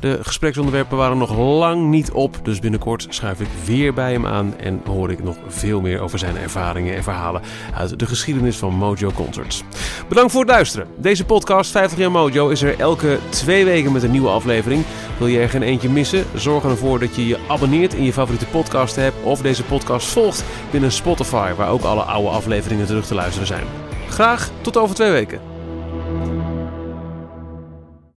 De 0.00 0.18
gespreksonderwerpen 0.22 0.96
waren 0.96 1.18
nog 1.18 1.38
lang 1.38 1.90
niet 1.90 2.10
op, 2.10 2.40
dus 2.42 2.58
binnenkort 2.58 3.06
schuif 3.08 3.40
ik 3.40 3.48
weer 3.64 3.94
bij 3.94 4.12
hem 4.12 4.26
aan 4.26 4.58
en 4.58 4.80
hoor 4.86 5.10
ik 5.10 5.22
nog 5.22 5.36
veel 5.46 5.80
meer 5.80 6.00
over 6.00 6.18
zijn 6.18 6.36
ervaringen 6.36 6.96
en 6.96 7.02
verhalen 7.02 7.42
uit 7.74 7.98
de 7.98 8.06
geschiedenis 8.06 8.56
van 8.56 8.74
Mojo 8.74 9.10
Concerts. 9.10 9.64
Bedankt 10.08 10.32
voor 10.32 10.40
het 10.40 10.50
luisteren. 10.50 10.88
Deze 10.96 11.24
podcast 11.24 11.70
50 11.70 11.98
jaar 11.98 12.10
Mojo 12.10 12.48
is 12.48 12.62
er 12.62 12.78
elke 12.78 13.18
twee 13.28 13.64
weken 13.64 13.92
met 13.92 14.02
een 14.02 14.10
nieuwe 14.10 14.28
aflevering. 14.28 14.84
Wil 15.18 15.26
je 15.26 15.38
er 15.38 15.48
geen 15.48 15.62
eentje 15.62 15.88
missen? 15.88 16.24
Zorg 16.34 16.64
ervoor 16.64 16.98
dat 16.98 17.16
je 17.16 17.26
je 17.26 17.38
abonneert 17.48 17.94
in 17.94 18.04
je 18.04 18.12
favoriete 18.12 18.46
podcast 18.46 18.98
app 18.98 19.24
of 19.24 19.40
deze 19.40 19.64
podcast 19.64 20.06
volgt 20.06 20.44
binnen 20.70 20.92
Spotify, 20.92 21.52
waar 21.52 21.70
ook 21.70 21.82
alle 21.82 22.02
oude 22.02 22.28
afleveringen 22.28 22.86
terug 22.86 23.06
te 23.06 23.14
luisteren 23.14 23.46
zijn. 23.46 23.64
Graag 24.08 24.50
tot 24.60 24.76
over 24.76 24.94
twee 24.94 25.10
weken. 25.10 25.57